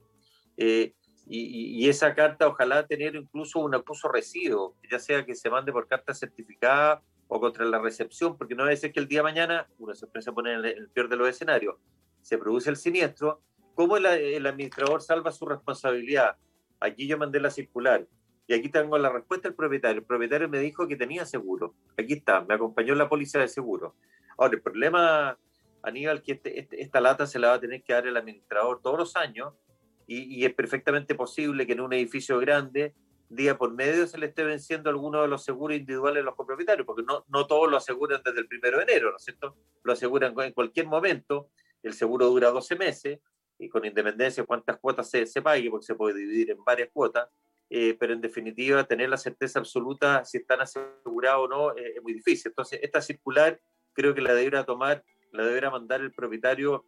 Eh, 0.58 0.94
y, 1.30 1.90
esa 1.90 2.16
carta 2.16 2.48
ojalá 2.48 2.88
tener 2.88 3.16
incluso 3.16 3.60
un 3.60 3.76
acuso 3.76 4.08
residuo, 4.08 4.76
ya 4.90 4.98
sea 4.98 5.26
que 5.26 5.36
se 5.36 5.50
mande 5.50 5.74
por 5.74 5.88
carta 5.88 6.14
certificada 6.14 7.04
o 7.28 7.40
contra 7.42 7.66
la 7.66 7.80
recepción, 7.80 8.38
porque 8.38 8.56
no 8.56 8.64
debe 8.64 8.78
ser 8.78 8.94
que 8.94 9.02
el 9.02 9.08
día 9.08 9.20
de 9.20 9.24
mañana, 9.24 9.68
uno 9.78 9.94
se 9.94 10.32
pone 10.32 10.54
en 10.54 10.66
el, 10.66 10.90
peor 10.90 11.10
de 11.10 11.18
los 11.18 11.28
escenarios, 11.28 11.76
se 12.22 12.38
produce 12.38 12.70
el 12.70 12.78
siniestro, 12.78 13.42
¿cómo 13.76 13.98
el, 13.98 14.06
el 14.06 14.46
administrador 14.48 15.02
salva 15.02 15.34
su 15.34 15.46
responsabilidad? 15.46 16.38
Aquí 16.80 17.08
yo 17.08 17.18
mandé 17.18 17.42
la 17.42 17.52
circular, 17.52 18.08
y 18.48 18.54
aquí 18.54 18.70
tengo 18.70 18.98
la 18.98 19.10
respuesta 19.10 19.50
del 19.50 19.56
propietario. 19.56 20.00
El 20.00 20.06
propietario 20.06 20.48
me 20.48 20.60
dijo 20.60 20.88
que 20.88 20.96
tenía 20.96 21.26
seguro. 21.26 21.76
Aquí 21.98 22.14
está, 22.14 22.46
me 22.46 22.54
acompañó 22.54 22.96
la 22.96 23.10
policía 23.10 23.42
de 23.42 23.50
seguro. 23.50 23.96
Ahora, 24.38 24.56
el 24.56 24.62
problema 24.62 25.38
Aníbal, 25.88 26.22
que 26.22 26.34
este, 26.34 26.60
este, 26.60 26.82
esta 26.82 27.02
lata 27.02 27.26
se 27.26 27.40
la 27.40 27.50
va 27.50 27.54
a 27.56 27.60
tener 27.60 27.84
que 27.84 27.94
dar 27.94 28.08
el 28.08 28.18
administrador 28.18 28.82
todos 28.82 28.98
los 28.98 29.16
años 29.16 29.54
y, 30.08 30.46
es 30.46 30.54
perfectamente 30.54 31.16
posible 31.16 31.68
que 31.68 31.74
en 31.74 31.82
un 31.82 31.92
edificio 31.92 32.40
grande, 32.40 32.96
día 33.30 33.58
por 33.58 33.74
medio, 33.74 34.08
se 34.08 34.18
le 34.18 34.28
esté 34.28 34.46
venciendo 34.46 34.90
alguno 34.90 35.22
de 35.22 35.28
los 35.28 35.44
seguros 35.44 35.78
individuales 35.78 36.22
de 36.22 36.24
los 36.24 36.36
copropietarios, 36.36 36.86
porque 36.86 37.04
no, 37.04 37.26
no 37.28 37.46
todos 37.46 37.70
lo 37.70 37.76
aseguran 37.76 38.22
desde 38.24 38.40
el 38.40 38.48
primero 38.48 38.78
de 38.78 38.84
enero, 38.84 39.12
¿no 39.12 39.18
es 39.18 39.24
cierto? 39.24 39.58
Lo 39.84 39.92
aseguran 39.92 40.34
en 40.40 40.54
cualquier 40.54 40.88
momento, 40.88 41.50
el 41.84 41.94
seguro 41.94 42.28
dura 42.28 42.52
12 42.52 42.78
meses, 42.78 43.20
y 43.60 43.68
con 43.68 43.84
independencia 43.84 44.44
de 44.44 44.48
cuántas 44.48 44.78
cuotas 44.78 45.10
se, 45.10 45.26
se 45.26 45.42
pague, 45.42 45.70
porque 45.70 45.86
se 45.86 45.96
puede 45.96 46.18
dividir 46.18 46.52
en 46.52 46.64
varias 46.64 46.90
cuotas, 46.94 47.28
eh, 47.70 47.98
pero 48.00 48.14
en 48.14 48.22
definitiva 48.22 48.86
tener 48.86 49.10
la 49.10 49.18
certeza 49.18 49.60
absoluta 49.60 50.24
si 50.24 50.38
están 50.38 50.62
asegurados 50.62 51.46
o 51.46 51.48
no 51.50 51.72
eh, 51.76 51.96
es 51.98 52.02
muy 52.02 52.14
difícil. 52.14 52.52
Entonces, 52.52 52.80
esta 52.82 53.02
circular 53.02 53.60
creo 53.92 54.14
que 54.14 54.22
la 54.22 54.34
deberá 54.34 54.64
tomar 54.64 55.04
la 55.32 55.46
deberá 55.46 55.70
mandar 55.70 56.02
el 56.02 56.12
propietario, 56.12 56.86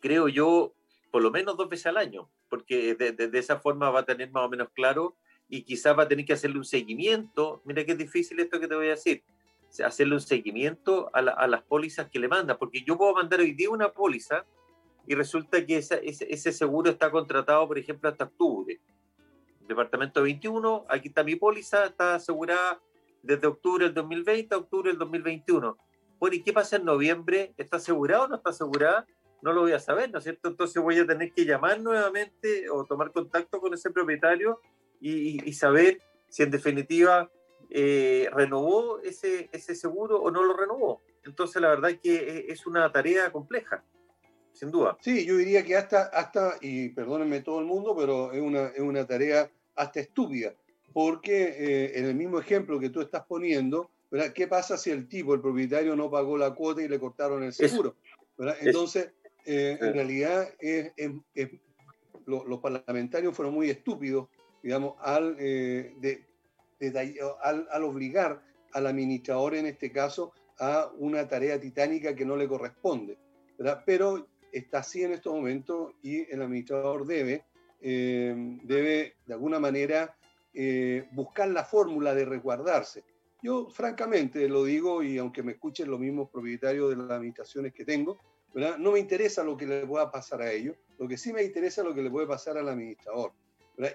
creo 0.00 0.28
yo, 0.28 0.72
por 1.10 1.22
lo 1.22 1.30
menos 1.30 1.56
dos 1.56 1.68
veces 1.68 1.86
al 1.86 1.96
año, 1.96 2.28
porque 2.48 2.94
de, 2.94 3.38
esa 3.38 3.58
forma 3.58 3.90
va 3.90 4.00
a 4.00 4.04
tener 4.04 4.30
más 4.30 4.44
o 4.44 4.48
menos 4.48 4.68
claro 4.74 5.16
y 5.48 5.62
quizás 5.62 5.96
va 5.98 6.04
a 6.04 6.08
tener 6.08 6.24
que 6.24 6.32
hacerle 6.32 6.58
un 6.58 6.64
seguimiento. 6.64 7.62
Mira 7.64 7.84
qué 7.84 7.94
difícil 7.94 8.38
esto 8.40 8.60
que 8.60 8.68
te 8.68 8.74
voy 8.74 8.88
a 8.88 8.90
decir. 8.90 9.22
Hacerle 9.84 10.14
un 10.14 10.20
seguimiento 10.20 11.10
a, 11.12 11.46
las 11.46 11.62
pólizas 11.62 12.08
que 12.08 12.18
le 12.18 12.28
manda, 12.28 12.58
porque 12.58 12.82
yo 12.82 12.96
puedo 12.96 13.14
mandar 13.14 13.40
hoy 13.40 13.52
día 13.52 13.70
una 13.70 13.90
póliza 13.90 14.44
y 15.06 15.14
resulta 15.14 15.64
que 15.64 15.78
ese, 15.78 16.00
ese, 16.04 16.52
seguro 16.52 16.90
está 16.90 17.10
contratado, 17.10 17.66
por 17.66 17.78
ejemplo, 17.78 18.08
hasta 18.08 18.24
octubre. 18.24 18.80
Departamento 19.66 20.22
21, 20.22 20.86
aquí 20.88 21.08
está 21.08 21.22
mi 21.22 21.36
póliza, 21.36 21.86
está 21.86 22.14
asegurada 22.14 22.80
desde 23.22 23.46
octubre 23.46 23.84
del 23.84 23.94
2020 23.94 24.54
a 24.54 24.58
octubre 24.58 24.90
del 24.90 24.98
2021 24.98 25.76
bueno, 26.18 26.36
¿y 26.36 26.42
qué 26.42 26.52
pasa 26.52 26.76
en 26.76 26.84
noviembre? 26.84 27.54
¿Está 27.56 27.76
asegurado 27.76 28.24
o 28.24 28.28
no 28.28 28.36
está 28.36 28.50
asegurada? 28.50 29.06
No 29.42 29.52
lo 29.52 29.62
voy 29.62 29.72
a 29.72 29.78
saber, 29.78 30.10
¿no 30.10 30.18
es 30.18 30.24
cierto? 30.24 30.48
Entonces 30.48 30.82
voy 30.82 30.98
a 30.98 31.06
tener 31.06 31.32
que 31.32 31.44
llamar 31.44 31.80
nuevamente 31.80 32.68
o 32.70 32.84
tomar 32.84 33.12
contacto 33.12 33.60
con 33.60 33.72
ese 33.72 33.90
propietario 33.90 34.60
y, 35.00 35.52
saber 35.52 36.00
si 36.28 36.42
en 36.42 36.50
definitiva 36.50 37.30
eh, 37.70 38.28
renovó 38.32 39.00
ese, 39.00 39.48
ese 39.52 39.74
seguro 39.76 40.20
o 40.20 40.30
no 40.30 40.42
lo 40.42 40.56
renovó. 40.56 41.00
Entonces 41.24 41.60
la 41.62 41.68
verdad 41.68 41.90
es 41.90 42.00
que 42.00 42.46
es 42.48 42.66
una 42.66 42.90
tarea 42.90 43.30
compleja, 43.30 43.84
sin 44.52 44.70
duda. 44.70 44.96
Sí, 45.00 45.24
yo 45.24 45.36
diría 45.36 45.64
que 45.64 45.76
hasta, 45.76 46.04
hasta 46.04 46.56
y 46.60 46.88
perdónenme 46.88 47.40
todo 47.40 47.60
el 47.60 47.66
mundo, 47.66 47.94
pero 47.96 48.32
es 48.32 48.40
una, 48.40 48.68
es 48.68 48.80
una 48.80 49.06
tarea 49.06 49.50
hasta 49.76 50.00
estúpida, 50.00 50.54
porque 50.92 51.42
eh, 51.42 51.98
en 51.98 52.06
el 52.06 52.14
mismo 52.14 52.40
ejemplo 52.40 52.80
que 52.80 52.90
tú 52.90 53.00
estás 53.00 53.24
poniendo, 53.26 53.90
¿Qué 54.34 54.46
pasa 54.46 54.78
si 54.78 54.90
el 54.90 55.08
tipo, 55.08 55.34
el 55.34 55.40
propietario, 55.40 55.94
no 55.94 56.10
pagó 56.10 56.38
la 56.38 56.54
cuota 56.54 56.82
y 56.82 56.88
le 56.88 56.98
cortaron 56.98 57.42
el 57.42 57.52
seguro? 57.52 57.96
Entonces, 58.60 59.10
eh, 59.44 59.76
en 59.80 59.92
realidad, 59.92 60.48
los 62.26 62.60
parlamentarios 62.60 63.34
fueron 63.34 63.54
muy 63.54 63.68
estúpidos, 63.70 64.28
digamos, 64.62 64.94
al, 65.00 65.36
eh, 65.38 65.94
al, 67.42 67.68
al, 67.70 67.84
obligar 67.84 68.42
al 68.72 68.86
administrador, 68.86 69.54
en 69.54 69.66
este 69.66 69.92
caso, 69.92 70.32
a 70.58 70.90
una 70.98 71.28
tarea 71.28 71.60
titánica 71.60 72.14
que 72.14 72.24
no 72.24 72.36
le 72.36 72.48
corresponde. 72.48 73.18
Pero 73.84 74.28
está 74.52 74.78
así 74.78 75.02
en 75.02 75.12
estos 75.12 75.34
momentos 75.34 75.92
y 76.02 76.30
el 76.32 76.40
administrador 76.40 77.06
debe, 77.06 77.44
eh, 77.80 78.34
debe 78.64 79.16
de 79.26 79.34
alguna 79.34 79.60
manera, 79.60 80.14
buscar 81.12 81.48
la 81.48 81.64
fórmula 81.64 82.14
de 82.14 82.24
resguardarse. 82.24 83.04
Yo 83.42 83.68
francamente 83.70 84.48
lo 84.48 84.64
digo 84.64 85.02
y 85.02 85.18
aunque 85.18 85.42
me 85.42 85.52
escuchen 85.52 85.90
los 85.90 86.00
mismos 86.00 86.28
propietarios 86.30 86.90
de 86.90 86.96
las 86.96 87.10
habitaciones 87.10 87.72
que 87.72 87.84
tengo, 87.84 88.18
no 88.54 88.92
me 88.92 88.98
interesa 88.98 89.44
lo 89.44 89.56
que 89.56 89.66
le 89.66 89.86
pueda 89.86 90.10
pasar 90.10 90.42
a 90.42 90.52
ellos, 90.52 90.76
lo 90.98 91.06
que 91.06 91.16
sí 91.16 91.32
me 91.32 91.44
interesa 91.44 91.82
es 91.82 91.86
lo 91.86 91.94
que 91.94 92.02
le 92.02 92.10
puede 92.10 92.26
pasar 92.26 92.58
al 92.58 92.68
administrador. 92.68 93.32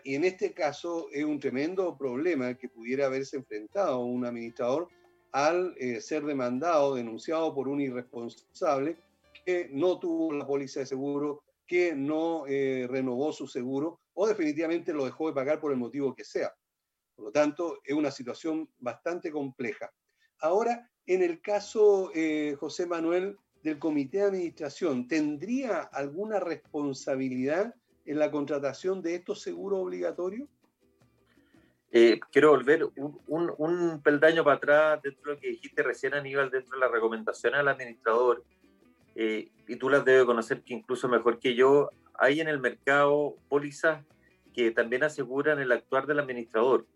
Y 0.05 0.15
en 0.15 0.23
este 0.23 0.53
caso 0.53 1.07
es 1.11 1.25
un 1.25 1.39
tremendo 1.39 1.97
problema 1.97 2.53
que 2.53 2.69
pudiera 2.69 3.07
haberse 3.07 3.35
enfrentado 3.35 3.99
un 3.99 4.25
administrador 4.25 4.87
al 5.33 5.75
eh, 5.77 5.99
ser 5.99 6.23
demandado, 6.23 6.95
denunciado 6.95 7.53
por 7.53 7.67
un 7.67 7.81
irresponsable 7.81 8.97
que 9.45 9.69
no 9.73 9.99
tuvo 9.99 10.31
la 10.31 10.47
póliza 10.47 10.81
de 10.81 10.85
seguro, 10.85 11.43
que 11.67 11.95
no 11.95 12.45
eh, 12.47 12.87
renovó 12.89 13.33
su 13.33 13.47
seguro 13.47 13.99
o 14.13 14.27
definitivamente 14.27 14.93
lo 14.93 15.03
dejó 15.05 15.27
de 15.27 15.33
pagar 15.33 15.59
por 15.59 15.71
el 15.71 15.77
motivo 15.77 16.15
que 16.15 16.23
sea. 16.23 16.53
Por 17.15 17.25
lo 17.25 17.31
tanto, 17.31 17.79
es 17.83 17.93
una 17.93 18.11
situación 18.11 18.69
bastante 18.79 19.31
compleja. 19.31 19.91
Ahora, 20.39 20.89
en 21.05 21.21
el 21.21 21.41
caso, 21.41 22.11
eh, 22.13 22.55
José 22.59 22.85
Manuel, 22.85 23.37
del 23.61 23.79
comité 23.79 24.17
de 24.17 24.23
administración, 24.25 25.07
¿tendría 25.07 25.81
alguna 25.81 26.39
responsabilidad 26.39 27.73
en 28.05 28.19
la 28.19 28.31
contratación 28.31 29.01
de 29.01 29.15
estos 29.15 29.41
seguros 29.41 29.79
obligatorios? 29.79 30.49
Eh, 31.95 32.19
quiero 32.31 32.49
volver 32.49 32.89
un, 33.27 34.01
peldaño 34.01 34.43
para 34.43 34.57
atrás 34.57 35.01
dentro 35.03 35.29
de 35.29 35.35
lo 35.35 35.39
que 35.39 35.49
dijiste 35.49 35.83
recién, 35.83 36.15
Aníbal, 36.15 36.49
dentro 36.49 36.73
de 36.73 36.79
la 36.79 36.91
recomendación 36.91 37.53
al 37.53 37.67
administrador, 37.67 38.43
eh, 39.15 39.51
y 39.67 39.75
tú 39.75 39.89
las 39.89 40.03
debes 40.03 40.25
conocer 40.25 40.63
que 40.63 40.73
incluso 40.73 41.07
mejor 41.07 41.39
que 41.39 41.53
yo, 41.53 41.91
hay 42.15 42.41
en 42.41 42.47
el 42.47 42.59
mercado 42.59 43.35
pólizas 43.47 44.03
que 44.53 44.71
también 44.71 45.03
aseguran 45.03 45.59
el 45.59 45.71
actuar 45.71 46.07
del 46.07 46.19
administrador. 46.19 46.87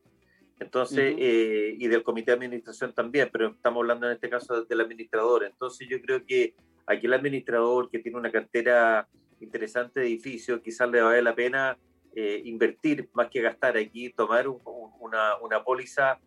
Entonces, 0.59 1.15
eh, 1.19 1.75
y 1.77 1.87
del 1.87 2.03
comité 2.03 2.31
de 2.31 2.37
administración 2.37 2.93
también, 2.93 3.29
pero 3.31 3.49
estamos 3.49 3.81
hablando 3.81 4.07
en 4.07 4.13
este 4.13 4.29
caso 4.29 4.63
del 4.63 4.81
administrador. 4.81 5.43
Entonces, 5.43 5.87
yo 5.87 6.01
creo 6.01 6.25
que 6.25 6.55
aquí 6.87 7.05
el 7.05 7.13
administrador 7.13 7.89
que 7.89 7.99
tiene 7.99 8.17
una 8.17 8.31
cartera 8.31 9.07
interesante 9.39 9.99
de 9.99 10.07
edificios, 10.07 10.61
quizás 10.61 10.89
le 10.89 11.01
vale 11.01 11.21
la 11.21 11.35
pena 11.35 11.77
eh, 12.15 12.41
invertir 12.45 13.07
más 13.13 13.29
que 13.29 13.41
gastar 13.41 13.77
aquí, 13.77 14.09
tomar 14.09 14.47
una, 14.47 15.37
una, 15.41 15.63
póliza 15.63 16.19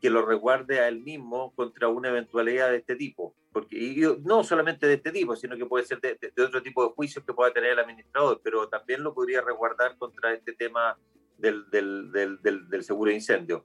que 0.00 0.08
lo 0.08 0.24
resguarde 0.24 0.80
a 0.80 0.88
él 0.88 1.00
mismo 1.00 1.52
contra 1.54 1.88
una 1.88 2.08
eventualidad 2.08 2.70
de 2.70 2.78
este 2.78 2.96
tipo. 2.96 3.34
Porque, 3.52 3.76
y 3.76 4.02
no 4.24 4.42
solamente 4.44 4.86
de 4.86 4.94
este 4.94 5.10
tipo, 5.10 5.36
sino 5.36 5.56
que 5.56 5.66
puede 5.66 5.84
ser 5.84 6.00
de, 6.00 6.18
otro 6.42 6.62
tipo 6.62 6.82
de 6.82 6.94
juicios 6.94 7.24
que 7.24 7.34
pueda 7.34 7.52
tener 7.52 7.72
el 7.72 7.78
administrador, 7.78 8.40
pero 8.42 8.68
también 8.68 9.02
lo 9.02 9.12
podría 9.12 9.42
resguardar 9.42 9.98
contra 9.98 10.32
este 10.32 10.54
tema 10.54 10.96
del, 11.38 11.70
del, 11.70 12.12
del, 12.12 12.68
del 12.68 12.84
seguro 12.84 13.08
de 13.08 13.16
incendio. 13.16 13.64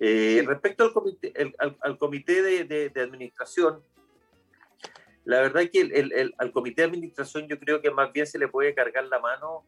Eh, 0.00 0.42
respecto 0.46 0.84
al 0.84 0.92
comité, 0.92 1.32
al, 1.58 1.98
comité 1.98 2.42
de, 2.42 2.90
de, 2.90 3.00
administración, 3.00 3.82
la 5.24 5.40
verdad 5.40 5.62
es 5.62 5.70
que 5.70 5.80
el, 5.80 6.12
el, 6.12 6.34
al 6.38 6.50
comité 6.52 6.82
de 6.82 6.88
administración 6.88 7.46
yo 7.48 7.58
creo 7.58 7.80
que 7.80 7.90
más 7.90 8.12
bien 8.12 8.26
se 8.26 8.38
le 8.38 8.48
puede 8.48 8.74
cargar 8.74 9.04
la 9.04 9.20
mano 9.20 9.64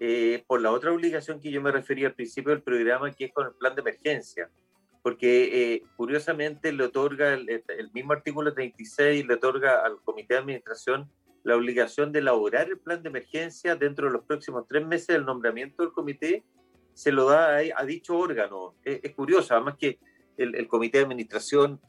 eh, 0.00 0.44
por 0.46 0.60
la 0.60 0.70
otra 0.70 0.92
obligación 0.92 1.40
que 1.40 1.50
yo 1.50 1.60
me 1.60 1.72
refería 1.72 2.08
al 2.08 2.14
principio 2.14 2.50
del 2.50 2.62
programa, 2.62 3.10
que 3.12 3.26
es 3.26 3.32
con 3.32 3.46
el 3.46 3.54
plan 3.54 3.74
de 3.74 3.80
emergencia, 3.80 4.50
porque 5.02 5.74
eh, 5.74 5.82
curiosamente 5.96 6.72
le 6.72 6.84
otorga 6.84 7.34
el, 7.34 7.48
el, 7.48 7.90
mismo 7.92 8.12
artículo 8.12 8.52
36, 8.52 9.26
le 9.26 9.34
otorga 9.34 9.84
al 9.84 10.00
comité 10.02 10.34
de 10.34 10.40
administración 10.40 11.10
la 11.44 11.56
obligación 11.56 12.12
de 12.12 12.18
elaborar 12.18 12.68
el 12.68 12.78
plan 12.78 13.02
de 13.02 13.08
emergencia 13.08 13.74
dentro 13.74 14.06
de 14.06 14.12
los 14.12 14.24
próximos 14.24 14.66
tres 14.68 14.86
meses 14.86 15.08
del 15.08 15.24
nombramiento 15.24 15.82
del 15.82 15.92
comité, 15.92 16.44
se 16.98 17.12
lo 17.12 17.26
da 17.26 17.58
a, 17.58 17.84
dicho 17.84 18.18
órgano. 18.18 18.74
Es, 18.82 19.14
curioso, 19.14 19.54
además 19.54 19.76
que 19.78 20.00
el, 20.36 20.56
el, 20.56 20.66
comité 20.66 20.98
de 20.98 21.04
administración 21.04 21.80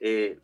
eh, 0.00 0.40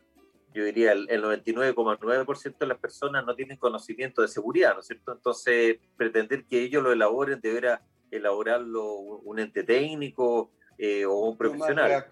yo 0.54 0.64
diría 0.64 0.92
el, 0.92 1.08
99,9% 1.08 2.56
de 2.56 2.66
las 2.66 2.78
personas 2.78 3.26
no 3.26 3.34
tienen 3.34 3.56
conocimiento 3.56 4.22
de 4.22 4.28
seguridad, 4.28 4.74
¿no 4.74 4.80
es 4.80 4.86
cierto? 4.86 5.10
Entonces, 5.10 5.78
pretender 5.96 6.44
que 6.44 6.62
ellos 6.62 6.84
lo 6.84 6.92
elaboren 6.92 7.40
deberá 7.40 7.82
elaborarlo 8.12 8.92
un 8.92 9.40
ente 9.40 9.64
técnico 9.64 10.52
eh, 10.78 11.04
o 11.04 11.16
un 11.16 11.36
profesional. 11.36 12.06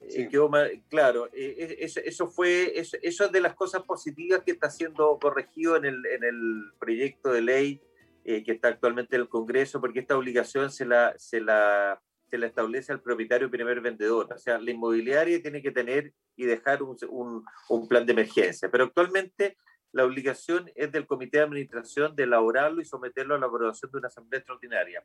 Eh, 0.00 0.82
claro, 0.88 1.28
eh, 1.32 1.78
eso, 1.80 2.28
fue, 2.28 2.78
eso, 2.78 2.96
es 3.02 3.32
de 3.32 3.40
las 3.40 3.54
cosas 3.54 3.82
positivas 3.82 4.42
que 4.44 4.52
está 4.52 4.70
siendo 4.70 5.18
corregido 5.18 5.76
en 5.76 5.86
el, 5.86 6.06
en 6.06 6.22
el 6.22 6.72
proyecto 6.78 7.32
de 7.32 7.40
ley 7.40 7.80
que 8.24 8.52
está 8.52 8.68
actualmente 8.68 9.16
en 9.16 9.22
el 9.22 9.28
Congreso, 9.28 9.80
porque 9.80 10.00
esta 10.00 10.16
obligación 10.16 10.70
se 10.70 10.86
la, 10.86 11.14
se 11.18 11.40
la 11.40 12.00
se 12.34 12.38
le 12.38 12.46
establece 12.46 12.92
al 12.92 13.00
propietario 13.00 13.48
primer 13.48 13.80
vendedor. 13.80 14.32
O 14.32 14.38
sea, 14.38 14.58
la 14.58 14.70
inmobiliaria 14.70 15.40
tiene 15.40 15.62
que 15.62 15.70
tener 15.70 16.12
y 16.34 16.44
dejar 16.46 16.82
un, 16.82 17.44
un, 17.68 17.88
plan 17.88 18.04
de 18.04 18.12
emergencia. 18.12 18.68
Pero 18.70 18.84
actualmente 18.84 19.56
la 19.92 20.04
obligación 20.04 20.68
es 20.74 20.90
del 20.90 21.06
comité 21.06 21.38
de 21.38 21.44
administración 21.44 22.16
de 22.16 22.24
elaborarlo 22.24 22.80
y 22.80 22.84
someterlo 22.84 23.36
a 23.36 23.38
la 23.38 23.46
aprobación 23.46 23.90
de 23.92 23.98
una 23.98 24.08
asamblea 24.08 24.38
extraordinaria. 24.38 25.04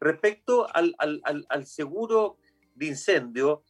Respecto 0.00 0.66
al, 0.74 0.96
al, 0.98 1.46
al, 1.48 1.66
seguro 1.66 2.38
de 2.74 2.86
incendio, 2.86 3.62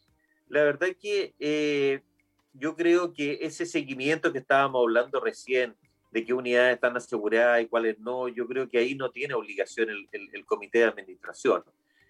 la 0.49 0.65
verdad 0.65 0.89
que 0.99 1.35
eh, 1.39 2.01
yo 2.55 2.75
creo 2.75 3.13
que 3.13 3.41
ese 3.43 3.67
seguimiento 3.67 4.33
que 4.33 4.39
estábamos 4.39 4.81
hablando 4.81 5.21
recién, 5.21 5.77
de 6.15 6.25
qué 6.25 6.33
unidades 6.33 6.77
están 6.77 6.97
aseguradas 6.97 7.61
y 7.61 7.67
cuáles 7.67 7.99
no, 7.99 8.29
yo 8.29 8.47
creo 8.47 8.69
que 8.69 8.79
ahí 8.79 8.95
no 8.95 9.11
tiene 9.11 9.35
obligación 9.35 9.91
el, 9.91 10.09
el 10.13 10.47
comité 10.47 10.79
de 10.79 10.85
administración 10.85 11.63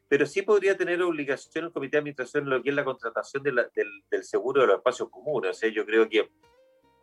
pero 0.08 0.26
sí 0.26 0.42
podría 0.42 0.76
tener 0.76 1.02
obligación 1.02 1.64
el 1.64 1.72
comité 1.72 1.96
de 1.96 1.98
administración 1.98 2.44
en 2.44 2.50
lo 2.50 2.62
que 2.62 2.70
es 2.70 2.74
la 2.76 2.84
contratación 2.84 3.42
del, 3.42 3.60
del, 3.74 4.24
seguro 4.24 4.60
de 4.60 4.68
los 4.68 4.76
espacios 4.76 5.10
comunes. 5.10 5.50
O 5.50 5.54
sea, 5.54 5.68
yo 5.70 5.84
creo 5.84 6.08
que 6.08 6.30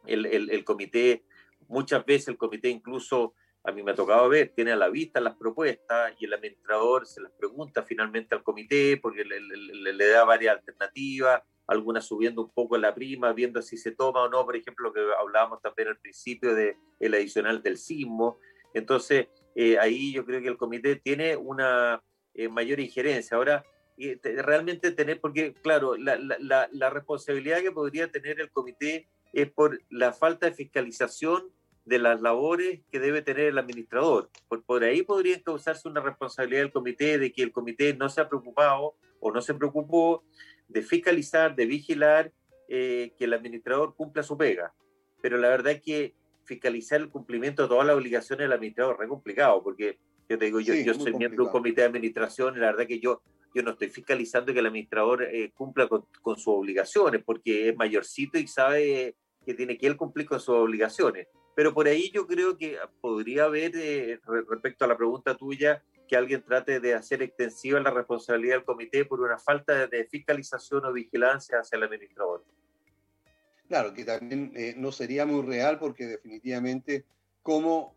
el, 0.06 0.26
el, 0.26 0.64
comité, 0.64 1.26
muchas 1.68 2.06
veces 2.06 2.30
el 2.30 2.38
comité 2.38 2.70
incluso, 2.70 3.34
a 3.64 3.72
mí 3.72 3.84
me 3.84 3.92
ha 3.92 3.96
tocado 3.96 4.28
ver, 4.28 4.52
tiene 4.56 4.72
a 4.72 4.76
la 4.76 4.90
vista 4.90 5.20
las 5.20 5.36
propuestas 5.36 6.14
y 6.20 6.26
el 6.26 6.34
administrador 6.34 7.06
se 7.06 7.22
las 7.22 7.32
pregunta 7.32 7.84
finalmente 7.84 8.34
al 8.34 8.44
comité 8.44 8.98
porque 8.98 9.24
le, 9.24 9.40
le, 9.40 10.08
da 10.08 10.24
varias 10.24 10.58
alternativas, 10.58 11.44
algunas 11.68 12.06
subiendo 12.06 12.42
un 12.42 12.52
poco 12.52 12.78
la 12.78 12.96
prima, 12.96 13.34
viendo 13.34 13.62
si 13.62 13.78
se 13.78 13.92
toma 13.92 14.24
o 14.24 14.30
no, 14.30 14.46
por 14.46 14.56
ejemplo, 14.56 14.86
lo 14.86 14.94
que 14.94 15.02
hablábamos 15.20 15.62
también 15.62 15.90
al 15.90 16.00
principio 16.00 16.56
del 16.56 16.76
el 17.00 17.14
adicional 17.14 17.62
del 17.62 17.78
sismo. 17.78 18.40
Entonces, 18.74 19.28
eh, 19.56 19.78
ahí 19.78 20.12
yo 20.12 20.26
creo 20.26 20.42
que 20.42 20.48
el 20.48 20.58
comité 20.58 20.96
tiene 20.96 21.36
una 21.36 22.04
eh, 22.34 22.50
mayor 22.50 22.80
injerencia. 22.80 23.38
Ahora, 23.38 23.64
realmente 24.24 24.92
tener, 24.92 25.22
porque 25.22 25.54
claro, 25.54 25.96
la, 25.98 26.18
la, 26.18 26.68
la, 26.72 26.90
responsabilidad 26.90 27.62
que 27.62 27.72
podría 27.72 28.10
tener 28.10 28.40
el 28.42 28.50
comité 28.50 29.08
es 29.34 29.52
por 29.52 29.80
la 29.90 30.14
falta 30.14 30.48
de 30.48 30.56
fiscalización 30.56 31.52
de 31.92 32.00
las 32.00 32.22
labores 32.22 32.80
que 32.90 33.02
debe 33.02 33.22
tener 33.22 33.48
el 33.48 33.58
administrador. 33.58 34.30
Por, 34.48 34.64
por 34.64 34.82
ahí 34.86 35.04
podría 35.04 35.42
causarse 35.44 35.90
una 35.90 36.00
responsabilidad 36.00 36.62
del 36.62 36.72
comité 36.72 37.18
de 37.18 37.34
que 37.34 37.44
el 37.44 37.52
comité 37.52 37.94
no 37.94 38.08
se 38.08 38.22
ha 38.22 38.30
preocupado 38.30 38.96
o 39.20 39.30
no 39.30 39.42
se 39.42 39.54
preocupó 39.54 40.24
de 40.70 40.84
fiscalizar, 40.84 41.54
de 41.54 41.66
vigilar 41.66 42.32
eh, 42.70 43.12
que 43.18 43.26
el 43.26 43.34
administrador 43.34 43.94
cumpla 43.94 44.24
su 44.24 44.38
pega. 44.38 44.74
Pero 45.22 45.38
la 45.38 45.50
verdad 45.50 45.74
es 45.74 45.82
que 45.82 46.16
fiscalizar 46.46 47.02
el 47.02 47.10
cumplimiento 47.10 47.64
de 47.64 47.68
todas 47.68 47.86
las 47.86 47.98
obligaciones 47.98 48.46
del 48.46 48.54
administrador 48.54 48.98
es 49.02 49.10
complicado, 49.10 49.62
porque 49.62 50.00
yo 50.30 50.38
te 50.38 50.46
digo, 50.46 50.62
yo, 50.62 50.74
yo 50.74 50.94
soy 50.94 51.14
miembro 51.14 51.44
de 51.44 51.48
un 51.48 51.52
comité 51.52 51.82
de 51.82 51.88
administración 51.88 52.56
y 52.56 52.60
la 52.62 52.68
verdad 52.68 52.88
que 52.88 53.02
yo, 53.02 53.22
yo 53.54 53.64
no 53.64 53.72
estoy 53.72 53.90
fiscalizando 53.90 54.54
que 54.54 54.60
el 54.60 54.68
administrador 54.68 55.24
eh, 55.24 55.52
cumpla 55.54 55.90
con, 55.90 56.06
con, 56.22 56.38
sus 56.38 56.54
obligaciones, 56.54 57.22
porque 57.22 57.68
es 57.68 57.76
mayorcito 57.76 58.40
y 58.40 58.48
sabe 58.48 59.18
que 59.46 59.54
tiene 59.54 59.78
que 59.78 59.88
él 59.88 59.98
cumplir 59.98 60.26
con 60.26 60.40
sus 60.40 60.56
obligaciones. 60.56 61.28
Pero 61.62 61.76
por 61.76 61.88
ahí 61.88 62.10
yo 62.10 62.26
creo 62.26 62.58
que 62.58 62.76
podría 63.02 63.44
haber, 63.44 63.74
eh, 63.76 64.20
respecto 64.50 64.84
a 64.84 64.88
la 64.88 64.98
pregunta 64.98 65.38
tuya, 65.38 65.84
que 66.08 66.18
alguien 66.18 66.42
trate 66.44 66.80
de 66.80 66.96
hacer 66.96 67.22
extensiva 67.22 67.80
la 67.80 67.92
responsabilidad 67.92 68.56
del 68.56 68.66
comité 68.66 69.06
por 69.06 69.22
una 69.22 69.38
falta 69.38 69.86
de 69.86 70.06
fiscalización 70.06 70.86
o 70.86 70.92
vigilancia 70.92 71.60
hacia 71.60 71.76
el 71.76 71.84
administrador. 71.84 72.44
Claro, 73.68 73.94
que 73.94 74.04
también 74.04 74.52
eh, 74.56 74.74
no 74.76 74.92
sería 74.92 75.28
muy 75.28 75.46
real 75.46 75.78
porque 75.78 76.08
definitivamente 76.08 77.06
como 77.44 77.96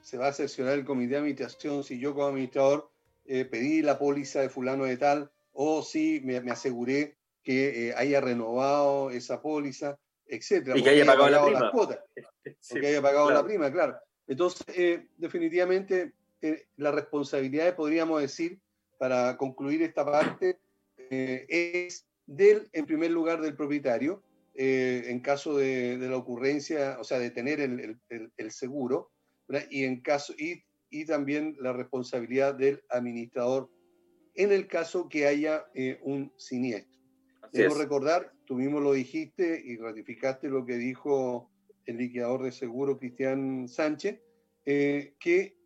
se 0.00 0.16
va 0.16 0.28
a 0.28 0.32
seleccionar 0.32 0.78
el 0.78 0.86
comité 0.86 1.10
de 1.10 1.16
administración 1.18 1.84
si 1.84 1.98
yo 1.98 2.14
como 2.14 2.28
administrador 2.28 2.90
eh, 3.26 3.44
pedí 3.44 3.82
la 3.82 3.98
póliza 3.98 4.40
de 4.40 4.48
fulano 4.48 4.84
de 4.84 4.96
tal 4.96 5.30
o 5.52 5.82
si 5.82 6.22
me, 6.24 6.38
aseguré 6.50 7.18
que 7.42 7.92
haya 7.98 8.22
renovado 8.22 9.10
esa 9.10 9.42
póliza, 9.42 9.98
etcétera. 10.28 10.76
Y 10.78 10.82
que 10.82 10.90
haya 10.90 11.04
pagado, 11.06 11.50
la 11.50 11.70
prima. 11.70 11.70
porque 12.70 12.86
haya 12.86 13.02
pagado 13.02 13.30
la 13.30 13.44
prima, 13.44 13.72
claro. 13.72 13.96
Entonces, 14.26 14.64
eh, 14.74 15.06
definitivamente, 15.16 16.12
la 16.76 16.92
responsabilidad, 16.92 17.74
podríamos 17.76 18.20
decir, 18.20 18.60
para 18.98 19.36
concluir 19.36 19.82
esta 19.82 20.04
parte, 20.04 20.58
es 21.08 22.06
del, 22.26 22.68
en 22.72 22.86
primer 22.86 23.10
lugar, 23.10 23.40
del 23.40 23.54
propietario, 23.54 24.22
en 24.54 25.20
caso 25.20 25.56
de, 25.56 25.96
la 25.98 26.16
ocurrencia, 26.16 26.96
o 26.98 27.04
sea, 27.04 27.18
de 27.18 27.30
tener 27.30 27.60
el, 27.60 27.98
el 28.08 28.50
seguro, 28.50 29.10
y, 29.70 29.84
en 29.84 30.00
caso, 30.00 30.34
y, 30.36 30.64
y, 30.90 31.04
también 31.04 31.56
la 31.60 31.72
responsabilidad 31.72 32.54
del 32.54 32.82
administrador 32.88 33.70
en 34.36 34.52
el 34.52 34.66
caso 34.66 35.08
que 35.08 35.26
haya 35.26 35.66
eh, 35.74 35.98
un 36.02 36.32
siniestro. 36.36 37.00
Debo 37.52 37.74
recordar, 37.74 38.32
tú 38.46 38.54
mismo 38.54 38.80
lo 38.80 38.92
dijiste 38.92 39.62
y 39.64 39.76
ratificaste 39.76 40.48
lo 40.48 40.64
que 40.64 40.76
dijo 40.76 41.50
el 41.84 41.98
liquidador 41.98 42.44
de 42.44 42.52
seguro 42.52 42.98
Cristian 42.98 43.68
Sánchez, 43.68 44.20
eh, 44.64 45.14
que 45.20 45.56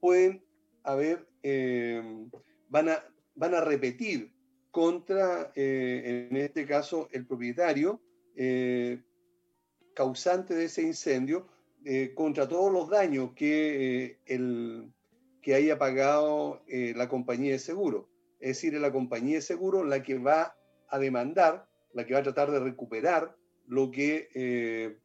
pueden 0.00 0.44
haber, 0.82 1.28
eh, 1.42 2.02
van, 2.68 2.88
a, 2.88 3.04
van 3.34 3.54
a 3.54 3.60
repetir 3.60 4.32
contra, 4.70 5.52
en 5.54 6.34
este 6.36 6.66
caso, 6.66 7.08
el 7.12 7.26
propietario 7.26 8.00
causante 9.94 10.54
de 10.54 10.64
ese 10.64 10.82
incendio, 10.82 11.46
eh, 11.84 12.12
contra 12.14 12.46
todos 12.46 12.72
los 12.72 12.88
daños 12.88 13.32
que, 13.34 14.04
eh, 14.04 14.18
el, 14.26 14.92
que 15.40 15.54
haya 15.54 15.78
pagado 15.78 16.62
eh, 16.68 16.94
la 16.96 17.08
compañía 17.08 17.52
de 17.52 17.58
seguro. 17.58 18.08
Es 18.38 18.56
decir, 18.56 18.74
la 18.74 18.92
compañía 18.92 19.36
de 19.36 19.42
seguro 19.42 19.84
la 19.84 20.02
que 20.02 20.18
va 20.18 20.56
a 20.88 20.98
demandar, 20.98 21.68
la 21.94 22.06
que 22.06 22.14
va 22.14 22.20
a 22.20 22.24
tratar 22.24 22.50
de 22.50 22.60
recuperar 22.60 23.36
lo 23.66 23.90
que, 23.90 24.98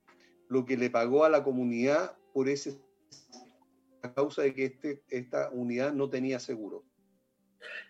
lo 0.49 0.65
que 0.65 0.77
le 0.77 0.89
pagó 0.89 1.25
a 1.25 1.29
la 1.29 1.43
comunidad 1.43 2.17
por 2.33 2.49
ese 2.49 2.79
a 4.01 4.13
causa 4.13 4.41
de 4.41 4.53
que 4.53 4.65
este, 4.65 5.03
esta 5.09 5.49
unidad 5.51 5.93
no 5.93 6.09
tenía 6.09 6.39
seguro. 6.39 6.83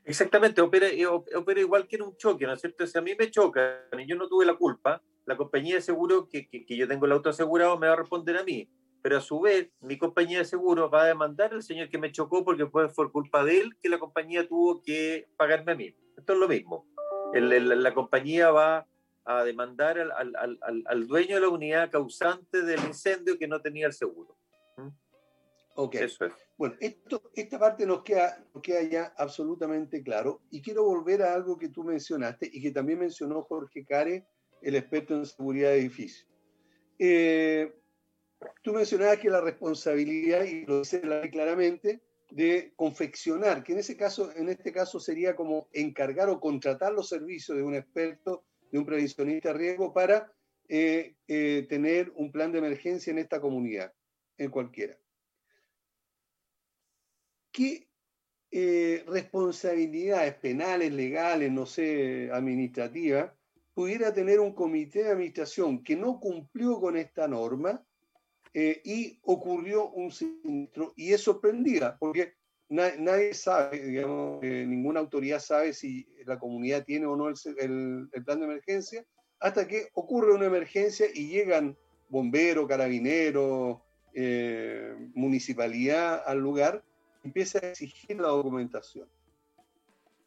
Exactamente, 0.05 0.61
opera, 0.61 0.87
eh, 0.87 1.05
opera 1.05 1.59
igual 1.59 1.87
que 1.87 1.97
en 1.97 2.03
un 2.03 2.15
choque, 2.15 2.45
¿no 2.45 2.53
es 2.53 2.61
cierto? 2.61 2.87
Si 2.87 2.97
a 2.97 3.01
mí 3.01 3.11
me 3.17 3.29
chocan 3.29 3.99
y 3.99 4.07
yo 4.07 4.15
no 4.15 4.27
tuve 4.27 4.45
la 4.45 4.55
culpa, 4.55 5.01
la 5.25 5.35
compañía 5.35 5.75
de 5.75 5.81
seguro 5.81 6.29
que, 6.29 6.47
que, 6.47 6.77
yo 6.77 6.87
tengo 6.87 7.05
el 7.05 7.11
auto 7.11 7.29
asegurado 7.29 7.77
me 7.77 7.87
va 7.87 7.93
a 7.93 7.97
responder 7.97 8.37
a 8.37 8.43
mí. 8.43 8.69
Pero 9.01 9.17
a 9.17 9.21
su 9.21 9.39
vez, 9.41 9.69
mi 9.81 9.97
compañía 9.97 10.39
de 10.39 10.45
seguro 10.45 10.89
va 10.89 11.03
a 11.03 11.07
demandar 11.07 11.53
al 11.53 11.61
señor 11.61 11.89
que 11.89 11.97
me 11.97 12.11
chocó 12.11 12.43
porque 12.43 12.65
fue 12.65 12.91
por 12.93 13.11
culpa 13.11 13.43
de 13.43 13.59
él 13.59 13.77
que 13.81 13.89
la 13.89 13.99
compañía 13.99 14.47
tuvo 14.47 14.81
que 14.81 15.27
pagarme 15.37 15.73
a 15.73 15.75
mí. 15.75 15.95
Esto 16.17 16.33
es 16.33 16.39
lo 16.39 16.47
mismo. 16.47 16.87
El, 17.33 17.83
la 17.83 17.93
compañía 17.93 18.51
va 18.51 18.87
a 19.25 19.43
demandar 19.43 19.99
al, 19.99 20.11
al, 20.11 20.57
al, 20.61 20.83
al, 20.85 21.07
dueño 21.07 21.35
de 21.35 21.41
la 21.41 21.49
unidad 21.49 21.91
causante 21.91 22.61
del 22.61 22.79
incendio 22.85 23.37
que 23.37 23.47
no 23.47 23.61
tenía 23.61 23.87
el 23.87 23.93
seguro. 23.93 24.37
¿Mm? 24.77 24.87
Ok. 25.75 25.95
Eso 25.95 26.25
es. 26.25 26.33
Bueno, 26.57 26.75
esto, 26.79 27.21
esta 27.35 27.59
parte 27.59 27.85
nos 27.85 28.03
queda, 28.03 28.43
nos 28.53 28.63
queda 28.63 28.81
ya 28.83 29.13
absolutamente 29.17 30.01
claro 30.01 30.41
y 30.49 30.61
quiero 30.61 30.83
volver 30.85 31.21
a 31.21 31.33
algo 31.33 31.57
que 31.57 31.69
tú 31.69 31.83
mencionaste 31.83 32.49
y 32.51 32.61
que 32.61 32.71
también 32.71 32.99
mencionó 32.99 33.43
Jorge 33.43 33.85
Care, 33.85 34.25
el 34.61 34.75
experto 34.75 35.13
en 35.13 35.25
seguridad 35.25 35.69
de 35.69 35.79
edificios. 35.79 36.27
Eh, 36.97 37.75
tú 38.63 38.73
mencionabas 38.73 39.19
que 39.19 39.29
la 39.29 39.41
responsabilidad, 39.41 40.45
y 40.45 40.65
lo 40.65 40.79
dice 40.79 41.01
claramente, 41.31 42.01
de 42.29 42.73
confeccionar, 42.75 43.63
que 43.63 43.73
en 43.73 43.79
ese 43.79 43.95
caso, 43.95 44.31
en 44.35 44.49
este 44.49 44.71
caso 44.71 44.99
sería 44.99 45.35
como 45.35 45.69
encargar 45.71 46.29
o 46.29 46.39
contratar 46.39 46.93
los 46.93 47.09
servicios 47.09 47.57
de 47.57 47.63
un 47.63 47.75
experto, 47.75 48.43
de 48.71 48.79
un 48.79 48.85
previsionista 48.85 49.53
de 49.53 49.57
riesgo 49.57 49.93
para 49.93 50.31
eh, 50.67 51.15
eh, 51.27 51.65
tener 51.69 52.11
un 52.15 52.31
plan 52.31 52.51
de 52.51 52.57
emergencia 52.57 53.11
en 53.11 53.19
esta 53.19 53.39
comunidad, 53.39 53.93
en 54.37 54.51
cualquiera. 54.51 54.97
¿qué 57.57 57.87
eh, 58.51 59.03
responsabilidades 59.07 60.35
penales, 60.35 60.93
legales, 60.93 61.51
no 61.51 61.65
sé, 61.65 62.29
administrativas, 62.31 63.33
pudiera 63.73 64.13
tener 64.13 64.39
un 64.39 64.53
comité 64.53 65.03
de 65.03 65.09
administración 65.09 65.83
que 65.83 65.95
no 65.95 66.19
cumplió 66.19 66.79
con 66.79 66.97
esta 66.97 67.27
norma 67.27 67.83
eh, 68.53 68.81
y 68.83 69.19
ocurrió 69.23 69.89
un 69.89 70.11
sinistro? 70.11 70.93
Y 70.95 71.13
es 71.13 71.21
sorprendida, 71.21 71.97
porque 71.99 72.33
nadie 72.69 73.33
sabe, 73.33 73.79
digamos, 73.79 74.41
ninguna 74.41 74.99
autoridad 74.99 75.39
sabe 75.39 75.73
si 75.73 76.07
la 76.25 76.37
comunidad 76.37 76.83
tiene 76.83 77.05
o 77.05 77.15
no 77.15 77.29
el, 77.29 78.09
plan 78.25 78.39
de 78.39 78.45
emergencia, 78.45 79.05
hasta 79.39 79.67
que 79.67 79.87
ocurre 79.93 80.33
una 80.33 80.47
emergencia 80.47 81.07
y 81.13 81.27
llegan 81.27 81.77
bomberos, 82.09 82.67
carabineros, 82.67 83.79
eh, 84.13 84.95
municipalidad 85.13 86.23
al 86.25 86.39
lugar 86.39 86.83
empieza 87.23 87.59
a 87.59 87.69
exigir 87.69 88.19
la 88.19 88.29
documentación. 88.29 89.07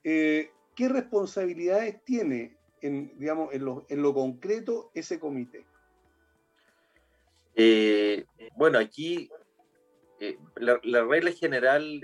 Eh, 0.05 0.51
¿Qué 0.77 0.89
responsabilidades 0.89 2.03
tiene 2.05 2.57
en, 2.83 3.19
digamos, 3.19 3.53
en, 3.53 3.65
lo, 3.65 4.15
concreto 4.15 4.91
ese 4.95 5.19
comité? 5.19 5.65
Eh, 7.63 8.25
bueno, 8.57 8.79
aquí 8.79 9.29
eh, 10.19 10.39
la, 10.57 11.05
regla 11.05 11.33
general 11.33 12.01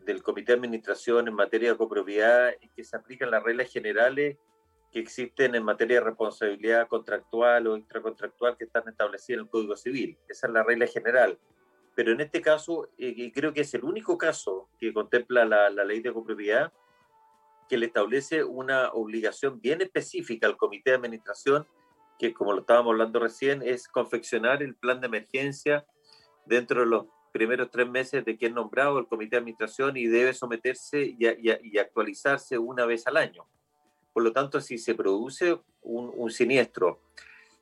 del 0.00 0.22
comité 0.22 0.52
de 0.52 0.58
administración 0.58 1.26
en 1.26 1.34
materia 1.34 1.70
de 1.72 1.76
copropiedad 1.76 2.50
es 2.50 2.70
que 2.76 2.84
se 2.84 2.96
aplican 2.96 3.30
las 3.30 3.42
reglas 3.42 3.72
generales 3.72 4.36
que 4.92 5.00
existen 5.00 5.54
en 5.54 5.64
materia 5.64 5.98
de 5.98 6.04
responsabilidad 6.04 6.86
contractual 6.86 7.66
o 7.66 7.76
intracontractual 7.76 8.56
que 8.56 8.64
están 8.64 8.88
establecidas 8.88 9.38
en 9.38 9.44
el 9.44 9.50
Código 9.50 9.76
Civil. 9.76 10.16
Esa 10.28 10.46
es 10.46 10.52
la 10.52 10.62
regla 10.62 10.86
general 10.86 11.38
pero 11.98 12.12
en 12.12 12.20
este 12.20 12.40
caso 12.40 12.90
eh, 12.96 13.32
creo 13.34 13.52
que 13.52 13.62
es 13.62 13.74
el 13.74 13.82
único 13.82 14.16
caso 14.16 14.68
que 14.78 14.92
contempla 14.92 15.44
la, 15.44 15.68
ley 15.84 15.98
de 15.98 16.12
copropiedad 16.12 16.72
que 17.68 17.76
le 17.76 17.86
establece 17.86 18.44
una 18.44 18.92
obligación 18.92 19.60
bien 19.60 19.80
específica 19.80 20.46
al 20.46 20.56
comité 20.56 20.90
de 20.90 20.96
administración, 20.96 21.66
que 22.18 22.34
como 22.34 22.52
lo 22.52 22.60
estábamos 22.60 22.92
hablando 22.92 23.20
recién, 23.20 23.62
es 23.62 23.88
confeccionar 23.88 24.62
el 24.62 24.74
plan 24.74 25.00
de 25.00 25.06
emergencia 25.06 25.86
dentro 26.46 26.80
de 26.80 26.86
los 26.86 27.06
primeros 27.32 27.70
tres 27.70 27.88
meses 27.88 28.24
de 28.24 28.36
que 28.36 28.46
es 28.46 28.52
nombrado 28.52 28.98
el 28.98 29.06
comité 29.06 29.36
de 29.36 29.40
administración 29.40 29.96
y 29.96 30.06
debe 30.06 30.34
someterse 30.34 31.14
y, 31.18 31.78
actualizarse 31.78 32.58
una 32.58 32.86
vez 32.86 33.06
al 33.06 33.16
año. 33.16 33.46
Por 34.12 34.22
lo 34.22 34.32
tanto, 34.32 34.60
si 34.60 34.78
se 34.78 34.94
produce 34.94 35.58
un, 35.82 36.12
un 36.16 36.30
siniestro 36.30 37.00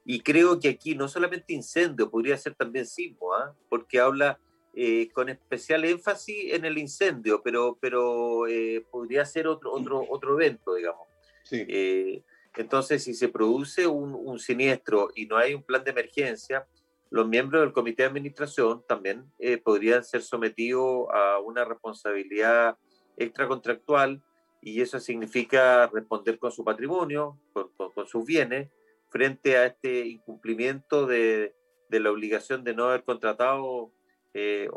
y 0.08 0.20
creo 0.20 0.60
que 0.60 0.68
aquí 0.68 0.94
no 0.94 1.08
solamente 1.08 1.52
incendio, 1.52 2.08
podría 2.08 2.38
ser 2.38 2.54
también 2.54 2.86
sismo, 2.86 3.34
¿ah? 3.34 3.54
porque 3.68 3.98
habla 3.98 4.38
eh, 4.72 5.10
con 5.12 5.28
especial 5.28 5.84
énfasis 5.84 6.52
en 6.52 6.64
el 6.64 6.78
incendio, 6.78 7.42
pero, 7.42 7.76
pero 7.80 8.46
eh, 8.46 8.86
podría 8.88 9.24
ser 9.24 9.48
otro, 9.48 9.72
otro, 9.72 10.04
otro 10.08 10.34
evento, 10.34 10.74
digamos. 10.74 11.08
Eh, 11.50 12.22
entonces, 12.56 13.04
si 13.04 13.14
se 13.14 13.28
produce 13.28 13.86
un, 13.86 14.38
siniestro 14.38 15.10
y 15.14 15.26
no 15.26 15.36
hay 15.36 15.54
un 15.54 15.62
plan 15.62 15.84
de 15.84 15.90
emergencia, 15.90 16.66
los 17.10 17.28
miembros 17.28 17.62
del 17.62 17.72
comité 17.72 18.02
de 18.02 18.08
administración 18.08 18.82
también 18.88 19.30
podrían 19.62 20.02
ser 20.02 20.22
sometidos 20.22 21.06
a 21.12 21.38
una 21.38 21.64
responsabilidad 21.64 22.76
extracontractual 23.16 24.22
y 24.60 24.80
eso 24.80 24.98
significa 24.98 25.86
responder 25.86 26.38
con 26.38 26.50
su 26.50 26.64
patrimonio, 26.64 27.38
con, 27.52 27.70
con 27.76 28.06
sus 28.06 28.24
bienes, 28.24 28.68
frente 29.08 29.56
a 29.56 29.66
este 29.66 30.06
incumplimiento 30.06 31.06
de, 31.06 31.54
la 31.88 32.10
obligación 32.10 32.64
de 32.64 32.74
no 32.74 32.84
haber 32.84 33.04
contratado, 33.04 33.92
eh, 34.34 34.68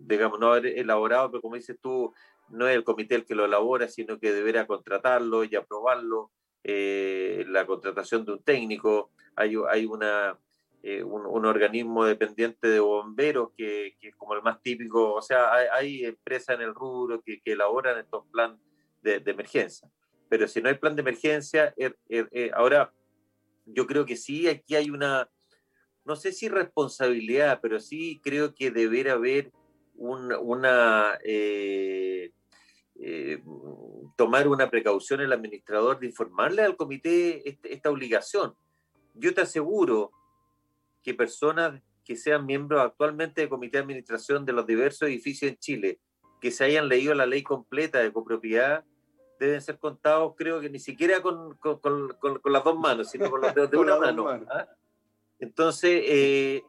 digamos, 0.00 0.40
no 0.40 0.52
haber 0.52 0.78
elaborado, 0.78 1.30
pero 1.30 1.42
como 1.42 1.56
dices 1.56 1.78
tú, 1.80 2.12
no 2.48 2.68
es 2.68 2.74
el 2.74 2.84
comité 2.84 3.14
el 3.14 3.24
que 3.24 3.34
lo 3.34 3.44
elabora, 3.44 3.88
sino 3.88 4.18
que 4.18 4.32
deberá 4.32 4.66
contratarlo 4.66 5.44
y 5.44 5.54
aprobarlo, 5.54 6.30
eh, 6.64 7.44
la 7.48 7.66
contratación 7.66 8.24
de 8.24 8.32
un 8.32 8.42
técnico, 8.42 9.10
hay, 9.36 9.54
hay 9.70 9.86
una, 9.86 10.38
eh, 10.82 11.02
un, 11.02 11.44
organismo 11.44 12.04
dependiente 12.04 12.68
de 12.68 12.80
bomberos 12.80 13.50
que, 13.56 13.96
que, 14.00 14.08
es 14.08 14.16
como 14.16 14.34
el 14.34 14.42
más 14.42 14.62
típico, 14.62 15.14
o 15.14 15.22
sea, 15.22 15.52
hay, 15.52 15.66
hay 15.72 16.04
empresas 16.04 16.56
en 16.56 16.62
el 16.62 16.74
rubro 16.74 17.22
que, 17.22 17.40
elaboran 17.44 17.98
estos 17.98 18.26
planes 18.32 18.58
de, 19.02 19.22
emergencia. 19.26 19.88
Pero 20.28 20.48
si 20.48 20.62
no 20.62 20.68
hay 20.68 20.76
plan 20.76 20.96
de 20.96 21.02
emergencia, 21.02 21.74
er, 21.76 21.96
er, 22.08 22.52
ahora 22.54 22.92
yo 23.66 23.86
creo 23.86 24.06
que 24.06 24.16
sí, 24.16 24.48
aquí 24.48 24.74
hay 24.74 24.90
una, 24.90 25.28
no 26.04 26.16
sé 26.16 26.32
si 26.32 26.48
responsabilidad, 26.48 27.60
pero 27.62 27.80
sí 27.80 28.20
creo 28.22 28.54
que 28.54 28.70
debería 28.70 29.12
haber 29.12 29.52
una, 29.94 31.18
eh, 31.24 32.32
eh, 33.04 33.42
tomar 34.16 34.46
una 34.46 34.70
precaución 34.70 35.20
el 35.20 35.32
administrador 35.32 35.98
de 35.98 36.06
informarle 36.06 36.62
al 36.62 36.76
comité 36.76 37.48
este, 37.48 37.74
esta 37.74 37.90
obligación. 37.90 38.54
Yo 39.14 39.34
te 39.34 39.40
aseguro 39.40 40.12
que 41.02 41.12
personas 41.12 41.82
que 42.04 42.14
sean 42.14 42.46
miembros 42.46 42.80
actualmente 42.80 43.40
del 43.40 43.50
comité 43.50 43.78
de 43.78 43.82
administración 43.82 44.44
de 44.44 44.52
los 44.52 44.68
diversos 44.68 45.08
edificios 45.08 45.50
en 45.50 45.58
Chile, 45.58 45.98
que 46.40 46.52
se 46.52 46.64
hayan 46.64 46.88
leído 46.88 47.12
la 47.14 47.26
ley 47.26 47.42
completa 47.42 47.98
de 47.98 48.12
copropiedad, 48.12 48.84
deben 49.40 49.60
ser 49.60 49.78
contados, 49.78 50.34
creo 50.36 50.60
que 50.60 50.70
ni 50.70 50.78
siquiera 50.78 51.20
con, 51.20 51.56
con, 51.56 51.80
con, 51.80 52.38
con 52.38 52.52
las 52.52 52.62
dos 52.62 52.78
manos, 52.78 53.10
sino 53.10 53.28
con 53.28 53.40
los 53.40 53.52
dedos 53.52 53.70
de 53.72 53.76
una 53.78 53.98
mano. 53.98 54.28
¿ah? 54.28 54.68
Entonces, 55.40 56.02
eh, 56.06 56.62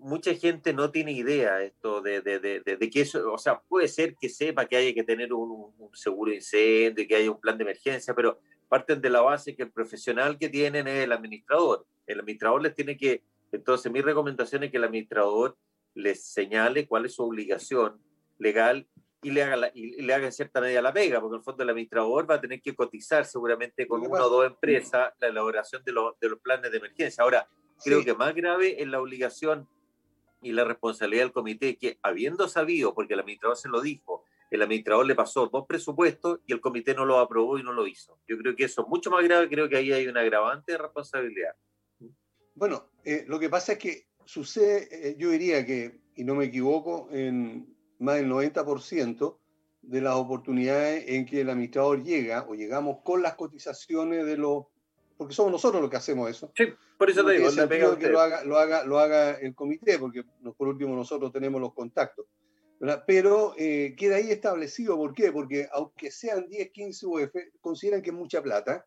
mucha 0.00 0.34
gente 0.34 0.72
no 0.72 0.90
tiene 0.90 1.12
idea 1.12 1.62
esto 1.62 2.00
de, 2.00 2.20
de, 2.20 2.38
de, 2.38 2.60
de, 2.60 2.90
que 2.90 3.00
eso, 3.00 3.32
o 3.32 3.38
sea, 3.38 3.60
puede 3.60 3.88
ser 3.88 4.16
que 4.16 4.28
sepa 4.28 4.66
que 4.66 4.76
hay 4.76 4.94
que 4.94 5.04
tener 5.04 5.32
un, 5.32 5.72
seguro 5.92 6.30
de 6.30 6.36
incendio, 6.36 7.06
que 7.06 7.16
haya 7.16 7.30
un 7.30 7.40
plan 7.40 7.56
de 7.58 7.64
emergencia, 7.64 8.14
pero 8.14 8.38
parten 8.68 9.00
de 9.00 9.10
la 9.10 9.20
base 9.20 9.56
que 9.56 9.62
el 9.62 9.70
profesional 9.70 10.38
que 10.38 10.48
tienen 10.48 10.86
es 10.88 11.04
el 11.04 11.12
administrador. 11.12 11.86
El 12.06 12.20
administrador 12.20 12.62
les 12.62 12.74
tiene 12.74 12.96
que, 12.96 13.22
entonces 13.52 13.90
mi 13.90 14.00
recomendación 14.00 14.64
es 14.64 14.70
que 14.70 14.76
el 14.76 14.84
administrador 14.84 15.56
les 15.94 16.24
señale 16.24 16.86
cuál 16.86 17.06
es 17.06 17.14
su 17.14 17.24
obligación 17.24 18.00
legal 18.38 18.86
y 19.22 19.30
le 19.30 19.42
haga, 19.42 19.70
y 19.74 20.00
le 20.00 20.14
haga 20.14 20.26
en 20.26 20.32
cierta 20.32 20.60
medida 20.60 20.80
la 20.80 20.92
pega, 20.92 21.20
porque 21.20 21.34
en 21.34 21.38
el 21.40 21.44
fondo 21.44 21.62
el 21.64 21.70
administrador 21.70 22.30
va 22.30 22.36
a 22.36 22.40
tener 22.40 22.62
que 22.62 22.74
cotizar 22.74 23.24
seguramente 23.24 23.88
con 23.88 24.06
una 24.06 24.24
o 24.24 24.28
dos 24.28 24.46
empresas 24.46 25.12
la 25.18 25.28
elaboración 25.28 25.82
de, 25.84 25.92
de 26.20 26.28
los 26.28 26.38
planes 26.40 26.70
de 26.70 26.76
emergencia. 26.76 27.24
Ahora, 27.24 27.48
creo 27.82 28.04
que 28.04 28.14
más 28.14 28.34
grave 28.34 28.80
es 28.80 28.86
la 28.86 29.00
obligación 29.00 29.68
y 30.40 30.52
la 30.52 30.64
responsabilidad 30.64 31.24
del 31.24 31.32
comité, 31.32 31.76
que 31.76 31.98
habiendo 32.02 32.48
sabido, 32.48 32.94
porque 32.94 33.14
el 33.14 33.20
administrador 33.20 33.56
se 33.56 33.68
lo 33.68 33.80
dijo, 33.80 34.24
el 34.50 34.62
administrador 34.62 35.06
le 35.06 35.14
pasó 35.14 35.46
dos 35.48 35.66
presupuestos 35.66 36.40
y 36.46 36.52
el 36.52 36.60
comité 36.60 36.94
no 36.94 37.04
lo 37.04 37.18
aprobó 37.18 37.58
y 37.58 37.62
no 37.62 37.72
lo 37.72 37.86
hizo. 37.86 38.18
Yo 38.26 38.38
creo 38.38 38.56
que 38.56 38.64
eso 38.64 38.82
es 38.82 38.88
mucho 38.88 39.10
más 39.10 39.22
grave, 39.24 39.48
creo 39.48 39.68
que 39.68 39.76
ahí 39.76 39.92
hay 39.92 40.06
una 40.06 40.20
agravante 40.20 40.72
de 40.72 40.78
responsabilidad. 40.78 41.54
Bueno, 42.54 42.90
eh, 43.04 43.24
lo 43.28 43.38
que 43.38 43.48
pasa 43.48 43.72
es 43.72 43.78
que 43.78 44.08
sucede, 44.24 44.88
eh, 44.90 45.16
yo 45.18 45.30
diría 45.30 45.64
que, 45.64 46.00
y 46.16 46.24
no 46.24 46.34
me 46.34 46.46
equivoco, 46.46 47.08
en 47.12 47.76
más 47.98 48.16
del 48.16 48.28
90% 48.28 49.38
de 49.82 50.00
las 50.00 50.14
oportunidades 50.14 51.04
en 51.08 51.24
que 51.24 51.40
el 51.40 51.50
administrador 51.50 52.02
llega 52.02 52.46
o 52.48 52.54
llegamos 52.54 52.98
con 53.04 53.22
las 53.22 53.34
cotizaciones 53.34 54.26
de 54.26 54.36
los... 54.36 54.64
Porque 55.18 55.34
somos 55.34 55.52
nosotros 55.52 55.82
los 55.82 55.90
que 55.90 55.96
hacemos 55.96 56.30
eso. 56.30 56.52
Sí, 56.56 56.66
por 56.96 57.10
eso 57.10 57.24
te 57.26 57.32
digo, 57.32 57.98
que 57.98 58.08
lo 58.08 58.20
haga, 58.20 58.44
lo, 58.44 58.56
haga, 58.56 58.84
lo 58.84 58.98
haga 59.00 59.32
el 59.32 59.54
comité, 59.54 59.98
porque 59.98 60.22
por 60.56 60.68
último 60.68 60.94
nosotros 60.94 61.32
tenemos 61.32 61.60
los 61.60 61.74
contactos. 61.74 62.24
Pero 63.06 63.54
eh, 63.58 63.96
queda 63.98 64.16
ahí 64.16 64.30
establecido, 64.30 64.96
¿por 64.96 65.12
qué? 65.12 65.32
Porque 65.32 65.68
aunque 65.72 66.12
sean 66.12 66.48
10, 66.48 66.70
15 66.70 67.06
UF, 67.06 67.34
consideran 67.60 68.00
que 68.00 68.10
es 68.10 68.16
mucha 68.16 68.40
plata 68.40 68.86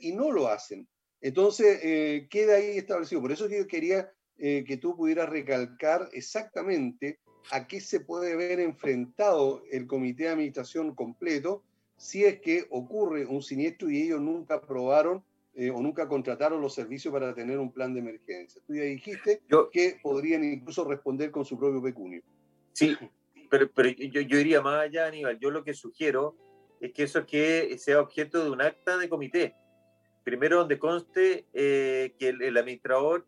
y 0.00 0.12
no 0.12 0.32
lo 0.32 0.48
hacen. 0.48 0.88
Entonces, 1.20 1.78
eh, 1.82 2.26
queda 2.28 2.56
ahí 2.56 2.76
establecido. 2.76 3.20
Por 3.20 3.30
eso 3.30 3.48
yo 3.48 3.66
quería 3.68 4.12
eh, 4.38 4.64
que 4.66 4.76
tú 4.76 4.96
pudieras 4.96 5.28
recalcar 5.28 6.08
exactamente 6.12 7.20
a 7.52 7.66
qué 7.66 7.80
se 7.80 8.00
puede 8.00 8.34
ver 8.34 8.58
enfrentado 8.58 9.62
el 9.70 9.86
comité 9.86 10.24
de 10.24 10.30
administración 10.30 10.94
completo 10.94 11.62
si 11.96 12.24
es 12.24 12.40
que 12.40 12.66
ocurre 12.70 13.26
un 13.26 13.42
siniestro 13.42 13.90
y 13.90 14.02
ellos 14.02 14.20
nunca 14.20 14.54
aprobaron 14.54 15.22
eh, 15.54 15.70
o 15.70 15.80
nunca 15.80 16.06
contrataron 16.06 16.60
los 16.60 16.74
servicios 16.74 17.12
para 17.12 17.34
tener 17.34 17.58
un 17.58 17.72
plan 17.72 17.92
de 17.92 18.00
emergencia. 18.00 18.62
Tú 18.66 18.74
ya 18.74 18.82
dijiste 18.82 19.42
que 19.72 19.98
podrían 20.02 20.44
incluso 20.44 20.84
responder 20.84 21.30
con 21.30 21.44
su 21.44 21.58
propio 21.58 21.82
pecunio. 21.82 22.22
Sí, 22.72 22.96
pero, 23.50 23.70
pero 23.72 23.88
yo, 23.90 24.20
yo, 24.20 24.38
iría 24.38 24.60
más 24.60 24.80
allá, 24.80 25.06
Aníbal. 25.06 25.38
Yo 25.40 25.50
lo 25.50 25.64
que 25.64 25.74
sugiero 25.74 26.36
es 26.80 26.92
que 26.92 27.02
eso 27.02 27.26
que 27.26 27.76
sea 27.78 28.00
objeto 28.00 28.44
de 28.44 28.50
un 28.50 28.62
acta 28.62 28.96
de 28.96 29.08
comité. 29.08 29.54
Primero, 30.24 30.58
donde 30.58 30.78
conste 30.78 31.46
eh, 31.52 32.14
que 32.18 32.28
el, 32.28 32.56
administrador 32.56 33.26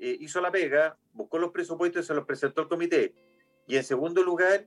eh, 0.00 0.16
hizo 0.20 0.40
la 0.40 0.50
pega, 0.50 0.96
buscó 1.12 1.38
los 1.38 1.50
presupuestos 1.50 2.04
y 2.04 2.06
se 2.06 2.14
los 2.14 2.24
presentó 2.24 2.62
al 2.62 2.68
comité. 2.68 3.14
Y 3.66 3.76
en 3.76 3.84
segundo 3.84 4.22
lugar, 4.22 4.66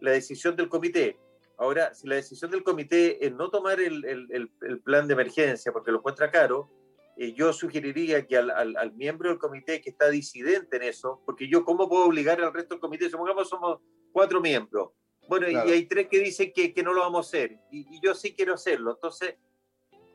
la 0.00 0.12
decisión 0.12 0.56
del 0.56 0.68
comité. 0.68 1.18
Ahora, 1.60 1.92
si 1.94 2.08
la 2.08 2.14
decisión 2.16 2.50
del 2.50 2.64
comité 2.64 3.24
es 3.24 3.32
no 3.32 3.50
tomar 3.50 3.80
el, 3.80 4.02
el, 4.06 4.50
el 4.62 4.80
plan 4.80 5.06
de 5.06 5.12
emergencia 5.12 5.70
porque 5.72 5.92
lo 5.92 5.98
encuentra 5.98 6.30
caro, 6.30 6.70
eh, 7.18 7.34
yo 7.34 7.52
sugeriría 7.52 8.26
que 8.26 8.38
al, 8.38 8.50
al, 8.50 8.92
miembro 8.94 9.28
del 9.28 9.38
comité 9.38 9.82
que 9.82 9.90
está 9.90 10.08
disidente 10.08 10.78
en 10.78 10.84
eso, 10.84 11.20
porque 11.26 11.50
yo 11.50 11.66
cómo 11.66 11.86
puedo 11.86 12.06
obligar 12.06 12.40
al 12.40 12.54
resto 12.54 12.74
del 12.74 12.80
comité, 12.80 13.10
supongamos 13.10 13.46
somos 13.46 13.80
cuatro 14.10 14.40
miembros, 14.40 14.92
bueno, 15.28 15.50
y 15.50 15.54
hay 15.54 15.84
tres 15.84 16.08
que 16.08 16.18
dicen 16.18 16.50
que, 16.54 16.72
que 16.72 16.82
no 16.82 16.94
lo 16.94 17.02
vamos 17.02 17.26
a 17.26 17.28
hacer, 17.28 17.58
y, 17.70 17.94
y, 17.94 18.00
yo 18.00 18.14
sí 18.14 18.34
quiero 18.34 18.54
hacerlo, 18.54 18.92
entonces, 18.92 19.34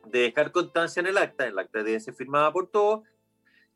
de 0.05 0.19
dejar 0.19 0.51
constancia 0.51 0.99
en 0.99 1.05
el 1.05 1.19
acta, 1.19 1.43
en 1.45 1.51
el 1.51 1.59
acta 1.59 1.83
debe 1.83 1.99
ser 1.99 2.15
firmada 2.15 2.51
por 2.51 2.71
todos, 2.71 3.07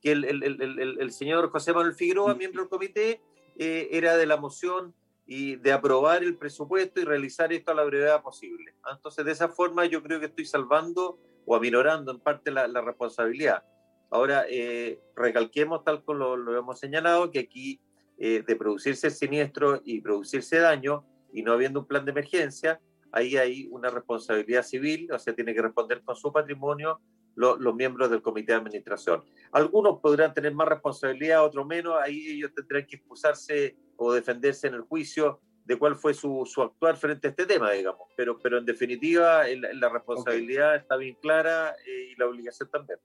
que 0.02 0.12
el, 0.12 0.26
el, 0.26 0.42
el, 0.44 0.98
el, 1.00 1.12
señor 1.12 1.52
José 1.52 1.72
Manuel 1.72 1.94
Figueroa, 1.94 2.34
miembro 2.34 2.64
del 2.64 2.70
comité, 2.70 3.22
eh, 3.60 3.90
era 3.92 4.18
de 4.18 4.26
la 4.26 4.38
moción 4.38 4.96
y 5.32 5.58
de 5.58 5.72
aprobar 5.72 6.24
el 6.24 6.36
presupuesto 6.38 7.00
y 7.00 7.04
realizar 7.06 7.54
esto 7.54 7.72
a 7.72 7.76
la 7.76 7.84
brevedad 7.84 8.24
posible. 8.24 8.74
¿ah? 8.82 8.94
Entonces, 8.96 9.24
de 9.24 9.32
esa 9.32 9.48
forma 9.48 9.86
yo 9.86 10.02
creo 10.02 10.20
que 10.20 10.26
estoy 10.26 10.46
salvando 10.46 11.20
o 11.46 11.56
aminorando 11.56 12.12
en 12.12 12.20
parte 12.20 12.50
la, 12.50 12.68
la 12.68 12.82
responsabilidad. 12.82 13.64
Ahora, 14.10 14.46
eh, 14.50 15.00
recalquemos, 15.16 15.84
tal 15.84 16.04
como 16.04 16.36
lo, 16.36 16.58
hemos 16.58 16.80
señalado, 16.80 17.30
que 17.30 17.38
aquí 17.42 17.80
eh, 18.18 18.44
de 18.46 18.56
producirse 18.56 19.06
el 19.06 19.14
siniestro 19.14 19.80
y 19.86 20.02
producirse 20.02 20.58
daño 20.58 21.06
y 21.32 21.44
no 21.44 21.54
habiendo 21.54 21.82
un 21.82 21.86
plan 21.86 22.06
de 22.06 22.12
emergencia, 22.12 22.82
ahí 23.12 23.38
hay 23.38 23.68
una 23.70 23.92
responsabilidad 23.92 24.64
civil, 24.64 25.12
o 25.12 25.20
sea, 25.20 25.36
tiene 25.36 25.54
que 25.54 25.62
responder 25.62 26.02
con 26.04 26.16
su 26.16 26.34
patrimonio 26.34 27.00
los 27.36 27.76
miembros 27.76 28.10
del 28.10 28.24
comité 28.24 28.54
de 28.54 28.58
administración. 28.58 29.24
Algunos 29.52 30.00
podrán 30.02 30.34
tener 30.34 30.54
más 30.56 30.68
responsabilidad, 30.68 31.46
otros 31.46 31.68
menos, 31.68 31.96
ahí 32.02 32.32
ellos 32.32 32.52
tendrán 32.54 32.86
que 32.88 32.98
excusarse 32.98 33.78
o 34.00 34.14
defenderse 34.14 34.68
en 34.68 34.76
el 34.76 34.82
juicio 34.82 35.42
de 35.66 35.78
cuál 35.78 35.96
fue 35.96 36.14
su, 36.14 36.46
su, 36.46 36.64
actuar 36.64 36.98
frente 36.98 37.28
a 37.28 37.30
este 37.30 37.46
tema, 37.46 37.72
digamos. 37.72 38.08
Pero, 38.16 38.40
pero 38.40 38.58
en 38.58 38.66
definitiva, 38.66 39.44
la 39.48 39.90
responsabilidad 39.90 40.78
está 40.78 40.96
bien 40.96 41.16
clara 41.22 41.76
eh, 41.86 42.12
y 42.12 42.16
la 42.16 42.26
obligación 42.26 42.70
también. 42.72 42.98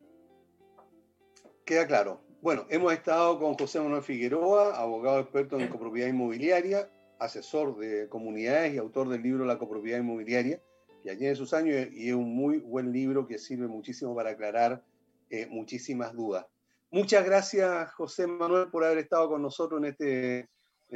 Queda 1.64 1.86
claro. 1.86 2.22
Bueno, 2.40 2.66
hemos 2.70 2.92
estado 2.92 3.38
con 3.38 3.54
José 3.54 3.80
Manuel 3.80 4.02
Figueroa, 4.02 4.76
abogado 4.76 5.20
experto 5.20 5.58
en 5.58 5.68
copropiedad 5.68 6.08
inmobiliaria, 6.08 6.90
asesor 7.18 7.76
de 7.76 8.08
comunidades 8.08 8.74
y 8.74 8.78
autor 8.78 9.08
del 9.08 9.22
libro 9.22 9.44
La 9.44 9.58
copropiedad 9.58 9.98
inmobiliaria, 9.98 10.62
que 11.02 11.08
ya 11.08 11.16
tiene 11.16 11.34
sus 11.34 11.52
años 11.52 11.88
y 11.92 12.08
es 12.08 12.14
un 12.14 12.34
muy 12.34 12.58
buen 12.58 12.92
libro 12.92 13.26
que 13.26 13.38
sirve 13.38 13.66
muchísimo 13.66 14.14
para 14.14 14.30
aclarar 14.30 14.84
eh, 15.30 15.46
muchísimas 15.46 16.14
dudas. 16.14 16.46
Muchas 16.90 17.24
gracias, 17.24 17.92
José 17.94 18.26
Manuel, 18.26 18.70
por 18.70 18.84
haber 18.84 18.98
estado 18.98 19.28
con 19.28 19.42
nosotros 19.42 19.80
en 19.80 19.86
este, 19.86 20.48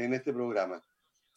en 0.04 0.14
este 0.14 0.32
programa. 0.32 0.82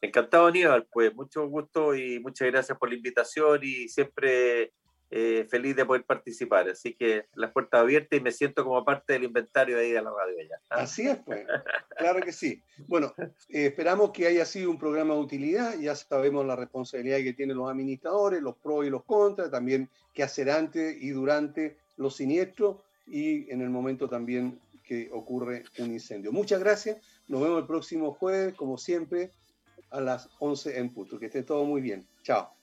Encantado, 0.01 0.47
Aníbal. 0.47 0.88
Pues 0.91 1.13
mucho 1.13 1.47
gusto 1.47 1.95
y 1.95 2.19
muchas 2.19 2.47
gracias 2.49 2.77
por 2.77 2.89
la 2.89 2.95
invitación 2.95 3.59
y 3.63 3.88
siempre 3.88 4.73
eh, 5.11 5.45
feliz 5.49 5.75
de 5.75 5.85
poder 5.85 6.03
participar. 6.05 6.69
Así 6.69 6.93
que 6.95 7.25
las 7.35 7.51
puertas 7.51 7.81
abiertas 7.81 8.19
y 8.19 8.23
me 8.23 8.31
siento 8.31 8.63
como 8.63 8.83
parte 8.83 9.13
del 9.13 9.25
inventario 9.25 9.77
ahí 9.77 9.91
de 9.91 10.01
la 10.01 10.09
radio 10.09 10.38
ya. 10.49 10.55
¿ah? 10.69 10.81
Así 10.81 11.07
es, 11.07 11.17
pues. 11.17 11.45
claro 11.97 12.21
que 12.21 12.31
sí. 12.31 12.63
Bueno, 12.88 13.13
eh, 13.19 13.67
esperamos 13.67 14.11
que 14.11 14.25
haya 14.25 14.45
sido 14.45 14.71
un 14.71 14.79
programa 14.79 15.13
de 15.13 15.19
utilidad. 15.19 15.77
Ya 15.79 15.95
sabemos 15.95 16.45
la 16.45 16.55
responsabilidad 16.55 17.17
que 17.17 17.33
tienen 17.33 17.57
los 17.57 17.69
administradores, 17.69 18.41
los 18.41 18.55
pros 18.55 18.85
y 18.85 18.89
los 18.89 19.03
contras, 19.03 19.51
también 19.51 19.89
qué 20.13 20.23
hacer 20.23 20.49
antes 20.49 20.97
y 20.99 21.09
durante 21.09 21.77
los 21.97 22.15
siniestros 22.15 22.77
y 23.05 23.51
en 23.51 23.61
el 23.61 23.69
momento 23.69 24.07
también 24.07 24.59
ocurre 25.11 25.63
un 25.80 25.91
incendio. 25.91 26.31
Muchas 26.31 26.59
gracias. 26.59 26.97
Nos 27.27 27.41
vemos 27.41 27.59
el 27.59 27.68
próximo 27.68 28.13
jueves, 28.13 28.53
como 28.55 28.77
siempre 28.77 29.31
a 29.89 30.01
las 30.01 30.30
11 30.39 30.80
en 30.80 30.93
punto. 30.93 31.19
Que 31.19 31.27
esté 31.27 31.43
todo 31.43 31.65
muy 31.65 31.81
bien. 31.81 32.07
Chao. 32.23 32.60